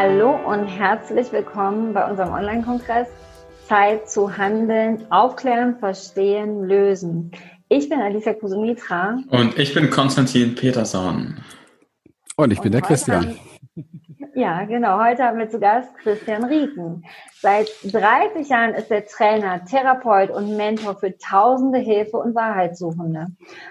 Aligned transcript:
Hallo 0.00 0.38
und 0.46 0.68
herzlich 0.68 1.32
willkommen 1.32 1.92
bei 1.92 2.08
unserem 2.08 2.32
Online-Kongress 2.32 3.08
Zeit 3.66 4.08
zu 4.08 4.38
handeln, 4.38 5.04
aufklären, 5.10 5.76
verstehen, 5.80 6.62
lösen. 6.62 7.32
Ich 7.68 7.88
bin 7.88 8.00
Alicia 8.00 8.34
Kusumitra. 8.34 9.18
Und 9.28 9.58
ich 9.58 9.74
bin 9.74 9.90
Konstantin 9.90 10.54
Peterson. 10.54 11.38
Und 12.36 12.52
ich 12.52 12.60
bin 12.60 12.66
und 12.66 12.74
der 12.74 12.82
Christian. 12.82 13.40
ja, 14.36 14.62
genau. 14.66 15.02
Heute 15.02 15.24
haben 15.24 15.40
wir 15.40 15.50
zu 15.50 15.58
Gast 15.58 15.92
Christian 15.96 16.44
Rieken. 16.44 17.04
Seit 17.40 17.66
30 17.82 18.48
Jahren 18.48 18.74
ist 18.74 18.92
er 18.92 19.04
Trainer, 19.04 19.64
Therapeut 19.64 20.30
und 20.30 20.56
Mentor 20.56 20.94
für 20.94 21.18
tausende 21.18 21.80
Hilfe- 21.80 22.18
und 22.18 22.36
Wahrheitssuchende. 22.36 23.26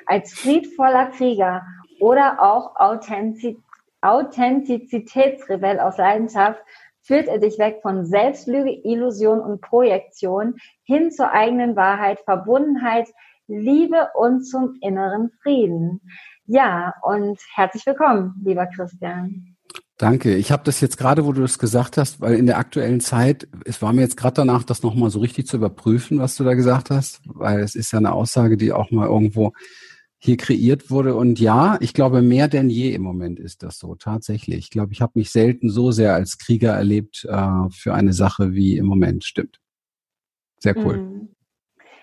Als 0.05 0.34
friedvoller 0.34 1.05
Krieger 1.05 1.62
oder 2.02 2.42
auch 2.42 2.75
Authentizität 2.75 3.64
Authentizitätsrebell 4.01 5.79
aus 5.79 5.97
Leidenschaft 5.97 6.61
führt 7.01 7.28
er 7.28 7.39
dich 7.39 7.57
weg 7.57 7.79
von 7.82 8.05
Selbstlüge, 8.05 8.71
Illusion 8.83 9.39
und 9.39 9.61
Projektion 9.61 10.55
hin 10.83 11.11
zur 11.11 11.32
eigenen 11.32 11.75
Wahrheit, 11.75 12.19
Verbundenheit, 12.25 13.07
Liebe 13.47 14.10
und 14.14 14.43
zum 14.43 14.78
inneren 14.82 15.32
Frieden. 15.41 16.02
Ja, 16.46 16.93
und 17.02 17.39
herzlich 17.55 17.86
willkommen, 17.86 18.41
lieber 18.43 18.68
Christian. 18.68 19.55
Danke. 19.97 20.36
Ich 20.36 20.52
habe 20.52 20.64
das 20.64 20.79
jetzt 20.79 20.97
gerade, 20.97 21.25
wo 21.25 21.32
du 21.32 21.41
das 21.41 21.57
gesagt 21.57 21.97
hast, 21.97 22.21
weil 22.21 22.36
in 22.36 22.46
der 22.46 22.60
aktuellen 22.60 23.00
Zeit, 23.00 23.47
es 23.66 23.82
war 23.82 23.93
mir 23.93 24.02
jetzt 24.02 24.16
gerade 24.16 24.36
danach, 24.36 24.64
das 24.64 24.83
nochmal 24.83 25.10
so 25.10 25.19
richtig 25.19 25.47
zu 25.47 25.57
überprüfen, 25.57 26.19
was 26.19 26.36
du 26.36 26.43
da 26.43 26.54
gesagt 26.54 26.91
hast, 26.91 27.21
weil 27.25 27.61
es 27.61 27.74
ist 27.74 27.91
ja 27.93 27.97
eine 27.97 28.11
Aussage, 28.11 28.57
die 28.57 28.71
auch 28.71 28.91
mal 28.91 29.07
irgendwo 29.07 29.54
hier 30.20 30.38
kreiert 30.38 30.89
wurde. 30.89 31.16
Und 31.16 31.39
ja, 31.39 31.78
ich 31.80 31.94
glaube, 31.94 32.22
mehr 32.22 32.48
denn 32.48 32.70
je 32.70 32.94
im 32.94 33.03
Moment 33.03 33.39
ist 33.39 33.64
das 33.64 33.78
so, 33.78 33.95
tatsächlich. 33.95 34.58
Ich 34.58 34.69
glaube, 34.69 34.91
ich 34.91 35.02
habe 35.02 35.14
mich 35.16 35.31
selten 35.31 35.69
so 35.69 35.91
sehr 35.91 36.14
als 36.16 36.38
Krieger 36.38 36.73
erlebt 36.73 37.25
äh, 37.30 37.69
für 37.69 37.94
eine 37.94 38.14
Sache 38.14 38.53
wie 38.53 38.78
im 38.78 38.86
Moment. 38.86 39.23
Stimmt. 39.23 39.59
Sehr 40.59 40.75
cool. 40.78 40.97
Mhm. 40.97 41.30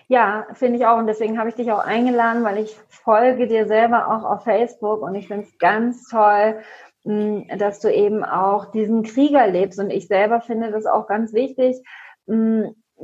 Ja, 0.07 0.47
finde 0.53 0.77
ich 0.77 0.85
auch. 0.85 0.97
Und 0.97 1.07
deswegen 1.07 1.39
habe 1.39 1.49
ich 1.49 1.55
dich 1.55 1.71
auch 1.71 1.79
eingeladen, 1.79 2.43
weil 2.43 2.59
ich 2.63 2.75
folge 2.89 3.47
dir 3.47 3.67
selber 3.67 4.07
auch 4.07 4.23
auf 4.23 4.43
Facebook 4.43 5.01
und 5.01 5.15
ich 5.15 5.27
finde 5.27 5.45
es 5.45 5.57
ganz 5.57 6.07
toll, 6.07 6.59
mh, 7.03 7.57
dass 7.57 7.79
du 7.79 7.91
eben 7.91 8.23
auch 8.23 8.71
diesen 8.71 9.03
Krieger 9.03 9.47
lebst. 9.47 9.79
Und 9.79 9.89
ich 9.89 10.07
selber 10.07 10.41
finde 10.41 10.71
das 10.71 10.85
auch 10.85 11.07
ganz 11.07 11.33
wichtig. 11.33 11.77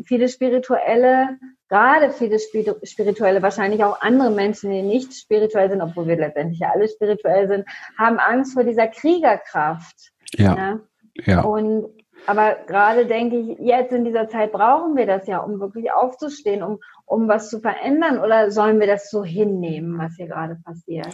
Viele 0.03 0.29
Spirituelle 0.29 1.37
gerade 1.71 2.11
viele 2.11 2.37
Spirituelle, 2.37 3.41
wahrscheinlich 3.41 3.81
auch 3.85 4.01
andere 4.01 4.29
Menschen, 4.29 4.71
die 4.71 4.81
nicht 4.81 5.13
spirituell 5.13 5.69
sind, 5.69 5.81
obwohl 5.81 6.05
wir 6.05 6.17
letztendlich 6.17 6.59
ja 6.59 6.71
alle 6.73 6.89
spirituell 6.89 7.47
sind, 7.47 7.65
haben 7.97 8.19
Angst 8.19 8.53
vor 8.53 8.65
dieser 8.65 8.87
Kriegerkraft. 8.87 10.11
Ja. 10.33 10.57
ja. 10.57 10.79
ja. 11.23 11.41
Und 11.41 11.87
aber 12.27 12.57
gerade 12.67 13.05
denke 13.05 13.37
ich, 13.37 13.59
jetzt 13.59 13.93
in 13.93 14.03
dieser 14.03 14.27
Zeit 14.27 14.51
brauchen 14.51 14.95
wir 14.95 15.07
das 15.07 15.27
ja, 15.27 15.39
um 15.39 15.61
wirklich 15.61 15.91
aufzustehen, 15.91 16.61
um, 16.61 16.79
um 17.05 17.27
was 17.29 17.49
zu 17.49 17.61
verändern, 17.61 18.19
oder 18.19 18.51
sollen 18.51 18.79
wir 18.79 18.85
das 18.85 19.09
so 19.09 19.23
hinnehmen, 19.23 19.97
was 19.97 20.15
hier 20.17 20.27
gerade 20.27 20.57
passiert? 20.63 21.07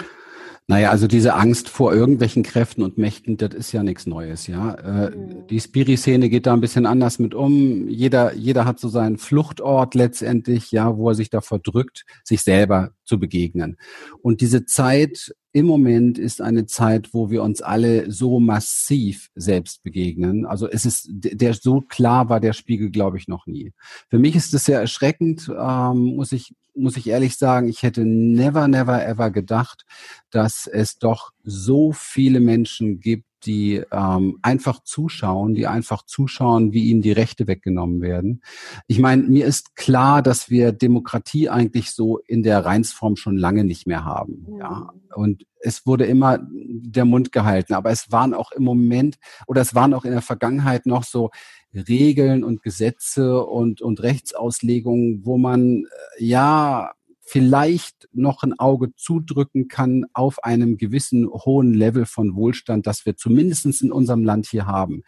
Naja, 0.70 0.90
also 0.90 1.08
diese 1.08 1.34
Angst 1.36 1.70
vor 1.70 1.94
irgendwelchen 1.94 2.44
Kräften 2.44 2.84
und 2.84 2.98
Mächten, 2.98 3.38
das 3.38 3.54
ist 3.54 3.72
ja 3.72 3.84
nichts 3.84 4.06
Neues, 4.06 4.48
ja. 4.48 4.74
Äh, 4.74 5.16
mhm. 5.16 5.48
Die 5.50 5.62
Spiri-Szene 5.62 6.28
geht 6.28 6.46
da 6.46 6.52
ein 6.52 6.60
bisschen 6.60 6.86
anders 6.86 7.20
mit 7.20 7.34
um. 7.34 7.88
Jeder, 7.88 8.34
jeder 8.34 8.66
hat 8.66 8.78
so 8.78 8.90
seinen 8.90 9.18
Fluchtort 9.18 9.96
letztendlich, 9.96 10.74
ja, 10.74 10.98
wo 10.98 11.10
er 11.10 11.16
sich 11.16 11.30
da 11.30 11.40
verdrückt, 11.40 12.06
sich 12.26 12.42
selber 12.42 12.92
zu 13.06 13.18
begegnen. 13.18 13.78
Und 14.22 14.42
diese 14.42 14.66
Zeit 14.66 15.34
im 15.54 15.66
Moment 15.66 16.20
ist 16.20 16.42
eine 16.42 16.66
Zeit, 16.66 17.14
wo 17.14 17.32
wir 17.32 17.44
uns 17.44 17.62
alle 17.62 18.12
so 18.12 18.42
massiv 18.42 19.30
selbst 19.36 19.84
begegnen. 19.84 20.46
Also 20.46 20.70
es 20.70 20.86
ist, 20.86 21.08
der 21.10 21.54
so 21.54 21.80
klar 21.80 22.28
war 22.28 22.42
der 22.42 22.52
Spiegel, 22.52 22.92
glaube 22.92 23.18
ich, 23.18 23.30
noch 23.30 23.48
nie. 23.48 23.72
Für 24.10 24.20
mich 24.20 24.36
ist 24.36 24.54
es 24.54 24.66
sehr 24.66 24.82
erschreckend, 24.82 25.50
ähm, 25.50 26.16
muss 26.18 26.34
ich 26.34 26.54
muss 26.78 26.98
ich 26.98 27.08
ehrlich 27.08 27.38
sagen, 27.38 27.68
ich 27.68 27.84
hätte 27.84 28.06
never, 28.06 28.68
never, 28.68 29.06
ever 29.06 29.32
gedacht, 29.32 29.86
dass 30.30 30.68
es 30.68 30.98
doch 30.98 31.32
so 31.44 31.92
viele 31.92 32.40
Menschen 32.40 33.00
gibt, 33.00 33.26
die 33.46 33.82
ähm, 33.92 34.40
einfach 34.42 34.84
zuschauen, 34.84 35.54
die 35.54 35.68
einfach 35.68 36.04
zuschauen, 36.04 36.74
wie 36.74 36.86
ihnen 36.86 37.02
die 37.02 37.12
Rechte 37.12 37.48
weggenommen 37.48 38.02
werden. 38.02 38.42
Ich 38.88 39.00
meine, 39.00 39.24
mir 39.24 39.46
ist 39.46 39.76
klar, 39.76 40.22
dass 40.22 40.50
wir 40.50 40.72
Demokratie 40.72 41.50
eigentlich 41.50 41.92
so 41.92 42.20
in 42.28 42.44
der 42.44 42.66
Reinsform 42.66 43.16
schon 43.16 43.38
lange 43.38 43.64
nicht 43.64 43.88
mehr 43.88 44.04
haben. 44.04 44.48
Ja. 44.60 44.92
Und 45.16 45.46
es 45.60 45.86
wurde 45.86 46.06
immer 46.06 46.40
der 46.50 47.06
Mund 47.06 47.32
gehalten, 47.32 47.74
aber 47.74 47.90
es 47.92 48.12
waren 48.12 48.34
auch 48.34 48.52
im 48.52 48.64
Moment 48.64 49.18
oder 49.48 49.62
es 49.62 49.76
waren 49.76 49.94
auch 49.94 50.06
in 50.06 50.12
der 50.12 50.22
Vergangenheit 50.22 50.86
noch 50.86 51.04
so 51.04 51.32
Regeln 51.74 52.44
und 52.44 52.64
Gesetze 52.64 53.44
und, 53.44 53.82
und 53.82 54.02
Rechtsauslegungen, 54.02 55.26
wo 55.26 55.38
man 55.38 55.86
äh, 56.18 56.24
ja 56.24 56.94
vielleicht 57.30 58.08
noch 58.14 58.44
ein 58.44 58.58
Auge 58.58 58.96
zudrücken 58.96 59.68
kann 59.68 60.06
auf 60.14 60.44
einem 60.46 60.78
gewissen 60.78 61.28
hohen 61.28 61.74
Level 61.74 62.06
von 62.06 62.36
Wohlstand, 62.36 62.88
das 62.88 63.06
wir 63.06 63.18
zumindestens 63.18 63.82
in 63.82 63.92
unserem 63.92 64.24
Land 64.24 64.46
hier 64.46 64.66
haben. 64.66 65.04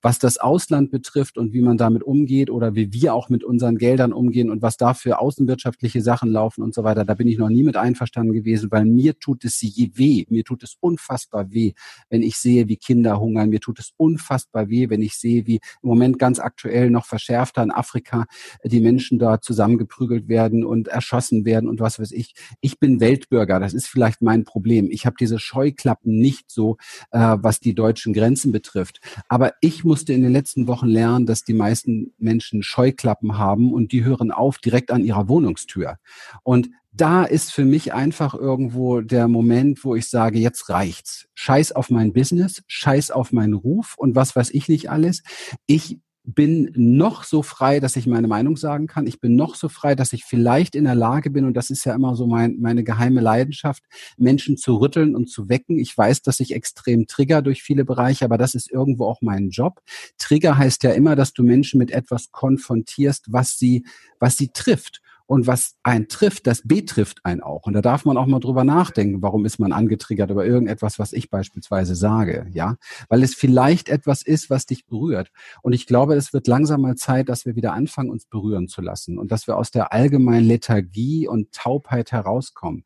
Was 0.00 0.20
das 0.20 0.38
Ausland 0.38 0.92
betrifft 0.92 1.36
und 1.36 1.52
wie 1.52 1.62
man 1.62 1.76
damit 1.76 2.04
umgeht 2.04 2.48
oder 2.48 2.76
wie 2.76 2.92
wir 2.92 3.12
auch 3.12 3.28
mit 3.28 3.42
unseren 3.42 3.76
Geldern 3.76 4.12
umgehen 4.12 4.50
und 4.50 4.62
was 4.62 4.76
da 4.76 4.94
für 4.94 5.18
außenwirtschaftliche 5.18 6.00
Sachen 6.00 6.30
laufen 6.30 6.62
und 6.62 6.74
so 6.74 6.84
weiter, 6.84 7.04
da 7.04 7.14
bin 7.14 7.26
ich 7.26 7.38
noch 7.38 7.48
nie 7.48 7.64
mit 7.64 7.76
einverstanden 7.76 8.32
gewesen, 8.32 8.70
weil 8.70 8.84
mir 8.84 9.18
tut 9.18 9.44
es 9.44 9.60
je 9.60 9.90
weh, 9.94 10.26
mir 10.28 10.44
tut 10.44 10.62
es 10.62 10.76
unfassbar 10.78 11.52
weh, 11.52 11.72
wenn 12.08 12.22
ich 12.22 12.36
sehe, 12.36 12.68
wie 12.68 12.76
Kinder 12.76 13.18
hungern, 13.18 13.50
mir 13.50 13.60
tut 13.60 13.80
es 13.80 13.92
unfassbar 13.96 14.68
weh, 14.68 14.90
wenn 14.90 15.02
ich 15.02 15.16
sehe, 15.16 15.48
wie 15.48 15.56
im 15.56 15.88
Moment 15.88 16.20
ganz 16.20 16.38
aktuell 16.38 16.90
noch 16.90 17.04
verschärfter 17.04 17.64
in 17.64 17.72
Afrika 17.72 18.26
die 18.62 18.80
Menschen 18.80 19.18
da 19.18 19.40
zusammengeprügelt 19.40 20.28
werden 20.28 20.64
und 20.64 20.86
erschossen 20.86 21.44
werden 21.44 21.63
werden 21.64 21.68
und 21.68 21.80
was 21.80 21.98
weiß 21.98 22.12
ich. 22.12 22.34
Ich 22.60 22.78
bin 22.78 23.00
Weltbürger, 23.00 23.60
das 23.60 23.74
ist 23.74 23.86
vielleicht 23.86 24.22
mein 24.22 24.44
Problem. 24.44 24.88
Ich 24.90 25.06
habe 25.06 25.16
diese 25.18 25.38
Scheuklappen 25.38 26.18
nicht 26.18 26.50
so, 26.50 26.76
äh, 27.10 27.36
was 27.40 27.60
die 27.60 27.74
deutschen 27.74 28.12
Grenzen 28.12 28.52
betrifft. 28.52 29.00
Aber 29.28 29.54
ich 29.60 29.84
musste 29.84 30.12
in 30.12 30.22
den 30.22 30.32
letzten 30.32 30.66
Wochen 30.66 30.88
lernen, 30.88 31.26
dass 31.26 31.44
die 31.44 31.54
meisten 31.54 32.12
Menschen 32.18 32.62
Scheuklappen 32.62 33.38
haben 33.38 33.72
und 33.72 33.92
die 33.92 34.04
hören 34.04 34.30
auf 34.30 34.58
direkt 34.58 34.90
an 34.90 35.04
ihrer 35.04 35.28
Wohnungstür. 35.28 35.96
Und 36.42 36.70
da 36.96 37.24
ist 37.24 37.52
für 37.52 37.64
mich 37.64 37.92
einfach 37.92 38.34
irgendwo 38.34 39.00
der 39.00 39.26
Moment, 39.26 39.84
wo 39.84 39.96
ich 39.96 40.08
sage, 40.08 40.38
jetzt 40.38 40.68
reicht's. 40.68 41.26
Scheiß 41.34 41.72
auf 41.72 41.90
mein 41.90 42.12
Business, 42.12 42.62
scheiß 42.68 43.10
auf 43.10 43.32
meinen 43.32 43.54
Ruf 43.54 43.96
und 43.98 44.14
was 44.14 44.36
weiß 44.36 44.50
ich 44.50 44.68
nicht 44.68 44.90
alles. 44.90 45.24
Ich 45.66 45.98
bin 46.24 46.72
noch 46.74 47.24
so 47.24 47.42
frei, 47.42 47.80
dass 47.80 47.96
ich 47.96 48.06
meine 48.06 48.28
Meinung 48.28 48.56
sagen 48.56 48.86
kann. 48.86 49.06
Ich 49.06 49.20
bin 49.20 49.36
noch 49.36 49.54
so 49.54 49.68
frei, 49.68 49.94
dass 49.94 50.14
ich 50.14 50.24
vielleicht 50.24 50.74
in 50.74 50.84
der 50.84 50.94
Lage 50.94 51.30
bin, 51.30 51.44
und 51.44 51.54
das 51.54 51.68
ist 51.68 51.84
ja 51.84 51.94
immer 51.94 52.16
so 52.16 52.26
mein, 52.26 52.56
meine 52.60 52.82
geheime 52.82 53.20
Leidenschaft, 53.20 53.82
Menschen 54.16 54.56
zu 54.56 54.76
rütteln 54.76 55.14
und 55.14 55.28
zu 55.28 55.50
wecken. 55.50 55.78
Ich 55.78 55.96
weiß, 55.96 56.22
dass 56.22 56.40
ich 56.40 56.54
extrem 56.54 57.06
trigger 57.06 57.42
durch 57.42 57.62
viele 57.62 57.84
Bereiche, 57.84 58.24
aber 58.24 58.38
das 58.38 58.54
ist 58.54 58.72
irgendwo 58.72 59.04
auch 59.04 59.20
mein 59.20 59.50
Job. 59.50 59.82
Trigger 60.18 60.56
heißt 60.56 60.82
ja 60.84 60.92
immer, 60.92 61.14
dass 61.14 61.34
du 61.34 61.42
Menschen 61.42 61.78
mit 61.78 61.90
etwas 61.90 62.30
konfrontierst, 62.32 63.26
was 63.30 63.58
sie, 63.58 63.84
was 64.18 64.38
sie 64.38 64.48
trifft. 64.48 65.02
Und 65.26 65.46
was 65.46 65.76
einen 65.82 66.08
trifft, 66.08 66.46
das 66.46 66.62
betrifft 66.66 67.24
einen 67.24 67.40
auch. 67.40 67.66
Und 67.66 67.72
da 67.72 67.80
darf 67.80 68.04
man 68.04 68.18
auch 68.18 68.26
mal 68.26 68.40
drüber 68.40 68.62
nachdenken, 68.62 69.22
warum 69.22 69.46
ist 69.46 69.58
man 69.58 69.72
angetriggert 69.72 70.30
über 70.30 70.44
irgendetwas, 70.44 70.98
was 70.98 71.14
ich 71.14 71.30
beispielsweise 71.30 71.94
sage, 71.94 72.46
ja? 72.52 72.76
Weil 73.08 73.22
es 73.22 73.34
vielleicht 73.34 73.88
etwas 73.88 74.22
ist, 74.22 74.50
was 74.50 74.66
dich 74.66 74.86
berührt. 74.86 75.30
Und 75.62 75.72
ich 75.72 75.86
glaube, 75.86 76.14
es 76.14 76.32
wird 76.34 76.46
langsam 76.46 76.82
mal 76.82 76.96
Zeit, 76.96 77.28
dass 77.30 77.46
wir 77.46 77.56
wieder 77.56 77.72
anfangen, 77.72 78.10
uns 78.10 78.26
berühren 78.26 78.68
zu 78.68 78.82
lassen 78.82 79.18
und 79.18 79.32
dass 79.32 79.46
wir 79.46 79.56
aus 79.56 79.70
der 79.70 79.92
allgemeinen 79.92 80.46
Lethargie 80.46 81.26
und 81.26 81.52
Taubheit 81.52 82.12
herauskommen. 82.12 82.84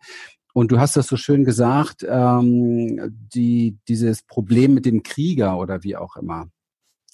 Und 0.54 0.70
du 0.72 0.78
hast 0.80 0.96
das 0.96 1.08
so 1.08 1.16
schön 1.16 1.44
gesagt, 1.44 2.06
ähm, 2.08 3.00
die, 3.32 3.78
dieses 3.88 4.22
Problem 4.22 4.74
mit 4.74 4.86
dem 4.86 5.02
Krieger 5.02 5.58
oder 5.58 5.82
wie 5.82 5.96
auch 5.96 6.16
immer 6.16 6.48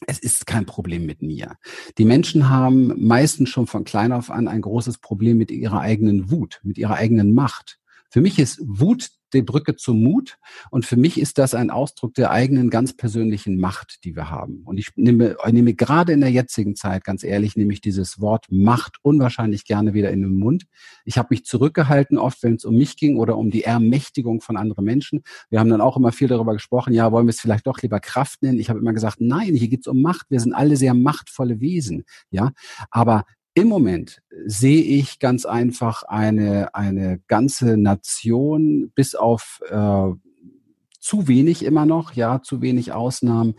es 0.06 0.18
ist 0.18 0.46
kein 0.46 0.66
Problem 0.66 1.06
mit 1.06 1.22
mir. 1.22 1.56
Die 1.98 2.04
Menschen 2.04 2.50
haben 2.50 2.92
meistens 2.96 3.48
schon 3.50 3.66
von 3.66 3.84
klein 3.84 4.12
auf 4.12 4.30
an 4.30 4.48
ein 4.48 4.60
großes 4.60 4.98
Problem 4.98 5.38
mit 5.38 5.50
ihrer 5.50 5.80
eigenen 5.80 6.30
Wut, 6.30 6.60
mit 6.62 6.78
ihrer 6.78 6.94
eigenen 6.94 7.34
Macht. 7.34 7.78
Für 8.14 8.20
mich 8.20 8.38
ist 8.38 8.60
Wut 8.64 9.08
die 9.32 9.42
Brücke 9.42 9.74
zum 9.74 10.00
Mut. 10.00 10.38
Und 10.70 10.86
für 10.86 10.96
mich 10.96 11.18
ist 11.18 11.36
das 11.36 11.52
ein 11.52 11.70
Ausdruck 11.70 12.14
der 12.14 12.30
eigenen 12.30 12.70
ganz 12.70 12.96
persönlichen 12.96 13.58
Macht, 13.58 14.04
die 14.04 14.14
wir 14.14 14.30
haben. 14.30 14.62
Und 14.64 14.78
ich 14.78 14.90
nehme, 14.94 15.36
ich 15.44 15.52
nehme 15.52 15.74
gerade 15.74 16.12
in 16.12 16.20
der 16.20 16.30
jetzigen 16.30 16.76
Zeit, 16.76 17.02
ganz 17.02 17.24
ehrlich, 17.24 17.56
nehme 17.56 17.72
ich 17.72 17.80
dieses 17.80 18.20
Wort 18.20 18.46
Macht 18.52 18.98
unwahrscheinlich 19.02 19.64
gerne 19.64 19.94
wieder 19.94 20.12
in 20.12 20.22
den 20.22 20.36
Mund. 20.36 20.66
Ich 21.04 21.18
habe 21.18 21.26
mich 21.30 21.44
zurückgehalten, 21.44 22.16
oft 22.16 22.40
wenn 22.44 22.54
es 22.54 22.64
um 22.64 22.76
mich 22.76 22.96
ging 22.96 23.16
oder 23.16 23.36
um 23.36 23.50
die 23.50 23.64
Ermächtigung 23.64 24.40
von 24.40 24.56
anderen 24.56 24.84
Menschen. 24.84 25.24
Wir 25.50 25.58
haben 25.58 25.70
dann 25.70 25.80
auch 25.80 25.96
immer 25.96 26.12
viel 26.12 26.28
darüber 26.28 26.52
gesprochen, 26.52 26.94
ja, 26.94 27.10
wollen 27.10 27.26
wir 27.26 27.30
es 27.30 27.40
vielleicht 27.40 27.66
doch 27.66 27.82
lieber 27.82 27.98
Kraft 27.98 28.44
nennen? 28.44 28.60
Ich 28.60 28.70
habe 28.70 28.78
immer 28.78 28.92
gesagt, 28.92 29.16
nein, 29.18 29.56
hier 29.56 29.66
geht 29.66 29.80
es 29.80 29.88
um 29.88 30.00
Macht. 30.02 30.26
Wir 30.30 30.38
sind 30.38 30.52
alle 30.52 30.76
sehr 30.76 30.94
machtvolle 30.94 31.58
Wesen. 31.58 32.04
Ja, 32.30 32.52
aber 32.92 33.24
im 33.54 33.68
Moment 33.68 34.20
sehe 34.46 34.82
ich 34.82 35.20
ganz 35.20 35.46
einfach 35.46 36.02
eine, 36.02 36.74
eine 36.74 37.20
ganze 37.28 37.76
Nation 37.76 38.90
bis 38.94 39.14
auf 39.14 39.60
äh, 39.68 40.12
zu 41.04 41.28
wenig 41.28 41.64
immer 41.64 41.84
noch, 41.84 42.14
ja, 42.14 42.40
zu 42.42 42.62
wenig 42.62 42.92
Ausnahmen, 42.92 43.54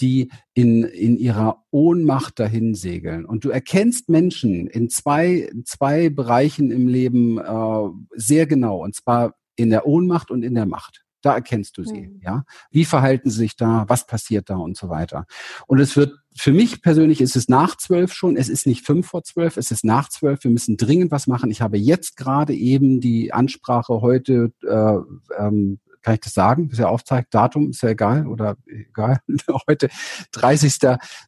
die 0.00 0.30
in, 0.52 0.84
in 0.84 1.16
ihrer 1.16 1.64
Ohnmacht 1.70 2.38
dahin 2.38 2.74
segeln. 2.74 3.24
Und 3.24 3.44
du 3.44 3.48
erkennst 3.48 4.10
Menschen 4.10 4.66
in 4.66 4.90
zwei, 4.90 5.50
zwei 5.64 6.10
Bereichen 6.10 6.70
im 6.70 6.88
Leben 6.88 7.38
äh, 7.38 7.88
sehr 8.14 8.46
genau, 8.46 8.84
und 8.84 8.94
zwar 8.94 9.34
in 9.56 9.70
der 9.70 9.86
Ohnmacht 9.86 10.30
und 10.30 10.42
in 10.42 10.54
der 10.54 10.66
Macht. 10.66 11.04
Da 11.22 11.34
erkennst 11.34 11.76
du 11.76 11.84
sie, 11.84 12.08
mhm. 12.08 12.20
ja. 12.22 12.44
Wie 12.70 12.84
verhalten 12.84 13.30
sie 13.30 13.38
sich 13.38 13.56
da? 13.56 13.84
Was 13.88 14.06
passiert 14.06 14.50
da 14.50 14.56
und 14.56 14.76
so 14.76 14.88
weiter? 14.88 15.26
Und 15.66 15.78
es 15.80 15.96
wird, 15.96 16.18
für 16.34 16.52
mich 16.52 16.82
persönlich 16.82 17.20
ist 17.20 17.36
es 17.36 17.48
nach 17.48 17.76
zwölf 17.76 18.12
schon. 18.12 18.36
Es 18.36 18.48
ist 18.48 18.66
nicht 18.66 18.86
fünf 18.86 19.08
vor 19.08 19.22
zwölf. 19.22 19.56
Es 19.56 19.70
ist 19.70 19.84
nach 19.84 20.08
zwölf. 20.08 20.42
Wir 20.44 20.50
müssen 20.50 20.76
dringend 20.76 21.10
was 21.10 21.26
machen. 21.26 21.50
Ich 21.50 21.60
habe 21.60 21.78
jetzt 21.78 22.16
gerade 22.16 22.54
eben 22.54 23.00
die 23.00 23.32
Ansprache 23.32 24.00
heute, 24.00 24.52
äh, 24.62 25.42
ähm, 25.42 25.80
kann 26.02 26.14
ich 26.14 26.20
das 26.20 26.32
sagen? 26.32 26.70
Ist 26.70 26.78
ja 26.78 26.88
aufzeigt, 26.88 27.34
Datum 27.34 27.70
ist 27.70 27.82
ja 27.82 27.90
egal 27.90 28.26
oder 28.26 28.56
egal. 28.66 29.20
heute 29.68 29.88
30. 30.32 30.78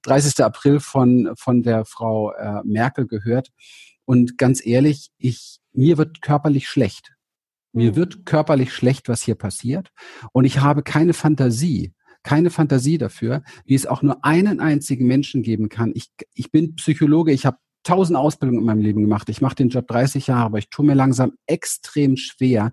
30. 0.02 0.44
April 0.44 0.80
von, 0.80 1.32
von 1.36 1.62
der 1.62 1.84
Frau 1.84 2.32
äh, 2.32 2.62
Merkel 2.64 3.06
gehört. 3.06 3.50
Und 4.04 4.38
ganz 4.38 4.64
ehrlich, 4.64 5.10
ich, 5.18 5.60
mir 5.72 5.98
wird 5.98 6.22
körperlich 6.22 6.68
schlecht. 6.68 7.12
Mir 7.72 7.92
mhm. 7.92 7.96
wird 7.96 8.26
körperlich 8.26 8.72
schlecht, 8.72 9.08
was 9.08 9.22
hier 9.22 9.34
passiert. 9.34 9.90
Und 10.32 10.44
ich 10.44 10.60
habe 10.60 10.82
keine 10.82 11.14
Fantasie, 11.14 11.92
keine 12.22 12.50
Fantasie 12.50 12.98
dafür, 12.98 13.42
wie 13.64 13.74
es 13.74 13.86
auch 13.86 14.02
nur 14.02 14.24
einen 14.24 14.60
einzigen 14.60 15.06
Menschen 15.06 15.42
geben 15.42 15.68
kann. 15.68 15.92
Ich, 15.94 16.10
ich 16.34 16.50
bin 16.50 16.76
Psychologe, 16.76 17.32
ich 17.32 17.46
habe 17.46 17.58
tausend 17.82 18.16
Ausbildungen 18.16 18.60
in 18.60 18.66
meinem 18.66 18.80
Leben 18.80 19.02
gemacht. 19.02 19.28
Ich 19.28 19.40
mache 19.40 19.56
den 19.56 19.68
Job 19.68 19.88
30 19.88 20.28
Jahre, 20.28 20.44
aber 20.44 20.58
ich 20.58 20.70
tue 20.70 20.86
mir 20.86 20.94
langsam 20.94 21.32
extrem 21.46 22.16
schwer, 22.16 22.72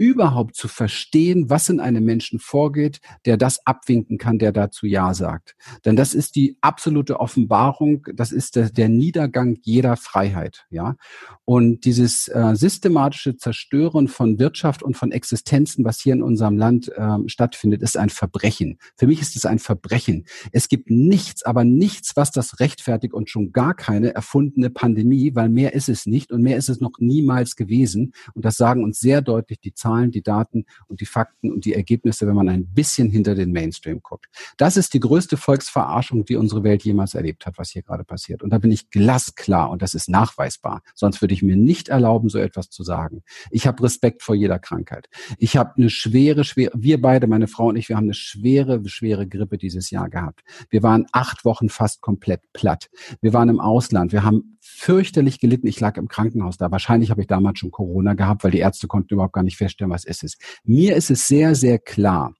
überhaupt 0.00 0.56
zu 0.56 0.66
verstehen, 0.66 1.50
was 1.50 1.68
in 1.68 1.78
einem 1.78 2.02
Menschen 2.04 2.38
vorgeht, 2.38 3.00
der 3.26 3.36
das 3.36 3.66
abwinken 3.66 4.16
kann, 4.16 4.38
der 4.38 4.50
dazu 4.50 4.86
Ja 4.86 5.12
sagt. 5.12 5.54
Denn 5.84 5.94
das 5.94 6.14
ist 6.14 6.36
die 6.36 6.56
absolute 6.62 7.20
Offenbarung, 7.20 8.06
das 8.14 8.32
ist 8.32 8.56
der, 8.56 8.70
der 8.70 8.88
Niedergang 8.88 9.58
jeder 9.60 9.98
Freiheit, 9.98 10.64
ja. 10.70 10.96
Und 11.44 11.84
dieses 11.84 12.28
äh, 12.28 12.54
systematische 12.54 13.36
Zerstören 13.36 14.08
von 14.08 14.38
Wirtschaft 14.38 14.82
und 14.82 14.96
von 14.96 15.12
Existenzen, 15.12 15.84
was 15.84 16.00
hier 16.00 16.14
in 16.14 16.22
unserem 16.22 16.56
Land 16.56 16.90
äh, 16.96 17.18
stattfindet, 17.26 17.82
ist 17.82 17.98
ein 17.98 18.08
Verbrechen. 18.08 18.78
Für 18.96 19.06
mich 19.06 19.20
ist 19.20 19.36
es 19.36 19.44
ein 19.44 19.58
Verbrechen. 19.58 20.24
Es 20.52 20.68
gibt 20.68 20.88
nichts, 20.88 21.42
aber 21.42 21.64
nichts, 21.64 22.16
was 22.16 22.30
das 22.30 22.58
rechtfertigt 22.58 23.12
und 23.12 23.28
schon 23.28 23.52
gar 23.52 23.74
keine 23.74 24.14
erfundene 24.14 24.70
Pandemie, 24.70 25.34
weil 25.34 25.50
mehr 25.50 25.74
ist 25.74 25.90
es 25.90 26.06
nicht 26.06 26.32
und 26.32 26.40
mehr 26.40 26.56
ist 26.56 26.70
es 26.70 26.80
noch 26.80 26.92
niemals 27.00 27.54
gewesen. 27.54 28.14
Und 28.32 28.46
das 28.46 28.56
sagen 28.56 28.82
uns 28.82 28.98
sehr 28.98 29.20
deutlich 29.20 29.60
die 29.60 29.74
Zahlen 29.74 29.89
Zahlen, 29.90 30.10
die 30.10 30.22
Daten 30.22 30.64
und 30.88 31.00
die 31.00 31.06
Fakten 31.06 31.52
und 31.52 31.64
die 31.64 31.74
Ergebnisse, 31.74 32.26
wenn 32.26 32.34
man 32.34 32.48
ein 32.48 32.66
bisschen 32.66 33.10
hinter 33.10 33.34
den 33.34 33.52
Mainstream 33.52 34.00
guckt. 34.02 34.26
Das 34.56 34.76
ist 34.76 34.94
die 34.94 35.00
größte 35.00 35.36
Volksverarschung, 35.36 36.24
die 36.24 36.36
unsere 36.36 36.64
Welt 36.64 36.82
jemals 36.84 37.14
erlebt 37.14 37.46
hat, 37.46 37.58
was 37.58 37.70
hier 37.70 37.82
gerade 37.82 38.04
passiert. 38.04 38.42
Und 38.42 38.50
da 38.50 38.58
bin 38.58 38.70
ich 38.70 38.90
glasklar 38.90 39.70
und 39.70 39.82
das 39.82 39.94
ist 39.94 40.08
nachweisbar. 40.08 40.82
Sonst 40.94 41.20
würde 41.20 41.34
ich 41.34 41.42
mir 41.42 41.56
nicht 41.56 41.88
erlauben, 41.88 42.28
so 42.28 42.38
etwas 42.38 42.70
zu 42.70 42.82
sagen. 42.82 43.22
Ich 43.50 43.66
habe 43.66 43.82
Respekt 43.82 44.22
vor 44.22 44.34
jeder 44.34 44.58
Krankheit. 44.58 45.08
Ich 45.38 45.56
habe 45.56 45.74
eine 45.76 45.90
schwere, 45.90 46.44
schwere, 46.44 46.72
wir 46.74 47.00
beide, 47.00 47.26
meine 47.26 47.48
Frau 47.48 47.68
und 47.68 47.76
ich, 47.76 47.88
wir 47.88 47.96
haben 47.96 48.04
eine 48.04 48.14
schwere, 48.14 48.80
schwere 48.88 49.26
Grippe 49.26 49.58
dieses 49.58 49.90
Jahr 49.90 50.08
gehabt. 50.08 50.42
Wir 50.70 50.82
waren 50.82 51.06
acht 51.12 51.44
Wochen 51.44 51.68
fast 51.68 52.00
komplett 52.00 52.40
platt. 52.52 52.90
Wir 53.20 53.32
waren 53.32 53.48
im 53.48 53.60
Ausland. 53.60 54.12
Wir 54.12 54.22
haben 54.22 54.58
fürchterlich 54.60 55.40
gelitten. 55.40 55.66
Ich 55.66 55.80
lag 55.80 55.96
im 55.96 56.08
Krankenhaus 56.08 56.58
da. 56.58 56.70
Wahrscheinlich 56.70 57.10
habe 57.10 57.22
ich 57.22 57.26
damals 57.26 57.58
schon 57.58 57.70
Corona 57.70 58.14
gehabt, 58.14 58.44
weil 58.44 58.50
die 58.50 58.58
Ärzte 58.58 58.86
konnten 58.86 59.14
überhaupt 59.14 59.32
gar 59.32 59.42
nicht 59.42 59.56
feststellen, 59.56 59.79
was 59.88 60.04
ist 60.04 60.24
es. 60.24 60.36
Mir 60.64 60.96
ist 60.96 61.10
es 61.10 61.26
sehr, 61.26 61.54
sehr 61.54 61.78
klar, 61.78 62.34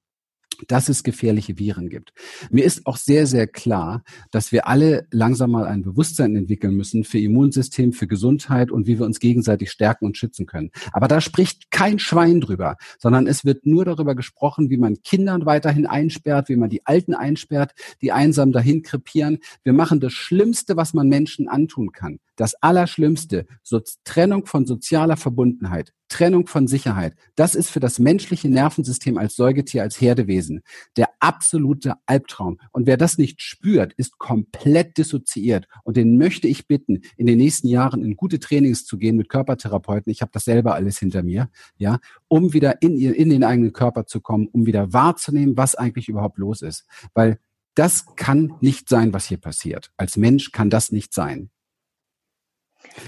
dass 0.68 0.88
es 0.88 1.02
gefährliche 1.02 1.58
Viren 1.58 1.88
gibt. 1.88 2.12
Mir 2.50 2.64
ist 2.64 2.86
auch 2.86 2.96
sehr, 2.96 3.26
sehr 3.26 3.46
klar, 3.46 4.02
dass 4.30 4.52
wir 4.52 4.66
alle 4.66 5.06
langsam 5.10 5.52
mal 5.52 5.64
ein 5.64 5.82
Bewusstsein 5.82 6.36
entwickeln 6.36 6.74
müssen 6.74 7.04
für 7.04 7.18
Immunsystem, 7.18 7.92
für 7.92 8.06
Gesundheit 8.06 8.70
und 8.70 8.86
wie 8.86 8.98
wir 8.98 9.06
uns 9.06 9.20
gegenseitig 9.20 9.70
stärken 9.70 10.06
und 10.06 10.16
schützen 10.16 10.46
können. 10.46 10.70
Aber 10.92 11.08
da 11.08 11.20
spricht 11.20 11.70
kein 11.70 11.98
Schwein 11.98 12.40
drüber, 12.40 12.76
sondern 12.98 13.26
es 13.26 13.44
wird 13.44 13.66
nur 13.66 13.84
darüber 13.84 14.14
gesprochen, 14.14 14.70
wie 14.70 14.76
man 14.76 15.02
Kindern 15.02 15.46
weiterhin 15.46 15.86
einsperrt, 15.86 16.48
wie 16.48 16.56
man 16.56 16.70
die 16.70 16.86
Alten 16.86 17.14
einsperrt, 17.14 17.72
die 18.02 18.12
einsam 18.12 18.52
dahin 18.52 18.82
krepieren. 18.82 19.38
Wir 19.62 19.72
machen 19.72 20.00
das 20.00 20.12
Schlimmste, 20.12 20.76
was 20.76 20.94
man 20.94 21.08
Menschen 21.08 21.48
antun 21.48 21.92
kann. 21.92 22.18
Das 22.40 22.54
Allerschlimmste, 22.62 23.44
so 23.62 23.82
Trennung 24.04 24.46
von 24.46 24.64
sozialer 24.64 25.18
Verbundenheit, 25.18 25.92
Trennung 26.08 26.46
von 26.46 26.66
Sicherheit. 26.66 27.14
Das 27.34 27.54
ist 27.54 27.68
für 27.68 27.80
das 27.80 27.98
menschliche 27.98 28.48
Nervensystem 28.48 29.18
als 29.18 29.36
Säugetier, 29.36 29.82
als 29.82 30.00
Herdewesen 30.00 30.62
der 30.96 31.10
absolute 31.20 31.96
Albtraum. 32.06 32.58
Und 32.72 32.86
wer 32.86 32.96
das 32.96 33.18
nicht 33.18 33.42
spürt, 33.42 33.92
ist 33.92 34.16
komplett 34.16 34.96
dissoziiert. 34.96 35.68
Und 35.84 35.98
den 35.98 36.16
möchte 36.16 36.48
ich 36.48 36.66
bitten, 36.66 37.02
in 37.18 37.26
den 37.26 37.36
nächsten 37.36 37.68
Jahren 37.68 38.02
in 38.02 38.16
gute 38.16 38.40
Trainings 38.40 38.86
zu 38.86 38.96
gehen 38.96 39.18
mit 39.18 39.28
Körpertherapeuten. 39.28 40.10
Ich 40.10 40.22
habe 40.22 40.32
das 40.32 40.46
selber 40.46 40.72
alles 40.72 40.98
hinter 40.98 41.22
mir, 41.22 41.50
ja, 41.76 41.98
um 42.26 42.54
wieder 42.54 42.80
in, 42.80 42.98
in 42.98 43.28
den 43.28 43.44
eigenen 43.44 43.74
Körper 43.74 44.06
zu 44.06 44.22
kommen, 44.22 44.48
um 44.50 44.64
wieder 44.64 44.94
wahrzunehmen, 44.94 45.58
was 45.58 45.74
eigentlich 45.74 46.08
überhaupt 46.08 46.38
los 46.38 46.62
ist. 46.62 46.86
Weil 47.12 47.38
das 47.74 48.16
kann 48.16 48.54
nicht 48.62 48.88
sein, 48.88 49.12
was 49.12 49.26
hier 49.26 49.36
passiert. 49.36 49.92
Als 49.98 50.16
Mensch 50.16 50.52
kann 50.52 50.70
das 50.70 50.90
nicht 50.90 51.12
sein. 51.12 51.50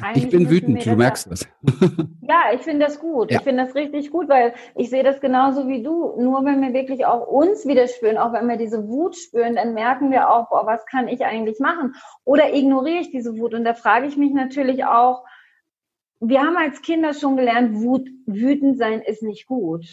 Eigentlich 0.00 0.24
ich 0.24 0.30
bin 0.30 0.50
wütend, 0.50 0.86
du 0.86 0.96
merkst 0.96 1.30
das. 1.30 1.48
Ja, 2.22 2.54
ich 2.54 2.62
finde 2.62 2.86
das 2.86 2.98
gut. 2.98 3.30
Ja. 3.30 3.38
Ich 3.38 3.42
finde 3.44 3.64
das 3.64 3.74
richtig 3.74 4.10
gut, 4.10 4.28
weil 4.28 4.54
ich 4.74 4.88
sehe 4.88 5.02
das 5.02 5.20
genauso 5.20 5.68
wie 5.68 5.82
du. 5.82 6.14
Nur 6.18 6.44
wenn 6.44 6.62
wir 6.62 6.72
wirklich 6.72 7.04
auch 7.04 7.26
uns 7.26 7.66
wieder 7.66 7.88
spüren, 7.88 8.16
auch 8.16 8.32
wenn 8.32 8.48
wir 8.48 8.56
diese 8.56 8.88
Wut 8.88 9.16
spüren, 9.16 9.56
dann 9.56 9.74
merken 9.74 10.10
wir 10.10 10.30
auch, 10.30 10.48
boah, 10.48 10.64
was 10.64 10.86
kann 10.86 11.08
ich 11.08 11.24
eigentlich 11.26 11.58
machen? 11.58 11.94
Oder 12.24 12.54
ignoriere 12.54 13.00
ich 13.00 13.10
diese 13.10 13.36
Wut? 13.36 13.52
Und 13.52 13.64
da 13.64 13.74
frage 13.74 14.06
ich 14.06 14.16
mich 14.16 14.32
natürlich 14.32 14.84
auch, 14.84 15.24
wir 16.20 16.40
haben 16.40 16.56
als 16.56 16.80
Kinder 16.80 17.12
schon 17.12 17.36
gelernt, 17.36 17.82
Wut, 17.82 18.08
wütend 18.26 18.78
sein 18.78 19.02
ist 19.02 19.22
nicht 19.22 19.46
gut. 19.46 19.84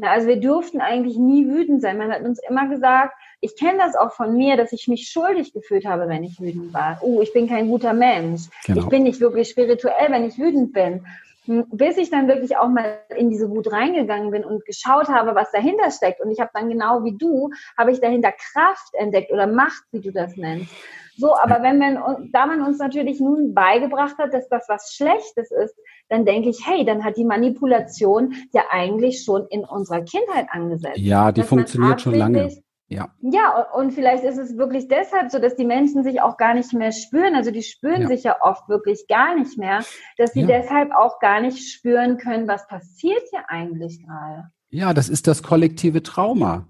Also 0.00 0.26
wir 0.26 0.40
durften 0.40 0.80
eigentlich 0.80 1.18
nie 1.18 1.48
wütend 1.48 1.82
sein. 1.82 1.98
Man 1.98 2.10
hat 2.10 2.22
uns 2.22 2.40
immer 2.48 2.68
gesagt, 2.68 3.14
ich 3.40 3.56
kenne 3.56 3.78
das 3.78 3.94
auch 3.94 4.12
von 4.12 4.34
mir, 4.34 4.56
dass 4.56 4.72
ich 4.72 4.88
mich 4.88 5.08
schuldig 5.08 5.52
gefühlt 5.52 5.84
habe, 5.84 6.08
wenn 6.08 6.24
ich 6.24 6.40
wütend 6.40 6.72
war. 6.72 6.98
Oh, 7.02 7.20
ich 7.20 7.32
bin 7.32 7.48
kein 7.48 7.68
guter 7.68 7.92
Mensch. 7.92 8.42
Genau. 8.64 8.80
Ich 8.80 8.88
bin 8.88 9.02
nicht 9.02 9.20
wirklich 9.20 9.50
spirituell, 9.50 10.10
wenn 10.10 10.24
ich 10.24 10.38
wütend 10.38 10.72
bin. 10.72 11.04
Hm, 11.44 11.66
bis 11.72 11.96
ich 11.96 12.08
dann 12.08 12.28
wirklich 12.28 12.56
auch 12.56 12.68
mal 12.68 13.00
in 13.16 13.28
diese 13.28 13.50
Wut 13.50 13.70
reingegangen 13.72 14.30
bin 14.30 14.44
und 14.44 14.64
geschaut 14.64 15.08
habe, 15.08 15.34
was 15.34 15.50
dahinter 15.50 15.90
steckt. 15.90 16.20
Und 16.20 16.30
ich 16.30 16.40
habe 16.40 16.50
dann 16.54 16.70
genau 16.70 17.04
wie 17.04 17.16
du, 17.16 17.50
habe 17.76 17.90
ich 17.90 18.00
dahinter 18.00 18.32
Kraft 18.32 18.94
entdeckt 18.94 19.32
oder 19.32 19.46
Macht, 19.46 19.82
wie 19.90 20.00
du 20.00 20.12
das 20.12 20.36
nennst. 20.36 20.72
So, 21.16 21.36
aber 21.36 21.62
wenn 21.62 21.78
man, 21.78 22.30
da 22.32 22.46
man 22.46 22.62
uns 22.62 22.78
natürlich 22.78 23.20
nun 23.20 23.52
beigebracht 23.54 24.16
hat, 24.18 24.32
dass 24.32 24.48
das 24.48 24.68
was 24.68 24.94
Schlechtes 24.94 25.50
ist, 25.50 25.76
dann 26.12 26.26
denke 26.26 26.50
ich, 26.50 26.66
hey, 26.66 26.84
dann 26.84 27.04
hat 27.04 27.16
die 27.16 27.24
Manipulation 27.24 28.34
ja 28.52 28.64
eigentlich 28.70 29.24
schon 29.24 29.46
in 29.48 29.64
unserer 29.64 30.02
Kindheit 30.02 30.46
angesetzt. 30.50 30.98
Ja, 30.98 31.32
die 31.32 31.42
funktioniert 31.42 32.02
schon 32.02 32.14
lange. 32.14 32.50
Ja. 32.88 33.08
ja, 33.22 33.66
und 33.74 33.92
vielleicht 33.92 34.22
ist 34.22 34.36
es 34.36 34.58
wirklich 34.58 34.86
deshalb 34.86 35.30
so, 35.30 35.38
dass 35.38 35.56
die 35.56 35.64
Menschen 35.64 36.04
sich 36.04 36.20
auch 36.20 36.36
gar 36.36 36.52
nicht 36.52 36.74
mehr 36.74 36.92
spüren. 36.92 37.34
Also 37.34 37.50
die 37.50 37.62
spüren 37.62 38.02
ja. 38.02 38.08
sich 38.08 38.24
ja 38.24 38.36
oft 38.42 38.68
wirklich 38.68 39.06
gar 39.08 39.34
nicht 39.34 39.56
mehr, 39.56 39.82
dass 40.18 40.34
sie 40.34 40.42
ja. 40.42 40.46
deshalb 40.46 40.90
auch 40.92 41.18
gar 41.18 41.40
nicht 41.40 41.72
spüren 41.72 42.18
können, 42.18 42.46
was 42.46 42.68
passiert 42.68 43.22
hier 43.30 43.48
eigentlich 43.48 44.04
gerade. 44.04 44.50
Ja, 44.68 44.92
das 44.92 45.08
ist 45.08 45.26
das 45.26 45.42
kollektive 45.42 46.02
Trauma. 46.02 46.68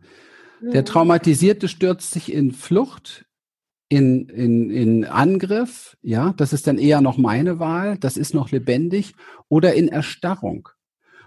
Der 0.60 0.82
mhm. 0.82 0.86
Traumatisierte 0.86 1.66
stürzt 1.66 2.12
sich 2.12 2.32
in 2.32 2.52
Flucht, 2.52 3.24
in, 3.92 4.26
in, 4.30 4.70
in 4.70 5.04
Angriff, 5.04 5.98
ja, 6.00 6.32
das 6.38 6.54
ist 6.54 6.66
dann 6.66 6.78
eher 6.78 7.02
noch 7.02 7.18
meine 7.18 7.58
Wahl, 7.58 7.98
das 7.98 8.16
ist 8.16 8.32
noch 8.32 8.50
lebendig, 8.50 9.14
oder 9.50 9.74
in 9.74 9.88
Erstarrung. 9.88 10.70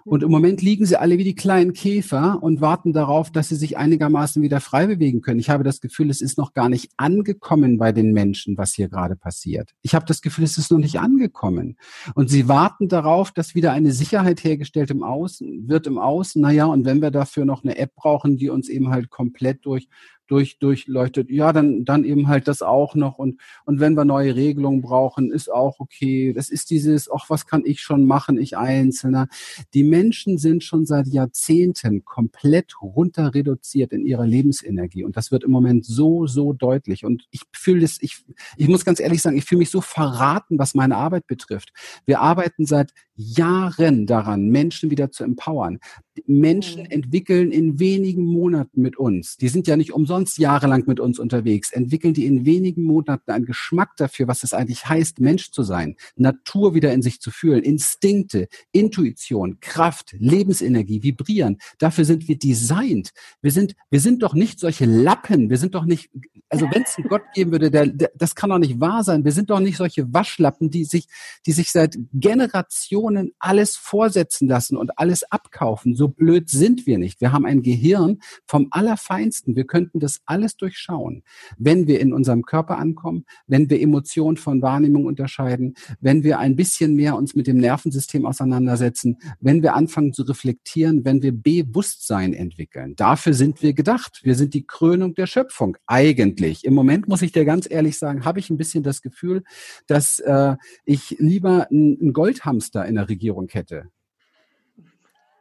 Und 0.03 0.21
im 0.21 0.29
Moment 0.29 0.61
liegen 0.61 0.85
sie 0.85 0.99
alle 0.99 1.17
wie 1.17 1.23
die 1.23 1.33
kleinen 1.33 1.73
Käfer 1.73 2.41
und 2.41 2.61
warten 2.61 2.93
darauf, 2.93 3.31
dass 3.31 3.49
sie 3.49 3.55
sich 3.55 3.77
einigermaßen 3.77 4.41
wieder 4.43 4.61
frei 4.61 4.85
bewegen 4.85 5.21
können. 5.21 5.39
Ich 5.39 5.49
habe 5.49 5.63
das 5.63 5.81
Gefühl, 5.81 6.11
es 6.11 6.21
ist 6.21 6.37
noch 6.37 6.53
gar 6.53 6.69
nicht 6.69 6.91
angekommen 6.97 7.79
bei 7.79 7.91
den 7.91 8.13
Menschen, 8.13 8.55
was 8.55 8.73
hier 8.73 8.87
gerade 8.87 9.15
passiert. 9.15 9.71
Ich 9.81 9.95
habe 9.95 10.05
das 10.05 10.21
Gefühl, 10.21 10.43
es 10.43 10.59
ist 10.59 10.71
noch 10.71 10.77
nicht 10.77 10.99
angekommen. 10.99 11.77
Und 12.13 12.29
sie 12.29 12.47
warten 12.47 12.87
darauf, 12.87 13.31
dass 13.31 13.55
wieder 13.55 13.71
eine 13.71 13.91
Sicherheit 13.91 14.43
hergestellt 14.43 14.91
im 14.91 15.01
Außen, 15.01 15.67
wird 15.67 15.87
im 15.87 15.97
Außen. 15.97 16.39
Naja, 16.39 16.65
und 16.65 16.85
wenn 16.85 17.01
wir 17.01 17.09
dafür 17.09 17.45
noch 17.45 17.63
eine 17.63 17.77
App 17.77 17.95
brauchen, 17.95 18.37
die 18.37 18.49
uns 18.49 18.69
eben 18.69 18.89
halt 18.89 19.09
komplett 19.09 19.65
durch 19.65 19.87
durch, 20.27 20.59
durchleuchtet, 20.59 21.29
ja, 21.29 21.53
dann, 21.53 21.85
dann 21.85 22.03
eben 22.03 22.27
halt 22.27 22.47
das 22.47 22.61
auch 22.61 22.95
noch. 22.95 23.17
Und, 23.17 23.39
und 23.65 23.79
wenn 23.79 23.95
wir 23.95 24.05
neue 24.05 24.35
Regelungen 24.35 24.81
brauchen, 24.81 25.31
ist 25.31 25.51
auch 25.51 25.79
okay. 25.79 26.33
Das 26.33 26.49
ist 26.49 26.69
dieses, 26.69 27.09
ach, 27.11 27.29
was 27.29 27.45
kann 27.45 27.63
ich 27.65 27.81
schon 27.81 28.05
machen, 28.05 28.37
ich 28.37 28.57
Einzelner. 28.57 29.27
Die 29.73 29.83
Menschen 29.83 30.37
sind 30.37 30.63
schon 30.63 30.85
seit 30.85 31.07
Jahrzehnten 31.07 32.05
komplett 32.05 32.81
runter 32.81 33.33
reduziert 33.33 33.93
in 33.93 34.05
ihrer 34.05 34.25
Lebensenergie. 34.25 35.03
Und 35.03 35.17
das 35.17 35.31
wird 35.31 35.43
im 35.43 35.51
Moment 35.51 35.85
so, 35.85 36.27
so 36.27 36.53
deutlich. 36.53 37.05
Und 37.05 37.25
ich 37.31 37.41
fühle 37.53 37.85
es, 37.85 38.01
ich, 38.01 38.23
ich 38.57 38.67
muss 38.67 38.85
ganz 38.85 38.99
ehrlich 38.99 39.21
sagen, 39.21 39.37
ich 39.37 39.45
fühle 39.45 39.59
mich 39.59 39.69
so 39.69 39.81
verraten, 39.81 40.57
was 40.59 40.75
meine 40.75 40.97
Arbeit 40.97 41.27
betrifft. 41.27 41.71
Wir 42.05 42.21
arbeiten 42.21 42.65
seit 42.65 42.91
Jahren 43.15 44.05
daran, 44.05 44.49
Menschen 44.49 44.91
wieder 44.91 45.11
zu 45.11 45.23
empowern. 45.23 45.79
Menschen 46.27 46.83
mhm. 46.83 46.91
entwickeln 46.91 47.51
in 47.51 47.79
wenigen 47.79 48.25
Monaten 48.25 48.81
mit 48.81 48.97
uns, 48.97 49.37
die 49.37 49.49
sind 49.49 49.67
ja 49.67 49.77
nicht 49.77 49.93
umsonst 49.93 50.37
jahrelang 50.37 50.83
mit 50.87 50.99
uns 50.99 51.19
unterwegs, 51.19 51.71
entwickeln 51.71 52.13
die 52.13 52.25
in 52.25 52.45
wenigen 52.45 52.83
Monaten 52.83 53.31
einen 53.31 53.45
Geschmack 53.45 53.95
dafür, 53.97 54.27
was 54.27 54.43
es 54.43 54.53
eigentlich 54.53 54.87
heißt, 54.87 55.19
Mensch 55.19 55.51
zu 55.51 55.63
sein, 55.63 55.95
Natur 56.15 56.73
wieder 56.73 56.93
in 56.93 57.01
sich 57.01 57.19
zu 57.19 57.31
fühlen, 57.31 57.63
Instinkte, 57.63 58.47
Intuition, 58.71 59.59
Kraft, 59.59 60.15
Lebensenergie, 60.19 61.03
vibrieren. 61.03 61.57
Dafür 61.77 62.05
sind 62.05 62.27
wir 62.27 62.37
designt. 62.37 63.11
Wir 63.41 63.51
sind, 63.51 63.75
wir 63.89 63.99
sind 63.99 64.23
doch 64.23 64.33
nicht 64.33 64.59
solche 64.59 64.85
Lappen. 64.85 65.49
Wir 65.49 65.57
sind 65.57 65.75
doch 65.75 65.85
nicht, 65.85 66.09
also 66.49 66.67
wenn 66.71 66.83
es 66.83 66.97
einen 66.97 67.07
Gott 67.07 67.23
geben 67.33 67.51
würde, 67.51 67.71
der, 67.71 67.87
der, 67.87 68.11
das 68.15 68.35
kann 68.35 68.49
doch 68.49 68.59
nicht 68.59 68.79
wahr 68.79 69.03
sein. 69.03 69.25
Wir 69.25 69.31
sind 69.31 69.49
doch 69.49 69.59
nicht 69.59 69.77
solche 69.77 70.13
Waschlappen, 70.13 70.69
die 70.69 70.85
sich, 70.85 71.07
die 71.45 71.51
sich 71.51 71.71
seit 71.71 71.97
Generationen 72.13 73.31
alles 73.39 73.75
vorsetzen 73.75 74.47
lassen 74.47 74.77
und 74.77 74.97
alles 74.97 75.23
abkaufen. 75.31 75.95
So 75.95 76.04
blöd 76.07 76.49
sind 76.49 76.85
wir 76.87 76.97
nicht. 76.97 77.21
Wir 77.21 77.31
haben 77.31 77.45
ein 77.45 77.61
Gehirn 77.61 78.19
vom 78.47 78.67
Allerfeinsten. 78.71 79.55
Wir 79.55 79.65
könnten 79.65 79.99
das 79.99 80.21
alles 80.25 80.57
durchschauen, 80.57 81.23
wenn 81.57 81.87
wir 81.87 81.99
in 81.99 82.13
unserem 82.13 82.43
Körper 82.43 82.77
ankommen, 82.77 83.25
wenn 83.47 83.69
wir 83.69 83.81
Emotionen 83.81 84.37
von 84.37 84.61
Wahrnehmung 84.61 85.05
unterscheiden, 85.05 85.75
wenn 85.99 86.23
wir 86.23 86.39
ein 86.39 86.55
bisschen 86.55 86.95
mehr 86.95 87.15
uns 87.15 87.35
mit 87.35 87.47
dem 87.47 87.57
Nervensystem 87.57 88.25
auseinandersetzen, 88.25 89.17
wenn 89.39 89.63
wir 89.63 89.75
anfangen 89.75 90.13
zu 90.13 90.23
reflektieren, 90.23 91.05
wenn 91.05 91.21
wir 91.21 91.31
Bewusstsein 91.31 92.33
entwickeln. 92.33 92.95
Dafür 92.95 93.33
sind 93.33 93.61
wir 93.61 93.73
gedacht. 93.73 94.21
Wir 94.23 94.35
sind 94.35 94.53
die 94.53 94.65
Krönung 94.65 95.13
der 95.15 95.27
Schöpfung. 95.27 95.77
Eigentlich. 95.87 96.65
Im 96.65 96.73
Moment 96.73 97.07
muss 97.07 97.21
ich 97.21 97.31
dir 97.31 97.45
ganz 97.45 97.69
ehrlich 97.69 97.97
sagen, 97.97 98.25
habe 98.25 98.39
ich 98.39 98.49
ein 98.49 98.57
bisschen 98.57 98.83
das 98.83 99.01
Gefühl, 99.01 99.43
dass 99.87 100.19
äh, 100.19 100.55
ich 100.85 101.15
lieber 101.19 101.67
einen 101.69 102.13
Goldhamster 102.13 102.85
in 102.85 102.95
der 102.95 103.09
Regierung 103.09 103.47
hätte. 103.51 103.89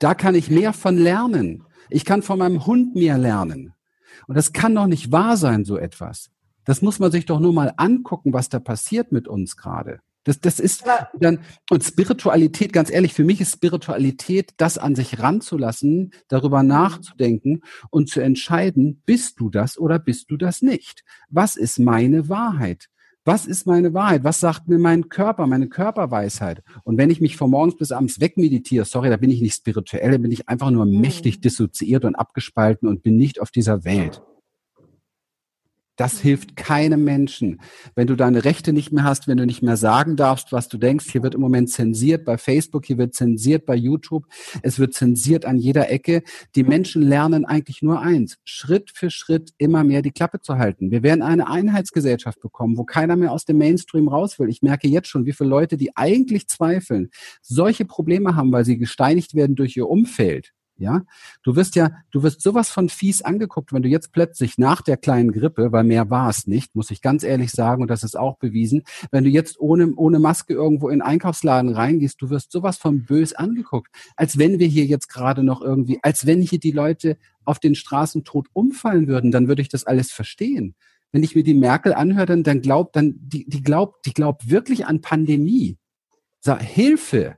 Da 0.05 0.15
kann 0.15 0.35
ich 0.35 0.51
mehr 0.51 0.75
von 0.75 0.99
lernen. 0.99 1.65
Ich 1.89 2.05
kann 2.05 2.21
von 2.21 2.39
meinem 2.39 2.67
Hund 2.67 2.95
mehr 2.95 3.17
lernen. 3.17 3.73
Und 4.27 4.35
das 4.35 4.53
kann 4.53 4.75
doch 4.75 4.87
nicht 4.87 5.13
wahr 5.13 5.39
sein, 5.39 5.65
so 5.65 5.79
etwas. 5.79 6.31
Das 6.67 6.83
muss 6.83 6.99
man 6.99 7.11
sich 7.11 7.25
doch 7.25 7.41
nur 7.41 7.55
mal 7.55 7.73
angucken, 7.79 8.35
was 8.35 8.51
da 8.51 8.61
passiert 8.61 9.13
mit 9.13 9.29
uns 9.29 9.57
gerade. 9.57 10.01
Das, 10.25 10.41
das 10.41 10.61
ist 10.61 10.85
dann, 11.19 11.39
und 11.71 11.85
Spiritualität, 11.85 12.75
ganz 12.75 12.91
ehrlich, 12.91 13.15
für 13.15 13.25
mich 13.25 13.41
ist 13.41 13.55
Spiritualität, 13.55 14.53
das 14.59 14.77
an 14.77 14.95
sich 14.95 15.21
ranzulassen, 15.21 16.11
darüber 16.29 16.63
mhm. 16.63 16.69
nachzudenken 16.69 17.63
und 17.89 18.11
zu 18.11 18.21
entscheiden, 18.21 19.01
bist 19.07 19.41
du 19.41 19.49
das 19.49 19.79
oder 19.79 19.99
bist 19.99 20.31
du 20.31 20.37
das 20.37 20.61
nicht? 20.61 21.03
Was 21.31 21.57
ist 21.57 21.79
meine 21.79 22.29
Wahrheit? 22.29 22.91
Was 23.27 23.47
ist 23.47 23.67
meine 23.67 23.95
Wahrheit? 23.95 24.23
Was 24.23 24.41
sagt 24.41 24.69
mir 24.69 24.79
mein 24.79 25.09
Körper, 25.09 25.47
meine 25.47 25.67
Körperweisheit? 25.67 26.63
Und 26.83 26.99
wenn 26.99 27.09
ich 27.09 27.23
mich 27.23 27.39
von 27.39 27.51
morgens 27.51 27.75
bis 27.75 27.91
abends 27.91 28.21
wegmeditiere, 28.21 28.85
sorry, 28.85 29.09
da 29.09 29.17
bin 29.17 29.31
ich 29.31 29.41
nicht 29.41 29.55
spirituell, 29.55 30.11
da 30.11 30.19
bin 30.19 30.31
ich 30.31 30.47
einfach 30.51 30.71
nur 30.71 30.85
mhm. 30.85 31.01
mächtig 31.01 31.41
dissoziiert 31.41 32.05
und 32.05 32.17
abgespalten 32.17 32.87
und 32.87 33.03
bin 33.03 33.17
nicht 33.17 33.41
auf 33.41 33.51
dieser 33.51 33.85
Welt. 33.85 34.21
Das 35.97 36.21
hilft 36.21 36.57
keinem 36.57 37.05
Menschen. 37.05 37.61
Wenn 37.95 38.09
du 38.09 38.17
deine 38.17 38.45
Rechte 38.45 38.73
nicht 38.73 38.91
mehr 38.91 39.05
hast, 39.05 39.29
wenn 39.29 39.37
du 39.37 39.47
nicht 39.47 39.63
mehr 39.63 39.77
sagen 39.77 40.17
darfst, 40.17 40.51
was 40.51 40.69
du 40.69 40.77
denkst, 40.77 41.07
hier 41.11 41.23
wird 41.23 41.37
im 41.37 41.41
Moment 41.41 41.71
zensiert 41.71 42.25
bei 42.25 42.37
Facebook, 42.37 42.85
hier 42.87 42.99
wird 42.99 43.15
zensiert 43.15 43.65
bei 43.65 43.77
YouTube, 43.77 44.27
es 44.63 44.81
wird 44.81 44.93
zensiert 44.95 45.45
an 45.45 45.57
jeder 45.57 45.91
Ecke. 45.91 46.23
Die 46.57 46.65
Menschen 46.65 47.03
lernen 47.03 47.45
eigentlich 47.45 47.81
nur 47.81 48.01
eins, 48.01 48.39
Schritt 48.45 48.91
für 48.93 49.11
Schritt 49.11 49.53
immer 49.59 49.85
mehr 49.85 50.03
die 50.03 50.11
Klappe 50.11 50.41
zu 50.41 50.59
halten. 50.59 50.91
Wir 50.91 51.05
werden 51.05 51.23
eine 51.23 51.49
Einheitsgesellschaft 51.49 52.41
bekommen, 52.41 52.77
wo 52.77 52.85
keiner 52.85 53.15
mehr 53.15 53.31
aus 53.31 53.45
dem 53.45 53.59
Mainstream 53.59 54.09
raus 54.09 54.41
will. 54.41 54.49
Ich 54.49 54.63
merke 54.63 54.89
jetzt 54.89 55.09
schon, 55.09 55.27
wie 55.27 55.33
viele 55.33 55.51
Leute, 55.51 55.77
die 55.77 55.97
eigentlich 55.97 56.49
zweifeln, 56.49 57.11
solche 57.41 57.85
Probleme 57.85 58.35
haben, 58.35 58.51
weil 58.51 58.65
sie 58.65 58.79
gesteinigt 58.79 59.35
werden 59.35 59.55
durch 59.55 59.77
ihr 59.77 59.89
Umfeld 59.89 60.53
ja, 60.77 61.03
du 61.45 61.55
wirst 61.55 61.77
ja, 61.77 61.91
du 62.11 62.23
wirst 62.23 62.43
sowas 62.43 62.69
von 62.69 62.89
fies 62.89 63.23
angeguckt, 63.23 63.73
wenn 63.73 63.83
du 63.83 63.89
jetzt 63.89 64.13
plötzlich 64.13 64.59
nach 64.59 64.83
der 64.83 64.97
kleinen 64.97 65.31
Grippe, 65.31 65.71
weil 65.71 65.85
mehr 65.85 66.11
war 66.11 66.29
es 66.29 66.47
nicht, 66.47 66.75
muss 66.75 66.91
ich 66.91 67.01
ganz 67.01 67.23
ehrlich 67.23 67.53
sagen, 67.53 67.83
und 67.83 67.89
das 67.89 68.03
ist 68.03 68.19
auch 68.19 68.39
bewiesen, 68.39 68.83
wenn 69.13 69.25
du 69.25 69.31
jetzt 69.31 69.61
ohne, 69.61 69.95
ohne 69.95 70.19
Maske 70.19 70.53
irgendwo 70.53 70.89
in 70.89 71.01
Einkaufsladen 71.01 71.71
reingehst, 71.71 72.21
du 72.21 72.31
wirst 72.31 72.51
sowas 72.51 72.77
von 72.77 73.05
bös 73.05 73.35
angeguckt, 73.35 73.95
als 74.17 74.37
wenn 74.39 74.59
wir 74.59 74.67
hier 74.67 74.85
jetzt 74.85 75.09
gerade 75.09 75.45
noch 75.45 75.63
irgendwie, 75.63 76.01
als 76.03 76.27
wenn 76.27 76.41
hier 76.41 76.59
die 76.59 76.73
Leute 76.73 77.19
auf 77.45 77.61
den 77.61 77.75
Straßen 77.77 78.25
tot 78.25 78.49
umfallen 78.53 79.07
würden, 79.07 79.31
dann 79.31 79.49
würde 79.49 79.63
ich 79.63 79.69
das 79.69 79.85
alles 79.85 80.11
verstehen. 80.11 80.75
Wenn 81.13 81.23
ich 81.23 81.37
mir 81.37 81.45
die 81.45 81.55
Merkel 81.55 81.95
anhöre, 81.95 82.27
dann, 82.27 82.43
dann 82.43 82.61
glaubt, 82.61 82.97
dann, 82.97 83.15
die, 83.21 83.49
die 83.49 83.63
glaubt, 83.63 84.05
die 84.07 84.15
glaubt 84.15 84.51
wirklich 84.51 84.87
an 84.87 85.01
Pandemie. 85.01 85.79
Sag, 86.41 86.61
Hilfe, 86.63 87.37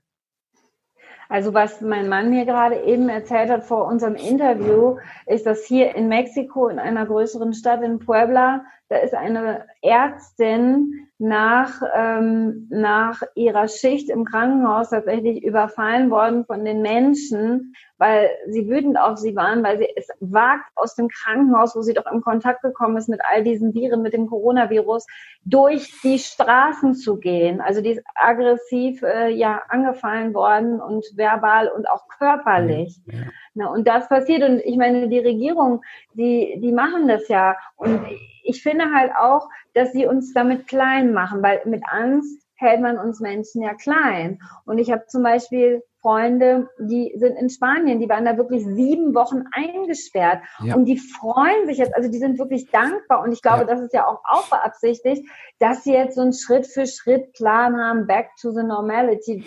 also 1.28 1.54
was 1.54 1.80
mein 1.80 2.08
Mann 2.08 2.30
mir 2.30 2.44
gerade 2.44 2.82
eben 2.82 3.08
erzählt 3.08 3.50
hat 3.50 3.64
vor 3.64 3.86
unserem 3.86 4.14
Interview, 4.14 4.96
ist, 5.26 5.46
dass 5.46 5.64
hier 5.64 5.94
in 5.94 6.08
Mexiko, 6.08 6.68
in 6.68 6.78
einer 6.78 7.06
größeren 7.06 7.52
Stadt 7.54 7.82
in 7.82 7.98
Puebla, 7.98 8.64
da 8.88 8.96
ist 8.96 9.14
eine 9.14 9.66
Ärztin 9.82 11.05
nach, 11.18 11.80
ähm, 11.94 12.66
nach 12.70 13.22
ihrer 13.34 13.68
Schicht 13.68 14.10
im 14.10 14.26
Krankenhaus 14.26 14.90
tatsächlich 14.90 15.42
überfallen 15.42 16.10
worden 16.10 16.44
von 16.44 16.64
den 16.64 16.82
Menschen, 16.82 17.74
weil 17.96 18.28
sie 18.48 18.68
wütend 18.68 18.98
auf 18.98 19.16
sie 19.16 19.34
waren, 19.34 19.64
weil 19.64 19.78
sie 19.78 19.88
es 19.96 20.08
wagt, 20.20 20.64
aus 20.74 20.94
dem 20.94 21.08
Krankenhaus, 21.08 21.74
wo 21.74 21.80
sie 21.80 21.94
doch 21.94 22.04
in 22.12 22.20
Kontakt 22.20 22.60
gekommen 22.60 22.98
ist 22.98 23.08
mit 23.08 23.20
all 23.32 23.42
diesen 23.42 23.72
Viren, 23.72 24.02
mit 24.02 24.12
dem 24.12 24.26
Coronavirus, 24.26 25.06
durch 25.44 25.90
die 26.02 26.18
Straßen 26.18 26.94
zu 26.94 27.16
gehen. 27.16 27.62
Also 27.62 27.80
die 27.80 27.92
ist 27.92 28.02
aggressiv 28.14 29.02
äh, 29.02 29.30
ja 29.30 29.62
angefallen 29.68 30.34
worden 30.34 30.82
und 30.82 31.06
verbal 31.14 31.68
und 31.68 31.88
auch 31.88 32.08
körperlich. 32.08 33.00
Ja. 33.06 33.18
Na, 33.54 33.66
und 33.68 33.88
das 33.88 34.06
passiert. 34.08 34.42
Und 34.42 34.60
ich 34.60 34.76
meine, 34.76 35.08
die 35.08 35.18
Regierung, 35.18 35.82
die, 36.12 36.58
die 36.60 36.72
machen 36.72 37.08
das 37.08 37.26
ja. 37.28 37.56
Und 37.76 38.00
ich 38.46 38.62
finde 38.62 38.92
halt 38.94 39.12
auch, 39.16 39.48
dass 39.74 39.92
sie 39.92 40.06
uns 40.06 40.32
damit 40.32 40.66
klein 40.66 41.12
machen, 41.12 41.42
weil 41.42 41.60
mit 41.64 41.82
Angst 41.88 42.46
hält 42.56 42.80
man 42.80 42.98
uns 42.98 43.20
Menschen 43.20 43.62
ja 43.62 43.74
klein. 43.74 44.40
Und 44.64 44.78
ich 44.78 44.90
habe 44.90 45.06
zum 45.06 45.22
Beispiel 45.22 45.82
Freunde, 46.00 46.68
die 46.78 47.12
sind 47.16 47.36
in 47.36 47.50
Spanien, 47.50 47.98
die 47.98 48.08
waren 48.08 48.24
da 48.24 48.36
wirklich 48.36 48.64
sieben 48.64 49.14
Wochen 49.14 49.42
eingesperrt 49.50 50.40
ja. 50.62 50.76
und 50.76 50.84
die 50.84 50.98
freuen 50.98 51.66
sich 51.66 51.78
jetzt, 51.78 51.96
also 51.96 52.08
die 52.08 52.18
sind 52.18 52.38
wirklich 52.38 52.70
dankbar 52.70 53.24
und 53.24 53.32
ich 53.32 53.42
glaube, 53.42 53.62
ja. 53.62 53.64
das 53.64 53.80
ist 53.80 53.92
ja 53.92 54.06
auch, 54.06 54.20
auch 54.24 54.48
beabsichtigt, 54.48 55.28
dass 55.58 55.82
sie 55.82 55.94
jetzt 55.94 56.14
so 56.14 56.20
einen 56.20 56.32
Schritt 56.32 56.66
für 56.68 56.86
Schritt 56.86 57.32
Plan 57.32 57.76
haben, 57.76 58.06
back 58.06 58.28
to 58.40 58.52
the 58.52 58.62
normality, 58.62 59.44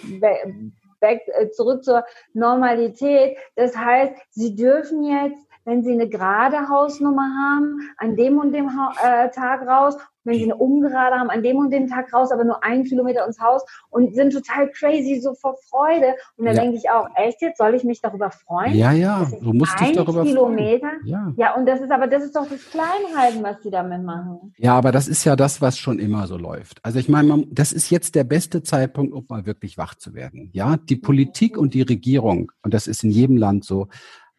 back, 1.00 1.22
äh, 1.27 1.50
zurück 1.51 1.84
zur 1.84 2.03
Normalität. 2.34 3.38
Das 3.56 3.77
heißt, 3.77 4.13
sie 4.32 4.56
dürfen 4.56 5.03
jetzt 5.03 5.49
wenn 5.66 5.84
Sie 5.84 5.92
eine 5.92 6.10
gerade 6.10 6.70
Hausnummer 6.70 7.30
haben, 7.38 7.92
an 7.98 8.16
dem 8.16 8.38
und 8.38 8.54
dem 8.54 8.75
ha 8.75 8.94
äh, 9.04 9.30
Tag 9.32 9.68
raus, 9.68 9.96
wenn 10.24 10.38
Sie 10.38 10.44
eine 10.44 10.56
ungerade 10.56 11.16
haben, 11.16 11.30
an 11.30 11.44
dem 11.44 11.58
und 11.58 11.72
dem 11.72 11.88
Tag 11.88 12.13
raus, 12.13 12.32
aber 12.32 12.44
nur 12.44 12.63
einen 12.63 12.84
Kilometer 12.84 13.25
ins 13.25 13.39
Haus 13.39 13.63
und 13.89 14.16
sind 14.16 14.34
total 14.34 14.70
crazy, 14.70 15.20
so 15.22 15.34
vor 15.34 15.56
Freude. 15.70 16.16
Und 16.38 16.46
dann 16.46 16.56
ja. 16.56 16.62
denke 16.62 16.78
ich 16.78 16.89
auch, 16.89 17.08
echt 17.16 17.42
jetzt, 17.42 17.58
soll 17.58 17.74
ich 17.74 17.84
mich 17.84 18.01
darüber 18.01 18.30
freuen? 18.30 18.75
Ja, 18.75 18.92
ja, 18.92 19.28
du 19.42 19.54
musst 19.54 19.80
dich 19.80 19.94
darüber 19.94 20.24
Kilometer? 20.24 20.88
freuen. 20.88 21.08
Ja. 21.08 21.34
ja, 21.38 21.56
und 21.56 21.66
das 21.66 21.82
ist 21.82 21.92
aber, 21.92 22.08
das 22.08 22.24
ist 22.24 22.36
doch 22.36 22.48
das 22.48 22.70
Kleinhalten, 22.70 23.44
was 23.44 23.62
Sie 23.63 23.72
damit 23.72 24.04
machen. 24.04 24.54
Ja, 24.58 24.75
aber 24.75 24.92
das 24.92 25.08
ist 25.08 25.24
ja 25.24 25.36
das, 25.36 25.62
was 25.62 25.78
schon 25.78 26.00
immer 26.00 26.28
so 26.28 26.38
läuft. 26.38 26.80
Also 26.84 27.00
ich 27.00 27.10
meine, 27.10 27.46
das 27.50 27.72
ist 27.72 27.89
jetzt 27.89 28.16
der 28.16 28.24
beste 28.24 28.62
Zeitpunkt, 28.62 29.13
um 29.13 29.25
mal 29.30 29.46
wirklich 29.46 29.78
wach 29.78 29.96
zu 29.96 30.13
werden. 30.13 30.50
Ja, 30.54 30.78
die 30.78 30.98
Politik 30.98 31.58
und 31.58 31.74
die 31.74 31.82
Regierung, 31.82 32.51
und 32.63 32.74
das 32.74 32.88
ist 32.88 33.04
in 33.04 33.12
jedem 33.12 33.38
Land 33.38 33.63
so, 33.63 33.88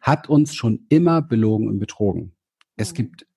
hat 0.01 0.27
uns 0.29 0.55
schon 0.55 0.85
immer 0.89 1.21
belogen 1.21 1.67
und 1.67 1.79
betrogen. 1.79 2.33
Es 2.75 2.93
gibt 2.93 3.27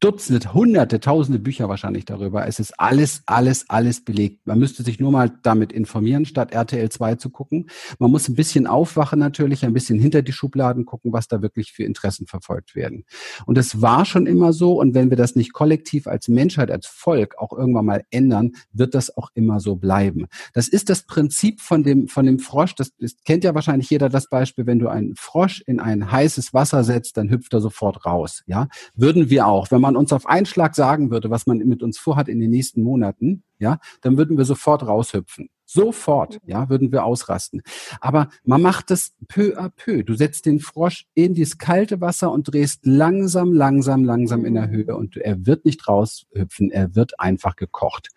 Dutzende, 0.00 0.52
Hunderte, 0.54 0.98
Tausende 0.98 1.38
Bücher 1.38 1.68
wahrscheinlich 1.68 2.04
darüber. 2.04 2.48
Es 2.48 2.58
ist 2.58 2.80
alles, 2.80 3.22
alles, 3.26 3.70
alles 3.70 4.04
belegt. 4.04 4.44
Man 4.44 4.58
müsste 4.58 4.82
sich 4.82 4.98
nur 4.98 5.12
mal 5.12 5.30
damit 5.44 5.72
informieren, 5.72 6.24
statt 6.24 6.52
RTL 6.52 6.88
2 6.88 7.14
zu 7.14 7.30
gucken. 7.30 7.70
Man 8.00 8.10
muss 8.10 8.28
ein 8.28 8.34
bisschen 8.34 8.66
aufwachen 8.66 9.20
natürlich, 9.20 9.64
ein 9.64 9.72
bisschen 9.72 10.00
hinter 10.00 10.22
die 10.22 10.32
Schubladen 10.32 10.84
gucken, 10.84 11.12
was 11.12 11.28
da 11.28 11.42
wirklich 11.42 11.72
für 11.72 11.84
Interessen 11.84 12.26
verfolgt 12.26 12.74
werden. 12.74 13.04
Und 13.46 13.56
es 13.56 13.80
war 13.80 14.04
schon 14.04 14.26
immer 14.26 14.52
so. 14.52 14.80
Und 14.80 14.94
wenn 14.94 15.10
wir 15.10 15.16
das 15.16 15.36
nicht 15.36 15.52
kollektiv 15.52 16.08
als 16.08 16.26
Menschheit, 16.26 16.72
als 16.72 16.86
Volk 16.86 17.38
auch 17.38 17.52
irgendwann 17.52 17.86
mal 17.86 18.04
ändern, 18.10 18.54
wird 18.72 18.96
das 18.96 19.16
auch 19.16 19.30
immer 19.34 19.60
so 19.60 19.76
bleiben. 19.76 20.26
Das 20.54 20.66
ist 20.66 20.90
das 20.90 21.04
Prinzip 21.04 21.60
von 21.60 21.84
dem, 21.84 22.08
von 22.08 22.26
dem 22.26 22.40
Frosch. 22.40 22.74
Das, 22.74 22.90
das 22.98 23.14
kennt 23.24 23.44
ja 23.44 23.54
wahrscheinlich 23.54 23.90
jeder 23.90 24.08
das 24.08 24.28
Beispiel. 24.28 24.66
Wenn 24.66 24.80
du 24.80 24.88
einen 24.88 25.14
Frosch 25.14 25.62
in 25.66 25.78
ein 25.78 26.10
heißes 26.10 26.52
Wasser 26.52 26.82
setzt, 26.82 27.16
dann 27.16 27.30
hüpft 27.30 27.54
er 27.54 27.60
sofort 27.60 28.04
raus. 28.04 28.42
Ja, 28.46 28.66
würden 28.96 29.30
wir 29.30 29.46
auch 29.46 29.67
wenn 29.70 29.80
man 29.80 29.96
uns 29.96 30.12
auf 30.12 30.26
einen 30.26 30.46
Schlag 30.46 30.74
sagen 30.74 31.10
würde, 31.10 31.30
was 31.30 31.46
man 31.46 31.58
mit 31.58 31.82
uns 31.82 31.98
vorhat 31.98 32.28
in 32.28 32.40
den 32.40 32.50
nächsten 32.50 32.82
Monaten, 32.82 33.42
ja, 33.58 33.78
dann 34.02 34.16
würden 34.16 34.36
wir 34.36 34.44
sofort 34.44 34.86
raushüpfen. 34.86 35.50
Sofort, 35.70 36.36
mhm. 36.36 36.50
ja, 36.50 36.70
würden 36.70 36.92
wir 36.92 37.04
ausrasten. 37.04 37.60
Aber 38.00 38.30
man 38.42 38.62
macht 38.62 38.90
das 38.90 39.12
peu 39.28 39.58
à 39.58 39.68
peu. 39.68 40.02
Du 40.02 40.14
setzt 40.14 40.46
den 40.46 40.60
Frosch 40.60 41.04
in 41.12 41.34
dieses 41.34 41.58
kalte 41.58 42.00
Wasser 42.00 42.32
und 42.32 42.50
drehst 42.50 42.86
langsam, 42.86 43.52
langsam, 43.52 44.02
langsam 44.02 44.46
in 44.46 44.54
der 44.54 44.68
mhm. 44.68 44.72
Höhe 44.72 44.96
und 44.96 45.18
er 45.18 45.44
wird 45.44 45.66
nicht 45.66 45.86
raushüpfen, 45.86 46.70
er 46.70 46.94
wird 46.94 47.20
einfach 47.20 47.54
gekocht. 47.54 48.08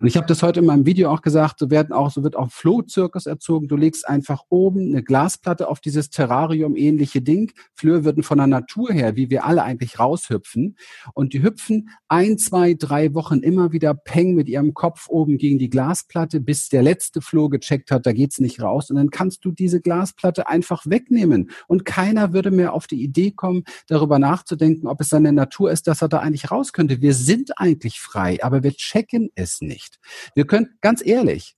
Und 0.00 0.08
ich 0.08 0.16
habe 0.16 0.26
das 0.26 0.42
heute 0.42 0.58
in 0.58 0.66
meinem 0.66 0.84
Video 0.84 1.12
auch 1.12 1.22
gesagt, 1.22 1.60
so 1.60 1.70
werden 1.70 1.92
auch, 1.92 2.10
so 2.10 2.24
wird 2.24 2.34
auch 2.34 2.50
Flohzirkus 2.50 3.26
erzogen. 3.26 3.68
Du 3.68 3.76
legst 3.76 4.08
einfach 4.08 4.42
oben 4.48 4.88
eine 4.88 5.04
Glasplatte 5.04 5.68
auf 5.68 5.78
dieses 5.78 6.10
Terrarium 6.10 6.74
ähnliche 6.74 7.22
Ding. 7.22 7.52
Flöhe 7.74 8.04
würden 8.04 8.24
von 8.24 8.38
der 8.38 8.48
Natur 8.48 8.90
her, 8.92 9.14
wie 9.14 9.30
wir 9.30 9.44
alle 9.44 9.62
eigentlich 9.62 10.00
raushüpfen. 10.00 10.76
Und 11.14 11.34
die 11.34 11.42
hüpfen 11.44 11.90
ein, 12.08 12.36
zwei, 12.36 12.74
drei 12.74 13.14
Wochen 13.14 13.38
immer 13.38 13.70
wieder 13.70 13.94
peng 13.94 14.34
mit 14.34 14.48
ihrem 14.48 14.74
Kopf 14.74 15.08
oben 15.08 15.38
gegen 15.38 15.60
die 15.60 15.70
Glasplatte, 15.70 16.40
bis 16.40 16.68
der 16.68 16.82
letzte 16.82 16.95
Floh 17.20 17.48
gecheckt 17.48 17.90
hat, 17.90 18.06
da 18.06 18.12
geht's 18.12 18.40
nicht 18.40 18.60
raus. 18.60 18.90
Und 18.90 18.96
dann 18.96 19.10
kannst 19.10 19.44
du 19.44 19.52
diese 19.52 19.80
Glasplatte 19.80 20.48
einfach 20.48 20.86
wegnehmen. 20.86 21.50
Und 21.66 21.84
keiner 21.84 22.32
würde 22.32 22.50
mehr 22.50 22.72
auf 22.72 22.86
die 22.86 23.02
Idee 23.02 23.30
kommen, 23.30 23.64
darüber 23.86 24.18
nachzudenken, 24.18 24.86
ob 24.86 25.00
es 25.00 25.08
seine 25.08 25.32
Natur 25.32 25.70
ist, 25.70 25.86
dass 25.86 26.02
er 26.02 26.08
da 26.08 26.18
eigentlich 26.18 26.50
raus 26.50 26.72
könnte. 26.72 27.00
Wir 27.00 27.14
sind 27.14 27.58
eigentlich 27.58 28.00
frei, 28.00 28.38
aber 28.42 28.62
wir 28.62 28.72
checken 28.72 29.30
es 29.34 29.60
nicht. 29.60 29.98
Wir 30.34 30.46
können, 30.46 30.70
ganz 30.80 31.04
ehrlich, 31.04 31.56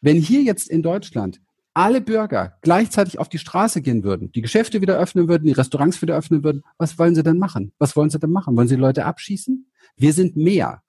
wenn 0.00 0.16
hier 0.16 0.42
jetzt 0.42 0.68
in 0.68 0.82
Deutschland 0.82 1.40
alle 1.74 2.00
Bürger 2.00 2.58
gleichzeitig 2.62 3.18
auf 3.20 3.28
die 3.28 3.38
Straße 3.38 3.82
gehen 3.82 4.02
würden, 4.02 4.32
die 4.32 4.42
Geschäfte 4.42 4.80
wieder 4.80 4.98
öffnen 4.98 5.28
würden, 5.28 5.46
die 5.46 5.52
Restaurants 5.52 6.02
wieder 6.02 6.16
öffnen 6.16 6.42
würden, 6.42 6.62
was 6.76 6.98
wollen 6.98 7.14
sie 7.14 7.22
denn 7.22 7.38
machen? 7.38 7.72
Was 7.78 7.94
wollen 7.94 8.10
sie 8.10 8.18
denn 8.18 8.32
machen? 8.32 8.56
Wollen 8.56 8.68
sie 8.68 8.74
Leute 8.74 9.04
abschießen? 9.04 9.70
Wir 9.96 10.12
sind 10.12 10.36
mehr. 10.36 10.82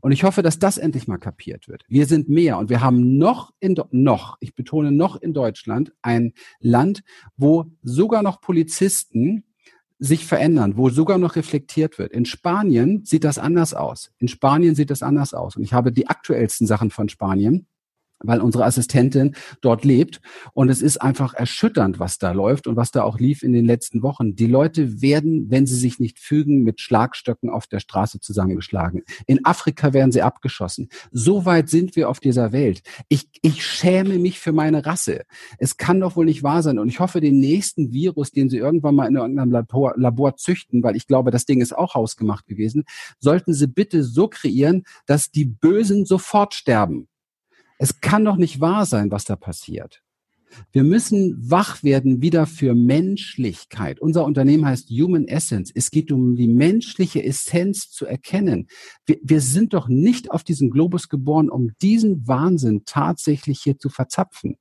Und 0.00 0.12
ich 0.12 0.24
hoffe, 0.24 0.42
dass 0.42 0.58
das 0.58 0.78
endlich 0.78 1.08
mal 1.08 1.18
kapiert 1.18 1.68
wird. 1.68 1.84
Wir 1.88 2.06
sind 2.06 2.28
mehr 2.28 2.58
und 2.58 2.70
wir 2.70 2.80
haben 2.80 3.18
noch 3.18 3.52
in, 3.60 3.76
noch, 3.90 4.36
ich 4.40 4.54
betone 4.54 4.92
noch 4.92 5.16
in 5.16 5.32
Deutschland 5.32 5.92
ein 6.02 6.32
Land, 6.60 7.02
wo 7.36 7.66
sogar 7.82 8.22
noch 8.22 8.40
Polizisten 8.40 9.44
sich 9.98 10.26
verändern, 10.26 10.76
wo 10.76 10.90
sogar 10.90 11.16
noch 11.18 11.36
reflektiert 11.36 11.96
wird. 11.98 12.12
In 12.12 12.24
Spanien 12.24 13.04
sieht 13.04 13.22
das 13.22 13.38
anders 13.38 13.72
aus. 13.72 14.10
In 14.18 14.26
Spanien 14.26 14.74
sieht 14.74 14.90
das 14.90 15.02
anders 15.02 15.32
aus. 15.32 15.56
Und 15.56 15.62
ich 15.62 15.72
habe 15.72 15.92
die 15.92 16.08
aktuellsten 16.08 16.66
Sachen 16.66 16.90
von 16.90 17.08
Spanien 17.08 17.68
weil 18.24 18.40
unsere 18.40 18.64
Assistentin 18.64 19.34
dort 19.60 19.84
lebt. 19.84 20.20
Und 20.54 20.68
es 20.68 20.82
ist 20.82 20.98
einfach 20.98 21.34
erschütternd, 21.34 21.98
was 21.98 22.18
da 22.18 22.32
läuft 22.32 22.66
und 22.66 22.76
was 22.76 22.90
da 22.90 23.02
auch 23.02 23.18
lief 23.18 23.42
in 23.42 23.52
den 23.52 23.64
letzten 23.64 24.02
Wochen. 24.02 24.34
Die 24.34 24.46
Leute 24.46 25.00
werden, 25.02 25.50
wenn 25.50 25.66
sie 25.66 25.76
sich 25.76 25.98
nicht 25.98 26.18
fügen, 26.18 26.62
mit 26.62 26.80
Schlagstöcken 26.80 27.50
auf 27.50 27.66
der 27.66 27.80
Straße 27.80 28.20
zusammengeschlagen. 28.20 29.02
In 29.26 29.44
Afrika 29.44 29.92
werden 29.92 30.12
sie 30.12 30.22
abgeschossen. 30.22 30.88
So 31.10 31.44
weit 31.44 31.68
sind 31.68 31.96
wir 31.96 32.08
auf 32.08 32.20
dieser 32.20 32.52
Welt. 32.52 32.82
Ich, 33.08 33.28
ich 33.42 33.64
schäme 33.64 34.18
mich 34.18 34.38
für 34.38 34.52
meine 34.52 34.84
Rasse. 34.86 35.22
Es 35.58 35.76
kann 35.76 36.00
doch 36.00 36.16
wohl 36.16 36.24
nicht 36.24 36.42
wahr 36.42 36.62
sein. 36.62 36.78
Und 36.78 36.88
ich 36.88 37.00
hoffe, 37.00 37.20
den 37.20 37.40
nächsten 37.40 37.92
Virus, 37.92 38.30
den 38.30 38.48
sie 38.48 38.58
irgendwann 38.58 38.94
mal 38.94 39.06
in 39.06 39.16
irgendeinem 39.16 39.50
Labor, 39.50 39.94
Labor 39.96 40.36
züchten, 40.36 40.82
weil 40.82 40.96
ich 40.96 41.06
glaube, 41.06 41.30
das 41.30 41.44
Ding 41.44 41.60
ist 41.60 41.76
auch 41.76 41.94
hausgemacht 41.94 42.46
gewesen, 42.46 42.84
sollten 43.18 43.54
sie 43.54 43.66
bitte 43.66 44.04
so 44.04 44.28
kreieren, 44.28 44.84
dass 45.06 45.30
die 45.30 45.44
Bösen 45.44 46.04
sofort 46.04 46.54
sterben. 46.54 47.08
Es 47.78 48.00
kann 48.00 48.24
doch 48.24 48.36
nicht 48.36 48.60
wahr 48.60 48.86
sein, 48.86 49.10
was 49.10 49.24
da 49.24 49.36
passiert. 49.36 50.02
Wir 50.70 50.84
müssen 50.84 51.36
wach 51.50 51.82
werden 51.82 52.20
wieder 52.22 52.46
für 52.46 52.74
Menschlichkeit. 52.74 54.00
Unser 54.00 54.24
Unternehmen 54.24 54.66
heißt 54.66 54.90
Human 54.90 55.26
Essence. 55.26 55.70
Es 55.74 55.90
geht 55.90 56.12
um 56.12 56.36
die 56.36 56.48
menschliche 56.48 57.24
Essenz 57.24 57.90
zu 57.90 58.06
erkennen. 58.06 58.68
Wir, 59.06 59.16
wir 59.22 59.40
sind 59.40 59.74
doch 59.74 59.88
nicht 59.88 60.30
auf 60.30 60.44
diesen 60.44 60.70
Globus 60.70 61.08
geboren, 61.08 61.48
um 61.48 61.70
diesen 61.80 62.26
Wahnsinn 62.26 62.82
tatsächlich 62.84 63.60
hier 63.62 63.78
zu 63.78 63.88
verzapfen. 63.88 64.58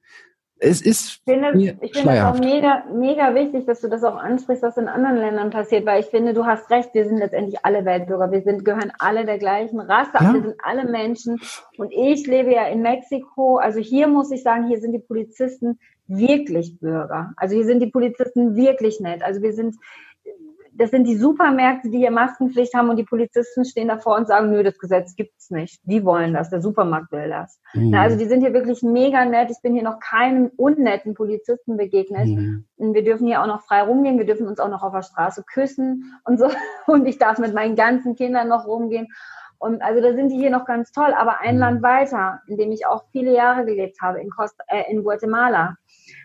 Es 0.63 0.79
ist 0.79 1.23
ich 1.25 1.33
finde, 1.33 1.77
ich 1.81 1.91
finde 1.91 2.13
es 2.13 2.23
auch 2.23 2.39
mega, 2.39 2.83
mega 2.93 3.33
wichtig, 3.33 3.65
dass 3.65 3.81
du 3.81 3.87
das 3.87 4.03
auch 4.03 4.15
ansprichst, 4.15 4.61
was 4.61 4.77
in 4.77 4.87
anderen 4.87 5.17
Ländern 5.17 5.49
passiert, 5.49 5.87
weil 5.87 6.01
ich 6.01 6.05
finde, 6.05 6.35
du 6.35 6.45
hast 6.45 6.69
recht, 6.69 6.93
wir 6.93 7.03
sind 7.05 7.17
letztendlich 7.17 7.65
alle 7.65 7.83
Weltbürger, 7.83 8.31
wir 8.31 8.41
sind, 8.43 8.63
gehören 8.63 8.93
alle 8.99 9.25
der 9.25 9.39
gleichen 9.39 9.79
Rasse, 9.79 10.11
ja. 10.19 10.33
wir 10.33 10.41
sind 10.43 10.55
alle 10.63 10.85
Menschen. 10.85 11.41
Und 11.77 11.91
ich 11.91 12.27
lebe 12.27 12.53
ja 12.53 12.67
in 12.67 12.83
Mexiko, 12.83 13.57
also 13.57 13.79
hier 13.79 14.07
muss 14.07 14.29
ich 14.29 14.43
sagen, 14.43 14.67
hier 14.67 14.79
sind 14.79 14.91
die 14.91 14.99
Polizisten 14.99 15.79
wirklich 16.05 16.79
Bürger, 16.79 17.33
also 17.37 17.55
hier 17.55 17.65
sind 17.65 17.79
die 17.79 17.89
Polizisten 17.89 18.55
wirklich 18.55 18.99
nett, 18.99 19.23
also 19.23 19.41
wir 19.41 19.53
sind 19.53 19.77
das 20.81 20.89
sind 20.89 21.05
die 21.05 21.15
Supermärkte, 21.15 21.91
die 21.91 21.99
hier 21.99 22.09
Maskenpflicht 22.09 22.73
haben 22.73 22.89
und 22.89 22.97
die 22.97 23.03
Polizisten 23.03 23.65
stehen 23.65 23.87
davor 23.87 24.15
und 24.17 24.27
sagen, 24.27 24.49
nö, 24.49 24.63
das 24.63 24.79
Gesetz 24.79 25.15
gibt's 25.15 25.51
nicht. 25.51 25.79
Die 25.83 26.03
wollen 26.03 26.33
das, 26.33 26.49
der 26.49 26.59
Supermarkt 26.59 27.11
will 27.11 27.29
das. 27.29 27.61
Mhm. 27.75 27.91
Na, 27.91 28.01
also 28.01 28.17
die 28.17 28.25
sind 28.25 28.41
hier 28.41 28.51
wirklich 28.53 28.81
mega 28.81 29.23
nett. 29.25 29.51
Ich 29.51 29.61
bin 29.61 29.75
hier 29.75 29.83
noch 29.83 29.99
keinem 29.99 30.49
unnetten 30.57 31.13
Polizisten 31.13 31.77
begegnet. 31.77 32.29
Mhm. 32.29 32.65
Und 32.77 32.95
wir 32.95 33.03
dürfen 33.03 33.27
hier 33.27 33.43
auch 33.43 33.47
noch 33.47 33.61
frei 33.61 33.83
rumgehen, 33.83 34.17
wir 34.17 34.25
dürfen 34.25 34.47
uns 34.47 34.59
auch 34.59 34.69
noch 34.69 34.81
auf 34.81 34.91
der 34.91 35.03
Straße 35.03 35.43
küssen 35.43 36.15
und 36.23 36.39
so. 36.39 36.49
Und 36.87 37.05
ich 37.05 37.19
darf 37.19 37.37
mit 37.37 37.53
meinen 37.53 37.75
ganzen 37.75 38.15
Kindern 38.15 38.47
noch 38.47 38.65
rumgehen. 38.65 39.07
Und 39.59 39.83
also 39.83 40.01
da 40.01 40.15
sind 40.15 40.29
die 40.29 40.37
hier 40.37 40.49
noch 40.49 40.65
ganz 40.65 40.91
toll. 40.91 41.13
Aber 41.15 41.41
ein 41.41 41.55
mhm. 41.55 41.61
Land 41.61 41.83
weiter, 41.83 42.41
in 42.47 42.57
dem 42.57 42.71
ich 42.71 42.87
auch 42.87 43.03
viele 43.11 43.35
Jahre 43.35 43.65
gelebt 43.65 44.01
habe, 44.01 44.19
in, 44.19 44.31
Costa, 44.31 44.63
äh, 44.67 44.91
in 44.91 45.03
Guatemala, 45.03 45.75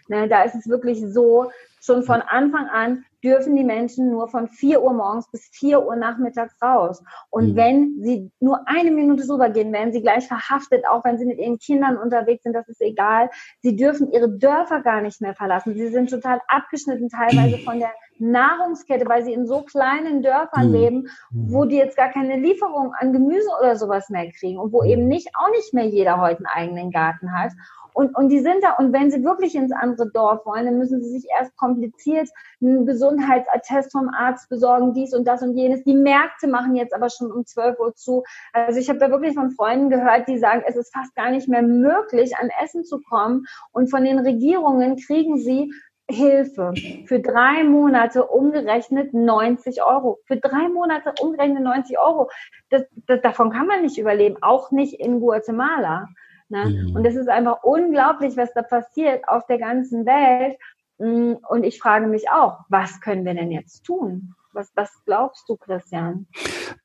ne, 0.08 0.28
da 0.28 0.44
ist 0.44 0.54
es 0.54 0.66
wirklich 0.66 1.02
so, 1.06 1.50
schon 1.86 2.02
von 2.02 2.22
Anfang 2.22 2.68
an 2.68 3.04
dürfen 3.26 3.56
die 3.56 3.64
Menschen 3.64 4.10
nur 4.10 4.28
von 4.28 4.48
4 4.48 4.82
Uhr 4.82 4.92
morgens 4.92 5.28
bis 5.30 5.48
4 5.52 5.84
Uhr 5.84 5.96
nachmittags 5.96 6.54
raus. 6.62 7.02
Und 7.30 7.52
mhm. 7.52 7.56
wenn 7.56 8.02
sie 8.02 8.30
nur 8.40 8.60
eine 8.66 8.90
Minute 8.90 9.26
drüber 9.26 9.50
gehen, 9.50 9.72
werden 9.72 9.92
sie 9.92 10.02
gleich 10.02 10.26
verhaftet, 10.28 10.86
auch 10.88 11.04
wenn 11.04 11.18
sie 11.18 11.26
mit 11.26 11.38
ihren 11.38 11.58
Kindern 11.58 11.96
unterwegs 11.96 12.44
sind, 12.44 12.52
das 12.52 12.68
ist 12.68 12.80
egal. 12.80 13.30
Sie 13.62 13.74
dürfen 13.74 14.12
ihre 14.12 14.30
Dörfer 14.30 14.80
gar 14.80 15.00
nicht 15.00 15.20
mehr 15.20 15.34
verlassen. 15.34 15.74
Sie 15.74 15.88
sind 15.88 16.10
total 16.10 16.40
abgeschnitten 16.48 17.08
teilweise 17.08 17.58
von 17.58 17.80
der 17.80 17.90
Nahrungskette, 18.18 19.08
weil 19.08 19.24
sie 19.24 19.32
in 19.32 19.46
so 19.46 19.62
kleinen 19.62 20.22
Dörfern 20.22 20.68
mhm. 20.68 20.74
leben, 20.74 21.08
mhm. 21.30 21.52
wo 21.52 21.64
die 21.64 21.76
jetzt 21.76 21.96
gar 21.96 22.10
keine 22.10 22.36
Lieferung 22.36 22.92
an 22.98 23.12
Gemüse 23.12 23.48
oder 23.60 23.76
sowas 23.76 24.08
mehr 24.08 24.30
kriegen 24.32 24.58
und 24.58 24.72
wo 24.72 24.82
mhm. 24.82 24.90
eben 24.90 25.08
nicht, 25.08 25.28
auch 25.34 25.50
nicht 25.50 25.74
mehr 25.74 25.86
jeder 25.86 26.20
heute 26.20 26.38
einen 26.38 26.46
eigenen 26.46 26.90
Garten 26.90 27.36
hat. 27.36 27.52
Und, 27.96 28.14
und 28.14 28.28
die 28.28 28.40
sind 28.40 28.62
da, 28.62 28.72
und 28.72 28.92
wenn 28.92 29.10
sie 29.10 29.24
wirklich 29.24 29.54
ins 29.54 29.72
andere 29.72 30.10
Dorf 30.10 30.44
wollen, 30.44 30.66
dann 30.66 30.76
müssen 30.76 31.02
sie 31.02 31.18
sich 31.18 31.26
erst 31.40 31.56
kompliziert 31.56 32.28
einen 32.60 32.84
Gesundheitsattest 32.84 33.90
vom 33.90 34.10
Arzt 34.10 34.50
besorgen, 34.50 34.92
dies 34.92 35.14
und 35.14 35.26
das 35.26 35.40
und 35.40 35.56
jenes. 35.56 35.82
Die 35.82 35.94
Märkte 35.94 36.46
machen 36.46 36.76
jetzt 36.76 36.92
aber 36.92 37.08
schon 37.08 37.32
um 37.32 37.46
12 37.46 37.78
Uhr 37.78 37.94
zu. 37.94 38.22
Also 38.52 38.78
ich 38.78 38.90
habe 38.90 38.98
da 38.98 39.10
wirklich 39.10 39.32
von 39.32 39.50
Freunden 39.50 39.88
gehört, 39.88 40.28
die 40.28 40.36
sagen, 40.36 40.62
es 40.66 40.76
ist 40.76 40.92
fast 40.92 41.14
gar 41.14 41.30
nicht 41.30 41.48
mehr 41.48 41.62
möglich, 41.62 42.36
an 42.36 42.50
Essen 42.62 42.84
zu 42.84 43.00
kommen. 43.00 43.46
Und 43.72 43.90
von 43.90 44.04
den 44.04 44.18
Regierungen 44.18 44.96
kriegen 44.96 45.38
sie 45.38 45.72
Hilfe 46.08 46.74
für 47.06 47.20
drei 47.20 47.64
Monate 47.64 48.26
umgerechnet 48.26 49.14
90 49.14 49.82
Euro. 49.82 50.20
Für 50.26 50.36
drei 50.36 50.68
Monate 50.68 51.14
umgerechnet 51.20 51.62
90 51.62 51.98
Euro. 51.98 52.30
Das, 52.68 52.82
das, 53.06 53.22
davon 53.22 53.50
kann 53.50 53.66
man 53.66 53.80
nicht 53.80 53.96
überleben, 53.96 54.36
auch 54.42 54.70
nicht 54.70 55.00
in 55.00 55.20
Guatemala. 55.20 56.08
Ne? 56.48 56.66
Mhm. 56.66 56.96
Und 56.96 57.04
es 57.04 57.16
ist 57.16 57.28
einfach 57.28 57.62
unglaublich, 57.62 58.36
was 58.36 58.52
da 58.54 58.62
passiert 58.62 59.28
auf 59.28 59.46
der 59.46 59.58
ganzen 59.58 60.06
Welt. 60.06 60.58
Mm, 60.98 61.34
und 61.48 61.64
ich 61.64 61.78
frage 61.78 62.06
mich 62.06 62.30
auch, 62.30 62.60
was 62.68 63.00
können 63.00 63.24
wir 63.24 63.34
denn 63.34 63.50
jetzt 63.50 63.84
tun? 63.84 64.34
Was, 64.52 64.70
was 64.74 64.90
glaubst 65.04 65.48
du, 65.48 65.56
Christian? 65.56 66.26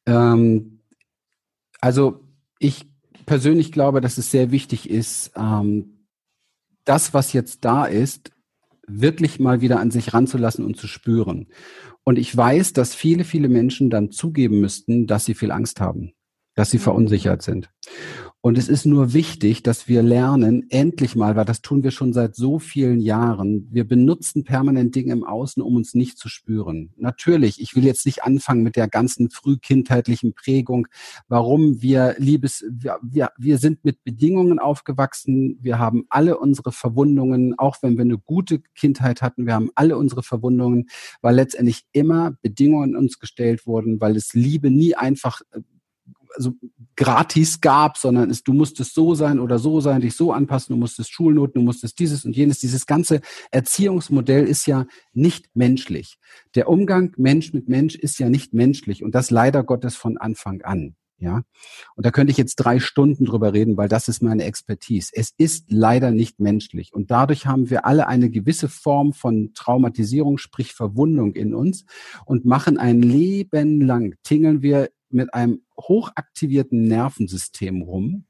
Ähm, 0.05 0.81
also 1.79 2.21
ich 2.59 2.91
persönlich 3.25 3.71
glaube, 3.71 4.01
dass 4.01 4.17
es 4.17 4.31
sehr 4.31 4.51
wichtig 4.51 4.89
ist, 4.89 5.31
ähm, 5.35 6.07
das, 6.83 7.13
was 7.13 7.33
jetzt 7.33 7.63
da 7.63 7.85
ist, 7.85 8.31
wirklich 8.87 9.39
mal 9.39 9.61
wieder 9.61 9.79
an 9.79 9.91
sich 9.91 10.13
ranzulassen 10.13 10.65
und 10.65 10.75
zu 10.75 10.87
spüren. 10.87 11.47
Und 12.03 12.17
ich 12.17 12.35
weiß, 12.35 12.73
dass 12.73 12.95
viele, 12.95 13.23
viele 13.23 13.47
Menschen 13.47 13.89
dann 13.89 14.11
zugeben 14.11 14.59
müssten, 14.59 15.07
dass 15.07 15.25
sie 15.25 15.35
viel 15.35 15.51
Angst 15.51 15.79
haben, 15.79 16.13
dass 16.55 16.71
sie 16.71 16.77
mhm. 16.77 16.81
verunsichert 16.81 17.41
sind. 17.41 17.69
Und 18.43 18.57
es 18.57 18.69
ist 18.69 18.87
nur 18.87 19.13
wichtig, 19.13 19.61
dass 19.61 19.87
wir 19.87 20.01
lernen, 20.01 20.65
endlich 20.71 21.15
mal, 21.15 21.35
weil 21.35 21.45
das 21.45 21.61
tun 21.61 21.83
wir 21.83 21.91
schon 21.91 22.11
seit 22.11 22.35
so 22.35 22.57
vielen 22.57 22.99
Jahren, 22.99 23.67
wir 23.69 23.87
benutzen 23.87 24.43
permanent 24.43 24.95
Dinge 24.95 25.13
im 25.13 25.23
Außen, 25.23 25.61
um 25.61 25.75
uns 25.75 25.93
nicht 25.93 26.17
zu 26.17 26.27
spüren. 26.27 26.91
Natürlich, 26.97 27.61
ich 27.61 27.75
will 27.75 27.85
jetzt 27.85 28.03
nicht 28.03 28.23
anfangen 28.23 28.63
mit 28.63 28.75
der 28.75 28.87
ganzen 28.87 29.29
frühkindheitlichen 29.29 30.33
Prägung, 30.33 30.87
warum 31.27 31.83
wir 31.83 32.15
Liebes, 32.17 32.65
wir, 32.67 32.97
wir, 33.03 33.29
wir 33.37 33.59
sind 33.59 33.85
mit 33.85 34.03
Bedingungen 34.03 34.57
aufgewachsen, 34.57 35.59
wir 35.61 35.77
haben 35.77 36.05
alle 36.09 36.39
unsere 36.39 36.71
Verwundungen, 36.71 37.53
auch 37.59 37.77
wenn 37.83 37.95
wir 37.95 38.05
eine 38.05 38.17
gute 38.17 38.59
Kindheit 38.73 39.21
hatten, 39.21 39.45
wir 39.45 39.53
haben 39.53 39.69
alle 39.75 39.97
unsere 39.97 40.23
Verwundungen, 40.23 40.89
weil 41.21 41.35
letztendlich 41.35 41.83
immer 41.91 42.31
Bedingungen 42.41 42.95
uns 42.95 43.19
gestellt 43.19 43.67
wurden, 43.67 44.01
weil 44.01 44.15
es 44.15 44.33
Liebe 44.33 44.71
nie 44.71 44.95
einfach 44.95 45.41
äh, 45.51 45.59
also 46.35 46.53
gratis 46.95 47.61
gab, 47.61 47.97
sondern 47.97 48.29
es, 48.29 48.43
du 48.43 48.53
musstest 48.53 48.93
so 48.93 49.15
sein 49.15 49.39
oder 49.39 49.59
so 49.59 49.81
sein, 49.81 50.01
dich 50.01 50.15
so 50.15 50.31
anpassen, 50.31 50.75
du 50.75 50.79
musstest 50.79 51.11
Schulnoten, 51.11 51.61
du 51.61 51.65
musstest 51.65 51.99
dieses 51.99 52.25
und 52.25 52.35
jenes. 52.35 52.59
Dieses 52.59 52.85
ganze 52.85 53.21
Erziehungsmodell 53.51 54.45
ist 54.45 54.65
ja 54.65 54.85
nicht 55.13 55.49
menschlich. 55.55 56.17
Der 56.55 56.69
Umgang 56.69 57.13
Mensch 57.17 57.53
mit 57.53 57.69
Mensch 57.69 57.95
ist 57.95 58.19
ja 58.19 58.29
nicht 58.29 58.53
menschlich 58.53 59.03
und 59.03 59.15
das 59.15 59.31
leider 59.31 59.63
Gottes 59.63 59.95
von 59.95 60.17
Anfang 60.17 60.61
an. 60.61 60.95
Ja, 61.21 61.43
und 61.95 62.03
da 62.03 62.09
könnte 62.09 62.31
ich 62.31 62.37
jetzt 62.37 62.55
drei 62.55 62.79
Stunden 62.79 63.25
drüber 63.25 63.53
reden, 63.53 63.77
weil 63.77 63.87
das 63.87 64.07
ist 64.07 64.23
meine 64.23 64.43
Expertise. 64.43 65.11
Es 65.13 65.31
ist 65.37 65.65
leider 65.69 66.09
nicht 66.09 66.39
menschlich 66.39 66.93
und 66.93 67.11
dadurch 67.11 67.45
haben 67.45 67.69
wir 67.69 67.85
alle 67.85 68.07
eine 68.07 68.31
gewisse 68.31 68.67
Form 68.67 69.13
von 69.13 69.51
Traumatisierung, 69.53 70.39
sprich 70.39 70.73
Verwundung 70.73 71.35
in 71.35 71.53
uns 71.53 71.85
und 72.25 72.45
machen 72.45 72.79
ein 72.79 73.03
Leben 73.03 73.81
lang 73.81 74.15
tingeln 74.23 74.63
wir 74.63 74.89
mit 75.13 75.33
einem 75.33 75.61
hochaktivierten 75.79 76.83
Nervensystem 76.83 77.81
rum 77.81 78.25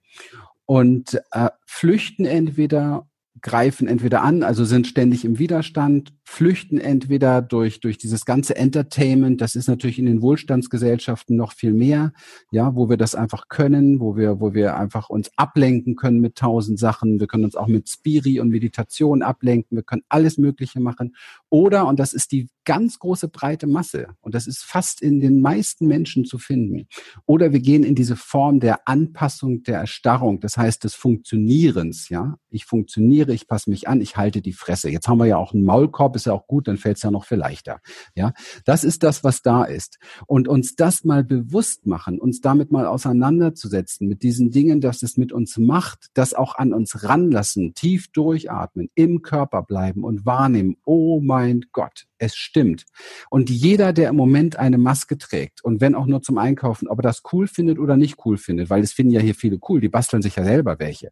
und 0.66 1.22
äh, 1.32 1.50
flüchten 1.66 2.26
entweder 2.26 3.08
greifen 3.42 3.88
entweder 3.88 4.22
an, 4.22 4.44
also 4.44 4.66
sind 4.66 4.88
ständig 4.88 5.26
im 5.26 5.40
Widerstand, 5.40 6.14
flüchten 6.24 6.78
entweder 6.80 7.42
durch, 7.42 7.80
durch 7.80 7.98
dieses 7.98 8.26
ganze 8.26 8.56
Entertainment. 8.56 9.42
Das 9.42 9.56
ist 9.56 9.68
natürlich 9.68 10.00
in 10.00 10.06
den 10.06 10.22
Wohlstandsgesellschaften 10.22 11.36
noch 11.36 11.54
viel 11.54 11.74
mehr, 11.74 12.14
ja, 12.52 12.76
wo 12.76 12.90
wir 12.90 12.98
das 12.98 13.16
einfach 13.16 13.48
können, 13.48 14.00
wo 14.00 14.16
wir, 14.16 14.40
wo 14.40 14.54
wir 14.54 14.78
einfach 14.78 15.10
uns 15.10 15.32
ablenken 15.38 15.96
können 15.96 16.20
mit 16.20 16.36
tausend 16.36 16.78
Sachen. 16.78 17.20
Wir 17.20 17.28
können 17.28 17.46
uns 17.46 17.56
auch 17.56 17.68
mit 17.68 17.90
Spiri 17.90 18.40
und 18.40 18.50
Meditation 18.50 19.24
ablenken. 19.24 19.78
Wir 19.78 19.84
können 19.84 20.04
alles 20.10 20.38
Mögliche 20.38 20.80
machen. 20.80 21.16
Oder, 21.50 21.88
und 21.88 22.00
das 22.00 22.14
ist 22.14 22.32
die 22.32 22.48
ganz 22.66 23.00
große 23.00 23.28
breite 23.28 23.68
Masse, 23.68 24.08
und 24.22 24.36
das 24.36 24.48
ist 24.48 24.64
fast 24.64 25.02
in 25.02 25.20
den 25.20 25.42
meisten 25.42 25.88
Menschen 25.88 26.26
zu 26.26 26.38
finden. 26.38 26.88
Oder 27.26 27.54
wir 27.54 27.60
gehen 27.60 27.84
in 27.84 27.96
diese 27.96 28.16
Form 28.16 28.60
der 28.60 28.88
Anpassung, 28.88 29.64
der 29.64 29.80
Erstarrung, 29.80 30.40
das 30.40 30.58
heißt 30.58 30.84
des 30.84 30.96
Funktionierens, 30.96 32.10
ja. 32.10 32.38
Ich 32.50 32.66
funktioniere, 32.66 33.34
ich 33.34 33.48
passe 33.48 33.70
mich 33.70 33.88
an, 33.88 34.02
ich 34.02 34.18
halte 34.18 34.42
die 34.42 34.52
Fresse. 34.52 34.90
Jetzt 34.90 35.08
haben 35.08 35.20
wir 35.20 35.26
ja 35.26 35.38
auch 35.38 35.54
einen 35.54 35.64
Maulkorb, 35.64 36.16
ist 36.18 36.26
ja 36.26 36.34
auch 36.34 36.48
gut, 36.48 36.68
dann 36.68 36.78
fällt 36.78 36.98
es 36.98 37.04
ja 37.04 37.12
noch 37.12 37.26
viel 37.26 37.38
leichter. 37.38 37.80
Ja, 38.14 38.34
das 38.66 38.84
ist 38.84 39.04
das, 39.04 39.24
was 39.24 39.42
da 39.42 39.64
ist. 39.64 40.00
Und 40.28 40.48
uns 40.48 40.76
das 40.76 41.06
mal 41.06 41.24
bewusst 41.24 41.88
machen, 41.88 42.20
uns 42.20 42.42
damit 42.42 42.72
mal 42.72 42.86
auseinanderzusetzen 42.86 44.08
mit 44.08 44.22
diesen 44.22 44.52
Dingen, 44.52 44.82
dass 44.82 45.02
es 45.02 45.16
mit 45.18 45.32
uns 45.32 45.58
macht, 45.58 46.10
das 46.14 46.34
auch 46.34 46.56
an 46.56 46.74
uns 46.74 47.04
ranlassen, 47.04 47.74
tief 47.74 48.12
durchatmen, 48.12 48.90
im 48.96 49.22
Körper 49.22 49.64
bleiben 49.64 50.04
und 50.04 50.26
wahrnehmen. 50.26 50.76
Oh 50.84 51.22
mein 51.22 51.66
Gott, 51.72 52.08
es 52.18 52.36
stimmt. 52.52 52.86
Und 53.30 53.50
jeder, 53.50 53.94
der 53.94 54.10
im 54.10 54.18
Moment 54.18 54.58
eine 54.58 54.78
Maske 54.78 55.18
trägt 55.18 55.64
und 55.64 55.80
wenn 55.80 55.96
auch 55.96 56.06
nur 56.06 56.22
zum 56.22 56.38
Einkaufen, 56.38 56.90
ob 56.90 57.00
er 57.00 57.04
das 57.04 57.24
cool 57.32 57.48
findet 57.48 57.80
oder 57.80 57.96
nicht 57.96 58.18
cool 58.26 58.38
findet, 58.38 58.70
weil 58.70 58.84
es 58.84 58.92
finden 58.92 59.14
ja 59.14 59.22
hier 59.22 59.36
viele 59.36 59.58
cool, 59.70 59.80
die 59.80 59.88
basteln 59.90 60.22
sich 60.22 60.36
ja 60.36 60.44
selber 60.44 60.78
welche. 60.80 61.12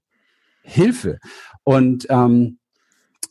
Hilfe. 0.61 1.19
Und 1.63 2.07
ähm, 2.09 2.59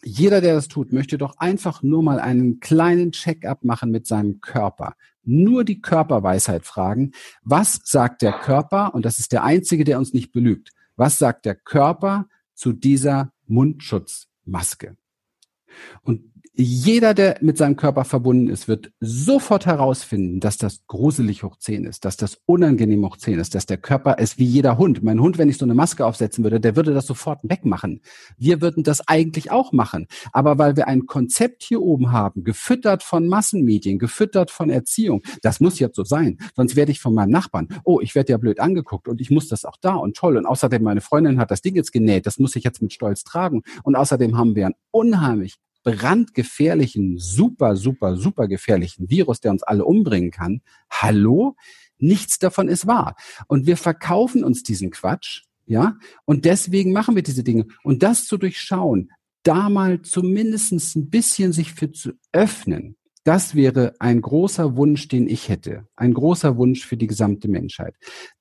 jeder, 0.03 0.41
der 0.41 0.55
das 0.55 0.69
tut, 0.69 0.93
möchte 0.93 1.19
doch 1.19 1.37
einfach 1.37 1.83
nur 1.83 2.03
mal 2.03 2.19
einen 2.19 2.61
kleinen 2.61 3.13
Check-up 3.13 3.63
machen 3.63 3.91
mit 3.91 4.07
seinem 4.07 4.41
Körper. 4.41 4.95
Nur 5.23 5.65
die 5.65 5.83
Körperweisheit 5.83 6.65
fragen, 6.65 7.13
was 7.43 7.81
sagt 7.85 8.23
der 8.23 8.33
Körper, 8.33 8.95
und 8.95 9.05
das 9.05 9.19
ist 9.19 9.33
der 9.33 9.45
einzige, 9.45 9.85
der 9.85 9.99
uns 9.99 10.15
nicht 10.15 10.33
belügt, 10.33 10.71
was 10.97 11.19
sagt 11.19 11.45
der 11.45 11.57
Körper 11.57 12.27
zu 12.55 12.73
dieser 12.73 13.33
Mundschutzmaske? 13.47 14.97
Und 16.03 16.33
jeder, 16.61 17.15
der 17.15 17.37
mit 17.41 17.57
seinem 17.57 17.77
Körper 17.77 18.05
verbunden 18.05 18.49
ist, 18.49 18.67
wird 18.67 18.91
sofort 18.99 19.65
herausfinden, 19.65 20.41
dass 20.41 20.57
das 20.57 20.85
gruselig 20.89 21.45
hoch 21.45 21.57
10 21.57 21.85
ist, 21.85 22.05
dass 22.05 22.17
das 22.17 22.41
unangenehm 22.47 23.07
hoch 23.07 23.17
10 23.17 23.39
ist, 23.39 23.55
dass 23.55 23.67
der 23.67 23.77
Körper 23.77 24.19
ist 24.19 24.39
wie 24.39 24.45
jeder 24.45 24.77
Hund. 24.77 25.05
Mein 25.05 25.21
Hund, 25.21 25.39
wenn 25.39 25.49
ich 25.49 25.57
so 25.57 25.65
eine 25.65 25.77
Maske 25.77 26.05
aufsetzen 26.05 26.43
würde, 26.43 26.59
der 26.59 26.75
würde 26.75 26.93
das 26.93 27.07
sofort 27.07 27.39
wegmachen. 27.45 28.01
Wir 28.39 28.61
würden 28.61 28.83
das 28.83 29.07
eigentlich 29.07 29.53
auch 29.53 29.71
machen. 29.71 30.09
Aber 30.33 30.59
weil 30.59 30.77
wir 30.77 30.89
ein 30.89 31.07
Konzept 31.07 31.63
hier 31.63 31.81
oben 31.81 32.11
haben, 32.11 32.43
gefüttert 32.43 33.05
von 33.05 33.29
Massenmedien, 33.29 34.01
gefüttert 34.01 34.51
von 34.51 34.69
Erziehung, 34.69 35.23
das 35.43 35.61
muss 35.61 35.79
jetzt 35.79 35.95
so 35.95 36.03
sein. 36.03 36.39
Sonst 36.57 36.75
werde 36.75 36.91
ich 36.91 36.99
von 36.99 37.15
meinem 37.15 37.31
Nachbarn, 37.31 37.69
oh, 37.85 38.01
ich 38.01 38.17
werde 38.17 38.33
ja 38.33 38.37
blöd 38.37 38.59
angeguckt 38.59 39.07
und 39.07 39.21
ich 39.21 39.31
muss 39.31 39.47
das 39.47 39.65
auch 39.65 39.77
da 39.81 39.95
und 39.95 40.17
toll. 40.17 40.37
Und 40.37 40.45
außerdem, 40.45 40.83
meine 40.83 41.03
Freundin 41.03 41.39
hat 41.39 41.53
das 41.53 41.63
Ding 41.63 41.77
jetzt 41.77 41.93
genäht, 41.93 42.27
das 42.27 42.41
muss 42.41 42.57
ich 42.57 42.65
jetzt 42.65 42.83
mit 42.83 42.93
Stolz 42.93 43.23
tragen. 43.23 43.63
Und 43.85 43.95
außerdem 43.95 44.37
haben 44.37 44.57
wir 44.57 44.67
ein 44.67 44.75
unheimlich 44.91 45.55
brandgefährlichen, 45.85 47.19
super, 47.19 47.77
super, 47.77 48.17
super 48.17 48.49
gefährlichen 48.49 49.09
Virus, 49.09 49.41
der 49.41 49.53
uns 49.53 49.63
alle 49.63 49.85
umbringen 49.85 50.31
kann. 50.31 50.61
Hallo? 50.91 51.57
Nichts 51.99 52.39
davon 52.39 52.69
ist 52.69 52.87
wahr. 52.87 53.17
Und 53.49 53.67
wir 53.67 53.77
verkaufen 53.77 54.45
uns 54.45 54.63
diesen 54.63 54.91
Quatsch, 54.91 55.43
ja? 55.67 55.97
Und 56.25 56.45
deswegen 56.45 56.93
machen 56.93 57.17
wir 57.17 57.23
diese 57.23 57.43
Dinge. 57.43 57.67
Und 57.83 58.03
das 58.03 58.27
zu 58.27 58.37
durchschauen, 58.37 59.11
da 59.43 59.69
mal 59.69 60.03
zumindest 60.03 60.73
ein 60.97 61.11
bisschen 61.11 61.53
sich 61.53 61.73
für 61.73 61.91
zu 61.91 62.13
öffnen, 62.33 62.97
das 63.25 63.55
wäre 63.55 63.95
ein 63.99 64.23
großer 64.23 64.77
Wunsch, 64.77 65.09
den 65.09 65.29
ich 65.29 65.49
hätte. 65.49 65.87
Ein 65.97 66.15
großer 66.15 66.57
Wunsch 66.57 66.87
für 66.87 66.97
die 66.97 67.07
gesamte 67.07 67.49
Menschheit 67.49 67.95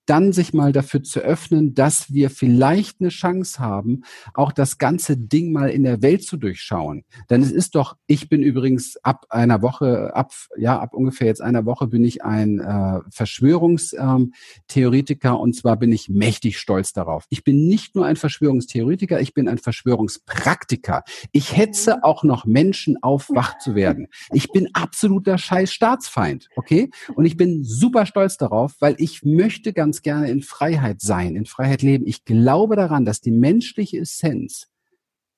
dann 0.07 0.33
sich 0.33 0.53
mal 0.53 0.71
dafür 0.71 1.03
zu 1.03 1.19
öffnen, 1.19 1.75
dass 1.75 2.11
wir 2.11 2.29
vielleicht 2.29 3.01
eine 3.01 3.09
Chance 3.09 3.59
haben, 3.59 4.03
auch 4.33 4.51
das 4.51 4.77
ganze 4.77 5.17
Ding 5.17 5.51
mal 5.51 5.69
in 5.69 5.83
der 5.83 6.01
Welt 6.01 6.23
zu 6.23 6.37
durchschauen. 6.37 7.03
Denn 7.29 7.43
es 7.43 7.51
ist 7.51 7.75
doch, 7.75 7.97
ich 8.07 8.29
bin 8.29 8.41
übrigens 8.41 8.97
ab 9.03 9.25
einer 9.29 9.61
Woche, 9.61 10.15
ab, 10.15 10.31
ja, 10.57 10.79
ab 10.79 10.93
ungefähr 10.93 11.27
jetzt 11.27 11.41
einer 11.41 11.65
Woche 11.65 11.87
bin 11.87 12.03
ich 12.03 12.23
ein 12.23 12.59
äh, 12.59 12.99
Verschwörungstheoretiker 13.11 15.39
und 15.39 15.55
zwar 15.55 15.77
bin 15.77 15.91
ich 15.91 16.09
mächtig 16.09 16.57
stolz 16.57 16.93
darauf. 16.93 17.25
Ich 17.29 17.43
bin 17.43 17.67
nicht 17.67 17.95
nur 17.95 18.05
ein 18.05 18.15
Verschwörungstheoretiker, 18.15 19.19
ich 19.21 19.33
bin 19.33 19.47
ein 19.47 19.57
Verschwörungspraktiker. 19.57 21.03
Ich 21.31 21.55
hetze 21.55 22.03
auch 22.03 22.23
noch 22.23 22.45
Menschen 22.45 23.01
auf, 23.03 23.29
wach 23.29 23.57
zu 23.59 23.75
werden. 23.75 24.07
Ich 24.31 24.51
bin 24.51 24.69
absoluter 24.73 25.37
Scheiß 25.37 25.73
Staatsfeind, 25.73 26.49
okay? 26.55 26.89
Und 27.15 27.25
ich 27.25 27.37
bin 27.37 27.63
super 27.63 28.05
stolz 28.05 28.37
darauf, 28.37 28.75
weil 28.79 28.95
ich 28.97 29.23
möchte 29.23 29.73
ganz 29.73 29.96
ganz 29.97 30.01
gerne 30.03 30.29
in 30.29 30.41
Freiheit 30.41 31.01
sein, 31.01 31.35
in 31.35 31.45
Freiheit 31.45 31.81
leben. 31.81 32.05
Ich 32.05 32.25
glaube 32.25 32.75
daran, 32.75 33.05
dass 33.05 33.21
die 33.21 33.31
menschliche 33.31 33.99
Essenz 33.99 34.67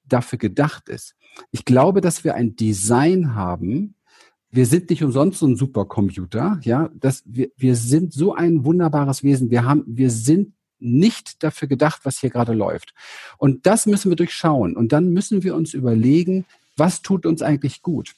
dafür 0.04 0.40
gedacht 0.40 0.90
ist. 0.90 1.16
Ich 1.52 1.66
glaube, 1.66 2.02
dass 2.02 2.24
wir 2.24 2.36
ein 2.36 2.56
Design 2.56 3.36
haben. 3.36 3.96
Wir 4.52 4.66
sind 4.66 4.90
nicht 4.90 5.04
umsonst 5.04 5.40
so 5.40 5.48
ein 5.48 5.56
Supercomputer, 5.56 6.60
ja, 6.64 6.90
dass 6.94 7.24
wir, 7.26 7.50
wir 7.56 7.76
sind 7.76 8.14
so 8.14 8.34
ein 8.34 8.66
wunderbares 8.66 9.24
Wesen. 9.24 9.52
Wir 9.52 9.64
haben, 9.64 9.84
wir 9.86 10.10
sind 10.10 10.54
nicht 10.80 11.44
dafür 11.44 11.68
gedacht, 11.68 12.02
was 12.04 12.20
hier 12.20 12.30
gerade 12.30 12.54
läuft. 12.54 12.94
Und 13.38 13.66
das 13.66 13.86
müssen 13.86 14.10
wir 14.10 14.16
durchschauen. 14.16 14.76
Und 14.76 14.92
dann 14.92 15.14
müssen 15.14 15.44
wir 15.44 15.56
uns 15.56 15.74
überlegen, 15.74 16.46
was 16.76 17.02
tut 17.02 17.26
uns 17.26 17.42
eigentlich 17.42 17.82
gut? 17.82 18.16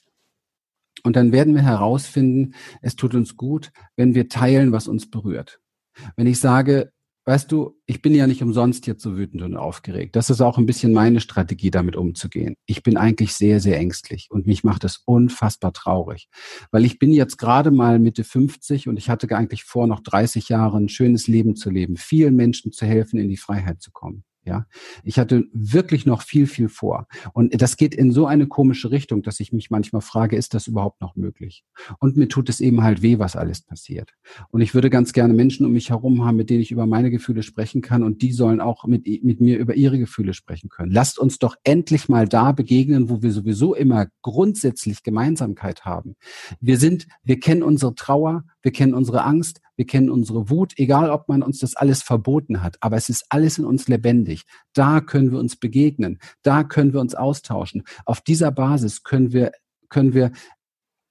Und 1.04 1.16
dann 1.16 1.32
werden 1.32 1.56
wir 1.56 1.64
herausfinden, 1.64 2.54
es 2.82 2.96
tut 2.96 3.16
uns 3.16 3.36
gut, 3.36 3.72
wenn 3.96 4.16
wir 4.16 4.30
teilen, 4.30 4.72
was 4.72 4.88
uns 4.88 5.10
berührt. 5.10 5.61
Wenn 6.16 6.28
ich 6.28 6.40
sage, 6.40 6.92
weißt 7.26 7.52
du, 7.52 7.78
ich 7.86 8.02
bin 8.02 8.16
ja 8.16 8.26
nicht 8.26 8.42
umsonst 8.42 8.88
jetzt 8.88 9.04
so 9.04 9.16
wütend 9.16 9.42
und 9.44 9.56
aufgeregt. 9.56 10.16
Das 10.16 10.30
ist 10.30 10.42
auch 10.42 10.58
ein 10.58 10.66
bisschen 10.66 10.92
meine 10.92 11.20
Strategie, 11.20 11.70
damit 11.70 11.96
umzugehen. 11.96 12.56
Ich 12.66 12.84
bin 12.84 12.98
eigentlich 12.98 13.34
sehr, 13.34 13.60
sehr 13.60 13.78
ängstlich 13.78 14.28
und 14.32 14.48
mich 14.48 14.64
macht 14.64 14.84
es 14.84 15.02
unfassbar 15.06 15.74
traurig, 15.74 16.30
weil 16.72 16.86
ich 16.86 17.00
bin 17.00 17.12
jetzt 17.12 17.38
gerade 17.38 17.72
mal 17.72 18.00
Mitte 18.00 18.24
50 18.24 18.88
und 18.88 18.98
ich 18.98 19.10
hatte 19.10 19.34
eigentlich 19.36 19.64
vor, 19.64 19.88
noch 19.88 20.02
30 20.02 20.50
Jahre 20.50 20.78
ein 20.78 20.90
schönes 20.90 21.28
Leben 21.28 21.56
zu 21.56 21.70
leben, 21.70 21.96
vielen 21.98 22.36
Menschen 22.36 22.72
zu 22.72 22.86
helfen, 22.86 23.20
in 23.20 23.30
die 23.30 23.38
Freiheit 23.38 23.82
zu 23.82 23.92
kommen. 23.92 24.24
Ja, 24.44 24.66
ich 25.04 25.20
hatte 25.20 25.46
wirklich 25.54 26.08
noch 26.08 26.24
viel, 26.24 26.48
viel 26.48 26.68
vor. 26.68 27.06
Und 27.34 27.62
das 27.62 27.78
geht 27.78 27.94
in 27.94 28.12
so 28.12 28.26
eine 28.26 28.48
komische 28.48 28.90
Richtung, 28.90 29.22
dass 29.22 29.40
ich 29.40 29.54
mich 29.54 29.70
manchmal 29.70 30.02
frage, 30.02 30.36
ist 30.36 30.56
das 30.56 30.66
überhaupt 30.66 31.00
noch 31.00 31.16
möglich? 31.16 31.64
Und 32.00 32.18
mir 32.18 32.28
tut 32.28 32.50
es 32.50 32.60
eben 32.60 32.82
halt 32.82 33.04
weh, 33.04 33.20
was 33.20 33.36
alles 33.36 33.62
passiert. 33.62 34.14
Und 34.50 34.62
ich 34.62 34.74
würde 34.74 34.90
ganz 34.90 35.14
gerne 35.14 35.36
Menschen 35.36 35.64
um 35.64 35.74
mich 35.74 35.92
herum 35.92 36.26
haben, 36.26 36.38
mit 36.38 36.50
denen 36.50 36.62
ich 36.62 36.72
über 36.72 36.88
meine 36.88 37.12
Gefühle 37.12 37.44
sprechen 37.44 37.84
kann 37.84 38.02
und 38.02 38.24
die 38.24 38.32
sollen 38.32 38.62
auch 38.62 38.86
mit, 38.86 39.06
mit 39.24 39.42
mir 39.42 39.60
über 39.60 39.76
ihre 39.76 40.00
Gefühle 40.00 40.34
sprechen 40.34 40.70
können. 40.70 40.92
Lasst 40.92 41.20
uns 41.20 41.38
doch 41.38 41.56
endlich 41.64 42.10
mal 42.10 42.28
da 42.28 42.52
begegnen, 42.52 43.10
wo 43.10 43.22
wir 43.22 43.32
sowieso 43.32 43.76
immer 43.76 44.08
grundsätzlich 44.24 45.04
Gemeinsamkeit 45.04 45.86
haben. 45.86 46.16
Wir 46.60 46.78
sind, 46.78 47.06
wir 47.24 47.40
kennen 47.40 47.62
unsere 47.62 47.94
Trauer, 47.94 48.44
wir 48.64 48.72
kennen 48.72 48.96
unsere 48.96 49.24
Angst, 49.24 49.62
wir 49.82 49.88
kennen 49.88 50.12
unsere 50.12 50.52
Wut, 50.52 50.74
egal 50.78 51.10
ob 51.10 51.28
man 51.28 51.42
uns 51.42 51.58
das 51.58 51.76
alles 51.76 52.04
verboten 52.04 52.62
hat, 52.62 52.78
aber 52.82 52.98
es 52.98 53.10
ist 53.10 53.26
alles 53.30 53.58
in 53.58 53.66
uns 53.66 53.88
lebendig. 53.88 54.44
Da 54.74 55.02
können 55.02 55.32
wir 55.32 55.40
uns 55.40 55.56
begegnen, 55.56 56.20
da 56.44 56.64
können 56.64 56.94
wir 56.94 57.00
uns 57.00 57.16
austauschen. 57.16 57.82
Auf 58.06 58.22
dieser 58.22 58.52
Basis 58.52 59.02
können 59.02 59.34
wir, 59.34 59.54
können 59.90 60.14
wir 60.14 60.34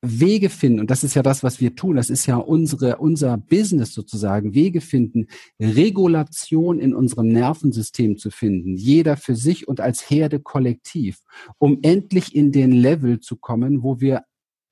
Wege 0.03 0.51
finden, 0.51 0.79
und 0.79 0.89
das 0.89 1.03
ist 1.03 1.15
ja 1.15 1.25
das, 1.25 1.43
was 1.43 1.61
wir 1.61 1.75
tun, 1.75 1.97
das 1.97 2.11
ist 2.11 2.27
ja 2.27 2.37
unsere, 2.37 2.99
unser 2.99 3.37
Business 3.39 3.93
sozusagen, 3.93 4.55
Wege 4.55 4.81
finden, 4.81 5.27
Regulation 5.61 6.79
in 6.79 6.95
unserem 6.95 7.27
Nervensystem 7.27 8.19
zu 8.19 8.31
finden, 8.31 8.77
jeder 8.77 9.17
für 9.17 9.35
sich 9.35 9.67
und 9.67 9.81
als 9.81 10.09
Herde 10.09 10.39
kollektiv, 10.39 11.19
um 11.59 11.81
endlich 11.83 12.37
in 12.37 12.53
den 12.53 12.71
Level 12.71 13.19
zu 13.19 13.35
kommen, 13.35 13.83
wo 13.83 14.01
wir 14.01 14.23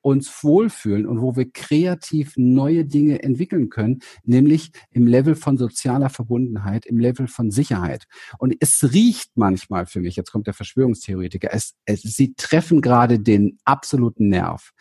uns 0.01 0.43
wohlfühlen 0.43 1.07
und 1.07 1.21
wo 1.21 1.37
wir 1.37 1.51
kreativ 1.51 2.35
neue 2.37 2.85
Dinge 2.85 3.23
entwickeln 3.23 3.69
können, 3.69 4.01
nämlich 4.25 4.71
im 4.91 5.07
Level 5.07 5.35
von 5.35 5.59
sozialer 5.59 6.11
Verbundenheit, 6.11 6.87
im 6.87 6.99
Level 6.99 7.27
von 7.27 7.51
Sicherheit. 7.51 8.07
Und 8.39 8.55
es 8.61 8.93
riecht 8.93 9.31
manchmal 9.35 9.87
für 9.87 10.01
mich, 10.01 10.17
jetzt 10.17 10.31
kommt 10.31 10.47
der 10.47 10.55
Verschwörungstheoretiker, 10.55 11.49
es, 11.53 11.75
es, 11.85 12.03
sie 12.03 12.35
treffen 12.35 12.81
gerade 12.81 13.19
den 13.19 13.59
absoluten 13.65 14.29
Nerv. 14.29 14.73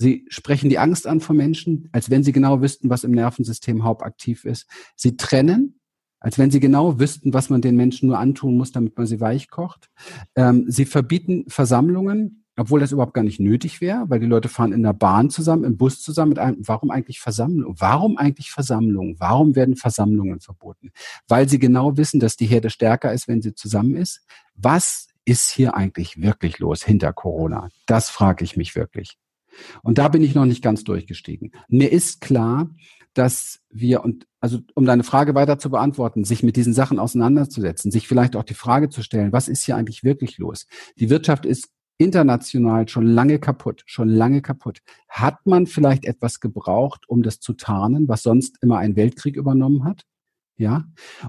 Sie 0.00 0.26
sprechen 0.28 0.70
die 0.70 0.78
Angst 0.78 1.06
an 1.06 1.20
von 1.20 1.36
Menschen, 1.36 1.88
als 1.92 2.08
wenn 2.08 2.22
sie 2.22 2.32
genau 2.32 2.62
wüssten, 2.62 2.88
was 2.88 3.02
im 3.02 3.10
Nervensystem 3.10 3.82
hauptaktiv 3.82 4.44
ist. 4.44 4.68
Sie 4.94 5.16
trennen, 5.16 5.80
als 6.20 6.38
wenn 6.38 6.50
sie 6.50 6.60
genau 6.60 6.98
wüssten, 7.00 7.32
was 7.32 7.50
man 7.50 7.62
den 7.62 7.76
Menschen 7.76 8.08
nur 8.08 8.18
antun 8.18 8.56
muss, 8.56 8.72
damit 8.72 8.96
man 8.96 9.06
sie 9.06 9.20
weich 9.20 9.50
kocht. 9.50 9.90
Ähm, 10.36 10.64
sie 10.68 10.84
verbieten 10.84 11.44
Versammlungen, 11.48 12.37
obwohl 12.58 12.80
das 12.80 12.92
überhaupt 12.92 13.14
gar 13.14 13.22
nicht 13.22 13.40
nötig 13.40 13.80
wäre, 13.80 14.04
weil 14.08 14.20
die 14.20 14.26
Leute 14.26 14.48
fahren 14.48 14.72
in 14.72 14.82
der 14.82 14.92
Bahn 14.92 15.30
zusammen, 15.30 15.64
im 15.64 15.76
Bus 15.76 16.02
zusammen 16.02 16.30
mit 16.30 16.38
einem. 16.38 16.56
Warum 16.66 16.90
eigentlich 16.90 17.20
Versammlung? 17.20 17.76
Warum 17.78 18.18
eigentlich 18.18 18.50
Versammlungen? 18.50 19.16
Warum 19.18 19.54
werden 19.54 19.76
Versammlungen 19.76 20.40
verboten? 20.40 20.90
Weil 21.28 21.48
sie 21.48 21.58
genau 21.58 21.96
wissen, 21.96 22.20
dass 22.20 22.36
die 22.36 22.46
Herde 22.46 22.70
stärker 22.70 23.12
ist, 23.12 23.28
wenn 23.28 23.42
sie 23.42 23.54
zusammen 23.54 23.96
ist. 23.96 24.26
Was 24.54 25.08
ist 25.24 25.50
hier 25.50 25.76
eigentlich 25.76 26.20
wirklich 26.20 26.58
los 26.58 26.82
hinter 26.82 27.12
Corona? 27.12 27.68
Das 27.86 28.10
frage 28.10 28.44
ich 28.44 28.56
mich 28.56 28.74
wirklich. 28.74 29.18
Und 29.82 29.98
da 29.98 30.08
bin 30.08 30.22
ich 30.22 30.34
noch 30.34 30.44
nicht 30.44 30.62
ganz 30.62 30.84
durchgestiegen. 30.84 31.52
Mir 31.68 31.92
ist 31.92 32.20
klar, 32.20 32.70
dass 33.14 33.60
wir, 33.70 34.04
und 34.04 34.26
also 34.40 34.58
um 34.74 34.84
deine 34.84 35.02
Frage 35.02 35.34
weiter 35.34 35.58
zu 35.58 35.70
beantworten, 35.70 36.24
sich 36.24 36.42
mit 36.42 36.56
diesen 36.56 36.72
Sachen 36.72 36.98
auseinanderzusetzen, 36.98 37.90
sich 37.90 38.06
vielleicht 38.06 38.36
auch 38.36 38.44
die 38.44 38.54
Frage 38.54 38.88
zu 38.88 39.02
stellen, 39.02 39.32
was 39.32 39.48
ist 39.48 39.64
hier 39.64 39.76
eigentlich 39.76 40.04
wirklich 40.04 40.38
los? 40.38 40.66
Die 40.98 41.10
Wirtschaft 41.10 41.44
ist 41.44 41.70
international 41.98 42.88
schon 42.88 43.06
lange 43.06 43.38
kaputt, 43.38 43.82
schon 43.86 44.08
lange 44.08 44.40
kaputt. 44.40 44.78
Hat 45.08 45.44
man 45.46 45.66
vielleicht 45.66 46.04
etwas 46.04 46.40
gebraucht, 46.40 47.08
um 47.08 47.22
das 47.22 47.40
zu 47.40 47.52
tarnen, 47.52 48.08
was 48.08 48.22
sonst 48.22 48.56
immer 48.62 48.78
ein 48.78 48.96
Weltkrieg 48.96 49.36
übernommen 49.36 49.84
hat? 49.84 50.04
Ja? 50.58 50.84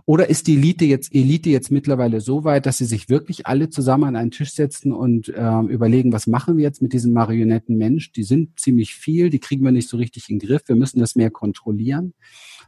Oder 0.05 0.29
ist 0.29 0.47
die 0.47 0.55
Elite 0.55 0.85
jetzt, 0.85 1.13
Elite 1.13 1.51
jetzt 1.51 1.71
mittlerweile 1.71 2.19
so 2.19 2.43
weit, 2.43 2.65
dass 2.65 2.79
sie 2.79 2.85
sich 2.85 3.09
wirklich 3.09 3.45
alle 3.45 3.69
zusammen 3.69 4.05
an 4.05 4.15
einen 4.15 4.31
Tisch 4.31 4.53
setzen 4.53 4.91
und 4.91 5.29
äh, 5.29 5.59
überlegen, 5.61 6.11
was 6.11 6.25
machen 6.25 6.57
wir 6.57 6.63
jetzt 6.63 6.81
mit 6.81 6.93
diesem 6.93 7.13
Marionettenmensch? 7.13 8.11
Die 8.11 8.23
sind 8.23 8.59
ziemlich 8.59 8.95
viel, 8.95 9.29
die 9.29 9.39
kriegen 9.39 9.63
wir 9.63 9.71
nicht 9.71 9.87
so 9.87 9.97
richtig 9.97 10.29
in 10.29 10.39
den 10.39 10.47
Griff. 10.47 10.63
Wir 10.65 10.75
müssen 10.75 10.99
das 10.99 11.15
mehr 11.15 11.29
kontrollieren, 11.29 12.13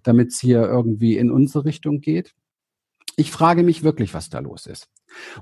damit 0.03 0.29
es 0.29 0.39
hier 0.39 0.61
irgendwie 0.61 1.17
in 1.17 1.31
unsere 1.31 1.65
Richtung 1.65 1.99
geht. 1.99 2.35
Ich 3.17 3.31
frage 3.31 3.63
mich 3.63 3.83
wirklich, 3.83 4.13
was 4.13 4.29
da 4.29 4.39
los 4.39 4.65
ist. 4.65 4.87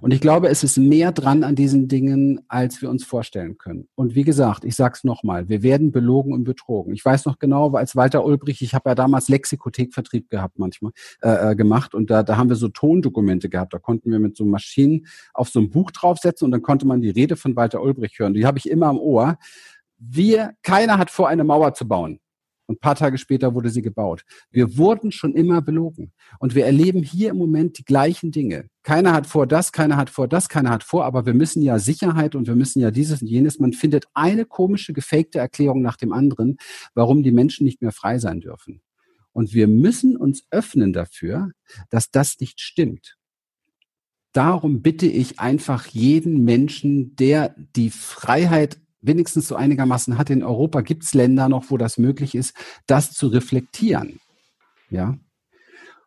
Und 0.02 0.12
ich 0.12 0.22
glaube, 0.22 0.50
es 0.50 0.64
ist 0.64 0.78
mehr 0.78 1.12
dran 1.12 1.44
an 1.44 1.56
diesen 1.56 1.88
Dingen, 1.88 2.42
als 2.48 2.82
wir 2.82 2.90
uns 2.90 3.04
vorstellen 3.06 3.58
können. 3.58 3.88
Und 3.96 4.16
wie 4.16 4.24
gesagt, 4.24 4.66
ich 4.66 4.76
sage 4.76 4.96
es 4.98 5.04
nochmal, 5.04 5.50
wir 5.50 5.62
werden 5.62 5.92
belogen 5.92 6.34
und 6.34 6.44
betrogen. 6.44 6.94
Ich 6.94 7.06
weiß 7.06 7.26
noch 7.26 7.38
genau, 7.38 7.72
als 7.74 7.96
Walter 7.96 8.26
Ulbricht, 8.26 8.62
ich 8.62 8.74
habe 8.74 8.90
ja 8.90 8.96
damals 8.96 9.30
Lexikothekvertrieb 9.30 10.30
gehabt 10.30 10.58
manchmal 10.58 10.92
äh, 11.22 11.52
äh, 11.52 11.56
gemacht 11.56 11.94
und 11.94 12.10
da, 12.10 12.24
da 12.24 12.38
haben 12.38 12.50
wir 12.50 12.56
so 12.56 12.70
Tondokumente 12.70 13.50
gehabt. 13.50 13.74
Da 13.74 13.80
konnten 13.80 14.12
wir 14.12 14.20
mit 14.20 14.36
so 14.36 14.46
Maschinen 14.46 15.06
auf 15.34 15.50
so 15.50 15.60
ein 15.60 15.70
Buch 15.70 15.92
draufsetzen 15.92 16.46
und 16.46 16.52
dann 16.52 16.62
konnte 16.62 16.88
man 16.88 17.02
die 17.02 17.12
Rede 17.12 17.36
von 17.36 17.56
Walter 17.56 17.82
Ulbricht 17.82 18.18
hören. 18.20 18.34
Die 18.34 18.46
habe 18.46 18.58
ich 18.58 18.70
immer 18.70 18.88
am 18.88 18.98
Ohr. 18.98 19.38
Wir, 20.00 20.54
keiner 20.64 20.98
hat 20.98 21.12
vor, 21.12 21.28
eine 21.28 21.44
Mauer 21.44 21.74
zu 21.74 21.88
bauen. 21.88 22.20
Und 22.70 22.76
ein 22.76 22.82
paar 22.82 22.94
Tage 22.94 23.18
später 23.18 23.56
wurde 23.56 23.72
sie 23.72 23.82
gebaut. 23.82 24.24
Wir 24.52 24.78
wurden 24.78 25.12
schon 25.12 25.34
immer 25.34 25.60
belogen. 25.60 26.12
Und 26.38 26.54
wir 26.54 26.68
erleben 26.68 27.02
hier 27.02 27.32
im 27.32 27.38
Moment 27.38 27.80
die 27.80 27.84
gleichen 27.84 28.30
Dinge. 28.30 28.70
Keiner 28.84 29.12
hat 29.12 29.26
vor 29.26 29.48
das, 29.48 29.72
keiner 29.72 29.98
hat 29.98 30.12
vor 30.12 30.28
das, 30.28 30.50
keiner 30.50 30.70
hat 30.70 30.84
vor, 30.84 31.04
aber 31.04 31.26
wir 31.26 31.34
müssen 31.34 31.64
ja 31.64 31.80
Sicherheit 31.80 32.36
und 32.36 32.46
wir 32.46 32.56
müssen 32.56 32.80
ja 32.80 32.92
dieses 32.92 33.24
und 33.24 33.28
jenes. 33.28 33.58
Man 33.58 33.74
findet 33.74 34.06
eine 34.14 34.46
komische, 34.46 34.94
gefakte 34.94 35.40
Erklärung 35.40 35.82
nach 35.82 35.98
dem 35.98 36.14
anderen, 36.14 36.58
warum 36.94 37.24
die 37.24 37.32
Menschen 37.32 37.64
nicht 37.64 37.82
mehr 37.82 37.92
frei 37.92 38.20
sein 38.20 38.40
dürfen. 38.40 38.82
Und 39.32 39.52
wir 39.52 39.68
müssen 39.68 40.16
uns 40.16 40.44
öffnen 40.52 40.94
dafür, 40.94 41.50
dass 41.90 42.12
das 42.12 42.40
nicht 42.40 42.62
stimmt. 42.62 43.18
Darum 44.32 44.84
bitte 44.84 45.08
ich 45.08 45.40
einfach 45.40 45.88
jeden 45.88 46.44
Menschen, 46.44 47.16
der 47.16 47.56
die 47.76 47.90
Freiheit 47.90 48.80
wenigstens 49.02 49.48
so 49.48 49.56
einigermaßen 49.56 50.18
hat. 50.18 50.30
In 50.30 50.44
Europa 50.44 50.82
gibt 50.82 51.04
es 51.04 51.14
Länder 51.14 51.50
noch, 51.50 51.70
wo 51.70 51.78
das 51.78 51.98
möglich 51.98 52.36
ist, 52.36 52.56
das 52.88 53.14
zu 53.14 53.28
reflektieren. 53.28 54.20
Ja. 54.90 55.18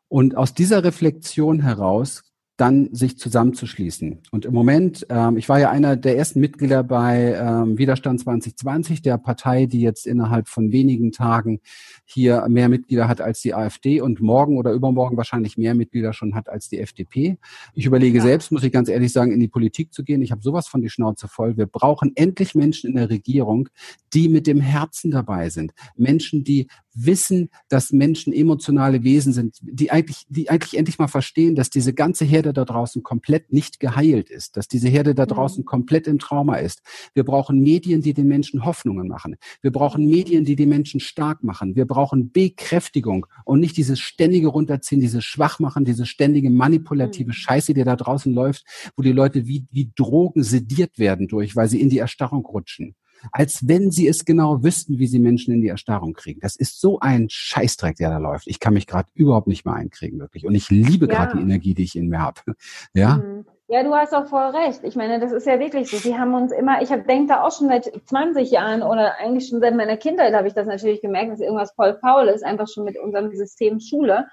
Und 0.08 0.36
aus 0.36 0.54
dieser 0.54 0.84
Reflexion 0.84 1.60
heraus 1.60 2.22
dann 2.56 2.94
sich 2.94 3.18
zusammenzuschließen. 3.18 4.20
Und 4.30 4.44
im 4.44 4.52
Moment, 4.52 5.06
ähm, 5.08 5.36
ich 5.38 5.48
war 5.48 5.58
ja 5.58 5.70
einer 5.70 5.96
der 5.96 6.18
ersten 6.18 6.38
Mitglieder 6.40 6.84
bei 6.84 7.34
ähm, 7.34 7.78
Widerstand 7.78 8.20
2020, 8.20 9.00
der 9.00 9.16
Partei, 9.16 9.66
die 9.66 9.80
jetzt 9.80 10.06
innerhalb 10.06 10.48
von 10.48 10.70
wenigen 10.70 11.12
Tagen 11.12 11.60
hier 12.04 12.46
mehr 12.48 12.68
Mitglieder 12.68 13.08
hat 13.08 13.22
als 13.22 13.40
die 13.40 13.54
AfD 13.54 14.02
und 14.02 14.20
morgen 14.20 14.58
oder 14.58 14.72
übermorgen 14.72 15.16
wahrscheinlich 15.16 15.56
mehr 15.56 15.74
Mitglieder 15.74 16.12
schon 16.12 16.34
hat 16.34 16.50
als 16.50 16.68
die 16.68 16.78
FDP. 16.78 17.38
Ich 17.74 17.86
überlege 17.86 18.18
ja. 18.18 18.24
selbst, 18.24 18.52
muss 18.52 18.64
ich 18.64 18.72
ganz 18.72 18.90
ehrlich 18.90 19.12
sagen, 19.12 19.32
in 19.32 19.40
die 19.40 19.48
Politik 19.48 19.94
zu 19.94 20.04
gehen. 20.04 20.20
Ich 20.20 20.30
habe 20.30 20.42
sowas 20.42 20.68
von 20.68 20.82
die 20.82 20.90
Schnauze 20.90 21.28
voll. 21.28 21.56
Wir 21.56 21.66
brauchen 21.66 22.12
endlich 22.16 22.54
Menschen 22.54 22.90
in 22.90 22.96
der 22.96 23.08
Regierung, 23.08 23.70
die 24.12 24.28
mit 24.28 24.46
dem 24.46 24.60
Herzen 24.60 25.10
dabei 25.10 25.48
sind. 25.48 25.72
Menschen, 25.96 26.44
die 26.44 26.66
wissen, 26.94 27.48
dass 27.68 27.92
Menschen 27.92 28.32
emotionale 28.32 29.02
Wesen 29.02 29.32
sind, 29.32 29.56
die 29.62 29.90
eigentlich, 29.90 30.26
die 30.28 30.50
eigentlich 30.50 30.78
endlich 30.78 30.98
mal 30.98 31.08
verstehen, 31.08 31.54
dass 31.54 31.70
diese 31.70 31.94
ganze 31.94 32.24
Herde 32.24 32.52
da 32.52 32.64
draußen 32.64 33.02
komplett 33.02 33.52
nicht 33.52 33.80
geheilt 33.80 34.30
ist, 34.30 34.56
dass 34.56 34.68
diese 34.68 34.88
Herde 34.88 35.14
da 35.14 35.26
draußen 35.26 35.62
mhm. 35.62 35.66
komplett 35.66 36.06
im 36.06 36.18
Trauma 36.18 36.56
ist. 36.56 36.82
Wir 37.14 37.24
brauchen 37.24 37.60
Medien, 37.60 38.02
die 38.02 38.14
den 38.14 38.28
Menschen 38.28 38.64
Hoffnungen 38.64 39.08
machen. 39.08 39.36
Wir 39.60 39.72
brauchen 39.72 40.06
Medien, 40.06 40.44
die 40.44 40.56
die 40.56 40.66
Menschen 40.66 41.00
stark 41.00 41.42
machen. 41.42 41.76
Wir 41.76 41.86
brauchen 41.86 42.32
Bekräftigung 42.32 43.26
und 43.44 43.60
nicht 43.60 43.76
dieses 43.76 44.00
ständige 44.00 44.48
Runterziehen, 44.48 45.00
dieses 45.00 45.24
Schwachmachen, 45.24 45.84
diese 45.84 46.06
ständige 46.06 46.50
manipulative 46.50 47.28
mhm. 47.28 47.34
Scheiße, 47.34 47.74
die 47.74 47.84
da 47.84 47.96
draußen 47.96 48.32
läuft, 48.32 48.64
wo 48.96 49.02
die 49.02 49.12
Leute 49.12 49.46
wie, 49.46 49.66
wie 49.70 49.92
Drogen 49.94 50.42
sediert 50.42 50.98
werden 50.98 51.28
durch, 51.28 51.56
weil 51.56 51.68
sie 51.68 51.80
in 51.80 51.88
die 51.88 51.98
Erstarrung 51.98 52.44
rutschen 52.44 52.94
als 53.30 53.68
wenn 53.68 53.90
sie 53.90 54.08
es 54.08 54.24
genau 54.24 54.62
wüssten, 54.62 54.98
wie 54.98 55.06
sie 55.06 55.18
Menschen 55.18 55.54
in 55.54 55.60
die 55.60 55.68
Erstarrung 55.68 56.14
kriegen. 56.14 56.40
Das 56.40 56.56
ist 56.56 56.80
so 56.80 56.98
ein 57.00 57.28
Scheißdreck, 57.30 57.96
der 57.96 58.10
da 58.10 58.18
läuft. 58.18 58.46
Ich 58.46 58.60
kann 58.60 58.74
mich 58.74 58.86
gerade 58.86 59.08
überhaupt 59.14 59.46
nicht 59.46 59.64
mehr 59.64 59.74
einkriegen, 59.74 60.18
wirklich. 60.18 60.46
Und 60.46 60.54
ich 60.54 60.70
liebe 60.70 61.06
ja. 61.06 61.12
gerade 61.12 61.36
die 61.36 61.42
Energie, 61.42 61.74
die 61.74 61.84
ich 61.84 61.96
in 61.96 62.08
mir 62.08 62.20
habe. 62.20 62.40
Ja. 62.94 63.16
Mhm. 63.16 63.44
Ja, 63.68 63.82
du 63.82 63.94
hast 63.94 64.14
auch 64.14 64.26
voll 64.26 64.54
recht. 64.54 64.80
Ich 64.82 64.96
meine, 64.96 65.18
das 65.18 65.32
ist 65.32 65.46
ja 65.46 65.58
wirklich 65.58 65.90
so. 65.90 65.96
Sie 65.96 66.18
haben 66.18 66.34
uns 66.34 66.52
immer, 66.52 66.82
ich 66.82 66.90
denke 66.90 67.28
da 67.28 67.42
auch 67.42 67.56
schon 67.56 67.68
seit 67.68 67.90
20 68.06 68.50
Jahren 68.50 68.82
oder 68.82 69.18
eigentlich 69.18 69.48
schon 69.48 69.60
seit 69.60 69.74
meiner 69.74 69.96
Kindheit 69.96 70.34
habe 70.34 70.46
ich 70.46 70.52
das 70.52 70.66
natürlich 70.66 71.00
gemerkt, 71.00 71.32
dass 71.32 71.40
irgendwas 71.40 71.72
voll 71.72 71.96
faul 71.98 72.28
ist, 72.28 72.44
einfach 72.44 72.68
schon 72.68 72.84
mit 72.84 72.98
unserem 72.98 73.32
System 73.32 73.80
Schule. 73.80 74.26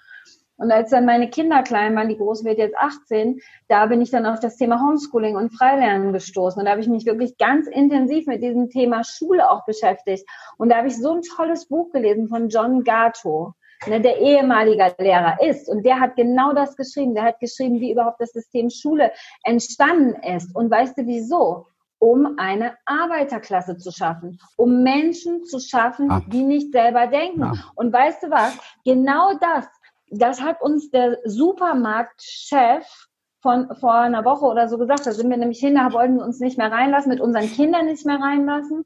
Und 0.59 0.71
als 0.71 0.89
dann 0.89 1.05
meine 1.05 1.29
Kinder 1.29 1.63
klein 1.63 1.95
waren, 1.95 2.09
die 2.09 2.17
Große 2.17 2.43
wird 2.43 2.57
jetzt 2.57 2.77
18, 2.77 3.39
da 3.69 3.85
bin 3.85 4.01
ich 4.01 4.11
dann 4.11 4.25
auf 4.25 4.39
das 4.41 4.57
Thema 4.57 4.81
Homeschooling 4.81 5.37
und 5.37 5.51
Freilernen 5.51 6.11
gestoßen. 6.11 6.59
Und 6.59 6.65
da 6.65 6.71
habe 6.71 6.81
ich 6.81 6.87
mich 6.87 7.05
wirklich 7.05 7.37
ganz 7.37 7.67
intensiv 7.67 8.27
mit 8.27 8.43
diesem 8.43 8.69
Thema 8.69 9.03
Schule 9.05 9.49
auch 9.49 9.65
beschäftigt. 9.65 10.27
Und 10.57 10.69
da 10.69 10.77
habe 10.77 10.89
ich 10.89 10.97
so 10.97 11.13
ein 11.13 11.21
tolles 11.21 11.67
Buch 11.67 11.91
gelesen 11.91 12.27
von 12.27 12.49
John 12.49 12.83
Gato, 12.83 13.53
ne, 13.87 14.01
der 14.01 14.19
ehemaliger 14.19 14.93
Lehrer 14.97 15.41
ist. 15.41 15.69
Und 15.69 15.85
der 15.85 16.01
hat 16.01 16.17
genau 16.17 16.51
das 16.51 16.75
geschrieben. 16.75 17.15
Der 17.15 17.23
hat 17.23 17.39
geschrieben, 17.39 17.79
wie 17.79 17.93
überhaupt 17.93 18.19
das 18.19 18.33
System 18.33 18.69
Schule 18.69 19.13
entstanden 19.43 20.21
ist. 20.23 20.53
Und 20.53 20.69
weißt 20.69 20.97
du 20.97 21.07
wieso? 21.07 21.67
um 22.01 22.35
eine 22.37 22.77
Arbeiterklasse 22.85 23.77
zu 23.77 23.91
schaffen, 23.91 24.39
um 24.55 24.83
Menschen 24.83 25.43
zu 25.43 25.59
schaffen, 25.59 26.09
ah. 26.09 26.21
die 26.27 26.43
nicht 26.43 26.71
selber 26.71 27.07
denken. 27.07 27.41
Ja. 27.41 27.53
Und 27.75 27.91
weißt 27.91 28.23
du 28.23 28.29
was? 28.31 28.57
Genau 28.85 29.33
das 29.33 29.67
das 30.11 30.41
hat 30.41 30.61
uns 30.61 30.89
der 30.91 31.17
Supermarktchef 31.23 33.07
von 33.41 33.73
vor 33.79 33.93
einer 33.93 34.25
Woche 34.25 34.45
oder 34.45 34.67
so 34.67 34.77
gesagt. 34.77 35.05
Da 35.05 35.11
sind 35.11 35.29
wir 35.29 35.37
nämlich 35.37 35.59
hin, 35.59 35.75
da 35.75 35.93
wollten 35.93 36.17
wir 36.17 36.25
uns 36.25 36.39
nicht 36.39 36.57
mehr 36.57 36.71
reinlassen, 36.71 37.09
mit 37.09 37.21
unseren 37.21 37.47
Kindern 37.47 37.85
nicht 37.85 38.05
mehr 38.05 38.19
reinlassen. 38.19 38.83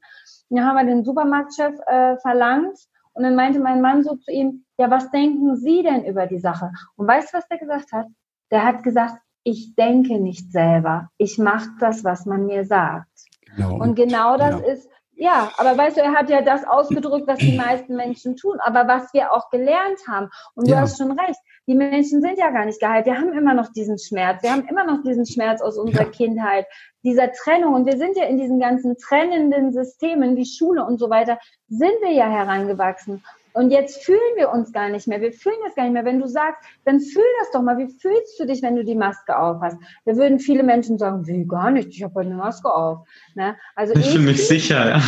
Da 0.50 0.62
haben 0.62 0.76
wir 0.76 0.84
den 0.84 1.04
Supermarktchef 1.04 1.74
äh, 1.86 2.16
verlangt 2.18 2.78
und 3.14 3.22
dann 3.22 3.36
meinte 3.36 3.60
mein 3.60 3.80
Mann 3.80 4.02
so 4.02 4.16
zu 4.16 4.30
ihm, 4.30 4.64
ja, 4.76 4.90
was 4.90 5.10
denken 5.10 5.56
Sie 5.56 5.82
denn 5.82 6.04
über 6.04 6.26
die 6.26 6.38
Sache? 6.38 6.70
Und 6.96 7.06
weißt 7.06 7.32
du, 7.32 7.38
was 7.38 7.48
der 7.48 7.58
gesagt 7.58 7.92
hat? 7.92 8.06
Der 8.50 8.64
hat 8.64 8.82
gesagt, 8.82 9.18
ich 9.44 9.74
denke 9.76 10.18
nicht 10.18 10.52
selber. 10.52 11.10
Ich 11.16 11.38
mache 11.38 11.68
das, 11.78 12.04
was 12.04 12.26
man 12.26 12.46
mir 12.46 12.64
sagt. 12.64 13.08
Genau. 13.56 13.76
Und 13.76 13.94
genau 13.94 14.36
das 14.36 14.60
ja. 14.60 14.66
ist, 14.66 14.88
ja, 15.16 15.52
aber 15.58 15.76
weißt 15.76 15.96
du, 15.96 16.00
er 16.00 16.12
hat 16.12 16.28
ja 16.28 16.42
das 16.42 16.66
ausgedrückt, 16.66 17.28
was 17.28 17.38
die 17.38 17.56
meisten 17.56 17.94
Menschen 17.94 18.36
tun, 18.36 18.58
aber 18.60 18.88
was 18.88 19.12
wir 19.14 19.32
auch 19.32 19.48
gelernt 19.50 20.00
haben. 20.08 20.28
Und 20.54 20.68
ja. 20.68 20.76
du 20.76 20.82
hast 20.82 20.98
schon 20.98 21.18
recht, 21.18 21.38
die 21.66 21.74
Menschen 21.74 22.20
sind 22.20 22.38
ja 22.38 22.50
gar 22.50 22.64
nicht 22.64 22.80
geheilt. 22.80 23.06
Wir 23.06 23.16
haben 23.16 23.32
immer 23.32 23.54
noch 23.54 23.72
diesen 23.72 23.98
Schmerz. 23.98 24.42
Wir 24.42 24.50
haben 24.50 24.66
immer 24.66 24.84
noch 24.84 25.02
diesen 25.02 25.24
Schmerz 25.24 25.62
aus 25.62 25.78
unserer 25.78 26.04
ja. 26.04 26.10
Kindheit, 26.10 26.66
dieser 27.02 27.32
Trennung. 27.32 27.74
Und 27.74 27.86
wir 27.86 27.96
sind 27.96 28.16
ja 28.16 28.24
in 28.24 28.38
diesen 28.38 28.58
ganzen 28.58 28.96
trennenden 28.98 29.72
Systemen 29.72 30.36
wie 30.36 30.46
Schule 30.46 30.84
und 30.84 30.98
so 30.98 31.10
weiter, 31.10 31.38
sind 31.68 31.94
wir 32.02 32.12
ja 32.12 32.28
herangewachsen. 32.28 33.22
Und 33.54 33.70
jetzt 33.70 34.04
fühlen 34.04 34.18
wir 34.36 34.50
uns 34.50 34.72
gar 34.72 34.88
nicht 34.88 35.06
mehr. 35.06 35.20
Wir 35.20 35.32
fühlen 35.32 35.56
das 35.64 35.76
gar 35.76 35.84
nicht 35.84 35.92
mehr. 35.92 36.04
Wenn 36.04 36.20
du 36.20 36.26
sagst, 36.26 36.60
dann 36.84 36.98
fühl 36.98 37.22
das 37.38 37.52
doch 37.52 37.62
mal. 37.62 37.78
Wie 37.78 37.86
fühlst 37.86 38.38
du 38.38 38.46
dich, 38.46 38.62
wenn 38.62 38.74
du 38.74 38.84
die 38.84 38.96
Maske 38.96 39.38
auf 39.38 39.60
hast? 39.62 39.78
Da 40.04 40.16
würden 40.16 40.40
viele 40.40 40.64
Menschen 40.64 40.98
sagen, 40.98 41.26
wie 41.26 41.46
gar 41.46 41.70
nicht, 41.70 41.90
ich 41.90 42.02
habe 42.02 42.20
eine 42.20 42.34
Maske 42.34 42.68
auf. 42.68 43.06
Ne? 43.34 43.56
Also 43.76 43.94
ich, 43.94 44.00
ich 44.00 44.10
fühle 44.10 44.24
mich 44.24 44.48
sicher, 44.48 44.88
ja. 44.88 45.02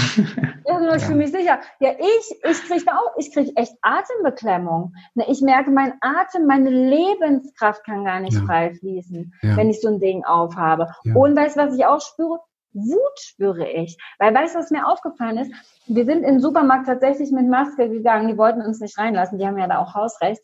Ja, 0.69 0.95
ich 0.95 1.03
fühle 1.03 1.19
mich 1.19 1.33
sicher. 1.33 1.59
Ja, 1.81 1.91
ich, 1.99 2.37
ich 2.51 2.69
kriege 2.69 2.93
auch, 2.93 3.17
ich 3.19 3.33
kriege 3.33 3.51
echt 3.57 3.75
Atembeklemmung. 3.83 4.95
Ne? 5.15 5.25
Ich 5.29 5.41
merke, 5.43 5.71
mein 5.71 5.95
Atem, 6.01 6.47
meine 6.47 6.71
Lebenskraft 6.71 7.85
kann 7.85 8.05
gar 8.05 8.21
nicht 8.21 8.35
ja. 8.35 8.45
frei 8.45 8.75
fließen, 8.75 9.35
ja. 9.43 9.57
wenn 9.57 9.71
ich 9.71 9.81
so 9.81 9.89
ein 9.89 9.99
Ding 9.99 10.25
aufhabe. 10.25 10.89
Ja. 11.05 11.15
Und 11.15 11.37
weißt 11.37 11.57
du, 11.57 11.61
was 11.61 11.77
ich 11.77 11.85
auch 11.85 12.01
spüre? 12.01 12.39
Wut 12.77 13.19
spüre 13.19 13.69
ich. 13.69 13.97
Weil 14.19 14.35
weißt 14.35 14.55
du, 14.55 14.59
was 14.59 14.71
mir 14.71 14.87
aufgefallen 14.87 15.39
ist? 15.39 15.53
Wir 15.87 16.05
sind 16.05 16.19
in 16.19 16.35
den 16.35 16.41
Supermarkt 16.41 16.87
tatsächlich 16.87 17.33
mit 17.33 17.49
Maske 17.49 17.89
gegangen. 17.89 18.29
Die 18.29 18.39
wollten 18.39 18.61
uns 18.61 18.81
nicht 18.81 18.99
reinlassen. 18.99 19.39
Die 19.39 19.47
haben 19.47 19.59
ja 19.59 19.67
da 19.67 19.79
auch 19.79 19.95
Hausrecht. 19.95 20.43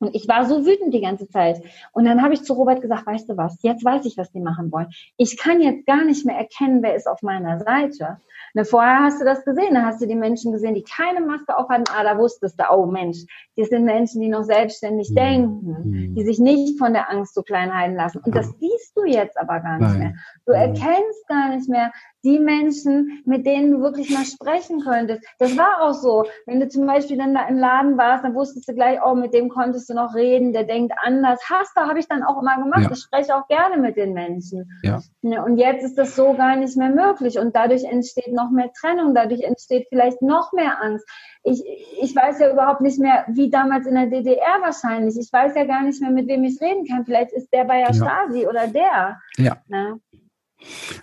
Und 0.00 0.14
ich 0.14 0.28
war 0.28 0.44
so 0.46 0.64
wütend 0.64 0.94
die 0.94 1.00
ganze 1.00 1.28
Zeit. 1.28 1.62
Und 1.92 2.04
dann 2.04 2.22
habe 2.22 2.34
ich 2.34 2.42
zu 2.42 2.52
Robert 2.52 2.80
gesagt, 2.80 3.06
weißt 3.06 3.28
du 3.28 3.36
was, 3.36 3.58
jetzt 3.62 3.84
weiß 3.84 4.04
ich, 4.04 4.16
was 4.16 4.30
die 4.30 4.40
machen 4.40 4.70
wollen. 4.70 4.88
Ich 5.16 5.36
kann 5.36 5.60
jetzt 5.60 5.86
gar 5.86 6.04
nicht 6.04 6.24
mehr 6.24 6.36
erkennen, 6.36 6.82
wer 6.82 6.94
ist 6.94 7.08
auf 7.08 7.22
meiner 7.22 7.58
Seite. 7.58 8.18
Ne, 8.54 8.64
vorher 8.64 9.00
hast 9.00 9.20
du 9.20 9.24
das 9.24 9.44
gesehen, 9.44 9.74
da 9.74 9.82
hast 9.82 10.00
du 10.00 10.06
die 10.06 10.14
Menschen 10.14 10.52
gesehen, 10.52 10.74
die 10.74 10.84
keine 10.84 11.20
Maske 11.20 11.56
aufhatten. 11.56 11.84
Ah, 11.94 12.04
da 12.04 12.18
wusstest 12.18 12.58
du, 12.58 12.64
oh 12.70 12.86
Mensch, 12.86 13.18
das 13.56 13.68
sind 13.68 13.84
Menschen, 13.84 14.20
die 14.20 14.28
noch 14.28 14.44
selbstständig 14.44 15.10
mhm. 15.10 15.14
denken, 15.14 15.90
mhm. 15.90 16.14
die 16.14 16.24
sich 16.24 16.38
nicht 16.38 16.78
von 16.78 16.92
der 16.92 17.10
Angst 17.10 17.34
so 17.34 17.42
klein 17.42 17.76
halten 17.76 17.96
lassen. 17.96 18.20
Und 18.24 18.34
das 18.34 18.48
siehst 18.58 18.96
du 18.96 19.04
jetzt 19.04 19.36
aber 19.38 19.60
gar 19.60 19.78
nicht 19.78 19.90
Nein. 19.90 19.98
mehr. 19.98 20.14
Du 20.46 20.52
mhm. 20.52 20.58
erkennst 20.58 21.28
gar 21.28 21.54
nicht 21.54 21.68
mehr 21.68 21.92
die 22.24 22.38
Menschen, 22.38 23.22
mit 23.24 23.46
denen 23.46 23.72
du 23.72 23.80
wirklich 23.80 24.10
mal 24.10 24.24
sprechen 24.24 24.80
könntest. 24.80 25.24
Das 25.38 25.56
war 25.56 25.82
auch 25.82 25.92
so. 25.92 26.24
Wenn 26.46 26.60
du 26.60 26.68
zum 26.68 26.86
Beispiel 26.86 27.16
dann 27.16 27.34
da 27.34 27.46
im 27.46 27.58
Laden 27.58 27.96
warst, 27.96 28.24
dann 28.24 28.34
wusstest 28.34 28.68
du 28.68 28.74
gleich, 28.74 28.98
oh, 29.04 29.14
mit 29.14 29.32
dem 29.34 29.48
konntest 29.48 29.88
du 29.88 29.94
noch 29.94 30.14
reden, 30.14 30.52
der 30.52 30.64
denkt 30.64 30.92
anders. 31.02 31.40
Hast 31.48 31.76
du, 31.76 31.82
habe 31.82 31.98
ich 31.98 32.08
dann 32.08 32.22
auch 32.22 32.40
immer 32.40 32.56
gemacht. 32.56 32.84
Ja. 32.84 32.90
Ich 32.92 33.00
spreche 33.00 33.36
auch 33.36 33.46
gerne 33.46 33.76
mit 33.76 33.96
den 33.96 34.12
Menschen. 34.14 34.68
Ja. 34.82 35.00
Und 35.22 35.58
jetzt 35.58 35.84
ist 35.84 35.96
das 35.96 36.16
so 36.16 36.34
gar 36.34 36.56
nicht 36.56 36.76
mehr 36.76 36.90
möglich. 36.90 37.38
Und 37.38 37.54
dadurch 37.54 37.84
entsteht 37.84 38.32
noch 38.32 38.50
mehr 38.50 38.70
Trennung, 38.78 39.14
dadurch 39.14 39.42
entsteht 39.42 39.86
vielleicht 39.88 40.20
noch 40.22 40.52
mehr 40.52 40.82
Angst. 40.82 41.06
Ich, 41.44 41.62
ich 42.00 42.14
weiß 42.14 42.40
ja 42.40 42.52
überhaupt 42.52 42.80
nicht 42.80 42.98
mehr, 42.98 43.24
wie 43.28 43.48
damals 43.48 43.86
in 43.86 43.94
der 43.94 44.06
DDR 44.06 44.60
wahrscheinlich. 44.60 45.16
Ich 45.18 45.32
weiß 45.32 45.54
ja 45.54 45.64
gar 45.64 45.82
nicht 45.82 46.00
mehr, 46.00 46.10
mit 46.10 46.26
wem 46.26 46.44
ich 46.44 46.60
reden 46.60 46.86
kann. 46.86 47.04
Vielleicht 47.04 47.32
ist 47.32 47.52
der 47.52 47.64
bei 47.64 47.78
der 47.78 47.92
ja. 47.92 47.94
Stasi 47.94 48.46
oder 48.46 48.66
der. 48.66 49.20
Ja. 49.36 49.56
Na? 49.68 49.98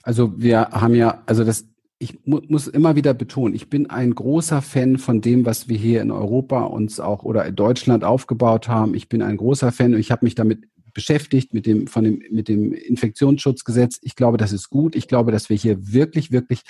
Also 0.04 0.34
wir 0.38 0.70
haben 0.72 0.96
ja, 0.96 1.24
also 1.26 1.44
das, 1.44 1.68
ich 1.98 2.20
mu 2.26 2.42
muss 2.48 2.68
immer 2.68 2.96
wieder 2.96 3.14
betonen, 3.14 3.56
ich 3.56 3.70
bin 3.70 3.90
ein 3.90 4.14
großer 4.14 4.62
Fan 4.62 4.98
von 4.98 5.22
dem, 5.22 5.46
was 5.46 5.70
wir 5.70 5.78
hier 5.78 6.02
in 6.02 6.12
Europa 6.12 6.64
uns 6.64 7.00
auch 7.00 7.24
oder 7.24 7.46
in 7.46 7.56
Deutschland 7.56 8.04
aufgebaut 8.04 8.68
haben. 8.68 8.96
Ich 8.96 9.10
bin 9.10 9.22
ein 9.22 9.38
großer 9.38 9.72
Fan 9.72 9.94
und 9.94 10.00
ich 10.00 10.12
habe 10.12 10.26
mich 10.26 10.36
damit 10.36 10.68
beschäftigt 10.96 11.54
mit 11.54 11.68
dem, 11.68 11.86
von 11.86 12.04
dem, 12.06 12.24
mit 12.32 12.48
dem 12.48 12.74
Infektionsschutzgesetz. 12.74 14.00
Ich 14.02 14.16
glaube, 14.16 14.38
das 14.38 14.52
ist 14.52 14.70
gut. 14.70 14.96
Ich 14.96 15.08
glaube, 15.08 15.32
dass 15.32 15.50
wir 15.50 15.58
hier 15.58 15.94
wirklich, 15.94 16.32
wirklich 16.32 16.62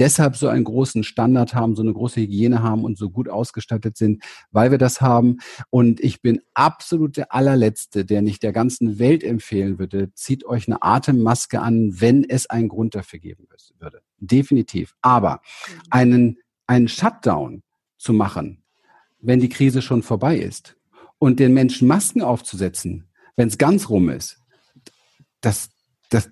deshalb 0.00 0.36
so 0.36 0.48
einen 0.48 0.64
großen 0.64 1.04
Standard 1.04 1.54
haben, 1.54 1.76
so 1.76 1.82
eine 1.82 1.92
große 1.92 2.20
Hygiene 2.22 2.62
haben 2.62 2.82
und 2.82 2.98
so 2.98 3.10
gut 3.10 3.28
ausgestattet 3.28 3.96
sind, 3.96 4.24
weil 4.50 4.72
wir 4.72 4.78
das 4.78 5.00
haben. 5.00 5.36
Und 5.70 6.00
ich 6.00 6.22
bin 6.22 6.40
absolut 6.54 7.16
der 7.16 7.32
allerletzte, 7.32 8.04
der 8.04 8.22
nicht 8.22 8.42
der 8.42 8.52
ganzen 8.52 8.98
Welt 8.98 9.22
empfehlen 9.22 9.78
würde, 9.78 10.12
zieht 10.14 10.46
euch 10.46 10.66
eine 10.66 10.82
Atemmaske 10.82 11.60
an, 11.60 12.00
wenn 12.00 12.24
es 12.24 12.48
einen 12.48 12.68
Grund 12.68 12.94
dafür 12.94 13.18
geben 13.18 13.46
würde. 13.78 14.00
Definitiv. 14.18 14.94
Aber 15.02 15.42
einen, 15.90 16.38
einen 16.66 16.88
Shutdown 16.88 17.62
zu 17.98 18.14
machen, 18.14 18.62
wenn 19.20 19.40
die 19.40 19.50
Krise 19.50 19.82
schon 19.82 20.02
vorbei 20.02 20.38
ist 20.38 20.76
und 21.18 21.38
den 21.38 21.52
Menschen 21.52 21.86
Masken 21.86 22.22
aufzusetzen, 22.22 23.04
wenn 23.36 23.48
es 23.48 23.58
ganz 23.58 23.88
rum 23.88 24.08
ist, 24.08 24.38
das, 25.40 25.70
das, 26.10 26.30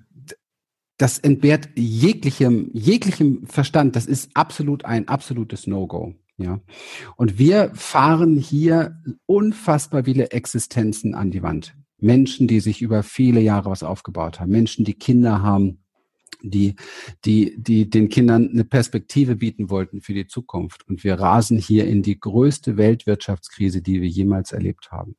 das 0.97 1.19
entbehrt 1.19 1.69
jeglichem, 1.75 2.71
jeglichem 2.73 3.47
Verstand. 3.47 3.97
Das 3.97 4.07
ist 4.07 4.31
absolut 4.35 4.85
ein 4.85 5.09
absolutes 5.09 5.67
No-Go. 5.67 6.15
Ja. 6.39 6.61
Und 7.17 7.39
wir 7.39 7.73
fahren 7.75 8.37
hier 8.37 9.01
unfassbar 9.27 10.05
viele 10.05 10.31
Existenzen 10.31 11.15
an 11.15 11.31
die 11.31 11.43
Wand. 11.43 11.77
Menschen, 11.99 12.49
die 12.49 12.61
sich 12.61 12.83
über 12.83 13.03
viele 13.03 13.41
Jahre 13.41 13.71
was 13.71 13.83
aufgebaut 13.83 14.41
haben, 14.41 14.51
Menschen, 14.51 14.85
die 14.85 14.95
Kinder 14.95 15.43
haben, 15.43 15.83
die, 16.43 16.75
die, 17.25 17.55
die 17.57 17.89
den 17.89 18.09
Kindern 18.09 18.51
eine 18.51 18.65
Perspektive 18.65 19.37
bieten 19.37 19.71
wollten 19.71 20.01
für 20.01 20.15
die 20.15 20.27
Zukunft. 20.27 20.89
Und 20.89 21.05
wir 21.05 21.15
rasen 21.15 21.59
hier 21.59 21.87
in 21.87 22.03
die 22.03 22.19
größte 22.19 22.77
Weltwirtschaftskrise, 22.77 23.83
die 23.83 24.01
wir 24.01 24.09
jemals 24.09 24.51
erlebt 24.51 24.91
haben. 24.91 25.15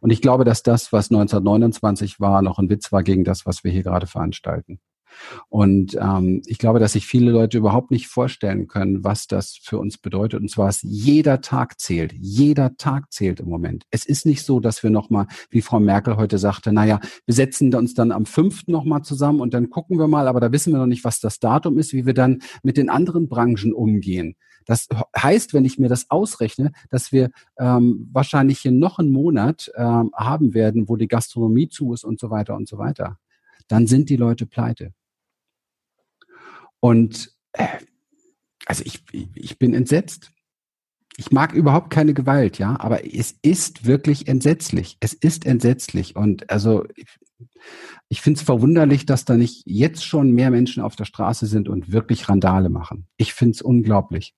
Und 0.00 0.10
ich 0.10 0.22
glaube, 0.22 0.44
dass 0.44 0.62
das, 0.62 0.92
was 0.92 1.10
1929 1.10 2.20
war, 2.20 2.42
noch 2.42 2.58
ein 2.58 2.70
Witz 2.70 2.92
war 2.92 3.02
gegen 3.02 3.24
das, 3.24 3.46
was 3.46 3.64
wir 3.64 3.70
hier 3.70 3.82
gerade 3.82 4.06
veranstalten. 4.06 4.80
Und 5.48 5.96
ähm, 6.00 6.42
ich 6.46 6.58
glaube, 6.58 6.78
dass 6.78 6.92
sich 6.92 7.06
viele 7.06 7.30
Leute 7.30 7.58
überhaupt 7.58 7.90
nicht 7.90 8.08
vorstellen 8.08 8.66
können, 8.66 9.04
was 9.04 9.26
das 9.26 9.58
für 9.62 9.78
uns 9.78 9.98
bedeutet. 9.98 10.40
Und 10.40 10.50
zwar, 10.50 10.66
dass 10.66 10.82
jeder 10.82 11.40
Tag 11.40 11.80
zählt. 11.80 12.12
Jeder 12.12 12.76
Tag 12.76 13.12
zählt 13.12 13.40
im 13.40 13.48
Moment. 13.48 13.84
Es 13.90 14.04
ist 14.04 14.26
nicht 14.26 14.42
so, 14.42 14.60
dass 14.60 14.82
wir 14.82 14.90
nochmal, 14.90 15.26
wie 15.50 15.62
Frau 15.62 15.80
Merkel 15.80 16.16
heute 16.16 16.38
sagte, 16.38 16.72
naja, 16.72 17.00
wir 17.24 17.34
setzen 17.34 17.74
uns 17.74 17.94
dann 17.94 18.12
am 18.12 18.26
fünften 18.26 18.72
nochmal 18.72 19.02
zusammen 19.02 19.40
und 19.40 19.54
dann 19.54 19.70
gucken 19.70 19.98
wir 19.98 20.08
mal, 20.08 20.28
aber 20.28 20.40
da 20.40 20.52
wissen 20.52 20.72
wir 20.72 20.78
noch 20.78 20.86
nicht, 20.86 21.04
was 21.04 21.20
das 21.20 21.38
Datum 21.38 21.78
ist, 21.78 21.92
wie 21.92 22.06
wir 22.06 22.14
dann 22.14 22.40
mit 22.62 22.76
den 22.76 22.90
anderen 22.90 23.28
Branchen 23.28 23.72
umgehen. 23.72 24.36
Das 24.66 24.88
heißt, 25.16 25.54
wenn 25.54 25.64
ich 25.64 25.78
mir 25.78 25.88
das 25.88 26.10
ausrechne, 26.10 26.72
dass 26.90 27.12
wir 27.12 27.30
ähm, 27.58 28.08
wahrscheinlich 28.12 28.58
hier 28.58 28.72
noch 28.72 28.98
einen 28.98 29.12
Monat 29.12 29.70
ähm, 29.76 30.10
haben 30.14 30.52
werden, 30.52 30.88
wo 30.88 30.96
die 30.96 31.08
Gastronomie 31.08 31.68
zu 31.68 31.94
ist 31.94 32.04
und 32.04 32.20
so 32.20 32.30
weiter 32.30 32.54
und 32.56 32.68
so 32.68 32.76
weiter. 32.76 33.18
Dann 33.68 33.86
sind 33.86 34.10
die 34.10 34.16
Leute 34.16 34.46
pleite. 34.46 34.92
Und 36.80 37.32
äh, 37.52 37.66
also 38.66 38.82
ich, 38.84 39.04
ich 39.12 39.58
bin 39.58 39.72
entsetzt. 39.72 40.32
Ich 41.16 41.30
mag 41.30 41.54
überhaupt 41.54 41.88
keine 41.88 42.12
Gewalt, 42.12 42.58
ja, 42.58 42.78
aber 42.78 43.06
es 43.06 43.38
ist 43.40 43.86
wirklich 43.86 44.28
entsetzlich. 44.28 44.98
Es 45.00 45.14
ist 45.14 45.46
entsetzlich. 45.46 46.14
Und 46.14 46.50
also 46.50 46.84
ich, 46.94 47.06
ich 48.08 48.20
finde 48.20 48.38
es 48.38 48.44
verwunderlich, 48.44 49.06
dass 49.06 49.24
da 49.24 49.36
nicht 49.36 49.62
jetzt 49.64 50.04
schon 50.04 50.32
mehr 50.32 50.50
Menschen 50.50 50.82
auf 50.82 50.94
der 50.94 51.06
Straße 51.06 51.46
sind 51.46 51.68
und 51.68 51.90
wirklich 51.90 52.28
Randale 52.28 52.68
machen. 52.68 53.06
Ich 53.16 53.32
finde 53.32 53.52
es 53.52 53.62
unglaublich. 53.62 54.34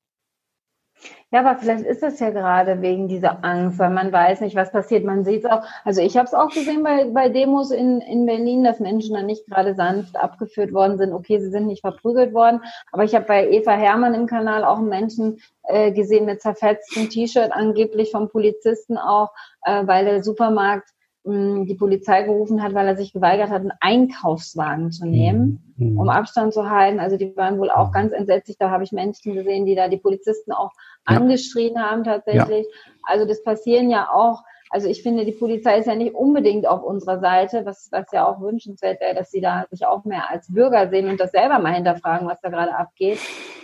Ja, 1.30 1.40
aber 1.40 1.58
vielleicht 1.58 1.84
ist 1.84 2.02
es 2.02 2.18
ja 2.20 2.30
gerade 2.30 2.80
wegen 2.80 3.06
dieser 3.06 3.44
Angst, 3.44 3.78
weil 3.78 3.90
man 3.90 4.10
weiß 4.10 4.40
nicht, 4.40 4.56
was 4.56 4.72
passiert. 4.72 5.04
Man 5.04 5.24
sieht 5.24 5.44
es 5.44 5.50
auch. 5.50 5.62
Also 5.84 6.00
ich 6.00 6.16
habe 6.16 6.26
es 6.26 6.32
auch 6.32 6.48
gesehen 6.48 6.82
bei, 6.82 7.04
bei 7.04 7.28
Demos 7.28 7.70
in, 7.70 8.00
in 8.00 8.24
Berlin, 8.24 8.64
dass 8.64 8.80
Menschen 8.80 9.14
dann 9.14 9.26
nicht 9.26 9.46
gerade 9.46 9.74
sanft 9.74 10.16
abgeführt 10.16 10.72
worden 10.72 10.96
sind. 10.96 11.12
Okay, 11.12 11.38
sie 11.38 11.50
sind 11.50 11.66
nicht 11.66 11.82
verprügelt 11.82 12.32
worden, 12.32 12.62
aber 12.92 13.04
ich 13.04 13.14
habe 13.14 13.26
bei 13.26 13.46
Eva 13.50 13.72
Hermann 13.72 14.14
im 14.14 14.26
Kanal 14.26 14.64
auch 14.64 14.78
einen 14.78 14.88
Menschen 14.88 15.40
äh, 15.64 15.92
gesehen 15.92 16.24
mit 16.24 16.40
zerfetztem 16.40 17.10
T-Shirt, 17.10 17.52
angeblich 17.52 18.10
vom 18.10 18.30
Polizisten 18.30 18.96
auch, 18.96 19.30
äh, 19.62 19.86
weil 19.86 20.06
der 20.06 20.24
Supermarkt 20.24 20.88
die 21.28 21.74
Polizei 21.74 22.22
gerufen 22.22 22.62
hat, 22.62 22.74
weil 22.74 22.86
er 22.86 22.96
sich 22.96 23.12
geweigert 23.12 23.50
hat, 23.50 23.60
einen 23.60 23.72
Einkaufswagen 23.80 24.90
zu 24.90 25.06
nehmen, 25.06 25.74
mhm. 25.76 25.98
um 25.98 26.08
Abstand 26.08 26.54
zu 26.54 26.70
halten. 26.70 27.00
Also 27.00 27.16
die 27.16 27.36
waren 27.36 27.58
wohl 27.58 27.70
auch 27.70 27.92
ganz 27.92 28.12
entsetzlich. 28.12 28.56
Da 28.58 28.70
habe 28.70 28.84
ich 28.84 28.92
Menschen 28.92 29.34
gesehen, 29.34 29.66
die 29.66 29.74
da 29.74 29.88
die 29.88 29.98
Polizisten 29.98 30.52
auch 30.52 30.72
ja. 31.08 31.16
angeschrien 31.16 31.78
haben 31.78 32.04
tatsächlich. 32.04 32.66
Ja. 32.66 32.92
Also 33.02 33.26
das 33.26 33.42
passieren 33.42 33.90
ja 33.90 34.08
auch. 34.12 34.42
Also 34.70 34.88
ich 34.88 35.02
finde, 35.02 35.24
die 35.24 35.32
Polizei 35.32 35.78
ist 35.78 35.86
ja 35.86 35.94
nicht 35.94 36.14
unbedingt 36.14 36.66
auf 36.66 36.82
unserer 36.82 37.20
Seite, 37.20 37.64
was, 37.64 37.88
was 37.90 38.06
ja 38.12 38.26
auch 38.26 38.40
wünschenswert 38.40 39.00
wäre, 39.00 39.14
dass 39.14 39.30
sie 39.30 39.40
da 39.40 39.66
sich 39.70 39.86
auch 39.86 40.04
mehr 40.04 40.30
als 40.30 40.52
Bürger 40.52 40.90
sehen 40.90 41.08
und 41.08 41.18
das 41.20 41.32
selber 41.32 41.58
mal 41.58 41.74
hinterfragen, 41.74 42.28
was 42.28 42.40
da 42.42 42.50
gerade 42.50 42.76
abgeht. 42.76 43.18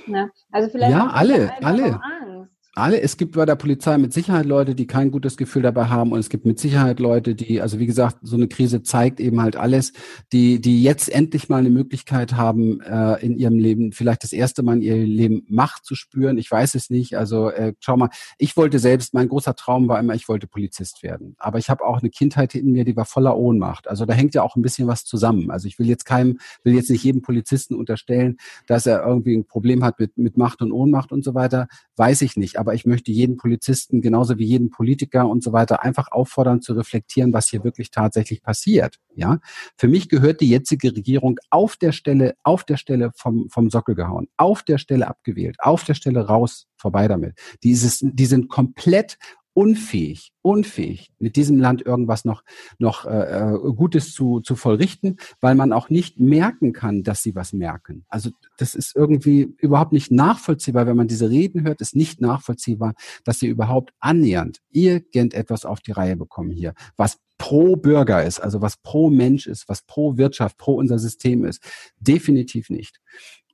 Ne? 0.07 0.31
Also 0.51 0.71
vielleicht 0.71 0.93
ja, 0.93 1.11
alle, 1.13 1.53
alle. 1.63 1.85
Angst 1.85 2.54
alle, 2.75 3.01
es 3.01 3.17
gibt 3.17 3.37
bei 3.37 3.47
der 3.47 3.55
Polizei 3.55 3.97
mit 3.99 4.13
Sicherheit 4.13 4.47
Leute, 4.47 4.75
die 4.75 4.89
kein 4.89 5.13
gutes 5.13 5.37
Gefühl 5.37 5.63
dabei 5.63 5.87
haben 5.87 6.11
und 6.11 6.19
es 6.19 6.29
gibt 6.29 6.45
mit 6.45 6.59
Sicherheit 6.59 6.99
Leute, 6.99 7.37
die, 7.37 7.61
also 7.61 7.79
wie 7.79 7.87
gesagt, 7.87 8.19
so 8.23 8.35
eine 8.35 8.49
Krise 8.49 8.83
zeigt 8.83 9.21
eben 9.21 9.41
halt 9.41 9.55
alles, 9.55 9.93
die, 10.33 10.61
die 10.61 10.83
jetzt 10.83 11.09
endlich 11.09 11.49
mal 11.49 11.59
eine 11.59 11.71
Möglichkeit 11.71 12.33
haben, 12.35 12.81
äh, 12.81 13.25
in 13.25 13.37
ihrem 13.37 13.59
Leben 13.59 13.93
vielleicht 13.93 14.25
das 14.25 14.33
erste 14.33 14.65
Mal 14.65 14.77
in 14.77 14.83
ihrem 14.83 15.05
Leben 15.05 15.47
Macht 15.49 15.85
zu 15.85 15.95
spüren. 15.95 16.37
Ich 16.37 16.51
weiß 16.51 16.75
es 16.75 16.91
nicht. 16.91 17.17
Also 17.17 17.49
äh, 17.51 17.75
schau 17.79 17.97
mal, 17.97 18.11
ich 18.39 18.57
wollte 18.57 18.81
selbst, 18.81 19.15
mein 19.15 19.29
großer 19.29 19.55
Traum 19.55 19.87
war 19.87 20.01
immer, 20.01 20.15
ich 20.15 20.29
wollte 20.29 20.49
Polizist 20.49 21.05
werden. 21.05 21.37
Aber 21.39 21.59
ich 21.59 21.71
habe 21.71 21.85
auch 21.85 22.01
eine 22.01 22.11
Kindheit 22.11 22.57
in 22.57 22.73
mir, 22.73 22.85
die 22.85 22.97
war 22.97 23.05
voller 23.05 23.37
Ohnmacht. 23.37 23.87
Also 23.89 24.05
da 24.05 24.15
hängt 24.15 24.35
ja 24.35 24.43
auch 24.43 24.57
ein 24.57 24.63
bisschen 24.63 24.89
was 24.89 25.05
zusammen. 25.05 25.53
Also 25.53 25.69
ich 25.69 25.79
will 25.79 25.87
jetzt 25.87 26.07
keinem, 26.07 26.39
will 26.65 26.75
jetzt 26.75 26.91
nicht 26.91 27.05
jedem 27.05 27.23
Polizisten 27.23 27.77
unterstellen, 27.77 28.39
dass 28.67 28.87
er 28.87 29.07
irgendwie 29.07 29.37
ein 29.37 29.47
Problem 29.47 29.85
hat 29.85 30.01
mit, 30.01 30.19
mit 30.19 30.37
Macht 30.37 30.61
und 30.61 30.73
Ohnmacht 30.73 31.13
und 31.13 31.23
so 31.23 31.35
weiter. 31.35 31.69
Weiß 31.95 32.21
ich 32.23 32.37
nicht 32.37 32.59
aber 32.64 32.64
ich 32.73 32.87
möchte 32.87 33.13
jeden 33.13 33.37
Polizisten 33.37 34.01
genauso 34.01 34.39
wie 34.39 34.47
jeden 34.47 34.71
Politiker 34.71 35.29
und 35.29 35.43
so 35.43 35.53
weiter 35.53 35.83
einfach 35.83 36.11
auffordern 36.11 36.63
zu 36.63 36.73
reflektieren, 36.73 37.33
was 37.33 37.49
hier 37.49 37.65
wirklich 37.65 37.91
tatsächlich 37.91 38.43
passiert. 38.43 39.01
Ja, 39.15 39.41
für 39.77 39.89
mich 39.89 40.09
gehört 40.09 40.41
die 40.41 40.49
jetzige 40.49 40.97
Regierung 40.97 41.39
auf 41.51 41.77
der 41.77 41.93
Stelle, 41.93 42.35
auf 42.43 42.65
der 42.65 42.77
Stelle 42.79 43.11
vom, 43.17 43.51
vom 43.51 43.69
Sockel 43.69 43.95
gehauen, 43.95 44.29
auf 44.37 44.63
der 44.63 44.79
Stelle 44.79 45.07
abgewählt, 45.07 45.57
auf 45.59 45.85
der 45.85 45.95
Stelle 45.95 46.27
raus, 46.27 46.67
vorbei 46.77 47.09
damit. 47.09 47.35
Dieses, 47.63 47.99
die 48.03 48.27
sind 48.27 48.49
komplett 48.49 49.19
unfähig, 49.55 50.33
unfähig, 50.43 51.13
mit 51.19 51.37
diesem 51.37 51.59
Land 51.59 51.81
irgendwas 51.81 52.25
noch, 52.25 52.43
noch 52.79 53.07
äh, 53.07 53.53
äh, 53.53 53.73
Gutes 53.73 54.13
zu, 54.13 54.41
zu 54.41 54.57
vollrichten, 54.57 55.17
weil 55.41 55.55
man 55.55 55.73
auch 55.73 55.89
nicht 55.89 56.19
merken 56.19 56.73
kann, 56.73 57.05
dass 57.05 57.23
sie 57.23 57.35
was 57.37 57.53
merken. 57.53 58.05
Also 58.09 58.31
das 58.59 58.75
ist 58.75 58.95
irgendwie 58.97 59.55
überhaupt 59.59 59.93
nicht 59.93 60.11
nachvollziehbar, 60.11 60.87
wenn 60.87 60.97
man 60.97 61.09
diese 61.09 61.31
Reden 61.31 61.63
hört, 61.63 61.81
ist 61.81 61.95
nicht 61.95 62.21
nachvollziehbar, 62.21 62.95
dass 63.23 63.39
sie 63.39 63.47
überhaupt 63.47 63.93
annähernd 64.01 64.59
irgendetwas 64.71 65.65
auf 65.65 65.81
die 65.81 65.93
Reihe 65.93 66.17
bekommen 66.17 66.51
hier, 66.51 66.75
was 66.97 67.19
pro 67.39 67.77
Bürger 67.77 68.25
ist, 68.25 68.41
also 68.41 68.61
was 68.61 68.77
pro 68.77 69.09
Mensch 69.09 69.47
ist, 69.47 69.69
was 69.69 69.83
pro 69.83 70.17
Wirtschaft, 70.17 70.59
pro 70.59 70.75
unser 70.75 70.99
System 70.99 71.45
ist. 71.45 71.63
Definitiv 72.01 72.71
nicht. 72.71 73.01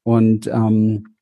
Und 0.03 0.47
ähm, 0.47 1.17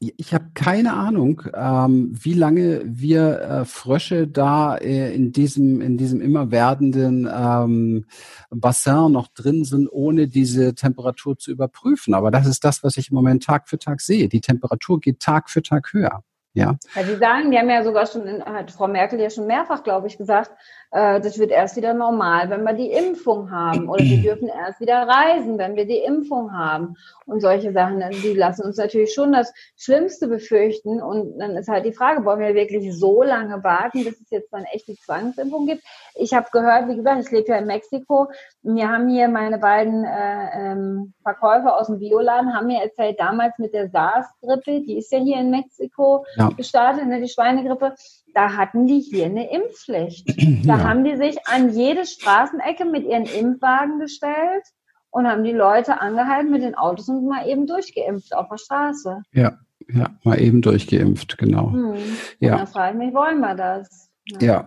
ich 0.00 0.32
habe 0.32 0.50
keine 0.54 0.92
Ahnung, 0.92 1.42
ähm, 1.54 2.12
wie 2.12 2.34
lange 2.34 2.82
wir 2.86 3.40
äh, 3.40 3.64
Frösche 3.64 4.28
da 4.28 4.76
äh, 4.76 5.12
in 5.12 5.32
diesem 5.32 5.80
in 5.80 5.98
diesem 5.98 6.20
immer 6.20 6.52
werdenden 6.52 7.28
ähm, 7.32 8.04
Bassin 8.50 9.10
noch 9.10 9.26
drin 9.28 9.64
sind, 9.64 9.88
ohne 9.90 10.28
diese 10.28 10.74
Temperatur 10.74 11.36
zu 11.36 11.50
überprüfen. 11.50 12.14
Aber 12.14 12.30
das 12.30 12.46
ist 12.46 12.62
das, 12.64 12.84
was 12.84 12.96
ich 12.96 13.10
im 13.10 13.16
Moment 13.16 13.42
Tag 13.42 13.68
für 13.68 13.78
Tag 13.78 14.00
sehe. 14.00 14.28
Die 14.28 14.40
Temperatur 14.40 15.00
geht 15.00 15.18
Tag 15.18 15.50
für 15.50 15.62
Tag 15.62 15.92
höher. 15.92 16.22
Ja. 16.54 16.76
ja, 16.94 17.02
Sie 17.04 17.16
sagen, 17.16 17.50
die 17.50 17.58
haben 17.58 17.70
ja 17.70 17.84
sogar 17.84 18.06
schon, 18.06 18.42
hat 18.44 18.70
Frau 18.70 18.88
Merkel 18.88 19.20
ja 19.20 19.30
schon 19.30 19.46
mehrfach, 19.46 19.82
glaube 19.84 20.06
ich, 20.06 20.18
gesagt, 20.18 20.50
äh, 20.90 21.20
das 21.20 21.38
wird 21.38 21.50
erst 21.50 21.76
wieder 21.76 21.92
normal, 21.92 22.48
wenn 22.48 22.64
wir 22.64 22.72
die 22.72 22.90
Impfung 22.90 23.50
haben. 23.50 23.88
Oder 23.88 24.04
wir 24.04 24.22
dürfen 24.22 24.48
erst 24.48 24.80
wieder 24.80 25.06
reisen, 25.06 25.58
wenn 25.58 25.76
wir 25.76 25.86
die 25.86 25.98
Impfung 25.98 26.56
haben. 26.56 26.96
Und 27.26 27.40
solche 27.40 27.72
Sachen, 27.72 28.02
die 28.10 28.32
lassen 28.32 28.62
uns 28.62 28.78
natürlich 28.78 29.12
schon 29.12 29.32
das 29.32 29.52
Schlimmste 29.76 30.28
befürchten. 30.28 31.02
Und 31.02 31.38
dann 31.38 31.56
ist 31.56 31.68
halt 31.68 31.84
die 31.84 31.92
Frage, 31.92 32.24
wollen 32.24 32.40
wir 32.40 32.54
wirklich 32.54 32.98
so 32.98 33.22
lange 33.22 33.62
warten, 33.62 34.04
bis 34.04 34.20
es 34.20 34.30
jetzt 34.30 34.52
dann 34.52 34.64
echt 34.72 34.88
die 34.88 34.96
Zwangsimpfung 34.96 35.66
gibt? 35.66 35.82
Ich 36.14 36.32
habe 36.32 36.48
gehört, 36.50 36.88
wie 36.88 36.96
gesagt, 36.96 37.22
ich 37.22 37.30
lebe 37.30 37.48
ja 37.48 37.58
in 37.58 37.66
Mexiko. 37.66 38.28
Mir 38.62 38.88
haben 38.88 39.08
hier 39.08 39.28
meine 39.28 39.58
beiden 39.58 40.04
äh, 40.04 40.72
ähm, 40.72 41.12
Verkäufer 41.22 41.76
aus 41.76 41.88
dem 41.88 41.98
Bioladen, 41.98 42.54
haben 42.54 42.66
mir 42.66 42.82
erzählt, 42.82 43.20
damals 43.20 43.58
mit 43.58 43.74
der 43.74 43.90
SARS-Grippe, 43.90 44.80
die 44.80 44.96
ist 44.96 45.12
ja 45.12 45.18
hier 45.18 45.38
in 45.38 45.50
Mexiko 45.50 46.24
ja. 46.38 46.48
gestartet, 46.50 47.06
ne, 47.06 47.20
die 47.20 47.28
Schweinegrippe, 47.28 47.94
da 48.34 48.56
hatten 48.56 48.86
die 48.86 49.00
hier 49.00 49.26
eine 49.26 49.50
Impfpflicht. 49.50 50.28
Da 50.64 50.76
ja. 50.76 50.84
haben 50.84 51.04
die 51.04 51.16
sich 51.16 51.46
an 51.46 51.70
jede 51.70 52.04
Straßenecke 52.04 52.84
mit 52.84 53.04
ihren 53.06 53.24
Impfwagen 53.24 54.00
gestellt 54.00 54.64
und 55.10 55.26
haben 55.26 55.44
die 55.44 55.52
Leute 55.52 56.00
angehalten 56.00 56.50
mit 56.50 56.62
den 56.62 56.74
Autos 56.74 57.08
und 57.08 57.26
mal 57.26 57.48
eben 57.48 57.66
durchgeimpft 57.66 58.34
auf 58.34 58.48
der 58.48 58.58
Straße. 58.58 59.22
Ja, 59.32 59.58
ja, 59.88 60.10
mal 60.24 60.40
eben 60.40 60.60
durchgeimpft, 60.60 61.38
genau. 61.38 61.72
Hm. 61.72 61.94
Ja. 62.40 62.52
Und 62.52 62.58
dann 62.58 62.66
frage 62.66 62.98
ich 62.98 63.04
mich, 63.04 63.14
wollen 63.14 63.40
wir 63.40 63.54
das? 63.54 64.10
Ja. 64.26 64.38
ja. 64.40 64.66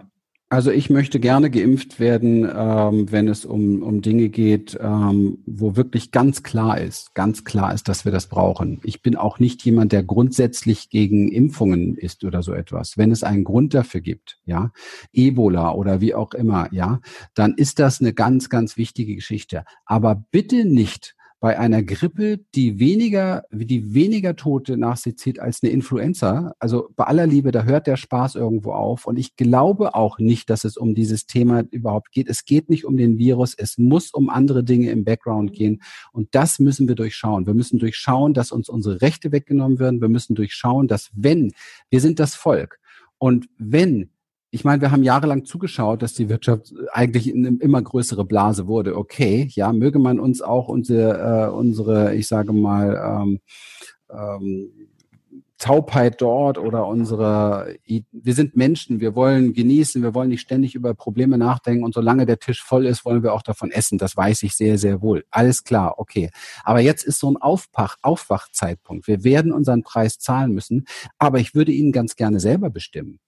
Also 0.51 0.69
ich 0.69 0.89
möchte 0.89 1.21
gerne 1.21 1.49
geimpft 1.49 2.01
werden, 2.01 2.43
ähm, 2.43 3.09
wenn 3.09 3.29
es 3.29 3.45
um, 3.45 3.81
um 3.81 4.01
Dinge 4.01 4.27
geht, 4.27 4.77
ähm, 4.81 5.37
wo 5.45 5.77
wirklich 5.77 6.11
ganz 6.11 6.43
klar 6.43 6.77
ist, 6.77 7.15
ganz 7.15 7.45
klar 7.45 7.73
ist, 7.73 7.87
dass 7.87 8.03
wir 8.03 8.11
das 8.11 8.27
brauchen. 8.27 8.81
Ich 8.83 9.01
bin 9.01 9.15
auch 9.15 9.39
nicht 9.39 9.63
jemand, 9.63 9.93
der 9.93 10.03
grundsätzlich 10.03 10.89
gegen 10.89 11.31
Impfungen 11.31 11.95
ist 11.95 12.25
oder 12.25 12.43
so 12.43 12.51
etwas. 12.51 12.97
Wenn 12.97 13.13
es 13.13 13.23
einen 13.23 13.45
Grund 13.45 13.73
dafür 13.73 14.01
gibt, 14.01 14.41
ja, 14.43 14.73
Ebola 15.13 15.71
oder 15.71 16.01
wie 16.01 16.13
auch 16.13 16.33
immer, 16.33 16.67
ja, 16.73 16.99
dann 17.33 17.53
ist 17.53 17.79
das 17.79 18.01
eine 18.01 18.11
ganz, 18.11 18.49
ganz 18.49 18.75
wichtige 18.75 19.15
Geschichte. 19.15 19.63
Aber 19.85 20.25
bitte 20.31 20.65
nicht 20.65 21.15
bei 21.41 21.57
einer 21.57 21.81
Grippe, 21.81 22.39
die 22.53 22.77
weniger, 22.77 23.45
die 23.51 23.95
weniger 23.95 24.35
Tote 24.35 24.77
nach 24.77 24.95
sich 24.95 25.17
zieht 25.17 25.39
als 25.39 25.63
eine 25.63 25.71
Influenza. 25.71 26.53
Also 26.59 26.89
bei 26.95 27.05
aller 27.05 27.25
Liebe, 27.25 27.51
da 27.51 27.63
hört 27.63 27.87
der 27.87 27.97
Spaß 27.97 28.35
irgendwo 28.35 28.73
auf. 28.73 29.07
Und 29.07 29.17
ich 29.17 29.35
glaube 29.35 29.95
auch 29.95 30.19
nicht, 30.19 30.51
dass 30.51 30.65
es 30.65 30.77
um 30.77 30.93
dieses 30.93 31.25
Thema 31.25 31.63
überhaupt 31.71 32.11
geht. 32.11 32.29
Es 32.29 32.45
geht 32.45 32.69
nicht 32.69 32.85
um 32.85 32.95
den 32.95 33.17
Virus. 33.17 33.55
Es 33.57 33.79
muss 33.79 34.11
um 34.11 34.29
andere 34.29 34.63
Dinge 34.63 34.91
im 34.91 35.03
Background 35.03 35.51
gehen. 35.53 35.81
Und 36.11 36.27
das 36.35 36.59
müssen 36.59 36.87
wir 36.87 36.93
durchschauen. 36.93 37.47
Wir 37.47 37.55
müssen 37.55 37.79
durchschauen, 37.79 38.35
dass 38.35 38.51
uns 38.51 38.69
unsere 38.69 39.01
Rechte 39.01 39.31
weggenommen 39.31 39.79
werden. 39.79 39.99
Wir 39.99 40.09
müssen 40.09 40.35
durchschauen, 40.35 40.87
dass 40.87 41.09
wenn, 41.15 41.53
wir 41.89 42.01
sind 42.01 42.19
das 42.19 42.35
Volk. 42.35 42.77
Und 43.17 43.47
wenn 43.57 44.11
ich 44.53 44.65
meine, 44.65 44.81
wir 44.81 44.91
haben 44.91 45.03
jahrelang 45.03 45.45
zugeschaut, 45.45 46.01
dass 46.01 46.13
die 46.13 46.27
Wirtschaft 46.27 46.73
eigentlich 46.91 47.33
eine 47.33 47.57
immer 47.59 47.81
größere 47.81 48.25
Blase 48.25 48.67
wurde. 48.67 48.97
Okay, 48.97 49.47
ja, 49.51 49.71
möge 49.71 49.97
man 49.97 50.19
uns 50.19 50.41
auch 50.41 50.67
unsere, 50.67 51.47
äh, 51.47 51.49
unsere 51.49 52.13
ich 52.15 52.27
sage 52.27 52.51
mal, 52.51 53.23
ähm, 53.23 53.39
ähm, 54.11 54.71
Taubheit 55.57 56.21
dort 56.21 56.57
oder 56.57 56.87
unsere, 56.87 57.77
wir 57.85 58.33
sind 58.33 58.57
Menschen, 58.57 58.99
wir 58.99 59.15
wollen 59.15 59.53
genießen, 59.53 60.01
wir 60.01 60.15
wollen 60.15 60.29
nicht 60.29 60.41
ständig 60.41 60.73
über 60.73 60.95
Probleme 60.95 61.37
nachdenken 61.37 61.85
und 61.85 61.93
solange 61.93 62.25
der 62.25 62.39
Tisch 62.39 62.63
voll 62.63 62.87
ist, 62.87 63.05
wollen 63.05 63.21
wir 63.21 63.31
auch 63.33 63.43
davon 63.43 63.71
essen. 63.71 63.99
Das 63.99 64.17
weiß 64.17 64.41
ich 64.43 64.55
sehr, 64.55 64.79
sehr 64.79 65.01
wohl. 65.03 65.23
Alles 65.29 65.63
klar, 65.63 65.99
okay. 65.99 66.31
Aber 66.63 66.79
jetzt 66.79 67.03
ist 67.03 67.19
so 67.19 67.29
ein 67.29 67.37
Aufpach, 67.37 67.97
Aufwachzeitpunkt. 68.01 69.07
Wir 69.07 69.23
werden 69.23 69.53
unseren 69.53 69.83
Preis 69.83 70.17
zahlen 70.17 70.51
müssen, 70.51 70.85
aber 71.19 71.39
ich 71.39 71.53
würde 71.53 71.71
ihn 71.71 71.91
ganz 71.91 72.15
gerne 72.15 72.39
selber 72.39 72.71
bestimmen. 72.71 73.19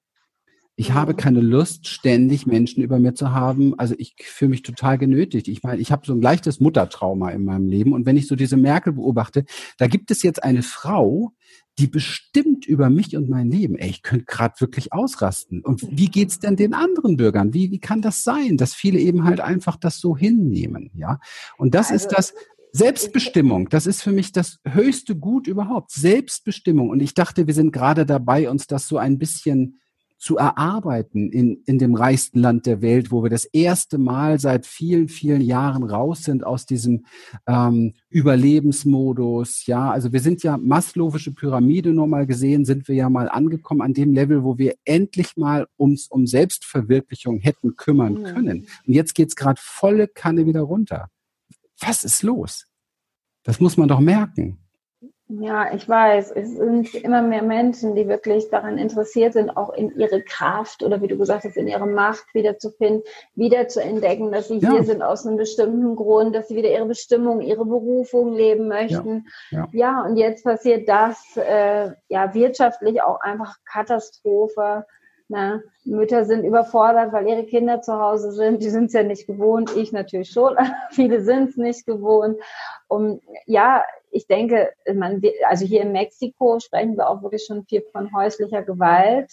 Ich 0.76 0.90
mhm. 0.90 0.94
habe 0.96 1.14
keine 1.14 1.42
Lust, 1.42 1.88
ständig 1.88 2.46
Menschen 2.46 2.84
über 2.84 3.00
mir 3.00 3.14
zu 3.14 3.32
haben. 3.32 3.78
Also 3.78 3.96
ich 3.98 4.16
fühle 4.20 4.50
mich 4.50 4.64
total 4.64 4.98
genötigt. 4.98 5.48
Ich 5.48 5.64
meine, 5.64 5.80
ich 5.80 5.92
habe 5.92 6.06
so 6.06 6.14
ein 6.14 6.22
leichtes 6.22 6.60
Muttertrauma 6.60 7.30
in 7.30 7.46
meinem 7.46 7.68
Leben. 7.68 7.94
Und 7.94 8.06
wenn 8.06 8.18
ich 8.18 8.28
so 8.28 8.36
diese 8.36 8.58
Merkel 8.58 8.94
beobachte, 8.94 9.46
da 9.78 9.88
gibt 9.88 10.10
es 10.12 10.24
jetzt 10.24 10.44
eine 10.44 10.64
Frau, 10.64 11.34
die 11.80 11.88
bestimmt 11.88 12.68
über 12.68 12.90
mich 12.90 13.16
und 13.18 13.30
mein 13.30 13.50
Leben. 13.50 13.76
Ey, 13.78 13.90
ich 13.90 14.04
könnte 14.04 14.26
gerade 14.26 14.60
wirklich 14.60 14.94
ausrasten. 14.94 15.62
Und 15.62 15.82
wie 15.90 16.08
geht's 16.08 16.40
denn 16.40 16.56
den 16.56 16.74
anderen 16.74 17.18
Bürgern? 17.18 17.54
Wie, 17.54 17.72
wie 17.72 17.80
kann 17.80 18.02
das 18.02 18.24
sein, 18.24 18.58
dass 18.58 18.76
viele 18.76 19.00
eben 19.00 19.24
halt 19.24 19.40
einfach 19.40 19.78
das 19.78 20.00
so 20.00 20.16
hinnehmen? 20.16 20.92
Ja. 20.96 21.20
Und 21.58 21.74
das 21.74 21.92
also, 21.92 22.06
ist 22.06 22.16
das, 22.16 22.34
Selbstbestimmung, 22.76 23.70
das 23.70 23.86
ist 23.86 24.02
für 24.02 24.12
mich 24.12 24.32
das 24.32 24.58
höchste 24.68 25.16
Gut 25.16 25.46
überhaupt. 25.46 25.92
Selbstbestimmung. 25.92 26.90
Und 26.90 27.02
ich 27.02 27.14
dachte, 27.14 27.46
wir 27.46 27.54
sind 27.54 27.72
gerade 27.72 28.04
dabei, 28.04 28.50
uns 28.50 28.66
das 28.66 28.88
so 28.88 28.98
ein 28.98 29.20
bisschen 29.20 29.80
zu 30.24 30.38
erarbeiten 30.38 31.30
in, 31.30 31.64
in 31.66 31.80
dem 31.80 31.96
reichsten 31.96 32.40
Land 32.40 32.66
der 32.66 32.82
Welt, 32.82 33.12
wo 33.12 33.24
wir 33.24 33.30
das 33.30 33.44
erste 33.44 33.98
Mal 33.98 34.40
seit 34.40 34.66
vielen, 34.66 35.10
vielen 35.10 35.42
Jahren 35.42 35.84
raus 35.84 36.24
sind 36.24 36.46
aus 36.46 36.66
diesem 36.66 37.06
ähm, 37.46 37.96
Überlebensmodus. 38.08 39.66
Ja, 39.66 39.92
also 39.92 40.14
wir 40.14 40.22
sind 40.22 40.42
ja 40.42 40.56
Maslowische 40.56 41.34
Pyramide 41.34 41.92
nur 41.92 42.08
mal 42.08 42.26
gesehen, 42.26 42.64
sind 42.64 42.88
wir 42.88 42.96
ja 42.96 43.10
mal 43.10 43.28
angekommen 43.28 43.82
an 43.82 43.94
dem 43.94 44.14
Level, 44.14 44.46
wo 44.46 44.58
wir 44.58 44.76
endlich 44.86 45.36
mal 45.36 45.68
ums 45.78 46.08
um 46.08 46.26
Selbstverwirklichung 46.26 47.40
hätten 47.40 47.76
kümmern 47.76 48.14
mhm. 48.14 48.24
können. 48.24 48.68
Und 48.88 48.94
jetzt 48.94 49.16
geht's 49.16 49.36
gerade 49.36 49.60
volle 49.62 50.08
Kanne 50.08 50.46
wieder 50.46 50.62
runter. 50.62 51.10
Was 51.82 52.06
ist 52.06 52.24
los? 52.24 52.66
Das 53.44 53.60
muss 53.60 53.76
man 53.76 53.90
doch 53.90 54.00
merken. 54.00 54.63
Ja, 55.30 55.74
ich 55.74 55.88
weiß, 55.88 56.32
es 56.32 56.58
sind 56.58 56.94
immer 56.96 57.22
mehr 57.22 57.44
Menschen, 57.44 57.96
die 57.96 58.08
wirklich 58.10 58.50
daran 58.50 58.78
interessiert 58.78 59.34
sind, 59.34 59.56
auch 59.56 59.74
in 59.74 59.98
ihre 59.98 60.22
Kraft 60.22 60.84
oder 60.84 61.02
wie 61.02 61.08
du 61.08 61.18
gesagt 61.18 61.46
hast, 61.46 61.56
in 61.56 61.68
ihre 61.68 61.88
Macht 61.88 62.26
wiederzufinden, 62.34 63.04
wieder 63.34 63.70
zu 63.70 63.82
entdecken, 63.82 64.32
dass 64.32 64.50
sie 64.50 64.58
ja. 64.58 64.72
hier 64.72 64.84
sind 64.84 65.02
aus 65.02 65.26
einem 65.26 65.38
bestimmten 65.38 65.96
Grund, 65.96 66.36
dass 66.36 66.50
sie 66.50 66.56
wieder 66.58 66.70
ihre 66.70 66.86
Bestimmung, 66.86 67.42
ihre 67.42 67.66
Berufung 67.66 68.34
leben 68.34 68.68
möchten. 68.68 69.26
Ja, 69.50 69.60
ja. 69.60 69.70
ja 69.72 70.06
und 70.06 70.18
jetzt 70.18 70.44
passiert 70.44 70.90
das, 70.90 71.38
äh, 71.38 71.92
ja, 72.10 72.34
wirtschaftlich 72.34 73.02
auch 73.02 73.22
einfach 73.22 73.56
Katastrophe. 73.66 74.86
Na, 75.30 75.62
Mütter 75.86 76.26
sind 76.26 76.44
überfordert, 76.44 77.14
weil 77.14 77.28
ihre 77.28 77.46
Kinder 77.46 77.82
zu 77.82 77.94
Hause 77.98 78.34
sind. 78.34 78.62
Die 78.62 78.70
sind 78.70 78.86
es 78.88 78.94
ja 78.94 79.04
nicht 79.04 79.26
gewohnt. 79.26 79.76
Ich 79.76 79.94
natürlich 79.94 80.30
schon. 80.30 80.58
Viele 80.92 81.22
sind 81.22 81.50
es 81.50 81.58
nicht 81.58 81.86
gewohnt. 81.86 82.40
Und 82.88 83.22
ja, 83.46 83.84
ich 84.14 84.28
denke, 84.28 84.70
man, 84.94 85.22
also 85.48 85.66
hier 85.66 85.82
in 85.82 85.92
Mexiko 85.92 86.60
sprechen 86.60 86.96
wir 86.96 87.10
auch 87.10 87.22
wirklich 87.22 87.46
schon 87.46 87.66
viel 87.66 87.84
von 87.92 88.14
häuslicher 88.16 88.62
Gewalt. 88.62 89.32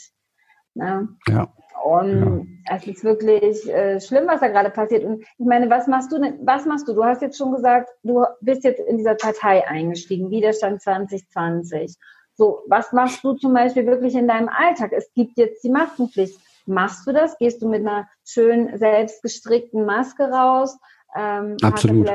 Ne? 0.74 1.08
Ja. 1.28 1.52
Und 1.84 2.62
ja. 2.68 2.76
es 2.76 2.86
ist 2.86 3.04
wirklich 3.04 3.68
äh, 3.68 4.00
schlimm, 4.00 4.26
was 4.26 4.40
da 4.40 4.48
gerade 4.48 4.70
passiert. 4.70 5.04
Und 5.04 5.22
ich 5.22 5.46
meine, 5.46 5.70
was 5.70 5.86
machst 5.86 6.12
du 6.12 6.18
denn, 6.18 6.38
was 6.42 6.66
machst 6.66 6.88
du? 6.88 6.94
Du 6.94 7.04
hast 7.04 7.22
jetzt 7.22 7.38
schon 7.38 7.52
gesagt, 7.52 7.90
du 8.02 8.24
bist 8.40 8.64
jetzt 8.64 8.80
in 8.80 8.98
dieser 8.98 9.14
Partei 9.14 9.66
eingestiegen, 9.66 10.30
Widerstand 10.30 10.82
2020. 10.82 11.96
So, 12.34 12.62
was 12.68 12.92
machst 12.92 13.22
du 13.24 13.34
zum 13.34 13.52
Beispiel 13.52 13.86
wirklich 13.86 14.14
in 14.14 14.28
deinem 14.28 14.48
Alltag? 14.48 14.92
Es 14.92 15.12
gibt 15.14 15.36
jetzt 15.36 15.62
die 15.64 15.70
Maskenpflicht. 15.70 16.38
Machst 16.66 17.06
du 17.06 17.12
das? 17.12 17.36
Gehst 17.38 17.60
du 17.62 17.68
mit 17.68 17.80
einer 17.80 18.08
schön 18.24 18.78
selbst 18.78 19.22
gestrickten 19.22 19.84
Maske 19.84 20.24
raus? 20.24 20.78
Ähm, 21.16 21.56
Absolut. 21.62 22.08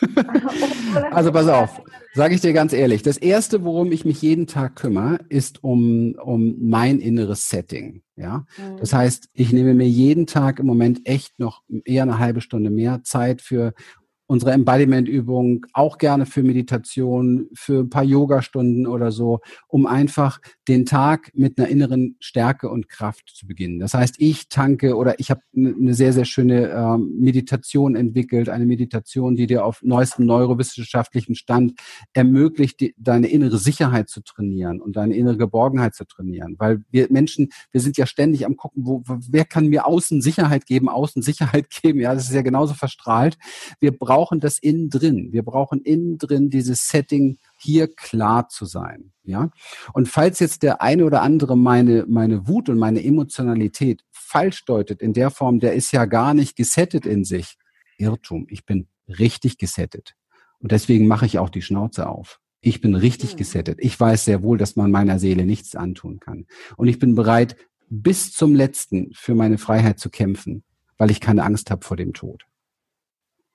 also 1.10 1.32
pass 1.32 1.48
auf, 1.48 1.82
sage 2.14 2.34
ich 2.34 2.40
dir 2.40 2.52
ganz 2.52 2.72
ehrlich. 2.72 3.02
Das 3.02 3.16
Erste, 3.16 3.64
worum 3.64 3.92
ich 3.92 4.04
mich 4.04 4.22
jeden 4.22 4.46
Tag 4.46 4.76
kümmere, 4.76 5.20
ist 5.28 5.62
um, 5.62 6.14
um 6.22 6.56
mein 6.60 7.00
inneres 7.00 7.48
Setting. 7.48 8.02
Ja, 8.16 8.44
mhm. 8.58 8.76
das 8.78 8.92
heißt, 8.92 9.30
ich 9.32 9.52
nehme 9.52 9.74
mir 9.74 9.88
jeden 9.88 10.26
Tag 10.26 10.58
im 10.58 10.66
Moment 10.66 11.06
echt 11.06 11.38
noch 11.38 11.62
eher 11.84 12.02
eine 12.02 12.18
halbe 12.18 12.40
Stunde 12.40 12.70
mehr 12.70 13.02
Zeit 13.02 13.40
für 13.40 13.72
unsere 14.30 14.52
Embodiment-Übung, 14.52 15.66
auch 15.72 15.98
gerne 15.98 16.24
für 16.24 16.44
Meditation, 16.44 17.48
für 17.52 17.80
ein 17.80 17.90
paar 17.90 18.04
Yoga-Stunden 18.04 18.86
oder 18.86 19.10
so, 19.10 19.40
um 19.66 19.86
einfach 19.86 20.38
den 20.68 20.86
Tag 20.86 21.32
mit 21.34 21.58
einer 21.58 21.66
inneren 21.66 22.14
Stärke 22.20 22.68
und 22.70 22.88
Kraft 22.88 23.28
zu 23.34 23.48
beginnen. 23.48 23.80
Das 23.80 23.92
heißt, 23.92 24.14
ich 24.18 24.48
tanke 24.48 24.94
oder 24.94 25.18
ich 25.18 25.32
habe 25.32 25.40
eine 25.56 25.94
sehr, 25.94 26.12
sehr 26.12 26.26
schöne 26.26 26.68
ähm, 26.68 27.12
Meditation 27.18 27.96
entwickelt, 27.96 28.48
eine 28.48 28.66
Meditation, 28.66 29.34
die 29.34 29.48
dir 29.48 29.64
auf 29.64 29.82
neuestem 29.82 30.26
neurowissenschaftlichen 30.26 31.34
Stand 31.34 31.72
ermöglicht, 32.12 32.78
die, 32.78 32.94
deine 32.98 33.26
innere 33.26 33.58
Sicherheit 33.58 34.08
zu 34.08 34.22
trainieren 34.22 34.80
und 34.80 34.94
deine 34.94 35.16
innere 35.16 35.38
Geborgenheit 35.38 35.96
zu 35.96 36.04
trainieren. 36.04 36.54
Weil 36.56 36.84
wir 36.92 37.08
Menschen, 37.10 37.48
wir 37.72 37.80
sind 37.80 37.96
ja 37.96 38.06
ständig 38.06 38.46
am 38.46 38.56
gucken, 38.56 38.86
wo, 38.86 39.02
wer 39.06 39.44
kann 39.44 39.66
mir 39.66 39.88
außen 39.88 40.22
Sicherheit 40.22 40.66
geben, 40.66 40.88
außen 40.88 41.20
Sicherheit 41.20 41.66
geben. 41.82 41.98
Ja, 41.98 42.14
das 42.14 42.28
ist 42.28 42.34
ja 42.34 42.42
genauso 42.42 42.74
verstrahlt. 42.74 43.36
Wir 43.80 43.90
brauchen 43.90 44.19
das 44.40 44.58
innen 44.58 44.90
drin. 44.90 45.32
Wir 45.32 45.42
brauchen 45.42 45.80
innen 45.80 46.18
drin 46.18 46.50
dieses 46.50 46.88
Setting, 46.88 47.38
hier 47.58 47.88
klar 47.88 48.48
zu 48.48 48.64
sein. 48.64 49.12
Ja. 49.24 49.50
Und 49.92 50.08
falls 50.08 50.38
jetzt 50.38 50.62
der 50.62 50.82
eine 50.82 51.04
oder 51.04 51.22
andere 51.22 51.56
meine, 51.56 52.04
meine 52.08 52.46
Wut 52.46 52.68
und 52.68 52.78
meine 52.78 53.02
Emotionalität 53.04 54.04
falsch 54.10 54.64
deutet, 54.64 55.00
in 55.02 55.12
der 55.12 55.30
Form, 55.30 55.60
der 55.60 55.74
ist 55.74 55.92
ja 55.92 56.04
gar 56.04 56.34
nicht 56.34 56.56
gesettet 56.56 57.06
in 57.06 57.24
sich. 57.24 57.56
Irrtum. 57.98 58.46
Ich 58.48 58.64
bin 58.64 58.88
richtig 59.08 59.58
gesettet. 59.58 60.14
Und 60.58 60.72
deswegen 60.72 61.06
mache 61.06 61.26
ich 61.26 61.38
auch 61.38 61.50
die 61.50 61.62
Schnauze 61.62 62.08
auf. 62.08 62.40
Ich 62.60 62.80
bin 62.80 62.94
richtig 62.94 63.34
mhm. 63.34 63.38
gesettet. 63.38 63.78
Ich 63.80 63.98
weiß 63.98 64.24
sehr 64.24 64.42
wohl, 64.42 64.58
dass 64.58 64.76
man 64.76 64.90
meiner 64.90 65.18
Seele 65.18 65.46
nichts 65.46 65.74
antun 65.74 66.20
kann. 66.20 66.46
Und 66.76 66.88
ich 66.88 66.98
bin 66.98 67.14
bereit, 67.14 67.56
bis 67.88 68.32
zum 68.32 68.54
letzten 68.54 69.12
für 69.14 69.34
meine 69.34 69.58
Freiheit 69.58 69.98
zu 69.98 70.10
kämpfen, 70.10 70.62
weil 70.96 71.10
ich 71.10 71.20
keine 71.20 71.44
Angst 71.44 71.70
habe 71.70 71.84
vor 71.84 71.96
dem 71.96 72.12
Tod. 72.12 72.44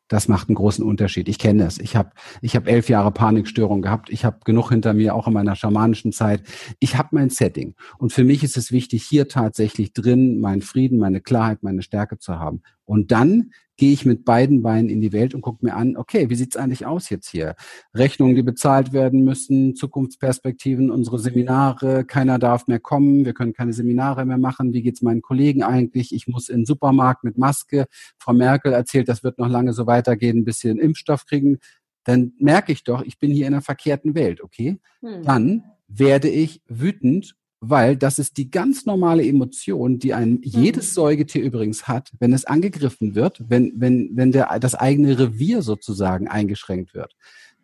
Das 0.08 0.28
macht 0.28 0.50
einen 0.50 0.56
großen 0.56 0.86
Unterschied. 0.86 1.28
Ich 1.28 1.40
kenne 1.40 1.66
es. 1.66 1.80
Ich 1.80 1.96
habe 1.96 2.12
ich 2.42 2.56
hab 2.56 2.68
elf 2.68 2.90
Jahre 2.90 3.12
Panikstörung 3.12 3.82
gehabt. 3.82 4.10
Ich 4.12 4.24
habe 4.24 4.40
genug 4.46 4.70
hinter 4.70 4.94
mir, 4.94 5.16
auch 5.16 5.28
in 5.28 5.34
meiner 5.34 5.56
schamanischen 5.56 6.12
Zeit. 6.12 6.44
Ich 6.80 6.96
habe 6.96 7.10
mein 7.12 7.30
Setting. 7.32 7.76
Und 7.98 8.14
für 8.14 8.24
mich 8.24 8.44
ist 8.44 8.56
es 8.56 8.72
wichtig, 8.72 9.04
hier 9.04 9.28
tatsächlich 9.28 9.94
drin 9.94 10.40
meinen 10.40 10.62
Frieden, 10.62 11.00
meine 11.00 11.22
Klarheit, 11.22 11.64
meine 11.64 11.82
Stärke 11.82 12.20
zu 12.20 12.40
haben. 12.40 12.62
Und 12.86 13.12
dann 13.12 13.52
gehe 13.78 13.92
ich 13.92 14.06
mit 14.06 14.24
beiden 14.24 14.62
Beinen 14.62 14.90
in 14.90 15.02
die 15.02 15.12
Welt 15.12 15.36
und 15.36 15.42
gucke 15.42 15.66
mir 15.66 15.76
an, 15.76 15.98
okay, 15.98 16.30
wie 16.30 16.36
sieht's 16.36 16.56
eigentlich 16.56 16.86
aus 16.86 17.10
jetzt 17.10 17.30
hier? 17.30 17.56
Rechnungen, 17.94 18.36
die 18.36 18.44
bezahlt 18.44 18.94
werden 18.94 19.24
müssen, 19.24 19.76
Zukunftsperspektiven, 19.76 20.92
unsere 20.92 21.20
Seminare, 21.20 22.06
keiner 22.06 22.40
darf 22.40 22.68
mehr 22.68 22.80
kommen, 22.80 23.26
wir 23.26 23.34
können 23.34 23.54
keine 23.54 23.74
Seminare 23.74 24.26
mehr 24.26 24.38
machen, 24.38 24.74
wie 24.74 24.82
geht's 24.82 25.02
meinen 25.02 25.22
Kollegen 25.22 25.64
eigentlich? 25.64 26.14
Ich 26.14 26.28
muss 26.28 26.48
in 26.48 26.60
den 26.60 26.66
Supermarkt 26.66 27.24
mit 27.24 27.38
Maske. 27.38 27.88
Frau 28.18 28.34
Merkel 28.34 28.72
erzählt, 28.72 29.10
das 29.10 29.24
wird 29.24 29.40
noch 29.40 29.50
lange 29.50 29.74
so 29.74 29.88
weitergehen, 29.88 30.46
bis 30.46 30.60
sie 30.60 30.70
einen 30.70 30.80
Impfstoff 30.80 31.26
kriegen. 31.26 31.58
Dann 32.06 32.34
merke 32.40 32.72
ich 32.72 32.84
doch, 32.84 33.02
ich 33.02 33.20
bin 33.20 33.32
hier 33.32 33.48
in 33.48 33.54
einer 33.54 33.62
verkehrten 33.62 34.16
Welt, 34.16 34.42
okay? 34.42 34.78
Hm. 35.02 35.24
Dann 35.24 35.64
werde 35.88 36.30
ich 36.30 36.62
wütend 36.68 37.36
weil 37.60 37.98
das 37.98 38.20
ist 38.20 38.38
die 38.38 38.52
ganz 38.52 38.86
normale 38.86 39.26
Emotion, 39.26 40.00
die 40.00 40.14
ein 40.14 40.40
jedes 40.44 40.92
mhm. 40.92 40.94
Säugetier 40.94 41.44
übrigens 41.44 41.88
hat, 41.88 42.12
wenn 42.20 42.34
es 42.34 42.46
angegriffen 42.46 43.16
wird, 43.16 43.42
wenn, 43.48 43.74
wenn, 43.76 44.12
wenn 44.14 44.32
der, 44.32 44.60
das 44.60 44.76
eigene 44.76 45.18
Revier 45.18 45.62
sozusagen 45.62 46.28
eingeschränkt 46.28 46.94
wird. 46.94 47.16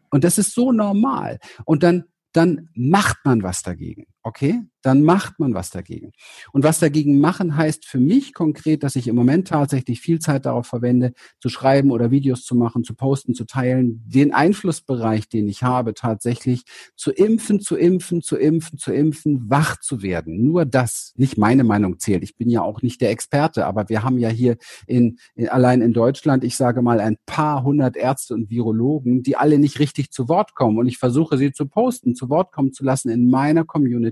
Und 0.10 0.24
das 0.24 0.38
ist 0.38 0.54
so 0.54 0.72
normal. 0.72 1.40
Und 1.66 1.84
dann, 1.84 2.06
dann 2.34 2.70
macht 2.74 3.18
man 3.24 3.44
was 3.44 3.64
dagegen. 3.64 4.06
Okay? 4.24 4.62
Dann 4.84 5.04
macht 5.04 5.40
man 5.40 5.54
was 5.54 5.70
dagegen. 5.70 6.12
Und 6.52 6.64
was 6.64 6.80
dagegen 6.80 7.20
machen 7.20 7.56
heißt 7.56 7.86
für 7.86 8.00
mich 8.00 8.34
konkret, 8.34 8.84
dass 8.84 8.96
ich 8.96 9.08
im 9.08 9.16
Moment 9.16 9.48
tatsächlich 9.48 10.02
viel 10.02 10.20
Zeit 10.20 10.46
darauf 10.46 10.68
verwende, 10.68 11.14
zu 11.40 11.50
schreiben 11.50 11.92
oder 11.92 12.12
Videos 12.12 12.44
zu 12.44 12.56
machen, 12.56 12.84
zu 12.84 12.96
posten, 12.96 13.36
zu 13.36 13.46
teilen, 13.46 14.04
den 14.08 14.34
Einflussbereich, 14.34 15.30
den 15.30 15.48
ich 15.48 15.64
habe, 15.64 15.94
tatsächlich 15.94 16.64
zu 16.96 17.12
impfen, 17.12 17.60
zu 17.60 17.76
impfen, 17.76 18.22
zu 18.22 18.38
impfen, 18.38 18.78
zu 18.78 18.92
impfen, 18.92 19.50
wach 19.50 19.80
zu 19.80 20.02
werden. 20.02 20.44
Nur 20.44 20.66
das, 20.66 21.14
nicht 21.16 21.38
meine 21.38 21.64
Meinung 21.64 22.00
zählt. 22.00 22.24
Ich 22.24 22.36
bin 22.36 22.50
ja 22.50 22.62
auch 22.62 22.82
nicht 22.82 23.02
der 23.02 23.12
Experte, 23.12 23.66
aber 23.66 23.90
wir 23.90 24.04
haben 24.04 24.18
ja 24.18 24.30
hier 24.30 24.58
in, 24.88 25.18
in 25.36 25.50
allein 25.50 25.82
in 25.82 25.94
Deutschland, 25.94 26.44
ich 26.44 26.58
sage 26.58 26.82
mal, 26.82 27.00
ein 27.00 27.18
paar 27.26 27.64
hundert 27.64 27.96
Ärzte 27.96 28.34
und 28.34 28.50
Virologen, 28.50 29.24
die 29.24 29.36
alle 29.36 29.60
nicht 29.60 29.80
richtig 29.80 30.12
zu 30.12 30.28
Wort 30.28 30.56
kommen. 30.56 30.78
Und 30.78 30.88
ich 30.88 30.98
versuche 30.98 31.38
sie 31.38 31.52
zu 31.52 31.68
posten, 31.68 32.16
zu 32.16 32.30
Wort 32.30 32.52
kommen 32.52 32.74
zu 32.74 32.84
lassen 32.84 33.10
in 33.10 33.30
meiner 33.30 33.64
Community, 33.64 34.11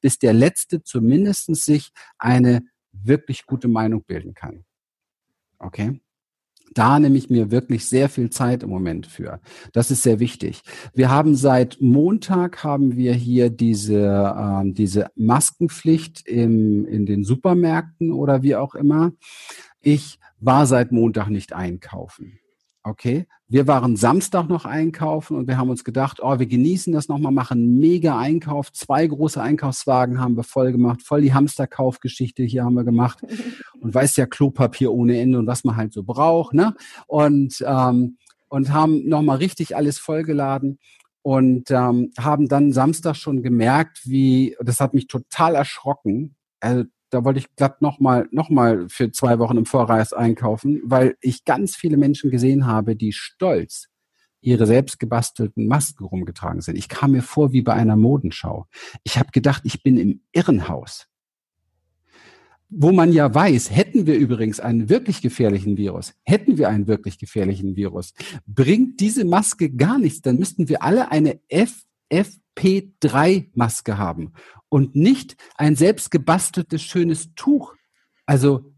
bis 0.00 0.18
der 0.18 0.32
Letzte 0.32 0.82
zumindest 0.82 1.54
sich 1.56 1.90
eine 2.18 2.62
wirklich 2.92 3.46
gute 3.46 3.68
Meinung 3.68 4.04
bilden 4.04 4.34
kann. 4.34 4.64
Okay? 5.58 6.00
Da 6.74 6.98
nehme 6.98 7.16
ich 7.16 7.30
mir 7.30 7.50
wirklich 7.50 7.86
sehr 7.86 8.08
viel 8.08 8.28
Zeit 8.30 8.62
im 8.62 8.70
Moment 8.70 9.06
für. 9.06 9.40
Das 9.72 9.90
ist 9.90 10.02
sehr 10.02 10.18
wichtig. 10.20 10.62
Wir 10.94 11.10
haben 11.10 11.36
seit 11.36 11.78
Montag 11.80 12.64
haben 12.64 12.96
wir 12.96 13.14
hier 13.14 13.50
diese, 13.50 14.34
ähm, 14.36 14.74
diese 14.74 15.06
Maskenpflicht 15.14 16.26
im, 16.26 16.84
in 16.84 17.06
den 17.06 17.24
Supermärkten 17.24 18.12
oder 18.12 18.42
wie 18.42 18.56
auch 18.56 18.74
immer. 18.74 19.12
Ich 19.80 20.18
war 20.38 20.66
seit 20.66 20.92
Montag 20.92 21.28
nicht 21.28 21.52
einkaufen. 21.52 22.40
Okay, 22.82 23.26
wir 23.48 23.68
waren 23.68 23.94
Samstag 23.94 24.48
noch 24.48 24.64
einkaufen 24.64 25.36
und 25.36 25.46
wir 25.46 25.56
haben 25.56 25.70
uns 25.70 25.84
gedacht, 25.84 26.18
oh, 26.20 26.38
wir 26.38 26.46
genießen 26.46 26.92
das 26.92 27.08
nochmal, 27.08 27.30
machen 27.30 27.78
mega 27.78 28.18
Einkauf. 28.18 28.72
Zwei 28.72 29.06
große 29.06 29.40
Einkaufswagen 29.40 30.18
haben 30.18 30.36
wir 30.36 30.42
voll 30.42 30.72
gemacht, 30.72 31.02
voll 31.02 31.20
die 31.22 31.32
Hamsterkaufgeschichte 31.32 32.42
hier 32.42 32.64
haben 32.64 32.74
wir 32.74 32.84
gemacht. 32.84 33.20
Und 33.80 33.94
weiß 33.94 34.16
ja, 34.16 34.26
Klopapier 34.26 34.92
ohne 34.92 35.20
Ende 35.20 35.38
und 35.38 35.46
was 35.46 35.62
man 35.62 35.76
halt 35.76 35.92
so 35.92 36.02
braucht, 36.02 36.54
ne? 36.54 36.74
Und, 37.06 37.62
ähm, 37.64 38.16
und 38.48 38.72
haben 38.72 39.06
nochmal 39.06 39.36
richtig 39.36 39.76
alles 39.76 39.98
vollgeladen 39.98 40.78
und 41.22 41.70
ähm, 41.70 42.10
haben 42.18 42.48
dann 42.48 42.72
Samstag 42.72 43.16
schon 43.16 43.42
gemerkt, 43.42 44.00
wie, 44.04 44.56
das 44.60 44.80
hat 44.80 44.94
mich 44.94 45.08
total 45.08 45.54
erschrocken, 45.54 46.36
also 46.60 46.84
da 47.16 47.24
wollte 47.24 47.38
ich 47.38 47.56
glatt 47.56 47.80
nochmal 47.80 48.28
noch 48.30 48.50
mal 48.50 48.90
für 48.90 49.10
zwei 49.10 49.38
Wochen 49.38 49.56
im 49.56 49.64
Voraus 49.64 50.12
einkaufen, 50.12 50.82
weil 50.84 51.16
ich 51.22 51.46
ganz 51.46 51.74
viele 51.74 51.96
Menschen 51.96 52.30
gesehen 52.30 52.66
habe, 52.66 52.94
die 52.94 53.12
stolz 53.12 53.88
ihre 54.42 54.66
selbst 54.66 55.00
gebastelten 55.00 55.66
Masken 55.66 56.04
rumgetragen 56.04 56.60
sind. 56.60 56.76
Ich 56.76 56.90
kam 56.90 57.12
mir 57.12 57.22
vor 57.22 57.52
wie 57.52 57.62
bei 57.62 57.72
einer 57.72 57.96
Modenschau. 57.96 58.66
Ich 59.02 59.16
habe 59.18 59.30
gedacht, 59.32 59.62
ich 59.64 59.82
bin 59.82 59.96
im 59.96 60.20
Irrenhaus. 60.32 61.06
Wo 62.68 62.92
man 62.92 63.12
ja 63.12 63.34
weiß, 63.34 63.70
hätten 63.74 64.06
wir 64.06 64.18
übrigens 64.18 64.60
einen 64.60 64.90
wirklich 64.90 65.22
gefährlichen 65.22 65.78
Virus, 65.78 66.12
hätten 66.22 66.58
wir 66.58 66.68
einen 66.68 66.86
wirklich 66.86 67.16
gefährlichen 67.18 67.76
Virus, 67.76 68.12
bringt 68.46 69.00
diese 69.00 69.24
Maske 69.24 69.70
gar 69.70 69.98
nichts, 69.98 70.20
dann 70.20 70.36
müssten 70.36 70.68
wir 70.68 70.82
alle 70.82 71.10
eine 71.10 71.40
FFP3-Maske 72.56 73.98
haben 73.98 74.32
und 74.68 74.96
nicht 74.96 75.36
ein 75.56 75.76
selbst 75.76 76.10
gebasteltes 76.10 76.82
schönes 76.82 77.34
Tuch. 77.34 77.74
Also 78.26 78.72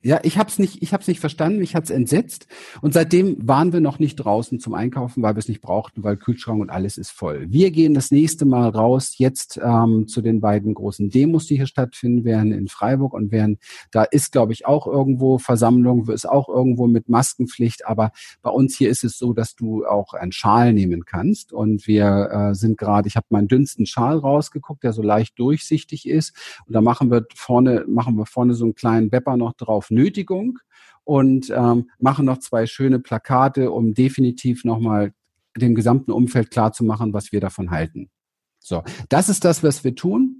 ja, 0.00 0.20
ich 0.22 0.38
habe 0.38 0.48
es 0.48 0.60
nicht, 0.60 0.80
ich 0.80 0.92
habe 0.92 1.00
es 1.00 1.08
nicht 1.08 1.18
verstanden, 1.18 1.58
mich 1.58 1.74
hat's 1.74 1.90
entsetzt. 1.90 2.46
Und 2.80 2.94
seitdem 2.94 3.36
waren 3.48 3.72
wir 3.72 3.80
noch 3.80 3.98
nicht 3.98 4.14
draußen 4.14 4.60
zum 4.60 4.74
Einkaufen, 4.74 5.24
weil 5.24 5.34
wir 5.34 5.40
es 5.40 5.48
nicht 5.48 5.60
brauchten, 5.60 6.04
weil 6.04 6.16
Kühlschrank 6.16 6.60
und 6.60 6.70
alles 6.70 6.98
ist 6.98 7.10
voll. 7.10 7.46
Wir 7.48 7.72
gehen 7.72 7.94
das 7.94 8.12
nächste 8.12 8.44
Mal 8.44 8.68
raus 8.68 9.14
jetzt 9.18 9.58
ähm, 9.60 10.06
zu 10.06 10.22
den 10.22 10.40
beiden 10.40 10.74
großen 10.74 11.10
Demos, 11.10 11.46
die 11.46 11.56
hier 11.56 11.66
stattfinden 11.66 12.24
werden 12.24 12.52
in 12.52 12.68
Freiburg 12.68 13.12
und 13.12 13.32
werden 13.32 13.58
da 13.90 14.04
ist, 14.04 14.30
glaube 14.30 14.52
ich, 14.52 14.66
auch 14.66 14.86
irgendwo 14.86 15.38
Versammlung, 15.38 16.08
ist 16.08 16.28
auch 16.28 16.48
irgendwo 16.48 16.86
mit 16.86 17.08
Maskenpflicht, 17.08 17.84
aber 17.86 18.12
bei 18.40 18.50
uns 18.50 18.76
hier 18.76 18.90
ist 18.90 19.02
es 19.02 19.18
so, 19.18 19.32
dass 19.32 19.56
du 19.56 19.84
auch 19.84 20.14
einen 20.14 20.32
Schal 20.32 20.72
nehmen 20.74 21.06
kannst. 21.06 21.52
Und 21.52 21.88
wir 21.88 22.28
äh, 22.30 22.54
sind 22.54 22.78
gerade, 22.78 23.08
ich 23.08 23.16
habe 23.16 23.26
meinen 23.30 23.48
dünnsten 23.48 23.84
Schal 23.84 24.18
rausgeguckt, 24.18 24.84
der 24.84 24.92
so 24.92 25.02
leicht 25.02 25.38
durchsichtig 25.40 26.08
ist. 26.08 26.34
Und 26.66 26.74
da 26.74 26.80
machen 26.80 27.10
wir 27.10 27.26
vorne 27.34 27.84
machen 27.88 28.16
wir 28.16 28.26
vorne 28.26 28.54
so 28.54 28.64
einen 28.64 28.76
kleinen 28.76 29.10
Bepper 29.10 29.36
noch 29.36 29.54
drauf 29.54 29.87
Nötigung 29.90 30.58
und 31.04 31.50
ähm, 31.50 31.90
machen 31.98 32.26
noch 32.26 32.38
zwei 32.38 32.66
schöne 32.66 32.98
Plakate, 32.98 33.70
um 33.70 33.94
definitiv 33.94 34.64
nochmal 34.64 35.12
dem 35.56 35.74
gesamten 35.74 36.12
Umfeld 36.12 36.50
klarzumachen, 36.50 37.12
was 37.12 37.32
wir 37.32 37.40
davon 37.40 37.70
halten. 37.70 38.10
So, 38.58 38.82
das 39.08 39.28
ist 39.28 39.44
das, 39.44 39.62
was 39.62 39.84
wir 39.84 39.94
tun. 39.94 40.37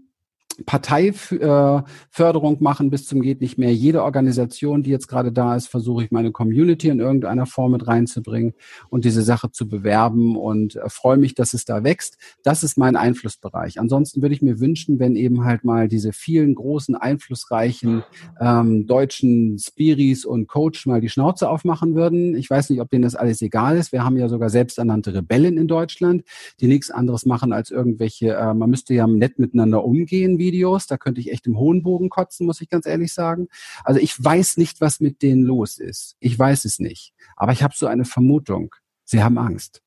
Parteiförderung 0.67 2.57
machen 2.61 2.91
bis 2.91 3.07
zum 3.07 3.23
geht 3.23 3.41
nicht 3.41 3.59
mehr. 3.59 3.73
Jede 3.73 4.03
Organisation, 4.03 4.83
die 4.83 4.91
jetzt 4.91 5.07
gerade 5.07 5.33
da 5.33 5.55
ist, 5.55 5.69
versuche 5.69 6.05
ich 6.05 6.11
meine 6.11 6.33
Community 6.33 6.89
in 6.89 7.01
irgendeiner 7.01 7.47
Form 7.47 7.73
mit 7.73 7.87
reinzubringen 7.87 8.55
und 8.91 9.05
diese 9.05 9.23
Sache 9.23 9.51
zu 9.51 9.69
bewerben 9.69 10.37
und 10.37 10.77
äh, 10.77 10.89
freue 10.89 11.17
mich, 11.17 11.35
dass 11.35 11.55
es 11.55 11.65
da 11.65 11.85
wächst. 11.85 12.19
Das 12.43 12.63
ist 12.63 12.77
mein 12.77 12.97
Einflussbereich. 12.97 13.79
Ansonsten 13.79 14.23
würde 14.23 14.35
ich 14.35 14.43
mir 14.43 14.61
wünschen, 14.61 14.99
wenn 14.99 15.17
eben 15.17 15.45
halt 15.45 15.65
mal 15.65 15.89
diese 15.89 16.13
vielen 16.13 16.55
großen, 16.55 16.97
einflussreichen 16.97 18.03
ähm, 18.41 18.87
deutschen 18.87 19.59
Spiris 19.59 20.25
und 20.25 20.49
Coach 20.49 20.87
mal 20.87 21.01
die 21.01 21.09
Schnauze 21.09 21.49
aufmachen 21.49 21.95
würden. 21.95 22.35
Ich 22.37 22.51
weiß 22.51 22.71
nicht, 22.71 22.81
ob 22.81 22.91
denen 22.91 23.03
das 23.03 23.15
alles 23.15 23.43
egal 23.43 23.77
ist. 23.77 23.93
Wir 23.93 24.05
haben 24.05 24.17
ja 24.17 24.29
sogar 24.29 24.51
selbsternannte 24.51 25.15
Rebellen 25.15 25.57
in 25.57 25.69
Deutschland, 25.69 26.25
die 26.61 26.67
nichts 26.67 26.91
anderes 26.91 27.27
machen 27.27 27.53
als 27.53 27.71
irgendwelche, 27.71 28.35
äh, 28.35 28.55
man 28.55 28.71
müsste 28.71 28.95
ja 28.95 29.07
nett 29.07 29.39
miteinander 29.39 29.85
umgehen, 29.85 30.39
wie 30.39 30.48
Videos, 30.49 30.87
da 30.87 30.97
könnte 30.97 31.21
ich 31.21 31.31
echt 31.31 31.47
im 31.47 31.59
hohen 31.59 31.83
Bogen 31.83 32.09
kotzen, 32.09 32.47
muss 32.47 32.61
ich 32.63 32.71
ganz 32.71 32.87
ehrlich 32.87 33.13
sagen. 33.13 33.49
Also 33.85 34.01
ich 34.01 34.23
weiß 34.23 34.57
nicht, 34.57 34.81
was 34.81 35.01
mit 35.01 35.21
denen 35.23 35.43
los 35.43 35.79
ist. 35.79 36.17
Ich 36.21 36.39
weiß 36.39 36.65
es 36.65 36.79
nicht. 36.79 37.13
Aber 37.37 37.53
ich 37.53 37.63
habe 37.63 37.75
so 37.77 37.87
eine 37.87 38.07
Vermutung. 38.07 38.75
Sie 39.05 39.23
haben 39.23 39.37
Angst. 39.39 39.83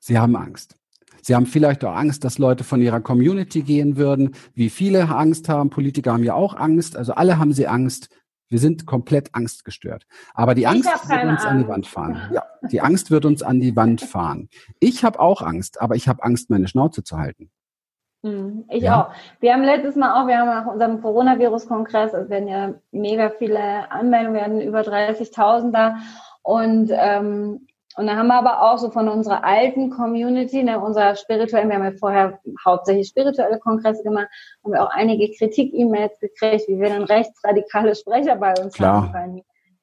Sie 0.00 0.18
haben 0.18 0.34
Angst. 0.34 0.76
Sie 1.22 1.36
haben 1.36 1.46
vielleicht 1.46 1.84
auch 1.84 1.94
Angst, 1.94 2.24
dass 2.24 2.38
Leute 2.38 2.64
von 2.64 2.82
ihrer 2.82 3.00
Community 3.00 3.62
gehen 3.62 3.96
würden, 3.96 4.34
wie 4.54 4.70
viele 4.70 5.08
Angst 5.08 5.48
haben. 5.48 5.70
Politiker 5.70 6.12
haben 6.12 6.24
ja 6.24 6.34
auch 6.34 6.56
Angst. 6.56 6.96
Also 6.96 7.12
alle 7.12 7.38
haben 7.38 7.52
sie 7.52 7.68
Angst. 7.68 8.08
Wir 8.48 8.58
sind 8.58 8.84
komplett 8.84 9.34
angstgestört. 9.34 10.06
Aber 10.34 10.56
die 10.56 10.66
Angst 10.66 10.90
wird 11.08 11.24
uns 11.24 11.42
Angst. 11.42 11.46
an 11.46 11.58
die 11.62 11.68
Wand 11.68 11.86
fahren. 11.86 12.30
Ja, 12.34 12.42
die 12.70 12.80
Angst 12.80 13.10
wird 13.12 13.24
uns 13.24 13.42
an 13.42 13.60
die 13.60 13.76
Wand 13.76 14.00
fahren. 14.00 14.48
Ich 14.80 15.04
habe 15.04 15.20
auch 15.20 15.42
Angst, 15.42 15.80
aber 15.80 15.94
ich 15.94 16.08
habe 16.08 16.22
Angst, 16.24 16.50
meine 16.50 16.68
Schnauze 16.68 17.04
zu 17.04 17.16
halten. 17.18 17.50
Hm, 18.22 18.64
ich 18.68 18.84
ja. 18.84 19.02
auch. 19.02 19.14
Wir 19.40 19.52
haben 19.52 19.64
letztes 19.64 19.96
Mal 19.96 20.20
auch, 20.20 20.28
wir 20.28 20.38
haben 20.38 20.48
nach 20.48 20.66
unserem 20.66 21.02
Coronavirus-Kongress, 21.02 22.14
es 22.14 22.30
werden 22.30 22.48
ja 22.48 22.74
mega 22.92 23.30
viele 23.30 23.90
Anmeldungen, 23.90 24.34
werden 24.34 24.60
über 24.60 24.80
30.000 24.80 25.72
da. 25.72 25.96
Und 26.42 26.90
ähm, 26.92 27.66
und 27.96 28.06
dann 28.06 28.16
haben 28.16 28.28
wir 28.28 28.36
aber 28.38 28.62
auch 28.62 28.78
so 28.78 28.90
von 28.90 29.08
unserer 29.08 29.44
alten 29.44 29.90
Community, 29.90 30.62
ne, 30.62 30.80
unserer 30.80 31.14
spirituellen, 31.14 31.68
wir 31.68 31.76
haben 31.76 31.84
ja 31.84 31.92
vorher 31.92 32.38
hauptsächlich 32.64 33.08
spirituelle 33.08 33.58
Kongresse 33.58 34.02
gemacht, 34.02 34.28
haben 34.64 34.72
wir 34.72 34.82
auch 34.82 34.90
einige 34.90 35.30
Kritik-E-Mails 35.36 36.18
gekriegt, 36.18 36.68
wie 36.68 36.80
wir 36.80 36.88
dann 36.88 37.02
rechtsradikale 37.02 37.94
Sprecher 37.94 38.36
bei 38.36 38.54
uns 38.62 38.74
Klar. 38.74 39.02
haben 39.02 39.12
können. 39.12 39.42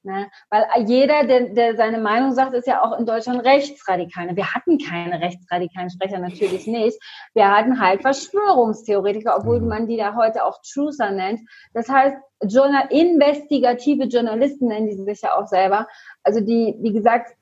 Ne? 0.10 0.28
Weil 0.50 0.66
jeder, 0.88 1.24
der, 1.24 1.50
der 1.50 1.76
seine 1.76 2.00
Meinung 2.00 2.34
sagt, 2.34 2.56
ist 2.56 2.66
ja 2.66 2.84
auch 2.84 2.98
in 2.98 3.06
Deutschland 3.06 3.46
rechtsradikal. 3.46 4.36
Wir 4.36 4.56
hatten 4.56 4.80
keine 4.80 5.22
rechtsradikalen 5.22 5.92
Sprecher, 5.92 6.18
natürlich 6.18 6.66
nicht. 6.66 6.98
Wir 7.36 7.48
hatten 7.48 7.80
halt 7.80 8.02
Verschwörungstheoretiker, 8.02 9.38
obwohl 9.38 9.62
mhm. 9.62 9.68
man 9.68 9.88
die 9.88 9.98
da 9.98 10.16
heute 10.16 10.44
auch 10.46 10.60
Truther 10.64 11.12
nennt. 11.12 11.42
Das 11.76 11.88
heißt, 11.90 12.18
Journal 12.42 12.88
investigative 12.90 14.06
Journalisten 14.06 14.68
nennen 14.68 14.88
die 14.88 14.96
sich 14.96 15.22
ja 15.22 15.36
auch 15.36 15.46
selber. 15.46 15.88
Also 16.24 16.40
die, 16.40 16.76
wie 16.80 16.94
gesagt, 16.94 17.36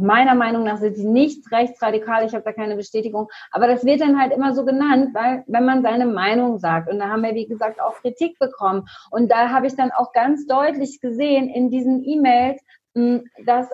meiner 0.00 0.34
Meinung 0.34 0.64
nach 0.64 0.78
sind 0.78 0.96
sie 0.96 1.06
nicht 1.06 1.50
rechtsradikal, 1.52 2.24
ich 2.24 2.34
habe 2.34 2.44
da 2.44 2.52
keine 2.52 2.76
Bestätigung, 2.76 3.28
aber 3.50 3.66
das 3.66 3.84
wird 3.84 4.00
dann 4.00 4.20
halt 4.20 4.32
immer 4.32 4.54
so 4.54 4.64
genannt, 4.64 5.10
weil 5.14 5.44
wenn 5.46 5.64
man 5.64 5.82
seine 5.82 6.06
Meinung 6.06 6.58
sagt. 6.58 6.90
Und 6.90 6.98
da 6.98 7.08
haben 7.08 7.22
wir 7.22 7.34
wie 7.34 7.46
gesagt 7.46 7.80
auch 7.80 7.94
Kritik 7.96 8.38
bekommen. 8.38 8.88
Und 9.10 9.30
da 9.30 9.50
habe 9.50 9.66
ich 9.66 9.76
dann 9.76 9.90
auch 9.92 10.12
ganz 10.12 10.46
deutlich 10.46 11.00
gesehen 11.00 11.48
in 11.48 11.70
diesen 11.70 12.02
E-Mails, 12.04 12.60
hm, 12.94 13.24
dass 13.44 13.68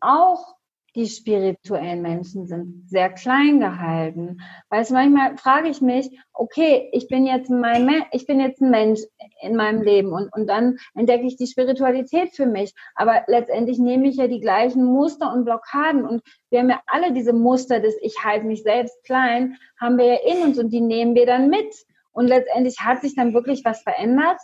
auch 0.00 0.55
die 0.96 1.06
spirituellen 1.06 2.00
Menschen 2.00 2.46
sind 2.46 2.88
sehr 2.88 3.10
klein 3.10 3.60
gehalten. 3.60 4.40
Weil 4.70 4.80
es 4.80 4.90
manchmal 4.90 5.36
frage 5.36 5.68
ich 5.68 5.82
mich, 5.82 6.08
okay, 6.32 6.88
ich 6.92 7.06
bin 7.08 7.26
jetzt 7.26 7.50
mein, 7.50 8.02
ich 8.12 8.26
bin 8.26 8.40
jetzt 8.40 8.62
ein 8.62 8.70
Mensch 8.70 9.00
in 9.42 9.56
meinem 9.56 9.82
Leben 9.82 10.12
und, 10.12 10.32
und 10.32 10.46
dann 10.48 10.78
entdecke 10.94 11.26
ich 11.26 11.36
die 11.36 11.46
Spiritualität 11.46 12.34
für 12.34 12.46
mich. 12.46 12.72
Aber 12.94 13.22
letztendlich 13.26 13.78
nehme 13.78 14.08
ich 14.08 14.16
ja 14.16 14.26
die 14.26 14.40
gleichen 14.40 14.84
Muster 14.84 15.32
und 15.34 15.44
Blockaden 15.44 16.06
und 16.06 16.22
wir 16.48 16.60
haben 16.60 16.70
ja 16.70 16.80
alle 16.86 17.12
diese 17.12 17.34
Muster 17.34 17.78
des 17.78 17.94
Ich 18.00 18.24
halte 18.24 18.46
mich 18.46 18.62
selbst 18.62 19.04
klein, 19.04 19.56
haben 19.78 19.98
wir 19.98 20.06
ja 20.06 20.18
in 20.32 20.42
uns 20.44 20.58
und 20.58 20.70
die 20.70 20.80
nehmen 20.80 21.14
wir 21.14 21.26
dann 21.26 21.50
mit. 21.50 21.74
Und 22.12 22.28
letztendlich 22.28 22.80
hat 22.80 23.02
sich 23.02 23.14
dann 23.14 23.34
wirklich 23.34 23.62
was 23.66 23.82
verändert. 23.82 24.40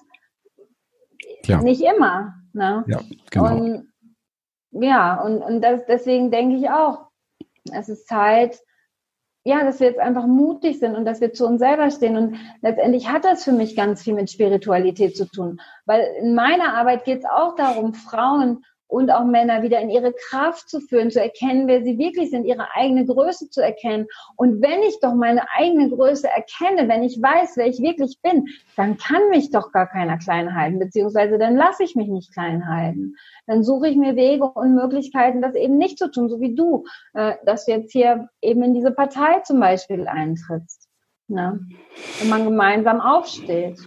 Klar. 1.44 1.62
Nicht 1.62 1.80
immer. 1.80 2.34
Ne? 2.52 2.84
Ja, 2.86 3.00
genau. 3.30 3.56
Und 3.56 3.91
ja, 4.72 5.20
und, 5.22 5.42
und 5.42 5.60
das, 5.60 5.84
deswegen 5.86 6.30
denke 6.30 6.56
ich 6.56 6.68
auch, 6.70 7.06
es 7.72 7.88
ist 7.88 8.08
Zeit, 8.08 8.58
ja, 9.44 9.64
dass 9.64 9.80
wir 9.80 9.88
jetzt 9.88 10.00
einfach 10.00 10.26
mutig 10.26 10.78
sind 10.78 10.94
und 10.94 11.04
dass 11.04 11.20
wir 11.20 11.32
zu 11.32 11.46
uns 11.46 11.60
selber 11.60 11.90
stehen. 11.90 12.16
Und 12.16 12.36
letztendlich 12.60 13.08
hat 13.08 13.24
das 13.24 13.44
für 13.44 13.52
mich 13.52 13.74
ganz 13.74 14.02
viel 14.02 14.14
mit 14.14 14.30
Spiritualität 14.30 15.16
zu 15.16 15.26
tun. 15.26 15.60
Weil 15.84 16.02
in 16.20 16.34
meiner 16.34 16.74
Arbeit 16.74 17.04
geht 17.04 17.20
es 17.20 17.24
auch 17.24 17.56
darum, 17.56 17.94
Frauen 17.94 18.64
und 18.92 19.10
auch 19.10 19.24
Männer 19.24 19.62
wieder 19.62 19.80
in 19.80 19.88
ihre 19.88 20.12
Kraft 20.12 20.68
zu 20.68 20.80
führen, 20.80 21.10
zu 21.10 21.18
erkennen, 21.18 21.66
wer 21.66 21.82
sie 21.82 21.96
wirklich 21.96 22.30
sind, 22.30 22.44
ihre 22.44 22.68
eigene 22.74 23.06
Größe 23.06 23.48
zu 23.48 23.62
erkennen. 23.62 24.06
Und 24.36 24.60
wenn 24.60 24.82
ich 24.82 25.00
doch 25.00 25.14
meine 25.14 25.42
eigene 25.56 25.88
Größe 25.88 26.28
erkenne, 26.28 26.88
wenn 26.90 27.02
ich 27.02 27.20
weiß, 27.20 27.56
wer 27.56 27.66
ich 27.66 27.80
wirklich 27.80 28.18
bin, 28.22 28.48
dann 28.76 28.98
kann 28.98 29.30
mich 29.30 29.50
doch 29.50 29.72
gar 29.72 29.86
keiner 29.86 30.18
klein 30.18 30.54
halten, 30.54 30.78
beziehungsweise 30.78 31.38
dann 31.38 31.56
lasse 31.56 31.84
ich 31.84 31.96
mich 31.96 32.08
nicht 32.08 32.34
klein 32.34 32.68
halten. 32.68 33.16
Dann 33.46 33.64
suche 33.64 33.88
ich 33.88 33.96
mir 33.96 34.14
Wege 34.14 34.44
und 34.44 34.74
Möglichkeiten, 34.74 35.40
das 35.40 35.54
eben 35.54 35.78
nicht 35.78 35.98
zu 35.98 36.10
tun, 36.10 36.28
so 36.28 36.40
wie 36.40 36.54
du, 36.54 36.84
äh, 37.14 37.36
dass 37.46 37.64
du 37.64 37.72
jetzt 37.72 37.92
hier 37.92 38.28
eben 38.42 38.62
in 38.62 38.74
diese 38.74 38.90
Partei 38.90 39.40
zum 39.40 39.58
Beispiel 39.58 40.06
eintrittst. 40.06 40.86
Ne? 41.28 41.60
Wenn 42.20 42.28
man 42.28 42.44
gemeinsam 42.44 43.00
aufsteht 43.00 43.78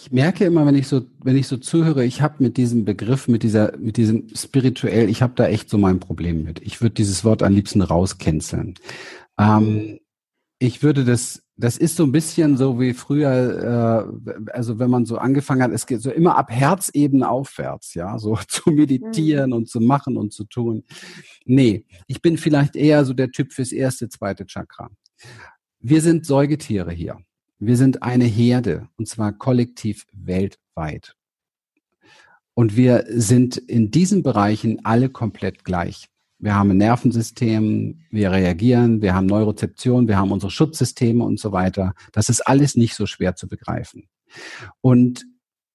ich 0.00 0.10
merke 0.10 0.46
immer, 0.46 0.64
wenn 0.64 0.74
ich 0.74 0.88
so, 0.88 1.02
wenn 1.22 1.36
ich 1.36 1.46
so 1.46 1.58
zuhöre, 1.58 2.04
ich 2.04 2.22
habe 2.22 2.42
mit 2.42 2.56
diesem 2.56 2.86
Begriff, 2.86 3.28
mit 3.28 3.42
dieser, 3.42 3.76
mit 3.76 3.98
diesem 3.98 4.28
spirituell, 4.34 5.10
ich 5.10 5.20
habe 5.20 5.34
da 5.36 5.46
echt 5.46 5.68
so 5.68 5.76
mein 5.76 6.00
Problem 6.00 6.42
mit. 6.42 6.60
Ich 6.62 6.80
würde 6.80 6.94
dieses 6.94 7.22
Wort 7.22 7.42
am 7.42 7.52
liebsten 7.52 7.82
rauscanceln. 7.82 8.76
Ähm, 9.38 10.00
ich 10.58 10.82
würde 10.82 11.04
das, 11.04 11.42
das 11.56 11.76
ist 11.76 11.96
so 11.96 12.04
ein 12.04 12.12
bisschen 12.12 12.56
so 12.56 12.80
wie 12.80 12.94
früher, 12.94 14.08
äh, 14.46 14.50
also 14.52 14.78
wenn 14.78 14.88
man 14.88 15.04
so 15.04 15.18
angefangen 15.18 15.62
hat, 15.62 15.70
es 15.70 15.86
geht 15.86 16.00
so 16.00 16.10
immer 16.10 16.38
ab 16.38 16.50
Herzebene 16.50 17.28
aufwärts, 17.28 17.92
ja, 17.92 18.18
so 18.18 18.38
zu 18.48 18.70
meditieren 18.70 19.50
mhm. 19.50 19.56
und 19.56 19.68
zu 19.68 19.80
machen 19.80 20.16
und 20.16 20.32
zu 20.32 20.44
tun. 20.44 20.82
Nee, 21.44 21.84
ich 22.06 22.22
bin 22.22 22.38
vielleicht 22.38 22.74
eher 22.74 23.04
so 23.04 23.12
der 23.12 23.30
Typ 23.32 23.52
fürs 23.52 23.72
erste, 23.72 24.08
zweite 24.08 24.46
Chakra. 24.46 24.90
Wir 25.78 26.00
sind 26.00 26.24
Säugetiere 26.24 26.92
hier. 26.92 27.18
Wir 27.60 27.76
sind 27.76 28.02
eine 28.02 28.24
Herde 28.24 28.88
und 28.96 29.06
zwar 29.06 29.32
kollektiv 29.34 30.06
weltweit. 30.12 31.14
Und 32.54 32.74
wir 32.74 33.04
sind 33.08 33.58
in 33.58 33.90
diesen 33.90 34.22
Bereichen 34.22 34.84
alle 34.84 35.10
komplett 35.10 35.62
gleich. 35.62 36.08
Wir 36.38 36.54
haben 36.54 36.70
ein 36.70 36.78
Nervensystem, 36.78 38.00
wir 38.10 38.32
reagieren, 38.32 39.02
wir 39.02 39.14
haben 39.14 39.26
Neurozeption, 39.26 40.08
wir 40.08 40.16
haben 40.16 40.32
unsere 40.32 40.50
Schutzsysteme 40.50 41.22
und 41.22 41.38
so 41.38 41.52
weiter. 41.52 41.94
Das 42.12 42.30
ist 42.30 42.40
alles 42.40 42.76
nicht 42.76 42.94
so 42.94 43.04
schwer 43.04 43.36
zu 43.36 43.46
begreifen. 43.46 44.08
Und 44.80 45.26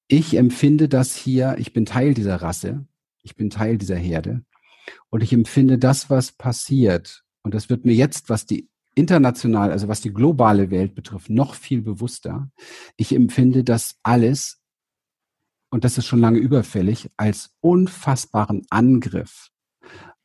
ich 0.08 0.36
empfinde 0.38 0.90
das 0.90 1.16
hier, 1.16 1.56
ich 1.60 1.72
bin 1.72 1.86
Teil 1.86 2.16
dieser 2.16 2.38
Rasse, 2.38 2.88
ich 3.22 3.36
bin 3.36 3.52
Teil 3.52 3.78
dieser 3.78 3.96
Herde 3.96 4.44
und 5.12 5.22
ich 5.22 5.34
empfinde 5.34 5.78
das, 5.78 6.10
was 6.10 6.32
passiert, 6.32 7.24
und 7.44 7.54
das 7.54 7.70
wird 7.70 7.86
mir 7.86 7.94
jetzt, 7.94 8.30
was 8.30 8.48
die 8.48 8.70
international, 8.96 9.72
also 9.72 9.88
was 9.88 10.02
die 10.02 10.14
globale 10.14 10.72
Welt 10.72 10.96
betrifft, 10.96 11.30
noch 11.30 11.54
viel 11.54 11.82
bewusster. 11.82 12.50
Ich 12.98 13.14
empfinde 13.14 13.64
das 13.64 13.98
alles, 14.04 14.62
und 15.70 15.84
das 15.84 15.98
ist 15.98 16.06
schon 16.06 16.22
lange 16.22 16.40
überfällig, 16.40 17.10
als 17.18 17.52
unfassbaren 17.60 18.66
Angriff 18.70 19.52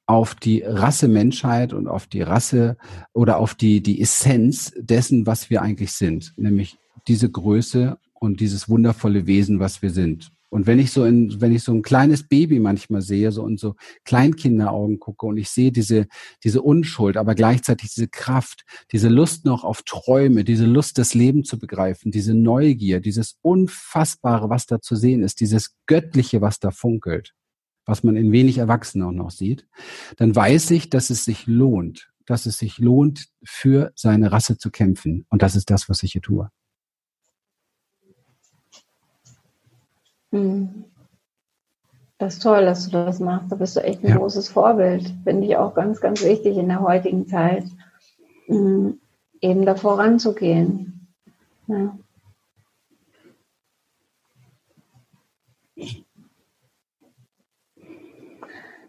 auf 0.07 0.35
die 0.35 0.63
Rasse 0.63 1.09
Menschheit 1.09 1.73
und 1.73 1.87
auf 1.87 2.07
die 2.07 2.23
Rasse 2.23 2.77
oder 3.13 3.39
auf 3.39 3.55
die, 3.55 3.83
die 3.83 4.01
Essenz 4.01 4.73
dessen, 4.77 5.27
was 5.27 5.51
wir 5.51 5.63
eigentlich 5.63 5.93
sind, 5.93 6.33
nämlich 6.37 6.79
diese 7.07 7.31
Größe 7.31 7.99
und 8.15 8.41
dieses 8.41 8.69
wundervolle 8.69 9.27
Wesen, 9.27 9.61
was 9.61 9.83
wir 9.83 9.91
sind. 9.91 10.33
Und 10.51 10.67
wenn 10.67 10.81
ich 10.81 10.91
so 10.91 11.05
in, 11.05 11.41
wenn 11.41 11.55
ich 11.55 11.63
so 11.63 11.73
ein 11.73 11.83
kleines 11.83 12.27
Baby 12.29 12.59
manchmal 12.59 13.03
sehe, 13.03 13.31
so 13.31 13.47
in 13.47 13.57
so 13.57 13.77
Kleinkinderaugen 14.05 14.99
gucke 14.99 15.27
und 15.27 15.37
ich 15.37 15.49
sehe 15.49 15.71
diese, 15.71 16.09
diese 16.45 16.61
Unschuld, 16.61 17.17
aber 17.17 17.37
gleichzeitig 17.37 17.95
diese 17.95 18.09
Kraft, 18.09 18.65
diese 18.91 19.09
Lust 19.09 19.45
noch 19.45 19.63
auf 19.63 19.83
Träume, 19.83 20.43
diese 20.45 20.67
Lust, 20.67 20.99
das 20.99 21.15
Leben 21.15 21.45
zu 21.45 21.59
begreifen, 21.59 22.11
diese 22.11 22.35
Neugier, 22.35 23.01
dieses 23.01 23.39
Unfassbare, 23.43 24.51
was 24.51 24.67
da 24.67 24.81
zu 24.81 24.97
sehen 24.97 25.23
ist, 25.23 25.41
dieses 25.41 25.77
Göttliche, 25.87 26.41
was 26.41 26.59
da 26.59 26.73
funkelt, 26.73 27.33
was 27.87 28.03
man 28.03 28.17
in 28.17 28.33
wenig 28.33 28.59
Erwachsenen 28.59 29.07
auch 29.07 29.13
noch 29.13 29.31
sieht, 29.31 29.69
dann 30.17 30.35
weiß 30.35 30.73
ich, 30.73 30.91
dass 30.91 31.11
es 31.11 31.25
sich 31.25 31.47
lohnt, 31.47 32.11
dass 32.27 32.47
es 32.47 32.59
sich 32.59 32.79
lohnt, 32.79 33.29
für 33.45 33.93
seine 33.95 34.33
Rasse 34.33 34.59
zu 34.59 34.71
kämpfen. 34.71 35.27
Und 35.31 35.43
das 35.43 35.55
ist 35.55 35.71
das, 35.71 35.89
was 35.89 36.03
ich 36.03 36.13
hier 36.13 36.23
tue. 36.23 36.51
Das 42.19 42.35
ist 42.35 42.43
toll, 42.43 42.65
dass 42.65 42.89
du 42.89 42.93
das 42.93 43.19
machst. 43.19 43.51
Da 43.51 43.57
bist 43.57 43.77
du 43.77 43.81
echt 43.81 44.05
ein 44.05 44.11
ja. 44.11 44.17
großes 44.17 44.49
Vorbild. 44.49 45.13
Finde 45.25 45.47
ich 45.47 45.57
auch 45.57 45.75
ganz, 45.75 46.01
ganz 46.01 46.23
wichtig 46.23 46.57
in 46.57 46.69
der 46.69 46.83
heutigen 46.83 47.27
Zeit, 47.27 47.65
hm, 48.47 49.01
eben 49.41 49.65
da 49.65 49.75
voranzugehen. 49.75 51.09
Ja. 51.67 51.99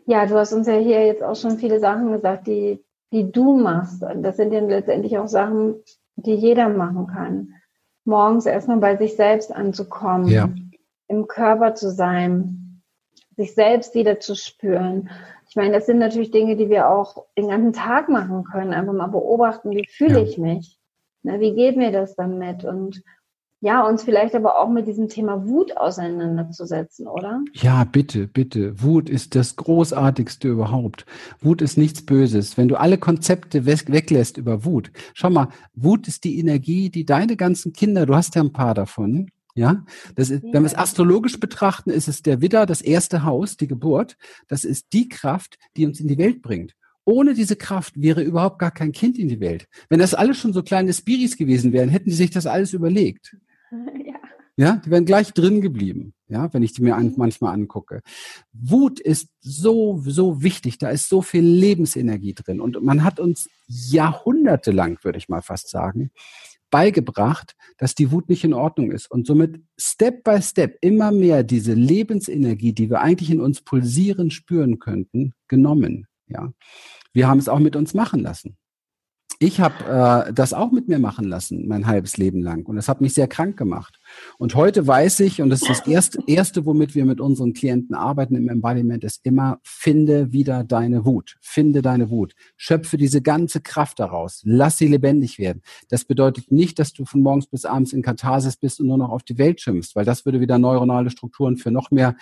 Ja, 0.06 0.26
du 0.26 0.36
hast 0.36 0.52
uns 0.52 0.68
ja 0.68 0.76
hier 0.76 1.06
jetzt 1.06 1.24
auch 1.24 1.36
schon 1.36 1.58
viele 1.58 1.80
Sachen 1.80 2.12
gesagt, 2.12 2.48
die, 2.48 2.84
die 3.14 3.32
du 3.32 3.58
machst. 3.58 4.04
Das 4.18 4.36
sind 4.36 4.52
ja 4.52 4.60
letztendlich 4.60 5.18
auch 5.18 5.28
Sachen, 5.28 5.76
die 6.18 6.34
jeder 6.34 6.68
machen 6.68 7.08
kann. 7.08 7.54
Morgens 8.04 8.46
erstmal 8.46 8.78
bei 8.78 8.98
sich 8.98 9.16
selbst 9.16 9.56
anzukommen. 9.56 10.28
Ja 10.28 10.50
im 11.12 11.28
Körper 11.28 11.76
zu 11.76 11.92
sein, 11.92 12.82
sich 13.36 13.54
selbst 13.54 13.94
wieder 13.96 14.20
zu 14.20 14.36
spüren, 14.36 15.10
ich 15.52 15.58
meine, 15.58 15.74
das 15.74 15.86
sind 15.86 15.98
natürlich 15.98 16.32
Dinge, 16.32 16.56
die 16.56 16.70
wir 16.70 16.88
auch 16.88 17.26
den 17.38 17.50
ganzen 17.50 17.74
Tag 17.74 18.08
machen 18.08 18.46
können. 18.46 18.72
Einfach 18.72 18.94
mal 18.94 19.08
beobachten, 19.08 19.72
wie 19.72 19.86
fühle 19.86 20.22
ja. 20.22 20.24
ich 20.24 20.38
mich? 20.38 20.80
Na, 21.24 21.42
wie 21.42 21.54
geht 21.54 21.76
mir 21.76 21.92
das 21.92 22.16
damit? 22.16 22.64
Und 22.64 23.04
ja, 23.60 23.86
uns 23.86 24.02
vielleicht 24.02 24.34
aber 24.34 24.58
auch 24.58 24.70
mit 24.70 24.88
diesem 24.88 25.10
Thema 25.10 25.46
Wut 25.46 25.76
auseinanderzusetzen, 25.76 27.06
oder? 27.06 27.42
Ja, 27.52 27.84
bitte, 27.84 28.28
bitte. 28.28 28.82
Wut 28.82 29.10
ist 29.10 29.36
das 29.36 29.58
Großartigste 29.58 30.48
überhaupt. 30.48 31.06
Wut 31.42 31.62
ist 31.62 31.78
nichts 31.78 32.06
Böses. 32.06 32.58
Wenn 32.58 32.70
du 32.70 32.80
alle 32.80 32.98
Konzepte 32.98 33.66
weglässt 33.66 34.38
über 34.38 34.64
Wut, 34.64 34.90
schau 35.14 35.30
mal, 35.30 35.50
Wut 35.74 36.08
ist 36.08 36.24
die 36.24 36.40
Energie, 36.40 36.90
die 36.90 37.06
deine 37.06 37.36
ganzen 37.36 37.74
Kinder, 37.74 38.06
du 38.06 38.16
hast 38.16 38.36
ja 38.36 38.42
ein 38.42 38.54
paar 38.54 38.74
davon, 38.74 39.30
ja, 39.56 39.86
das 40.16 40.30
ist, 40.30 40.44
wenn 40.44 40.64
wir 40.64 40.68
es 40.68 40.78
astrologisch 40.78 41.40
betrachten, 41.40 41.90
ist 41.90 42.08
es 42.08 42.22
der 42.22 42.42
Widder, 42.42 42.66
das 42.66 42.82
erste 42.82 43.24
Haus, 43.24 43.58
die 43.58 43.68
Geburt. 43.68 44.18
Das 44.48 44.64
ist 44.64 44.94
die 44.94 45.10
Kraft, 45.10 45.58
die 45.76 45.86
uns 45.86 46.00
in 46.00 46.08
die 46.08 46.18
Welt 46.18 46.42
bringt. 46.42 46.76
Ohne 47.04 47.34
diese 47.34 47.56
Kraft 47.56 48.00
wäre 48.00 48.22
überhaupt 48.22 48.60
gar 48.60 48.72
kein 48.72 48.92
Kind 48.92 49.18
in 49.18 49.28
die 49.28 49.40
Welt. 49.40 49.68
Wenn 49.90 50.00
das 50.00 50.14
alles 50.14 50.38
schon 50.38 50.54
so 50.54 50.64
kleine 50.64 50.94
Spiris 50.94 51.36
gewesen 51.36 51.74
wären, 51.74 51.90
hätten 51.90 52.10
die 52.10 52.16
sich 52.16 52.30
das 52.30 52.46
alles 52.46 52.74
überlegt. 52.74 53.36
Ja. 54.06 54.22
Ja, 54.58 54.82
die 54.86 54.92
wären 54.92 55.06
gleich 55.06 55.34
drin 55.34 55.62
geblieben. 55.62 56.14
Ja, 56.28 56.54
wenn 56.54 56.62
ich 56.62 56.74
die 56.74 56.82
mir 56.82 56.96
an, 56.96 57.14
manchmal 57.18 57.54
angucke. 57.54 58.02
Wut 58.54 59.00
ist 59.00 59.30
so, 59.40 60.02
so 60.06 60.44
wichtig. 60.44 60.78
Da 60.78 60.90
ist 60.90 61.10
so 61.10 61.22
viel 61.22 61.44
Lebensenergie 61.44 62.34
drin. 62.34 62.62
Und 62.62 62.82
man 62.84 63.04
hat 63.04 63.20
uns 63.20 63.50
jahrhundertelang, 63.68 65.00
würde 65.04 65.18
ich 65.18 65.30
mal 65.30 65.42
fast 65.42 65.70
sagen, 65.70 66.12
beigebracht, 66.72 67.56
dass 67.78 67.94
die 67.94 68.12
Wut 68.12 68.30
nicht 68.30 68.44
in 68.44 68.54
Ordnung 68.54 68.92
ist. 68.92 69.12
Und 69.12 69.28
somit 69.28 69.62
Step 69.78 70.24
by 70.24 70.42
Step 70.42 70.78
immer 70.82 71.12
mehr 71.12 71.44
diese 71.44 71.74
Lebensenergie, 71.74 72.74
die 72.74 72.90
wir 72.90 73.02
eigentlich 73.02 73.30
in 73.30 73.42
uns 73.42 73.62
pulsieren 73.62 74.32
spüren 74.32 74.80
könnten, 74.80 75.34
genommen. 75.48 76.08
Ja, 76.28 76.52
wir 77.14 77.28
haben 77.28 77.40
es 77.40 77.50
auch 77.50 77.60
mit 77.60 77.76
uns 77.76 77.94
machen 77.94 78.22
lassen 78.22 78.58
ich 79.42 79.60
habe 79.60 80.28
äh, 80.30 80.34
das 80.34 80.54
auch 80.54 80.72
mit 80.72 80.88
mir 80.88 81.00
machen 81.00 81.26
lassen, 81.26 81.68
mein 81.68 81.88
halbes 81.88 82.18
Leben 82.18 82.44
lang. 82.44 82.68
Und 82.68 82.76
das 82.76 82.88
hat 82.88 83.02
mich 83.02 83.16
sehr 83.16 83.28
krank 83.28 83.58
gemacht. 83.58 84.00
Und 84.38 84.54
heute 84.54 84.86
weiß 84.86 85.20
ich, 85.22 85.42
und 85.42 85.50
das 85.50 85.64
ist 85.64 85.70
das 85.70 85.88
erste, 85.88 86.20
erste, 86.28 86.64
womit 86.68 86.94
wir 86.94 87.06
mit 87.06 87.20
unseren 87.20 87.54
Klienten 87.54 87.96
arbeiten 87.96 88.36
im 88.36 88.50
Embodiment, 88.50 89.04
ist 89.04 89.22
immer, 89.24 89.60
finde 89.64 90.32
wieder 90.32 90.64
deine 90.64 91.06
Wut. 91.06 91.38
Finde 91.42 91.82
deine 91.82 92.12
Wut. 92.12 92.36
Schöpfe 92.56 92.98
diese 92.98 93.24
ganze 93.24 93.62
Kraft 93.62 94.00
daraus. 94.00 94.42
Lass 94.46 94.78
sie 94.78 94.88
lebendig 94.88 95.40
werden. 95.40 95.64
Das 95.90 96.06
bedeutet 96.06 96.52
nicht, 96.52 96.78
dass 96.78 96.94
du 96.94 97.06
von 97.06 97.24
morgens 97.24 97.48
bis 97.48 97.66
abends 97.66 97.94
in 97.94 98.04
Katharsis 98.04 98.58
bist 98.58 98.80
und 98.80 98.86
nur 98.86 99.00
noch 99.00 99.10
auf 99.10 99.24
die 99.24 99.40
Welt 99.40 99.60
schimpfst, 99.60 99.96
weil 99.96 100.06
das 100.06 100.24
würde 100.24 100.40
wieder 100.40 100.60
neuronale 100.60 101.10
Strukturen 101.10 101.58
für 101.58 101.72
noch 101.72 101.90
mehr 101.90 102.16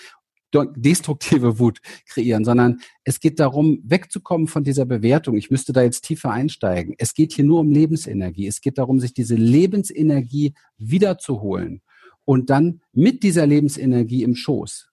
destruktive 0.54 1.60
Wut 1.60 1.80
kreieren, 2.06 2.44
sondern 2.46 2.80
es 3.04 3.20
geht 3.20 3.40
darum, 3.40 3.80
wegzukommen 3.84 4.48
von 4.48 4.64
dieser 4.64 4.86
Bewertung. 4.86 5.38
Ich 5.38 5.52
müsste 5.52 5.74
da 5.74 5.84
jetzt 5.84 6.02
tiefer 6.02 6.32
einsteigen. 6.32 6.96
Es 6.98 7.14
geht 7.14 7.34
hier 7.34 7.46
nur 7.46 7.60
um 7.60 7.72
Lebensenergie. 7.72 8.48
Es 8.48 8.62
geht 8.62 8.78
darum, 8.78 9.00
sich 9.00 9.14
diese 9.14 9.36
Lebensenergie 9.36 10.54
wiederzuholen 10.78 11.82
und 12.26 12.50
dann 12.50 12.82
mit 12.94 13.24
dieser 13.24 13.48
Lebensenergie 13.48 14.24
im 14.24 14.36
Schoß, 14.36 14.90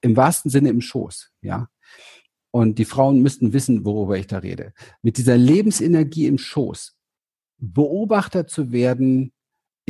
im 0.00 0.16
wahrsten 0.16 0.50
Sinne 0.50 0.70
im 0.70 0.80
Schoß, 0.80 1.32
ja. 1.42 1.68
Und 2.52 2.78
die 2.78 2.84
Frauen 2.84 3.20
müssten 3.20 3.52
wissen, 3.52 3.84
worüber 3.84 4.18
ich 4.18 4.26
da 4.26 4.38
rede. 4.38 4.72
Mit 5.02 5.18
dieser 5.18 5.36
Lebensenergie 5.36 6.26
im 6.26 6.38
Schoß 6.38 6.96
Beobachter 7.58 8.46
zu 8.46 8.72
werden 8.72 9.32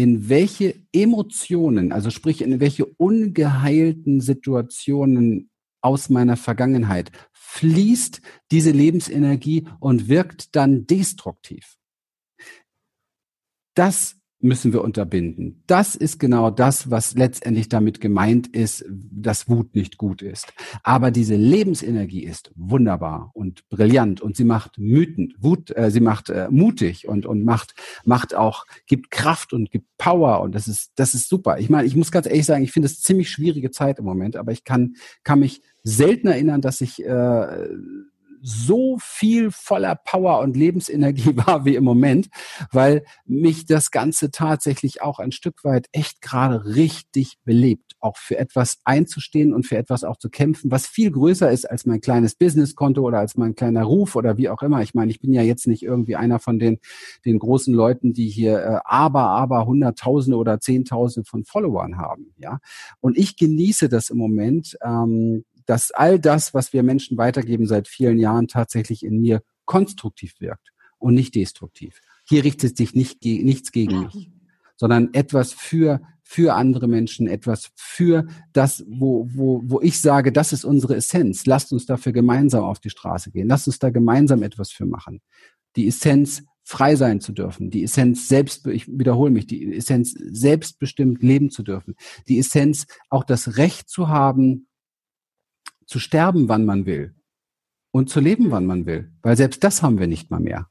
in 0.01 0.31
welche 0.31 0.77
Emotionen, 0.93 1.93
also 1.93 2.09
sprich 2.09 2.41
in 2.41 2.59
welche 2.59 2.87
ungeheilten 2.87 4.23
Situationen 4.23 5.51
aus 5.83 6.09
meiner 6.09 6.39
Vergangenheit 6.39 7.13
fließt 7.35 8.23
diese 8.51 8.71
Lebensenergie 8.71 9.69
und 9.79 10.09
wirkt 10.09 10.57
dann 10.57 10.87
destruktiv. 10.87 11.77
Das 13.75 14.20
müssen 14.41 14.73
wir 14.73 14.83
unterbinden. 14.83 15.63
Das 15.67 15.95
ist 15.95 16.19
genau 16.19 16.51
das, 16.51 16.91
was 16.91 17.15
letztendlich 17.15 17.69
damit 17.69 18.01
gemeint 18.01 18.49
ist, 18.49 18.85
dass 18.89 19.49
Wut 19.49 19.75
nicht 19.75 19.99
gut 19.99 20.23
ist. 20.23 20.53
Aber 20.83 21.11
diese 21.11 21.37
Lebensenergie 21.37 22.25
ist 22.25 22.51
wunderbar 22.57 23.31
und 23.35 23.69
brillant 23.69 24.21
und 24.21 24.37
sie 24.37 24.45
macht 24.45 24.79
mütend, 24.79 25.35
Wut, 25.39 25.77
äh, 25.77 25.91
sie 25.91 26.01
macht 26.01 26.31
äh, 26.31 26.49
mutig 26.51 27.07
und 27.07 27.27
und 27.27 27.45
macht 27.45 27.75
macht 28.05 28.35
auch 28.35 28.65
gibt 28.87 29.11
Kraft 29.11 29.53
und 29.53 29.71
gibt 29.71 29.87
Power 29.99 30.41
und 30.41 30.55
das 30.55 30.69
ist 30.69 30.93
das 30.97 31.15
ist 31.15 31.29
super. 31.29 31.59
Ich 31.59 31.69
meine, 31.69 31.87
ich 31.87 31.97
muss 31.97 32.11
ganz 32.11 32.27
ehrlich 32.27 32.47
sagen, 32.47 32.65
ich 32.65 32.73
finde 32.73 32.87
es 32.87 33.01
ziemlich 33.01 33.29
schwierige 33.31 33.71
Zeit 33.71 33.99
im 33.99 34.05
Moment, 34.05 34.37
aber 34.37 34.53
ich 34.53 34.65
kann 34.65 34.95
kann 35.23 35.41
mich 35.41 35.61
selten 35.83 36.29
erinnern, 36.29 36.61
dass 36.61 36.81
ich 36.81 37.05
äh, 37.05 37.69
so 38.43 38.99
viel 39.01 39.51
voller 39.51 39.95
Power 39.95 40.41
und 40.41 40.57
Lebensenergie 40.57 41.37
war 41.47 41.65
wie 41.65 41.77
im 41.77 41.85
Moment, 41.85 42.29
weil 42.73 43.05
mich 43.25 43.67
das 43.67 43.91
Ganze 43.91 44.31
tatsächlich 44.31 45.03
auch 45.03 45.19
ein 45.19 45.33
Stück 45.33 45.65
weit 45.65 45.89
echt 45.93 46.21
gerade 46.21 46.65
richtig 46.65 47.39
belebt, 47.45 47.95
auch 48.01 48.17
für 48.17 48.39
etwas 48.39 48.79
einzustehen 48.85 49.53
und 49.53 49.67
für 49.67 49.77
etwas 49.77 50.05
auch 50.05 50.17
zu 50.17 50.31
kämpfen, 50.31 50.71
was 50.71 50.87
viel 50.87 51.11
größer 51.11 51.51
ist 51.51 51.71
als 51.71 51.87
mein 51.87 52.01
kleines 52.01 52.35
Businesskonto 52.35 53.03
oder 53.03 53.19
als 53.19 53.37
mein 53.37 53.55
kleiner 53.55 53.85
Ruf 53.85 54.17
oder 54.17 54.37
wie 54.37 54.49
auch 54.49 54.63
immer. 54.63 54.83
Ich 54.83 54.95
meine, 54.95 55.11
ich 55.11 55.21
bin 55.21 55.33
ja 55.33 55.43
jetzt 55.43 55.67
nicht 55.67 55.83
irgendwie 55.83 56.17
einer 56.17 56.39
von 56.39 56.59
den, 56.59 56.79
den 57.25 57.39
großen 57.39 57.75
Leuten, 57.75 58.13
die 58.13 58.29
hier 58.29 58.59
äh, 58.59 58.79
aber, 58.85 59.29
aber 59.29 59.67
Hunderttausende 59.67 60.37
oder 60.37 60.61
Zehntausende 60.61 61.29
von 61.29 61.45
Followern 61.45 61.99
haben, 61.99 62.35
ja. 62.39 62.59
Und 63.01 63.17
ich 63.17 63.37
genieße 63.37 63.89
das 63.89 64.11
im 64.11 64.19
Moment, 64.19 64.77
ähm, 64.83 65.45
dass 65.71 65.93
all 65.93 66.19
das, 66.19 66.53
was 66.53 66.73
wir 66.73 66.83
Menschen 66.83 67.17
weitergeben 67.17 67.65
seit 67.65 67.87
vielen 67.87 68.19
Jahren, 68.19 68.49
tatsächlich 68.49 69.05
in 69.05 69.21
mir 69.21 69.41
konstruktiv 69.67 70.35
wirkt 70.41 70.73
und 70.99 71.15
nicht 71.15 71.37
destruktiv. 71.37 72.01
Hier 72.27 72.43
richtet 72.43 72.77
sich 72.77 72.97
nicht, 72.97 73.25
nichts 73.25 73.71
gegen 73.71 74.01
mich, 74.01 74.33
sondern 74.77 75.15
etwas 75.15 75.53
für, 75.53 76.01
für 76.25 76.55
andere 76.55 76.89
Menschen, 76.89 77.29
etwas 77.29 77.71
für 77.77 78.27
das, 78.53 78.85
wo, 78.89 79.29
wo, 79.33 79.63
wo 79.65 79.81
ich 79.81 80.01
sage, 80.01 80.33
das 80.33 80.53
ist 80.53 80.65
unsere 80.65 80.97
Essenz. 80.97 81.47
Lasst 81.47 81.73
uns 81.73 81.87
dafür 81.87 82.11
gemeinsam 82.11 82.65
auf 82.65 82.81
die 82.81 82.91
Straße 82.91 83.31
gehen. 83.31 83.47
Lasst 83.47 83.69
uns 83.69 83.79
da 83.79 83.91
gemeinsam 83.91 84.43
etwas 84.43 84.73
für 84.73 84.87
machen. 84.87 85.21
Die 85.77 85.87
Essenz 85.87 86.43
frei 86.65 86.97
sein 86.97 87.21
zu 87.21 87.31
dürfen, 87.31 87.71
die 87.71 87.85
Essenz 87.85 88.27
selbst, 88.27 88.67
ich 88.67 88.89
wiederhole 88.89 89.31
mich, 89.31 89.47
die 89.47 89.73
Essenz 89.73 90.15
selbstbestimmt 90.19 91.23
leben 91.23 91.51
zu 91.51 91.63
dürfen, 91.63 91.95
die 92.27 92.41
Essenz 92.41 92.87
auch 93.09 93.23
das 93.23 93.57
Recht 93.57 93.89
zu 93.89 94.09
haben, 94.09 94.67
zu 95.91 95.99
sterben, 95.99 96.49
wann 96.49 96.65
man 96.65 96.87
will 96.87 97.15
und 97.91 98.09
zu 98.09 98.21
leben, 98.21 98.53
wann 98.53 98.65
man 98.65 98.87
will, 98.87 99.11
weil 99.23 99.37
selbst 99.37 99.65
das 99.65 99.83
haben 99.83 99.99
wir 99.99 100.07
nicht 100.07 100.31
mal 100.31 100.41
mehr. 100.41 100.69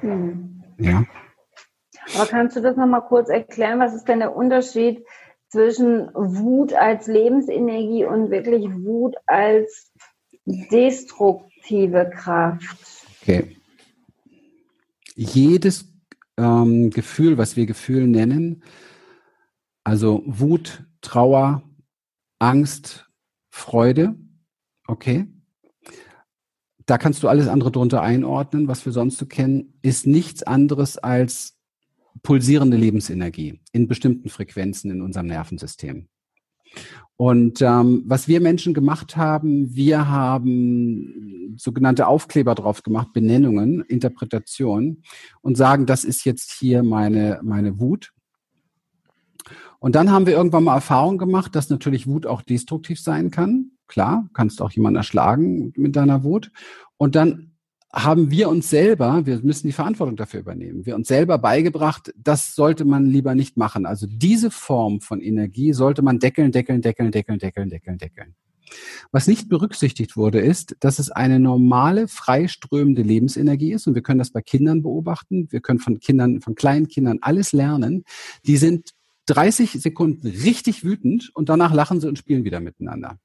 Hm. 0.00 0.62
Ja. 0.78 1.04
Aber 2.14 2.26
kannst 2.26 2.56
du 2.56 2.62
das 2.62 2.76
nochmal 2.76 3.02
kurz 3.02 3.28
erklären? 3.28 3.78
Was 3.78 3.94
ist 3.94 4.08
denn 4.08 4.20
der 4.20 4.34
Unterschied 4.34 5.04
zwischen 5.48 6.08
Wut 6.14 6.72
als 6.72 7.06
Lebensenergie 7.06 8.06
und 8.06 8.30
wirklich 8.30 8.64
Wut 8.70 9.14
als 9.26 9.92
destruktive 10.46 12.10
Kraft? 12.14 13.06
Okay. 13.20 13.56
Jedes 15.14 15.92
ähm, 16.38 16.88
Gefühl, 16.88 17.36
was 17.36 17.56
wir 17.56 17.66
Gefühl 17.66 18.08
nennen, 18.08 18.62
also 19.84 20.22
Wut, 20.24 20.84
Trauer, 21.02 21.62
Angst, 22.38 23.11
Freude, 23.54 24.16
okay. 24.88 25.26
Da 26.86 26.96
kannst 26.96 27.22
du 27.22 27.28
alles 27.28 27.48
andere 27.48 27.70
drunter 27.70 28.00
einordnen, 28.00 28.66
was 28.66 28.84
wir 28.86 28.92
sonst 28.92 29.18
so 29.18 29.26
kennen, 29.26 29.74
ist 29.82 30.06
nichts 30.06 30.42
anderes 30.42 30.96
als 30.96 31.58
pulsierende 32.22 32.78
Lebensenergie 32.78 33.60
in 33.72 33.88
bestimmten 33.88 34.30
Frequenzen 34.30 34.90
in 34.90 35.02
unserem 35.02 35.26
Nervensystem. 35.26 36.08
Und 37.16 37.60
ähm, 37.60 38.02
was 38.06 38.26
wir 38.26 38.40
Menschen 38.40 38.72
gemacht 38.72 39.18
haben, 39.18 39.76
wir 39.76 40.08
haben 40.08 41.54
sogenannte 41.58 42.06
Aufkleber 42.06 42.54
drauf 42.54 42.82
gemacht, 42.82 43.12
Benennungen, 43.12 43.82
Interpretationen 43.82 45.04
und 45.42 45.58
sagen, 45.58 45.84
das 45.84 46.04
ist 46.04 46.24
jetzt 46.24 46.52
hier 46.52 46.82
meine, 46.82 47.38
meine 47.42 47.78
Wut. 47.78 48.12
Und 49.82 49.96
dann 49.96 50.12
haben 50.12 50.26
wir 50.26 50.34
irgendwann 50.34 50.62
mal 50.62 50.76
Erfahrung 50.76 51.18
gemacht, 51.18 51.56
dass 51.56 51.68
natürlich 51.68 52.06
Wut 52.06 52.24
auch 52.24 52.40
destruktiv 52.40 53.00
sein 53.00 53.32
kann. 53.32 53.72
Klar, 53.88 54.28
kannst 54.32 54.62
auch 54.62 54.70
jemanden 54.70 54.98
erschlagen 54.98 55.72
mit 55.76 55.96
deiner 55.96 56.22
Wut. 56.22 56.52
Und 56.98 57.16
dann 57.16 57.56
haben 57.92 58.30
wir 58.30 58.48
uns 58.48 58.70
selber, 58.70 59.26
wir 59.26 59.40
müssen 59.42 59.66
die 59.66 59.72
Verantwortung 59.72 60.14
dafür 60.14 60.38
übernehmen, 60.38 60.86
wir 60.86 60.94
uns 60.94 61.08
selber 61.08 61.36
beigebracht, 61.36 62.14
das 62.16 62.54
sollte 62.54 62.84
man 62.84 63.06
lieber 63.06 63.34
nicht 63.34 63.56
machen. 63.56 63.84
Also 63.84 64.06
diese 64.08 64.52
Form 64.52 65.00
von 65.00 65.20
Energie 65.20 65.72
sollte 65.72 66.02
man 66.02 66.20
deckeln, 66.20 66.52
deckeln, 66.52 66.80
deckeln, 66.80 67.10
deckeln, 67.10 67.40
deckeln, 67.40 67.68
deckeln, 67.68 67.98
deckeln. 67.98 68.34
Was 69.10 69.26
nicht 69.26 69.48
berücksichtigt 69.48 70.16
wurde, 70.16 70.38
ist, 70.38 70.76
dass 70.78 71.00
es 71.00 71.10
eine 71.10 71.40
normale, 71.40 72.06
freiströmende 72.06 73.02
Lebensenergie 73.02 73.72
ist. 73.72 73.88
Und 73.88 73.96
wir 73.96 74.02
können 74.02 74.20
das 74.20 74.30
bei 74.30 74.42
Kindern 74.42 74.80
beobachten. 74.80 75.48
Wir 75.50 75.60
können 75.60 75.80
von 75.80 75.98
Kindern, 75.98 76.40
von 76.40 76.54
kleinen 76.54 76.86
Kindern 76.86 77.18
alles 77.20 77.52
lernen. 77.52 78.04
Die 78.46 78.56
sind 78.56 78.94
30 79.26 79.72
Sekunden 79.72 80.26
richtig 80.26 80.84
wütend 80.84 81.30
und 81.34 81.48
danach 81.48 81.72
lachen 81.72 82.00
sie 82.00 82.08
und 82.08 82.18
spielen 82.18 82.44
wieder 82.44 82.60
miteinander. 82.60 83.18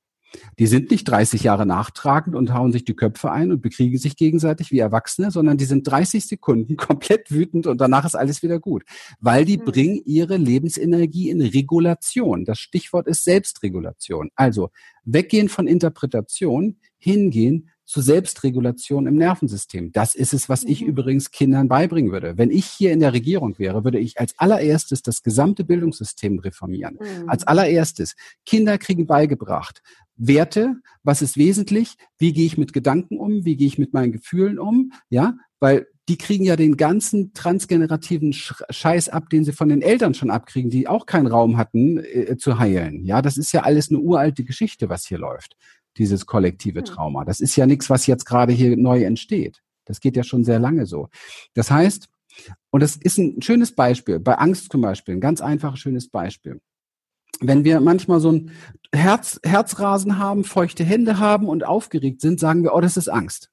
Die 0.59 0.67
sind 0.67 0.91
nicht 0.91 1.05
30 1.05 1.43
Jahre 1.43 1.65
nachtragend 1.65 2.35
und 2.35 2.53
hauen 2.53 2.71
sich 2.71 2.83
die 2.83 2.95
Köpfe 2.95 3.31
ein 3.31 3.51
und 3.51 3.61
bekriegen 3.61 3.97
sich 3.97 4.17
gegenseitig 4.17 4.71
wie 4.71 4.79
Erwachsene, 4.79 5.31
sondern 5.31 5.57
die 5.57 5.65
sind 5.65 5.87
30 5.87 6.27
Sekunden 6.27 6.75
komplett 6.77 7.31
wütend 7.31 7.67
und 7.67 7.79
danach 7.79 8.05
ist 8.05 8.15
alles 8.15 8.43
wieder 8.43 8.59
gut. 8.59 8.83
Weil 9.19 9.45
die 9.45 9.57
mhm. 9.57 9.65
bringen 9.65 10.01
ihre 10.05 10.37
Lebensenergie 10.37 11.29
in 11.29 11.41
Regulation. 11.41 12.45
Das 12.45 12.59
Stichwort 12.59 13.07
ist 13.07 13.23
Selbstregulation. 13.23 14.29
Also 14.35 14.69
weggehen 15.05 15.49
von 15.49 15.67
Interpretation, 15.67 16.77
hingehen 16.97 17.69
zu 17.87 18.01
Selbstregulation 18.01 19.07
im 19.07 19.15
Nervensystem. 19.15 19.93
Das 19.93 20.13
ist 20.13 20.33
es, 20.33 20.49
was 20.49 20.63
ich 20.65 20.81
mhm. 20.81 20.89
übrigens 20.89 21.31
Kindern 21.31 21.69
beibringen 21.69 22.11
würde. 22.11 22.37
Wenn 22.37 22.51
ich 22.51 22.65
hier 22.65 22.91
in 22.91 22.99
der 22.99 23.13
Regierung 23.13 23.57
wäre, 23.57 23.85
würde 23.85 23.97
ich 23.97 24.19
als 24.19 24.37
allererstes 24.37 25.01
das 25.01 25.23
gesamte 25.23 25.63
Bildungssystem 25.63 26.37
reformieren. 26.39 26.99
Mhm. 26.99 27.29
Als 27.29 27.47
allererstes. 27.47 28.15
Kinder 28.45 28.77
kriegen 28.77 29.07
beigebracht. 29.07 29.81
Werte, 30.17 30.75
was 31.03 31.21
ist 31.21 31.37
wesentlich? 31.37 31.95
Wie 32.17 32.33
gehe 32.33 32.45
ich 32.45 32.57
mit 32.57 32.73
Gedanken 32.73 33.17
um? 33.17 33.45
Wie 33.45 33.55
gehe 33.55 33.67
ich 33.67 33.77
mit 33.77 33.93
meinen 33.93 34.11
Gefühlen 34.11 34.59
um? 34.59 34.91
Ja, 35.09 35.35
weil 35.59 35.87
die 36.09 36.17
kriegen 36.17 36.43
ja 36.43 36.55
den 36.55 36.77
ganzen 36.77 37.33
transgenerativen 37.33 38.33
Scheiß 38.33 39.09
ab, 39.09 39.29
den 39.29 39.43
sie 39.43 39.51
von 39.51 39.69
den 39.69 39.81
Eltern 39.81 40.13
schon 40.13 40.29
abkriegen, 40.29 40.69
die 40.69 40.87
auch 40.87 41.05
keinen 41.05 41.27
Raum 41.27 41.57
hatten 41.57 41.99
äh, 41.99 42.37
zu 42.37 42.59
heilen. 42.59 43.05
Ja, 43.05 43.21
das 43.21 43.37
ist 43.37 43.51
ja 43.51 43.63
alles 43.63 43.89
eine 43.89 43.99
uralte 43.99 44.43
Geschichte, 44.43 44.89
was 44.89 45.05
hier 45.05 45.17
läuft 45.17 45.55
dieses 45.97 46.25
kollektive 46.25 46.79
hm. 46.79 46.85
Trauma. 46.85 47.25
Das 47.25 47.39
ist 47.39 47.55
ja 47.55 47.65
nichts, 47.65 47.89
was 47.89 48.07
jetzt 48.07 48.25
gerade 48.25 48.53
hier 48.53 48.75
neu 48.77 49.03
entsteht. 49.03 49.61
Das 49.85 49.99
geht 49.99 50.15
ja 50.15 50.23
schon 50.23 50.43
sehr 50.43 50.59
lange 50.59 50.85
so. 50.85 51.09
Das 51.53 51.71
heißt, 51.71 52.09
und 52.69 52.81
das 52.81 52.95
ist 52.95 53.17
ein 53.17 53.41
schönes 53.41 53.73
Beispiel, 53.73 54.19
bei 54.19 54.35
Angst 54.35 54.71
zum 54.71 54.81
Beispiel, 54.81 55.15
ein 55.15 55.21
ganz 55.21 55.41
einfaches, 55.41 55.79
schönes 55.79 56.09
Beispiel. 56.09 56.61
Wenn 57.39 57.63
wir 57.63 57.79
manchmal 57.79 58.19
so 58.19 58.31
ein 58.31 58.51
Herz, 58.93 59.39
Herzrasen 59.43 60.17
haben, 60.17 60.43
feuchte 60.43 60.83
Hände 60.83 61.19
haben 61.19 61.47
und 61.47 61.65
aufgeregt 61.65 62.21
sind, 62.21 62.39
sagen 62.39 62.63
wir, 62.63 62.73
oh, 62.73 62.81
das 62.81 62.97
ist 62.97 63.09
Angst. 63.09 63.51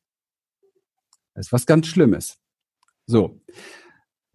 Das 1.34 1.46
ist 1.46 1.52
was 1.52 1.66
ganz 1.66 1.86
Schlimmes. 1.86 2.38
So. 3.06 3.40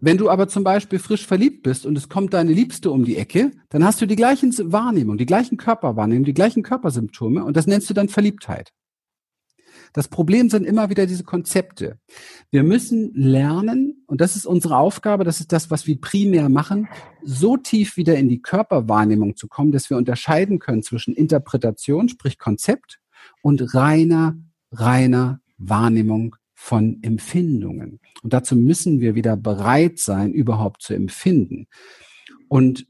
Wenn 0.02 0.18
du 0.18 0.30
aber 0.30 0.48
zum 0.48 0.64
Beispiel 0.64 0.98
frisch 0.98 1.28
verliebt 1.28 1.64
bist 1.64 1.86
und 1.86 1.98
es 1.98 2.08
kommt 2.08 2.34
deine 2.34 2.54
Liebste 2.54 2.90
um 2.90 3.04
die 3.04 3.18
Ecke, 3.18 3.52
dann 3.70 3.84
hast 3.84 4.02
du 4.02 4.06
die 4.06 4.16
gleichen 4.16 4.54
Wahrnehmungen, 4.72 5.18
die 5.18 5.26
gleichen 5.26 5.58
Körperwahrnehmungen, 5.58 6.26
die 6.26 6.34
gleichen 6.34 6.64
Körpersymptome 6.64 7.44
und 7.44 7.58
das 7.58 7.68
nennst 7.68 7.90
du 7.90 7.94
dann 7.94 8.08
Verliebtheit. 8.08 8.72
Das 9.94 10.08
Problem 10.08 10.50
sind 10.50 10.66
immer 10.66 10.90
wieder 10.90 11.06
diese 11.06 11.24
Konzepte. 11.24 11.98
Wir 12.52 12.64
müssen 12.64 13.12
lernen, 13.14 14.04
und 14.08 14.22
das 14.22 14.36
ist 14.36 14.46
unsere 14.46 14.78
Aufgabe, 14.78 15.24
das 15.24 15.40
ist 15.40 15.52
das, 15.52 15.72
was 15.72 15.88
wir 15.88 16.00
primär 16.00 16.48
machen, 16.48 16.88
so 17.24 17.58
tief 17.58 17.98
wieder 17.98 18.16
in 18.16 18.30
die 18.30 18.42
Körperwahrnehmung 18.42 19.36
zu 19.36 19.48
kommen, 19.48 19.72
dass 19.72 19.90
wir 19.90 19.98
unterscheiden 19.98 20.60
können 20.60 20.84
zwischen 20.84 21.14
Interpretation, 21.14 22.08
sprich 22.08 22.38
Konzept, 22.38 23.00
und 23.42 23.74
reiner, 23.74 24.38
reiner 24.72 25.42
Wahrnehmung 25.58 26.36
von 26.62 27.00
Empfindungen. 27.04 28.02
Und 28.22 28.34
dazu 28.34 28.58
müssen 28.58 29.00
wir 29.00 29.16
wieder 29.16 29.38
bereit 29.38 29.98
sein, 29.98 30.34
überhaupt 30.34 30.82
zu 30.82 30.94
empfinden. 30.94 31.68
Und 32.50 32.86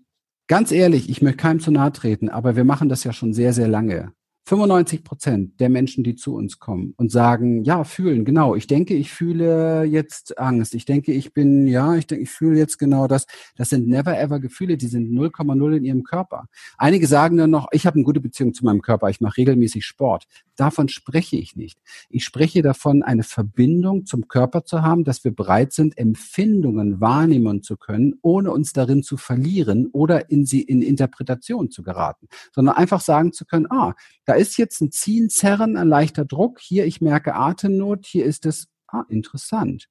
ganz 0.47 0.71
ehrlich, 0.71 1.07
ich 1.07 1.21
möchte 1.21 1.37
keinem 1.37 1.59
zu 1.59 1.69
nahe 1.69 1.91
treten, 1.91 2.29
aber 2.29 2.55
wir 2.55 2.63
machen 2.63 2.89
das 2.89 3.03
ja 3.03 3.13
schon 3.13 3.31
sehr, 3.31 3.53
sehr 3.53 3.67
lange. 3.67 4.11
95 4.49 5.03
Prozent 5.03 5.59
der 5.59 5.69
Menschen, 5.69 6.03
die 6.03 6.15
zu 6.15 6.33
uns 6.33 6.57
kommen 6.57 6.95
und 6.97 7.11
sagen, 7.11 7.63
ja, 7.63 7.83
fühlen, 7.83 8.25
genau, 8.25 8.55
ich 8.55 8.65
denke, 8.65 8.95
ich 8.95 9.11
fühle 9.11 9.83
jetzt 9.83 10.39
Angst. 10.39 10.73
Ich 10.73 10.85
denke, 10.85 11.11
ich 11.11 11.33
bin, 11.33 11.67
ja, 11.67 11.95
ich 11.95 12.07
denke, 12.07 12.23
ich 12.23 12.31
fühle 12.31 12.57
jetzt 12.57 12.79
genau 12.79 13.05
das. 13.05 13.27
Das 13.55 13.69
sind 13.69 13.87
never 13.87 14.19
ever 14.19 14.39
Gefühle, 14.39 14.77
die 14.77 14.87
sind 14.87 15.11
0,0 15.11 15.77
in 15.77 15.83
ihrem 15.85 16.03
Körper. 16.03 16.47
Einige 16.79 17.05
sagen 17.05 17.37
dann 17.37 17.51
noch, 17.51 17.67
ich 17.71 17.85
habe 17.85 17.95
eine 17.95 18.03
gute 18.03 18.19
Beziehung 18.19 18.55
zu 18.55 18.65
meinem 18.65 18.81
Körper, 18.81 19.09
ich 19.09 19.21
mache 19.21 19.37
regelmäßig 19.37 19.85
Sport. 19.85 20.25
Davon 20.59 20.89
spreche 20.89 21.37
ich 21.37 21.55
nicht. 21.55 21.79
Ich 22.09 22.25
spreche 22.25 22.61
davon, 22.61 23.01
eine 23.01 23.23
Verbindung 23.23 24.05
zum 24.05 24.27
Körper 24.27 24.65
zu 24.65 24.81
haben, 24.81 25.05
dass 25.05 25.23
wir 25.23 25.33
bereit 25.33 25.71
sind, 25.71 25.97
Empfindungen 25.97 26.99
wahrnehmen 26.99 27.63
zu 27.63 27.77
können, 27.77 28.15
ohne 28.21 28.51
uns 28.51 28.73
darin 28.73 29.01
zu 29.01 29.15
verlieren 29.15 29.87
oder 29.93 30.29
in 30.29 30.45
sie 30.45 30.61
in 30.61 30.81
Interpretation 30.81 31.71
zu 31.71 31.81
geraten, 31.81 32.27
sondern 32.53 32.75
einfach 32.75 32.99
sagen 32.99 33.31
zu 33.31 33.45
können, 33.45 33.67
ah, 33.71 33.93
da 34.25 34.33
ist 34.33 34.57
jetzt 34.57 34.81
ein 34.81 34.91
Ziehen, 34.91 35.29
Zerren, 35.29 35.77
ein 35.77 35.87
leichter 35.87 36.25
Druck. 36.25 36.59
Hier, 36.59 36.85
ich 36.85 36.99
merke 36.99 37.35
Atemnot. 37.35 38.05
Hier 38.05 38.25
ist 38.25 38.45
es, 38.45 38.67
ah, 38.87 39.05
interessant. 39.07 39.87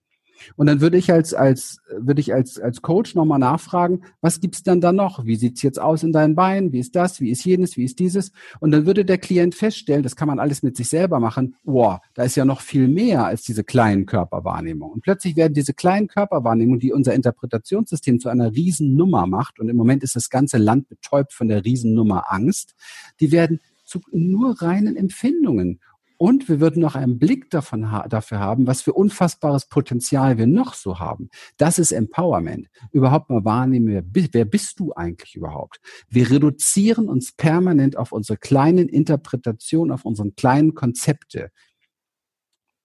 Und 0.56 0.66
dann 0.66 0.80
würde 0.80 0.96
ich 0.96 1.12
als, 1.12 1.34
als, 1.34 1.80
würde 1.96 2.20
ich 2.20 2.32
als, 2.32 2.58
als 2.58 2.82
Coach 2.82 3.14
nochmal 3.14 3.38
nachfragen, 3.38 4.02
was 4.20 4.40
gibt's 4.40 4.62
dann 4.62 4.80
da 4.80 4.92
noch? 4.92 5.24
Wie 5.24 5.36
sieht's 5.36 5.62
jetzt 5.62 5.80
aus 5.80 6.02
in 6.02 6.12
deinen 6.12 6.34
Beinen? 6.34 6.72
Wie 6.72 6.78
ist 6.78 6.96
das? 6.96 7.20
Wie 7.20 7.30
ist 7.30 7.44
jenes? 7.44 7.76
Wie 7.76 7.84
ist 7.84 7.98
dieses? 7.98 8.32
Und 8.60 8.70
dann 8.70 8.86
würde 8.86 9.04
der 9.04 9.18
Klient 9.18 9.54
feststellen, 9.54 10.02
das 10.02 10.16
kann 10.16 10.28
man 10.28 10.38
alles 10.38 10.62
mit 10.62 10.76
sich 10.76 10.88
selber 10.88 11.20
machen. 11.20 11.56
Wow, 11.64 11.98
da 12.14 12.24
ist 12.24 12.36
ja 12.36 12.44
noch 12.44 12.60
viel 12.60 12.88
mehr 12.88 13.24
als 13.24 13.42
diese 13.42 13.64
kleinen 13.64 14.06
Körperwahrnehmungen. 14.06 14.94
Und 14.94 15.02
plötzlich 15.02 15.36
werden 15.36 15.54
diese 15.54 15.74
kleinen 15.74 16.08
Körperwahrnehmungen, 16.08 16.80
die 16.80 16.92
unser 16.92 17.14
Interpretationssystem 17.14 18.20
zu 18.20 18.28
einer 18.28 18.54
Riesennummer 18.54 19.26
macht, 19.26 19.60
und 19.60 19.68
im 19.68 19.76
Moment 19.76 20.02
ist 20.02 20.16
das 20.16 20.30
ganze 20.30 20.58
Land 20.58 20.88
betäubt 20.88 21.32
von 21.32 21.48
der 21.48 21.64
Riesennummer 21.64 22.32
Angst, 22.32 22.74
die 23.20 23.32
werden 23.32 23.60
zu 23.84 24.00
nur 24.12 24.60
reinen 24.60 24.96
Empfindungen. 24.96 25.80
Und 26.18 26.48
wir 26.48 26.58
würden 26.58 26.82
noch 26.82 26.96
einen 26.96 27.20
Blick 27.20 27.48
davon 27.48 27.92
ha 27.92 28.08
dafür 28.08 28.40
haben, 28.40 28.66
was 28.66 28.82
für 28.82 28.92
unfassbares 28.92 29.66
Potenzial 29.66 30.36
wir 30.36 30.48
noch 30.48 30.74
so 30.74 30.98
haben. 30.98 31.30
Das 31.58 31.78
ist 31.78 31.92
Empowerment. 31.92 32.68
Überhaupt 32.90 33.30
mal 33.30 33.44
wahrnehmen, 33.44 33.86
wer, 34.12 34.28
wer 34.32 34.44
bist 34.44 34.80
du 34.80 34.92
eigentlich 34.92 35.36
überhaupt? 35.36 35.80
Wir 36.08 36.28
reduzieren 36.28 37.08
uns 37.08 37.30
permanent 37.32 37.96
auf 37.96 38.10
unsere 38.10 38.36
kleinen 38.36 38.88
Interpretationen, 38.88 39.92
auf 39.92 40.04
unsere 40.04 40.32
kleinen 40.32 40.74
Konzepte. 40.74 41.52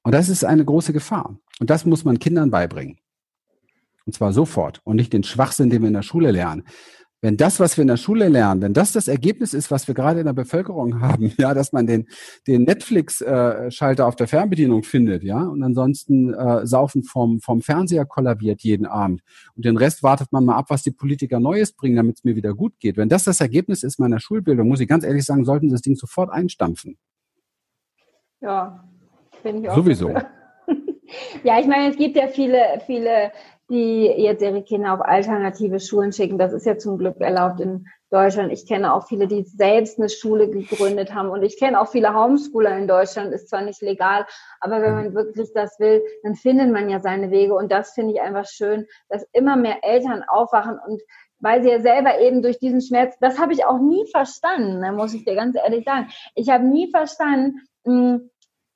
Und 0.03 0.11
das 0.11 0.29
ist 0.29 0.45
eine 0.45 0.63
große 0.63 0.93
Gefahr. 0.93 1.39
Und 1.59 1.71
das 1.71 1.86
muss 1.86 2.05
man 2.05 2.19
Kindern 2.19 2.51
beibringen. 2.51 2.99
Und 4.05 4.13
zwar 4.13 4.31
sofort 4.31 4.81
und 4.84 4.97
nicht 4.97 5.11
den 5.11 5.23
Schwachsinn, 5.23 5.71
den 5.71 5.81
wir 5.81 5.88
in 5.88 5.93
der 5.95 6.03
Schule 6.03 6.29
lernen 6.29 6.65
wenn 7.24 7.38
das, 7.38 7.61
was 7.61 7.78
wir 7.78 7.84
in 7.84 7.88
der 7.88 7.95
Schule 7.95 8.28
lernen, 8.28 8.61
wenn 8.61 8.74
das 8.74 8.91
das 8.91 9.07
Ergebnis 9.07 9.53
ist, 9.53 9.71
was 9.71 9.88
wir 9.88 9.95
gerade 9.95 10.19
in 10.19 10.26
der 10.26 10.34
Bevölkerung 10.34 10.99
haben, 11.01 11.32
ja, 11.38 11.53
dass 11.53 11.71
man 11.71 11.88
den, 11.88 12.07
den 12.47 12.63
Netflix-Schalter 12.63 14.05
auf 14.05 14.17
der 14.17 14.28
Fernbedienung 14.28 14.84
findet, 14.84 15.24
ja, 15.24 15.41
und 15.41 15.63
ansonsten 15.63 16.34
äh, 16.34 16.67
saufen 16.67 17.03
vom, 17.03 17.39
vom 17.39 17.61
Fernseher 17.61 18.05
kollabiert 18.05 18.61
jeden 18.61 18.86
Abend 18.86 19.21
und 19.55 19.63
den 19.63 19.78
Rest 19.78 20.03
wartet 20.03 20.34
man 20.34 20.43
mal 20.43 20.57
ab, 20.57 20.65
was 20.67 20.84
die 20.84 20.91
Politiker 20.91 21.39
Neues 21.39 21.71
bringen, 21.71 21.95
damit 21.95 22.17
es 22.17 22.24
mir 22.26 22.36
wieder 22.36 22.53
gut 22.53 22.74
geht. 22.82 22.97
Wenn 22.97 23.07
das 23.07 23.24
das 23.24 23.39
Ergebnis 23.39 23.84
ist 23.84 23.99
meiner 23.99 24.19
Schulbildung, 24.19 24.67
muss 24.67 24.82
ich 24.82 24.89
ganz 24.89 25.05
ehrlich 25.05 25.24
sagen, 25.24 25.45
sollten 25.45 25.69
Sie 25.69 25.74
das 25.74 25.82
Ding 25.82 25.95
sofort 25.95 26.30
einstampfen. 26.30 26.97
Ja, 28.41 28.84
finde 29.41 29.61
ich 29.61 29.69
auch. 29.69 29.76
Sowieso. 29.78 30.09
ja, 31.45 31.59
ich 31.59 31.67
meine, 31.67 31.89
es 31.89 31.95
gibt 31.95 32.17
ja 32.17 32.28
viele, 32.28 32.82
viele 32.86 33.32
die 33.74 34.05
jetzt 34.05 34.43
ihre 34.43 34.61
Kinder 34.61 34.93
auf 34.93 35.01
alternative 35.01 35.80
Schulen 35.80 36.13
schicken. 36.13 36.38
Das 36.38 36.53
ist 36.53 36.65
ja 36.65 36.78
zum 36.78 36.99
Glück 36.99 37.19
erlaubt 37.19 37.59
in 37.59 37.88
Deutschland. 38.11 38.53
Ich 38.53 38.67
kenne 38.67 38.93
auch 38.93 39.07
viele, 39.07 39.28
die 39.28 39.41
selbst 39.41 39.97
eine 39.97 40.09
Schule 40.09 40.47
gegründet 40.47 41.15
haben. 41.15 41.30
Und 41.30 41.41
ich 41.41 41.57
kenne 41.57 41.82
auch 41.82 41.88
viele 41.88 42.13
Homeschooler 42.13 42.78
in 42.78 42.88
Deutschland. 42.88 43.34
Ist 43.34 43.49
zwar 43.49 43.63
nicht 43.63 43.82
legal, 43.82 44.28
aber 44.59 44.82
wenn 44.84 44.93
man 44.93 45.13
wirklich 45.15 45.51
das 45.53 45.80
will, 45.80 46.03
dann 46.21 46.36
findet 46.36 46.71
man 46.71 46.88
ja 46.88 47.01
seine 47.01 47.32
Wege. 47.32 47.55
Und 47.55 47.71
das 47.71 47.93
finde 47.93 48.13
ich 48.13 48.21
einfach 48.21 48.45
schön, 48.45 48.86
dass 49.09 49.26
immer 49.34 49.55
mehr 49.55 49.84
Eltern 49.84 50.24
aufwachen 50.28 50.80
und 50.88 51.01
weil 51.39 51.61
sie 51.61 51.69
ja 51.69 51.82
selber 51.82 52.21
eben 52.21 52.41
durch 52.41 52.57
diesen 52.57 52.82
Schmerz, 52.82 53.17
das 53.19 53.38
habe 53.38 53.51
ich 53.51 53.65
auch 53.65 53.80
nie 53.80 54.05
verstanden, 54.11 54.82
da 54.82 54.93
muss 54.93 55.13
ich 55.13 55.26
dir 55.26 55.36
ganz 55.36 55.57
ehrlich 55.57 55.84
sagen. 55.84 56.07
Ich 56.36 56.49
habe 56.49 56.63
nie 56.63 56.89
verstanden, 56.89 57.59
hm, 57.84 58.30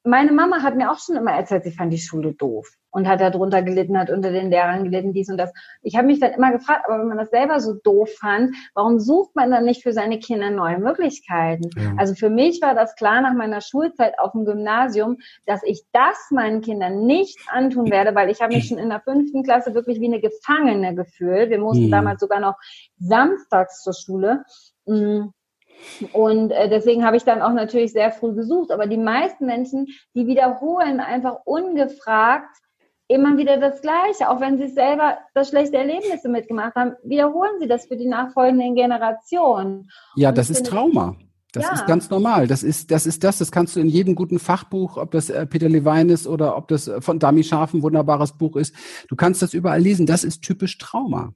meine 0.04 0.34
Mama 0.34 0.64
hat 0.64 0.76
mir 0.76 0.92
auch 0.92 1.00
schon 1.00 1.16
immer 1.16 1.32
erzählt, 1.32 1.64
sie 1.64 1.72
fand 1.72 1.94
die 1.94 1.98
Schule 1.98 2.34
doof 2.34 2.77
und 2.98 3.08
hat 3.08 3.22
darunter 3.22 3.62
gelitten, 3.62 3.96
hat 3.96 4.10
unter 4.10 4.32
den 4.32 4.50
Lehrern 4.50 4.84
gelitten, 4.84 5.14
dies 5.14 5.30
und 5.30 5.38
das. 5.38 5.54
Ich 5.84 5.96
habe 5.96 6.08
mich 6.08 6.20
dann 6.20 6.32
immer 6.32 6.52
gefragt, 6.52 6.86
aber 6.88 6.98
wenn 6.98 7.08
man 7.08 7.20
das 7.20 7.30
selber 7.30 7.60
so 7.60 7.74
doof 7.76 8.10
fand, 8.20 8.56
warum 8.74 9.00
sucht 9.00 9.36
man 9.36 9.52
dann 9.52 9.66
nicht 9.66 9.84
für 9.84 9.94
seine 9.94 10.18
Kinder 10.18 10.50
neue 10.50 10.80
Möglichkeiten? 10.80 11.70
Ja. 11.78 11.94
Also 11.96 12.16
für 12.16 12.32
mich 12.32 12.60
war 12.60 12.74
das 12.74 12.96
klar 12.96 13.22
nach 13.22 13.36
meiner 13.36 13.62
Schulzeit 13.62 14.18
auf 14.18 14.32
dem 14.32 14.46
Gymnasium, 14.46 15.18
dass 15.46 15.62
ich 15.62 15.84
das 15.92 16.18
meinen 16.32 16.62
Kindern 16.62 17.06
nicht 17.06 17.38
antun 17.52 17.92
werde, 17.92 18.16
weil 18.16 18.32
ich 18.32 18.42
habe 18.42 18.56
mich 18.56 18.68
schon 18.68 18.80
in 18.80 18.90
der 18.90 19.02
fünften 19.02 19.44
Klasse 19.44 19.76
wirklich 19.76 20.02
wie 20.02 20.08
eine 20.08 20.20
Gefangene 20.20 20.96
gefühlt. 20.96 21.52
Wir 21.52 21.60
mussten 21.60 21.86
mhm. 21.86 21.92
damals 21.92 22.20
sogar 22.20 22.40
noch 22.40 22.56
samstags 22.98 23.84
zur 23.84 23.94
Schule. 23.94 24.44
Mm. 24.88 25.26
Und 26.14 26.50
äh, 26.50 26.68
deswegen 26.68 27.06
habe 27.06 27.18
ich 27.18 27.26
dann 27.26 27.44
auch 27.44 27.54
natürlich 27.54 27.92
sehr 27.94 28.12
früh 28.12 28.34
gesucht. 28.34 28.72
Aber 28.72 28.88
die 28.88 28.98
meisten 28.98 29.46
Menschen, 29.46 29.86
die 30.16 30.26
wiederholen 30.26 31.00
einfach 31.00 31.42
ungefragt 31.46 32.58
immer 33.08 33.38
wieder 33.38 33.58
das 33.58 33.82
Gleiche. 33.82 34.30
Auch 34.30 34.40
wenn 34.40 34.58
sie 34.58 34.68
selber 34.68 35.18
das 35.34 35.50
schlechte 35.50 35.78
Erlebnisse 35.78 36.30
mitgemacht 36.30 36.76
haben, 36.76 36.94
wiederholen 37.04 37.60
sie 37.60 37.68
das 37.68 37.88
für 37.88 37.98
die 37.98 38.08
nachfolgenden 38.08 38.76
Generationen. 38.76 39.90
Ja, 40.16 40.30
Und 40.30 40.38
das 40.38 40.50
ist 40.50 40.66
Trauma. 40.66 41.16
Das 41.54 41.66
ja. 41.66 41.74
ist 41.74 41.88
ganz 41.88 42.10
normal. 42.10 42.48
Das 42.48 42.62
ist, 42.62 42.92
das 42.92 43.08
ist 43.08 43.24
das. 43.24 43.38
Das 43.38 43.52
kannst 43.52 43.76
du 43.76 43.80
in 43.80 43.88
jedem 43.88 44.16
guten 44.16 44.38
Fachbuch, 44.38 44.98
ob 44.98 45.12
das 45.12 45.30
äh, 45.30 45.46
Peter 45.46 45.70
Levine 45.70 46.12
ist 46.12 46.28
oder 46.28 46.58
ob 46.58 46.68
das 46.68 46.88
äh, 46.88 47.02
von 47.02 47.20
Dami 47.20 47.44
Scharf 47.44 47.74
ein 47.74 47.82
wunderbares 47.82 48.38
Buch 48.38 48.58
ist. 48.58 48.76
Du 49.08 49.16
kannst 49.16 49.42
das 49.42 49.54
überall 49.54 49.80
lesen. 49.80 50.06
Das 50.06 50.24
ist 50.24 50.42
typisch 50.42 50.78
Trauma. 50.78 51.34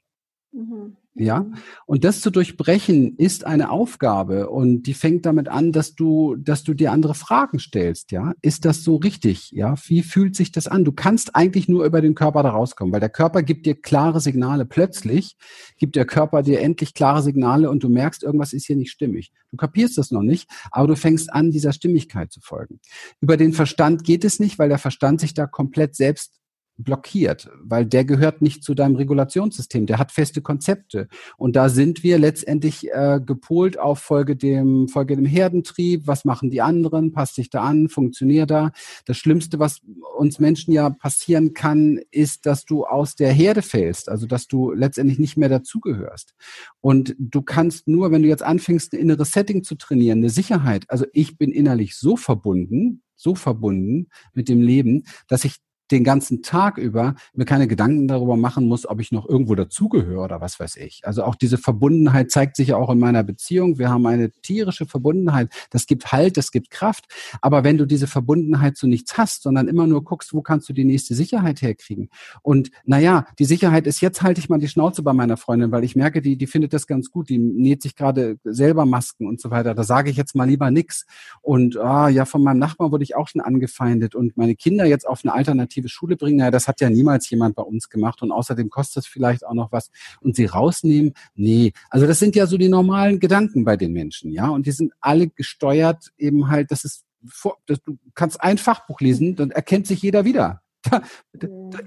Mhm. 0.52 0.98
Ja, 1.14 1.46
und 1.86 2.06
das 2.06 2.22
zu 2.22 2.32
durchbrechen 2.32 3.18
ist 3.18 3.46
eine 3.46 3.70
Aufgabe 3.70 4.50
und 4.50 4.84
die 4.84 4.94
fängt 4.94 5.26
damit 5.26 5.50
an, 5.50 5.74
dass 5.74 5.94
du, 5.94 6.38
dass 6.38 6.64
du 6.64 6.74
dir 6.74 6.94
andere 6.94 7.16
Fragen 7.16 7.60
stellst. 7.60 8.14
Ja, 8.14 8.32
ist 8.42 8.64
das 8.64 8.86
so 8.86 8.96
richtig? 8.96 9.52
Ja, 9.52 9.76
wie 9.88 10.04
fühlt 10.04 10.38
sich 10.38 10.54
das 10.54 10.68
an? 10.68 10.86
Du 10.86 10.94
kannst 10.94 11.36
eigentlich 11.36 11.68
nur 11.68 11.84
über 11.84 12.00
den 12.00 12.16
Körper 12.16 12.44
da 12.44 12.52
rauskommen, 12.52 12.94
weil 12.94 13.02
der 13.02 13.10
Körper 13.10 13.44
gibt 13.44 13.66
dir 13.66 13.76
klare 13.76 14.22
Signale. 14.22 14.66
Plötzlich 14.66 15.36
gibt 15.78 15.98
der 15.98 16.06
Körper 16.06 16.44
dir 16.44 16.62
endlich 16.62 16.94
klare 16.94 17.22
Signale 17.22 17.70
und 17.70 17.84
du 17.84 17.90
merkst, 17.90 18.24
irgendwas 18.24 18.54
ist 18.54 18.68
hier 18.68 18.78
nicht 18.78 18.92
stimmig. 18.92 19.34
Du 19.52 19.58
kapierst 19.58 19.98
das 19.98 20.12
noch 20.12 20.24
nicht, 20.24 20.50
aber 20.72 20.88
du 20.88 20.96
fängst 20.96 21.34
an, 21.34 21.52
dieser 21.52 21.74
Stimmigkeit 21.74 22.32
zu 22.32 22.40
folgen. 22.40 22.80
Über 23.20 23.36
den 23.36 23.52
Verstand 23.52 24.06
geht 24.06 24.24
es 24.24 24.40
nicht, 24.40 24.60
weil 24.60 24.70
der 24.70 24.80
Verstand 24.80 25.20
sich 25.20 25.34
da 25.34 25.46
komplett 25.46 25.94
selbst 25.94 26.41
blockiert, 26.78 27.50
weil 27.64 27.86
der 27.86 28.06
gehört 28.06 28.42
nicht 28.42 28.64
zu 28.64 28.74
deinem 28.74 28.96
Regulationssystem, 28.96 29.86
der 29.86 30.00
hat 30.00 30.12
feste 30.12 30.42
Konzepte. 30.42 31.08
Und 31.38 31.56
da 31.56 31.70
sind 31.70 32.04
wir 32.04 32.18
letztendlich 32.18 32.92
äh, 32.92 33.20
gepolt 33.24 33.80
auf 33.80 34.00
Folge 34.00 34.36
dem, 34.36 34.88
Folge 34.88 35.16
dem 35.16 35.26
Herdentrieb, 35.26 36.08
was 36.08 36.26
machen 36.26 36.50
die 36.50 36.62
anderen, 36.62 37.12
passt 37.12 37.36
sich 37.36 37.50
da 37.50 37.62
an, 37.64 37.90
funktioniert 37.90 38.52
da. 38.52 38.72
Das 39.06 39.18
Schlimmste, 39.18 39.60
was 39.60 39.82
uns 40.18 40.40
Menschen 40.40 40.74
ja 40.74 40.90
passieren 40.90 41.54
kann, 41.54 42.00
ist, 42.12 42.46
dass 42.46 42.66
du 42.66 42.86
aus 42.86 43.16
der 43.16 43.32
Herde 43.32 43.62
fällst, 43.62 44.10
also 44.10 44.28
dass 44.28 44.48
du 44.48 44.72
letztendlich 44.72 45.20
nicht 45.20 45.38
mehr 45.38 45.50
dazugehörst. 45.50 46.36
Und 46.80 47.16
du 47.18 47.42
kannst 47.42 47.88
nur, 47.88 48.12
wenn 48.12 48.24
du 48.24 48.30
jetzt 48.30 48.44
anfängst, 48.44 48.94
ein 48.94 49.00
inneres 49.00 49.32
Setting 49.32 49.64
zu 49.64 49.76
trainieren, 49.76 50.20
eine 50.20 50.30
Sicherheit, 50.30 50.86
also 50.90 51.06
ich 51.14 51.38
bin 51.38 51.52
innerlich 51.52 51.96
so 51.96 52.18
verbunden, 52.18 53.04
so 53.16 53.36
verbunden 53.36 54.08
mit 54.34 54.50
dem 54.50 54.62
Leben, 54.62 55.04
dass 55.28 55.46
ich 55.46 55.58
den 55.92 56.04
ganzen 56.04 56.42
Tag 56.42 56.78
über 56.78 57.16
mir 57.34 57.46
keine 57.46 57.68
Gedanken 57.68 58.08
darüber 58.08 58.38
machen 58.38 58.68
muss, 58.68 58.88
ob 58.88 59.00
ich 59.00 59.12
noch 59.12 59.28
irgendwo 59.28 59.56
dazugehöre 59.56 60.24
oder 60.24 60.42
was 60.42 60.60
weiß 60.60 60.78
ich. 60.78 61.02
Also 61.04 61.24
auch 61.24 61.36
diese 61.36 61.58
Verbundenheit 61.58 62.32
zeigt 62.32 62.56
sich 62.56 62.70
ja 62.70 62.78
auch 62.78 62.90
in 62.90 63.00
meiner 63.00 63.24
Beziehung. 63.24 63.78
Wir 63.78 63.90
haben 63.90 64.06
eine 64.06 64.32
tierische 64.32 64.86
Verbundenheit. 64.86 65.50
Das 65.70 65.86
gibt 65.86 66.12
Halt, 66.12 66.38
das 66.38 66.52
gibt 66.52 66.72
Kraft. 66.72 67.06
Aber 67.42 67.64
wenn 67.64 67.78
du 67.78 67.86
diese 67.86 68.08
Verbundenheit 68.08 68.78
zu 68.78 68.88
nichts 68.88 69.18
hast, 69.18 69.44
sondern 69.44 69.68
immer 69.68 69.88
nur 69.88 70.04
guckst, 70.04 70.34
wo 70.34 70.42
kannst 70.42 70.68
du 70.70 70.74
die 70.74 70.84
nächste 70.84 71.16
Sicherheit 71.16 71.62
herkriegen? 71.62 72.10
Und 72.42 72.72
naja, 72.86 73.26
die 73.40 73.46
Sicherheit 73.46 73.88
ist, 73.88 74.02
jetzt 74.02 74.22
halte 74.22 74.40
ich 74.40 74.50
mal 74.50 74.60
die 74.60 74.68
Schnauze 74.68 75.04
bei 75.04 75.14
meiner 75.14 75.38
Freundin, 75.38 75.72
weil 75.72 75.84
ich 75.84 75.96
merke, 75.96 76.22
die, 76.22 76.38
die 76.38 76.48
findet 76.48 76.74
das 76.74 76.88
ganz 76.88 77.12
gut. 77.12 77.30
Die 77.30 77.38
näht 77.38 77.82
sich 77.82 77.96
gerade 77.96 78.38
selber 78.44 78.86
Masken 78.86 79.28
und 79.28 79.40
so 79.40 79.52
weiter. 79.52 79.74
Da 79.74 79.84
sage 79.84 80.10
ich 80.10 80.18
jetzt 80.18 80.36
mal 80.36 80.48
lieber 80.48 80.72
nix. 80.72 81.06
Und 81.42 81.78
ah, 81.78 82.10
ja, 82.10 82.26
von 82.26 82.44
meinem 82.44 82.60
Nachbarn 82.60 82.92
wurde 82.92 83.04
ich 83.04 83.16
auch 83.16 83.28
schon 83.28 83.42
angefeindet 83.42 84.16
und 84.16 84.38
meine 84.38 84.56
Kinder 84.56 84.86
jetzt 84.86 85.08
auf 85.08 85.22
eine 85.24 85.34
alternative 85.34 85.81
alternative 85.82 85.90
Schule 85.90 86.16
bringen, 86.16 86.38
naja, 86.38 86.52
das 86.52 86.68
hat 86.68 86.82
ja 86.82 86.90
niemals 86.90 87.30
jemand 87.30 87.56
bei 87.56 87.64
uns 87.64 87.90
gemacht 87.90 88.22
und 88.22 88.32
außerdem 88.32 88.70
kostet 88.70 89.04
es 89.04 89.10
vielleicht 89.10 89.46
auch 89.46 89.54
noch 89.54 89.72
was 89.72 89.92
und 90.22 90.36
sie 90.36 90.46
rausnehmen, 90.46 91.14
nee. 91.36 91.74
Also 91.90 92.08
das 92.08 92.20
sind 92.20 92.36
ja 92.36 92.46
so 92.46 92.58
die 92.58 92.70
normalen 92.70 93.20
Gedanken 93.20 93.66
bei 93.66 93.78
den 93.78 93.94
Menschen, 93.94 94.32
ja, 94.32 94.48
und 94.50 94.66
die 94.66 94.72
sind 94.72 94.94
alle 95.00 95.28
gesteuert 95.28 96.12
eben 96.18 96.50
halt, 96.50 96.72
das 96.72 96.84
ist, 96.84 97.06
vor, 97.28 97.58
das, 97.68 97.82
du 97.84 97.98
kannst 98.16 98.42
ein 98.42 98.58
Fachbuch 98.58 99.00
lesen, 99.00 99.36
dann 99.36 99.52
erkennt 99.52 99.88
sich 99.88 100.02
jeder 100.02 100.26
wieder. 100.26 100.62
Da, 101.34 101.48
da, 101.48 101.80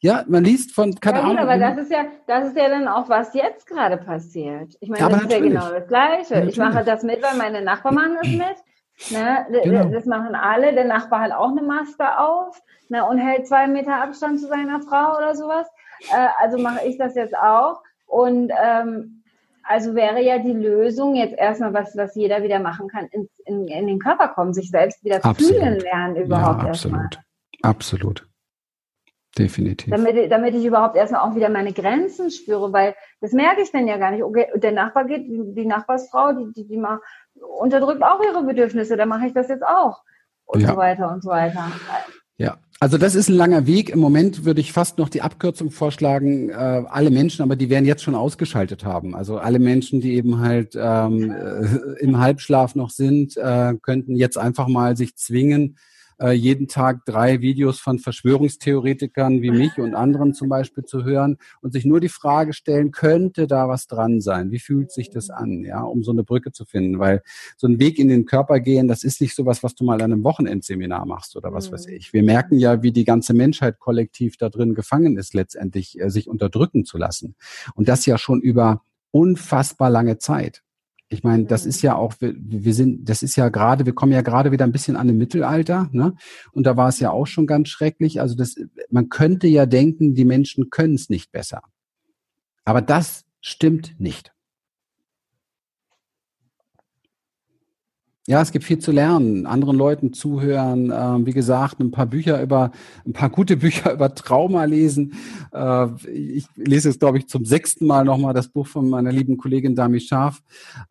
ja, 0.00 0.24
man 0.26 0.42
liest 0.42 0.74
von, 0.74 0.94
keine 0.94 1.18
ja, 1.18 1.24
Ahnung. 1.24 1.36
aber 1.36 1.58
das 1.58 1.76
ist 1.76 1.92
ja, 1.92 2.06
das 2.26 2.48
ist 2.48 2.56
ja 2.56 2.70
dann 2.70 2.88
auch, 2.88 3.06
was 3.10 3.34
jetzt 3.34 3.66
gerade 3.66 3.98
passiert. 3.98 4.74
Ich 4.80 4.88
meine, 4.88 5.06
das 5.06 5.22
ist 5.24 5.32
ja 5.32 5.40
genau 5.40 5.70
das 5.70 5.86
Gleiche. 5.86 6.34
Natürlich. 6.34 6.54
Ich 6.54 6.58
mache 6.58 6.82
das 6.82 7.02
mit, 7.02 7.22
weil 7.22 7.36
meine 7.36 7.60
Nachbarn 7.60 7.94
machen 7.94 8.16
das 8.22 8.30
mit. 8.32 8.56
Ne? 9.10 9.46
Genau. 9.64 9.84
Das 9.90 10.06
machen 10.06 10.34
alle. 10.34 10.74
Der 10.74 10.84
Nachbar 10.84 11.20
hat 11.20 11.32
auch 11.32 11.50
eine 11.50 11.62
Maske 11.62 12.18
auf 12.18 12.60
ne? 12.88 13.04
und 13.06 13.18
hält 13.18 13.46
zwei 13.46 13.66
Meter 13.66 14.02
Abstand 14.02 14.40
zu 14.40 14.48
seiner 14.48 14.80
Frau 14.80 15.16
oder 15.16 15.34
sowas. 15.34 15.66
Äh, 16.10 16.28
also 16.38 16.58
mache 16.58 16.86
ich 16.86 16.98
das 16.98 17.14
jetzt 17.14 17.36
auch. 17.36 17.80
Und 18.06 18.50
ähm, 18.50 19.22
also 19.62 19.94
wäre 19.94 20.22
ja 20.22 20.38
die 20.38 20.52
Lösung 20.52 21.14
jetzt 21.14 21.36
erstmal 21.36 21.74
was, 21.74 21.96
was 21.96 22.14
jeder 22.14 22.42
wieder 22.42 22.58
machen 22.58 22.88
kann, 22.88 23.06
in, 23.12 23.28
in, 23.44 23.68
in 23.68 23.86
den 23.86 23.98
Körper 23.98 24.28
kommen, 24.28 24.54
sich 24.54 24.70
selbst 24.70 25.04
wieder 25.04 25.24
absolut. 25.24 25.54
fühlen 25.54 25.80
lernen 25.80 26.16
überhaupt 26.16 26.62
ja, 26.62 26.68
absolut. 26.70 27.00
Erstmal. 27.02 27.24
Absolut. 27.62 28.28
Definitiv. 29.38 29.90
Damit, 29.90 30.32
damit 30.32 30.54
ich 30.54 30.64
überhaupt 30.64 30.96
erstmal 30.96 31.20
auch 31.20 31.36
wieder 31.36 31.48
meine 31.48 31.72
Grenzen 31.72 32.30
spüre, 32.30 32.72
weil 32.72 32.94
das 33.20 33.32
merke 33.32 33.62
ich 33.62 33.70
dann 33.70 33.86
ja 33.86 33.98
gar 33.98 34.10
nicht. 34.10 34.22
Okay, 34.22 34.46
der 34.54 34.72
Nachbar 34.72 35.04
geht, 35.04 35.26
die 35.28 35.66
Nachbarsfrau, 35.66 36.32
die, 36.32 36.52
die, 36.54 36.66
die 36.66 36.82
unterdrückt 37.42 38.02
auch 38.02 38.20
ihre 38.22 38.44
Bedürfnisse, 38.44 38.96
dann 38.96 39.08
mache 39.08 39.26
ich 39.26 39.34
das 39.34 39.48
jetzt 39.48 39.64
auch. 39.64 40.02
Und 40.44 40.60
ja. 40.60 40.68
so 40.70 40.76
weiter 40.76 41.12
und 41.12 41.22
so 41.22 41.30
weiter. 41.30 41.70
Ja, 42.38 42.58
also 42.80 42.96
das 42.96 43.16
ist 43.16 43.28
ein 43.28 43.34
langer 43.34 43.66
Weg. 43.66 43.90
Im 43.90 43.98
Moment 43.98 44.44
würde 44.44 44.60
ich 44.60 44.72
fast 44.72 44.98
noch 44.98 45.08
die 45.08 45.22
Abkürzung 45.22 45.70
vorschlagen, 45.72 46.50
äh, 46.50 46.54
alle 46.54 47.10
Menschen, 47.10 47.42
aber 47.42 47.56
die 47.56 47.68
werden 47.68 47.84
jetzt 47.84 48.04
schon 48.04 48.14
ausgeschaltet 48.14 48.84
haben. 48.84 49.16
Also 49.16 49.38
alle 49.38 49.58
Menschen, 49.58 50.00
die 50.00 50.14
eben 50.14 50.38
halt 50.38 50.76
ähm, 50.80 51.30
äh, 51.30 52.00
im 52.00 52.18
Halbschlaf 52.20 52.76
noch 52.76 52.90
sind, 52.90 53.36
äh, 53.36 53.74
könnten 53.82 54.14
jetzt 54.14 54.38
einfach 54.38 54.68
mal 54.68 54.96
sich 54.96 55.16
zwingen, 55.16 55.76
äh, 56.20 56.32
jeden 56.32 56.68
Tag 56.68 57.04
drei 57.04 57.40
Videos 57.40 57.78
von 57.78 57.98
Verschwörungstheoretikern 57.98 59.42
wie 59.42 59.50
mich 59.50 59.78
und 59.78 59.94
anderen 59.94 60.34
zum 60.34 60.48
Beispiel 60.48 60.84
zu 60.84 61.04
hören 61.04 61.38
und 61.60 61.72
sich 61.72 61.84
nur 61.84 62.00
die 62.00 62.08
Frage 62.08 62.52
stellen, 62.52 62.90
könnte 62.90 63.46
da 63.46 63.68
was 63.68 63.86
dran 63.86 64.20
sein? 64.20 64.50
Wie 64.50 64.58
fühlt 64.58 64.90
sich 64.90 65.10
das 65.10 65.30
an? 65.30 65.64
Ja, 65.64 65.82
um 65.82 66.02
so 66.02 66.10
eine 66.10 66.24
Brücke 66.24 66.52
zu 66.52 66.64
finden, 66.64 66.98
weil 66.98 67.22
so 67.56 67.66
ein 67.66 67.78
Weg 67.78 67.98
in 67.98 68.08
den 68.08 68.26
Körper 68.26 68.60
gehen, 68.60 68.88
das 68.88 69.04
ist 69.04 69.20
nicht 69.20 69.34
so 69.34 69.46
was, 69.46 69.62
was 69.62 69.74
du 69.74 69.84
mal 69.84 70.02
an 70.02 70.12
einem 70.12 70.24
Wochenendseminar 70.24 71.06
machst 71.06 71.36
oder 71.36 71.52
was 71.52 71.68
mhm. 71.68 71.74
weiß 71.74 71.86
ich. 71.86 72.12
Wir 72.12 72.22
merken 72.22 72.58
ja, 72.58 72.82
wie 72.82 72.92
die 72.92 73.04
ganze 73.04 73.34
Menschheit 73.34 73.78
kollektiv 73.78 74.36
da 74.36 74.48
drin 74.48 74.74
gefangen 74.74 75.16
ist, 75.16 75.34
letztendlich 75.34 76.00
äh, 76.00 76.10
sich 76.10 76.28
unterdrücken 76.28 76.84
zu 76.84 76.98
lassen. 76.98 77.34
Und 77.74 77.88
das 77.88 78.06
ja 78.06 78.18
schon 78.18 78.40
über 78.40 78.82
unfassbar 79.10 79.90
lange 79.90 80.18
Zeit. 80.18 80.62
Ich 81.10 81.24
meine, 81.24 81.44
das 81.44 81.64
ist 81.64 81.80
ja 81.82 81.96
auch, 81.96 82.14
wir, 82.20 82.34
wir 82.36 82.74
sind, 82.74 83.08
das 83.08 83.22
ist 83.22 83.36
ja 83.36 83.48
gerade, 83.48 83.86
wir 83.86 83.94
kommen 83.94 84.12
ja 84.12 84.20
gerade 84.20 84.52
wieder 84.52 84.64
ein 84.64 84.72
bisschen 84.72 84.96
an 84.96 85.08
im 85.08 85.16
Mittelalter, 85.16 85.88
ne? 85.92 86.14
Und 86.52 86.64
da 86.64 86.76
war 86.76 86.88
es 86.88 87.00
ja 87.00 87.10
auch 87.10 87.26
schon 87.26 87.46
ganz 87.46 87.68
schrecklich. 87.68 88.20
Also 88.20 88.34
das, 88.34 88.56
man 88.90 89.08
könnte 89.08 89.46
ja 89.46 89.64
denken, 89.64 90.14
die 90.14 90.26
Menschen 90.26 90.68
können 90.68 90.94
es 90.94 91.08
nicht 91.08 91.32
besser. 91.32 91.62
Aber 92.64 92.82
das 92.82 93.24
stimmt 93.40 93.98
nicht. 93.98 94.32
Ja, 98.28 98.42
es 98.42 98.52
gibt 98.52 98.66
viel 98.66 98.78
zu 98.78 98.92
lernen, 98.92 99.46
anderen 99.46 99.74
Leuten 99.74 100.12
zuhören, 100.12 100.90
äh, 100.90 101.26
wie 101.26 101.32
gesagt, 101.32 101.80
ein 101.80 101.90
paar 101.90 102.04
Bücher 102.04 102.42
über, 102.42 102.72
ein 103.06 103.14
paar 103.14 103.30
gute 103.30 103.56
Bücher 103.64 103.90
über 103.94 104.14
Trauma 104.14 104.64
lesen. 104.64 105.14
Äh, 105.50 105.86
ich 106.12 106.46
lese 106.54 106.90
jetzt, 106.90 107.00
glaube 107.00 107.16
ich, 107.16 107.26
zum 107.26 107.46
sechsten 107.46 107.86
Mal 107.86 108.04
nochmal 108.04 108.34
das 108.34 108.48
Buch 108.48 108.66
von 108.66 108.90
meiner 108.90 109.12
lieben 109.12 109.38
Kollegin 109.38 109.74
Dami 109.74 109.98
Scharf. 109.98 110.42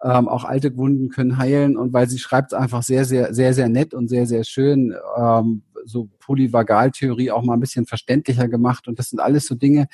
Ähm, 0.01 0.27
auch 0.27 0.45
alte 0.45 0.75
Wunden 0.77 1.09
können 1.09 1.38
heilen 1.38 1.77
und 1.77 1.93
weil 1.93 2.09
sie 2.09 2.17
schreibt 2.17 2.53
es 2.53 2.57
einfach 2.57 2.81
sehr, 2.81 3.05
sehr, 3.05 3.31
sehr, 3.35 3.53
sehr 3.53 3.69
nett 3.69 3.93
und 3.93 4.07
sehr, 4.07 4.25
sehr 4.25 4.43
schön, 4.43 4.95
ähm, 5.15 5.61
so 5.85 6.09
Polyvagaltheorie 6.17 7.29
auch 7.29 7.43
mal 7.43 7.53
ein 7.53 7.59
bisschen 7.59 7.85
verständlicher 7.85 8.47
gemacht. 8.47 8.88
Und 8.88 8.97
das 8.97 9.11
sind 9.11 9.19
alles 9.19 9.45
so 9.45 9.53
Dinge. 9.53 9.89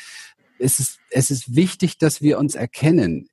Es 0.60 0.80
ist, 0.80 1.00
es 1.10 1.30
ist 1.30 1.58
wichtig, 1.58 1.98
dass 1.98 2.22
wir 2.22 2.40
uns 2.40 2.56
erkennen, 2.56 3.28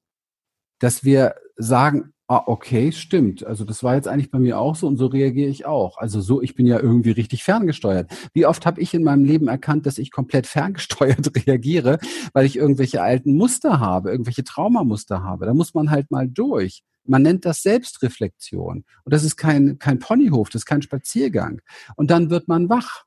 dass 0.80 1.04
wir 1.04 1.36
sagen, 1.56 2.12
ah, 2.30 2.44
okay, 2.46 2.92
stimmt. 2.92 3.44
Also 3.44 3.64
das 3.64 3.82
war 3.82 3.96
jetzt 3.96 4.06
eigentlich 4.06 4.30
bei 4.30 4.38
mir 4.38 4.60
auch 4.60 4.76
so 4.76 4.86
und 4.86 4.96
so 4.96 5.06
reagiere 5.06 5.50
ich 5.50 5.66
auch. 5.66 5.98
Also 5.98 6.20
so, 6.20 6.40
ich 6.40 6.54
bin 6.54 6.64
ja 6.64 6.78
irgendwie 6.78 7.10
richtig 7.10 7.42
ferngesteuert. 7.42 8.08
Wie 8.32 8.46
oft 8.46 8.66
habe 8.66 8.80
ich 8.80 8.94
in 8.94 9.02
meinem 9.02 9.24
Leben 9.24 9.48
erkannt, 9.48 9.84
dass 9.84 9.98
ich 9.98 10.12
komplett 10.12 10.46
ferngesteuert 10.46 11.32
reagiere, 11.46 11.98
weil 12.32 12.46
ich 12.46 12.56
irgendwelche 12.56 13.02
alten 13.02 13.36
Muster 13.36 13.80
habe, 13.80 14.12
irgendwelche 14.12 14.44
Traumamuster 14.44 15.24
habe. 15.24 15.46
Da 15.46 15.54
muss 15.54 15.74
man 15.74 15.90
halt 15.90 16.12
mal 16.12 16.28
durch. 16.28 16.84
Man 17.04 17.22
nennt 17.22 17.44
das 17.44 17.62
Selbstreflexion. 17.62 18.84
Und 19.04 19.12
das 19.12 19.24
ist 19.24 19.36
kein, 19.36 19.80
kein 19.80 19.98
Ponyhof, 19.98 20.50
das 20.50 20.60
ist 20.60 20.66
kein 20.66 20.82
Spaziergang. 20.82 21.60
Und 21.96 22.12
dann 22.12 22.30
wird 22.30 22.46
man 22.46 22.68
wach. 22.68 23.06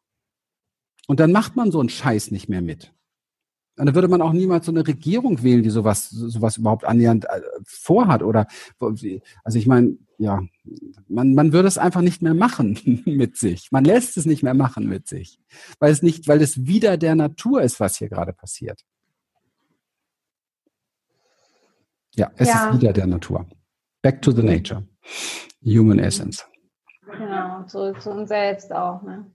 Und 1.08 1.22
dann 1.22 1.32
macht 1.32 1.56
man 1.56 1.72
so 1.72 1.80
einen 1.80 1.90
Scheiß 1.90 2.32
nicht 2.32 2.50
mehr 2.50 2.62
mit. 2.62 2.94
Und 3.78 3.88
da 3.88 3.96
würde 3.96 4.08
man 4.08 4.22
auch 4.22 4.34
niemals 4.34 4.68
so 4.68 4.72
eine 4.72 4.86
Regierung 4.86 5.42
wählen, 5.42 5.64
die 5.64 5.72
sowas, 5.72 6.10
sowas 6.10 6.58
überhaupt 6.58 6.86
annähernd 6.86 7.26
äh, 7.26 7.42
vorhat. 7.66 8.22
Oder 8.22 8.46
also 8.80 9.58
ich 9.58 9.66
meine, 9.66 9.98
ja, 10.20 10.42
man, 11.08 11.34
man 11.34 11.54
würde 11.54 11.68
es 11.68 11.80
einfach 11.80 12.02
nicht 12.02 12.22
mehr 12.22 12.36
machen 12.36 13.02
mit 13.06 13.38
sich. 13.38 13.72
Man 13.72 13.84
lässt 13.84 14.16
es 14.18 14.26
nicht 14.26 14.44
mehr 14.44 14.54
machen 14.54 14.88
mit 14.88 15.08
sich. 15.08 15.40
Weil 15.80 15.92
es 15.92 16.04
nicht, 16.04 16.28
weil 16.28 16.42
es 16.42 16.66
wieder 16.66 16.98
der 16.98 17.16
Natur 17.16 17.64
ist, 17.64 17.80
was 17.80 17.98
hier 17.98 18.10
gerade 18.10 18.34
passiert. 18.34 18.84
Ja, 22.16 22.32
es 22.38 22.48
ja. 22.48 22.70
ist 22.70 22.80
wieder 22.80 22.94
der 22.94 23.08
Natur. 23.08 23.48
Back 24.04 24.22
to 24.22 24.32
the 24.32 24.44
nature. 24.44 24.88
Human 25.66 25.98
essence. 25.98 26.46
Genau, 27.06 27.64
zurück 27.64 28.02
zu 28.02 28.12
uns 28.12 28.30
selbst 28.30 28.72
auch, 28.72 29.02
ne? 29.02 29.26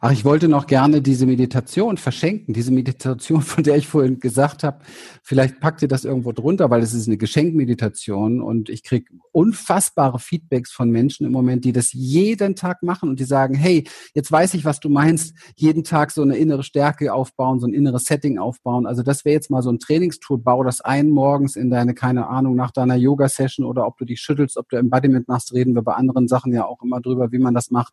Ach, 0.00 0.12
ich 0.12 0.24
wollte 0.24 0.48
noch 0.48 0.66
gerne 0.66 1.02
diese 1.02 1.26
Meditation 1.26 1.96
verschenken, 1.96 2.54
diese 2.54 2.70
Meditation, 2.70 3.42
von 3.42 3.64
der 3.64 3.76
ich 3.76 3.86
vorhin 3.86 4.20
gesagt 4.20 4.62
habe. 4.62 4.78
Vielleicht 5.22 5.60
packt 5.60 5.82
ihr 5.82 5.88
das 5.88 6.04
irgendwo 6.04 6.32
drunter, 6.32 6.70
weil 6.70 6.82
es 6.82 6.94
ist 6.94 7.06
eine 7.08 7.16
Geschenkmeditation 7.16 8.40
und 8.40 8.68
ich 8.68 8.82
kriege 8.82 9.12
unfassbare 9.32 10.18
Feedbacks 10.18 10.72
von 10.72 10.90
Menschen 10.90 11.26
im 11.26 11.32
Moment, 11.32 11.64
die 11.64 11.72
das 11.72 11.92
jeden 11.92 12.54
Tag 12.54 12.82
machen 12.82 13.08
und 13.08 13.18
die 13.18 13.24
sagen, 13.24 13.54
hey, 13.54 13.84
jetzt 14.14 14.30
weiß 14.30 14.54
ich, 14.54 14.64
was 14.64 14.80
du 14.80 14.88
meinst, 14.88 15.34
jeden 15.56 15.84
Tag 15.84 16.12
so 16.12 16.22
eine 16.22 16.36
innere 16.36 16.62
Stärke 16.62 17.12
aufbauen, 17.12 17.58
so 17.58 17.66
ein 17.66 17.74
inneres 17.74 18.04
Setting 18.04 18.38
aufbauen. 18.38 18.86
Also 18.86 19.02
das 19.02 19.24
wäre 19.24 19.34
jetzt 19.34 19.50
mal 19.50 19.62
so 19.62 19.70
ein 19.70 19.80
Trainingstool, 19.80 20.38
bau 20.38 20.62
das 20.62 20.80
ein 20.80 21.10
morgens 21.10 21.56
in 21.56 21.70
deine, 21.70 21.94
keine 21.94 22.28
Ahnung, 22.28 22.54
nach 22.54 22.70
deiner 22.70 22.96
Yoga-Session 22.96 23.66
oder 23.66 23.86
ob 23.86 23.98
du 23.98 24.04
dich 24.04 24.20
schüttelst, 24.20 24.56
ob 24.56 24.68
du 24.68 24.76
Embodiment 24.76 25.28
machst, 25.28 25.52
reden 25.52 25.74
wir 25.74 25.82
bei 25.82 25.94
anderen 25.94 26.28
Sachen 26.28 26.52
ja 26.52 26.64
auch 26.64 26.80
immer 26.82 27.00
drüber, 27.00 27.32
wie 27.32 27.38
man 27.38 27.54
das 27.54 27.70
macht. 27.70 27.92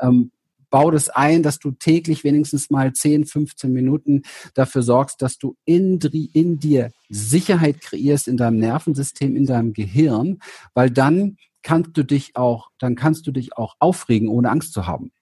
Ähm, 0.00 0.32
bau 0.70 0.90
das 0.90 1.08
ein, 1.08 1.42
dass 1.42 1.58
du 1.58 1.72
täglich 1.72 2.24
wenigstens 2.24 2.70
mal 2.70 2.92
10, 2.92 3.26
15 3.26 3.72
Minuten 3.72 4.22
dafür 4.54 4.82
sorgst, 4.82 5.20
dass 5.20 5.38
du 5.38 5.56
in, 5.64 5.98
in 6.32 6.58
dir 6.58 6.92
Sicherheit 7.08 7.80
kreierst 7.80 8.28
in 8.28 8.36
deinem 8.36 8.58
Nervensystem, 8.58 9.36
in 9.36 9.46
deinem 9.46 9.72
Gehirn, 9.72 10.38
weil 10.74 10.90
dann 10.90 11.36
kannst 11.62 11.96
du 11.96 12.04
dich 12.04 12.36
auch, 12.36 12.70
dann 12.78 12.94
kannst 12.94 13.26
du 13.26 13.32
dich 13.32 13.56
auch 13.56 13.74
aufregen, 13.78 14.28
ohne 14.28 14.50
Angst 14.50 14.72
zu 14.72 14.86
haben. 14.86 15.12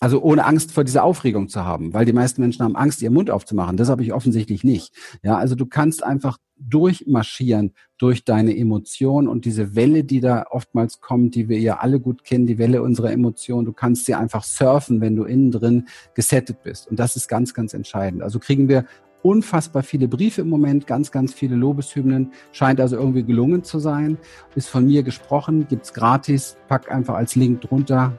Also 0.00 0.22
ohne 0.22 0.44
Angst 0.44 0.72
vor 0.72 0.84
dieser 0.84 1.02
Aufregung 1.02 1.48
zu 1.48 1.64
haben, 1.64 1.92
weil 1.92 2.04
die 2.04 2.12
meisten 2.12 2.40
Menschen 2.40 2.64
haben 2.64 2.76
Angst, 2.76 3.02
ihren 3.02 3.14
Mund 3.14 3.30
aufzumachen. 3.30 3.76
Das 3.76 3.88
habe 3.88 4.02
ich 4.02 4.12
offensichtlich 4.12 4.62
nicht. 4.62 4.94
Ja, 5.22 5.36
also 5.36 5.56
du 5.56 5.66
kannst 5.66 6.04
einfach 6.04 6.38
durchmarschieren 6.60 7.72
durch 7.98 8.24
deine 8.24 8.56
Emotionen 8.56 9.28
und 9.28 9.44
diese 9.44 9.74
Welle, 9.74 10.04
die 10.04 10.20
da 10.20 10.46
oftmals 10.50 11.00
kommt, 11.00 11.34
die 11.34 11.48
wir 11.48 11.58
ja 11.58 11.78
alle 11.78 12.00
gut 12.00 12.24
kennen, 12.24 12.46
die 12.46 12.58
Welle 12.58 12.82
unserer 12.82 13.12
Emotionen. 13.12 13.64
Du 13.64 13.72
kannst 13.72 14.06
sie 14.06 14.14
einfach 14.14 14.44
surfen, 14.44 15.00
wenn 15.00 15.16
du 15.16 15.24
innen 15.24 15.50
drin 15.50 15.88
gesettet 16.14 16.62
bist. 16.62 16.88
Und 16.88 16.98
das 16.98 17.16
ist 17.16 17.28
ganz, 17.28 17.54
ganz 17.54 17.74
entscheidend. 17.74 18.22
Also 18.22 18.38
kriegen 18.38 18.68
wir 18.68 18.84
unfassbar 19.22 19.82
viele 19.82 20.06
Briefe 20.06 20.42
im 20.42 20.48
Moment, 20.48 20.86
ganz, 20.86 21.10
ganz 21.10 21.34
viele 21.34 21.56
Lobeshymnen. 21.56 22.32
Scheint 22.52 22.80
also 22.80 22.96
irgendwie 22.96 23.24
gelungen 23.24 23.64
zu 23.64 23.80
sein. 23.80 24.16
Ist 24.54 24.68
von 24.68 24.86
mir 24.86 25.02
gesprochen, 25.02 25.66
gibt's 25.68 25.92
gratis. 25.92 26.56
Pack 26.68 26.90
einfach 26.90 27.14
als 27.14 27.34
Link 27.34 27.62
drunter 27.62 28.18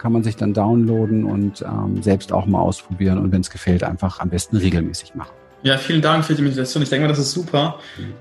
kann 0.00 0.12
man 0.12 0.22
sich 0.22 0.36
dann 0.36 0.54
downloaden 0.54 1.26
und 1.26 1.60
ähm, 1.60 2.02
selbst 2.02 2.32
auch 2.32 2.46
mal 2.46 2.60
ausprobieren 2.60 3.18
und 3.18 3.32
wenn 3.32 3.42
es 3.42 3.50
gefällt, 3.50 3.84
einfach 3.84 4.18
am 4.18 4.30
besten 4.30 4.56
regelmäßig 4.56 5.14
machen. 5.14 5.34
Ja, 5.62 5.76
vielen 5.76 6.00
Dank 6.00 6.24
für 6.24 6.34
die 6.34 6.40
Meditation. 6.40 6.82
Ich 6.82 6.88
denke 6.88 7.02
mal, 7.02 7.08
das 7.08 7.18
ist 7.18 7.32
super, 7.32 7.78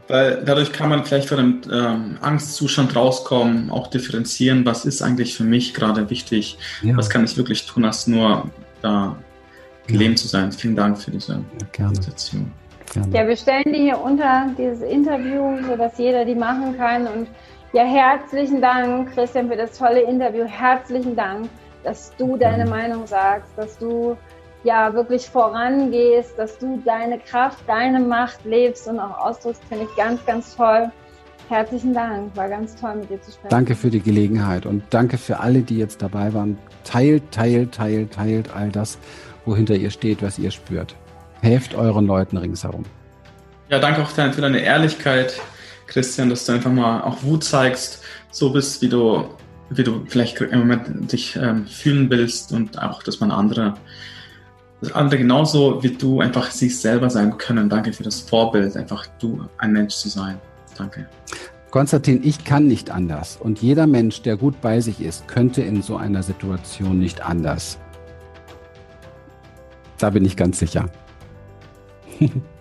weil 0.10 0.44
dadurch 0.46 0.74
kann 0.74 0.90
man 0.90 1.06
vielleicht 1.06 1.30
von 1.30 1.40
einem 1.40 1.62
ähm, 1.72 2.18
Angstzustand 2.20 2.98
rauskommen, 2.98 3.70
auch 3.70 3.88
differenzieren, 3.88 4.66
was 4.66 4.84
ist 4.84 5.02
eigentlich 5.02 5.38
für 5.38 5.46
mich 5.46 5.74
gerade 5.74 6.10
wichtig, 6.10 6.58
ja. 6.82 6.98
was 6.98 7.10
kann 7.10 7.24
ich 7.24 7.38
wirklich 7.38 7.66
tun, 7.66 7.86
als 7.86 8.08
nur 8.08 8.50
da 8.82 9.16
gelähmt 9.88 10.20
ja. 10.20 10.24
zu 10.24 10.28
sein. 10.28 10.52
Vielen 10.52 10.76
Dank 10.76 10.98
für 10.98 11.12
diese 11.12 11.42
ja, 11.78 11.88
Meditation. 11.88 12.52
Gerne. 12.92 13.16
Ja, 13.16 13.26
wir 13.26 13.38
stellen 13.38 13.72
die 13.72 13.84
hier 13.84 14.02
unter 14.02 14.48
dieses 14.58 14.82
Interview, 14.82 15.66
sodass 15.66 15.98
jeder 15.98 16.26
die 16.26 16.36
machen 16.36 16.76
kann. 16.76 17.08
Und 17.08 17.30
ja, 17.72 17.86
herzlichen 17.86 18.60
Dank, 18.60 19.14
Christian, 19.14 19.48
für 19.48 19.56
das 19.56 19.78
tolle 19.78 20.02
Interview. 20.02 20.44
Herzlichen 20.44 21.16
Dank 21.16 21.48
dass 21.84 22.12
du 22.18 22.38
deine 22.38 22.66
Meinung 22.66 23.08
sagst, 23.08 23.52
dass 23.56 23.78
du 23.78 24.18
ja 24.64 24.94
wirklich 24.94 25.26
vorangehst, 25.28 26.38
dass 26.38 26.58
du 26.58 26.82
deine 26.86 27.20
Kraft, 27.20 27.60
deine 27.68 28.00
Macht 28.00 28.44
lebst 28.46 28.88
und 28.88 29.00
auch 29.00 29.18
ausdrückst, 29.18 29.62
finde 29.70 29.86
ich 29.86 29.96
ganz, 29.96 30.26
ganz 30.26 30.56
toll. 30.56 30.92
Herzlichen 31.48 31.94
Dank, 31.94 32.36
war 32.36 32.48
ganz 32.48 32.76
toll 32.76 32.96
mit 32.96 33.10
dir 33.10 33.22
zu 33.22 33.32
sprechen. 33.32 33.50
Danke 33.50 33.76
für 33.76 33.90
die 33.90 34.02
Gelegenheit 34.02 34.66
und 34.66 34.84
danke 34.92 35.18
für 35.18 35.40
alle, 35.40 35.62
die 35.62 35.78
jetzt 35.78 36.02
dabei 36.02 36.34
waren. 36.34 36.58
Teilt, 36.84 37.32
teilt, 37.32 37.74
teilt, 37.74 38.14
teilt 38.14 38.56
all 38.56 38.70
das, 38.70 39.00
wohinter 39.46 39.76
ihr 39.76 39.90
steht, 39.90 40.22
was 40.22 40.38
ihr 40.38 40.52
spürt. 40.52 40.96
Helft 41.42 41.74
euren 41.74 42.06
Leuten 42.06 42.38
ringsherum. 42.38 42.84
Ja, 43.70 43.80
danke 43.80 44.02
auch 44.02 44.10
für 44.10 44.42
deine 44.42 44.60
Ehrlichkeit, 44.60 45.40
Christian, 45.88 46.30
dass 46.30 46.46
du 46.46 46.52
einfach 46.52 46.72
mal 46.72 47.02
auch 47.02 47.24
Wut 47.24 47.44
zeigst, 47.44 48.04
so 48.32 48.52
bist, 48.52 48.82
wie 48.82 48.90
du 48.90 49.26
wie 49.70 49.84
du 49.84 50.04
vielleicht 50.08 50.40
im 50.42 50.60
Moment 50.60 51.12
dich 51.12 51.36
ähm, 51.36 51.68
fühlen 51.68 52.10
willst 52.10 52.52
und 52.52 52.82
auch, 52.82 53.04
dass 53.04 53.20
man 53.20 53.32
andere, 53.32 53.76
dass 54.82 54.92
andere 54.94 55.20
genauso 55.20 55.84
wie 55.84 55.92
du 55.92 56.22
einfach 56.22 56.52
sich 56.52 56.80
selber 56.80 57.10
sein 57.10 57.38
können. 57.38 57.70
Danke 57.70 57.94
für 57.94 58.04
das 58.04 58.22
Vorbild, 58.22 58.76
einfach 58.76 59.06
du 59.20 59.46
ein 59.58 59.74
Mensch 59.74 59.96
zu 59.96 60.10
sein. 60.10 60.40
Danke. 60.78 61.08
Konstantin, 61.72 62.22
ich 62.24 62.44
kann 62.44 62.66
nicht 62.66 62.90
anders. 62.90 63.38
Und 63.40 63.62
jeder 63.62 63.86
Mensch, 63.86 64.24
der 64.24 64.38
gut 64.38 64.60
bei 64.60 64.82
sich 64.82 65.02
ist, 65.02 65.28
könnte 65.28 65.62
in 65.62 65.84
so 65.84 65.98
einer 65.98 66.24
Situation 66.24 66.98
nicht 66.98 67.22
anders. 67.22 67.78
Da 70.00 70.10
bin 70.10 70.26
ich 70.26 70.36
ganz 70.36 70.58
sicher. 70.60 70.90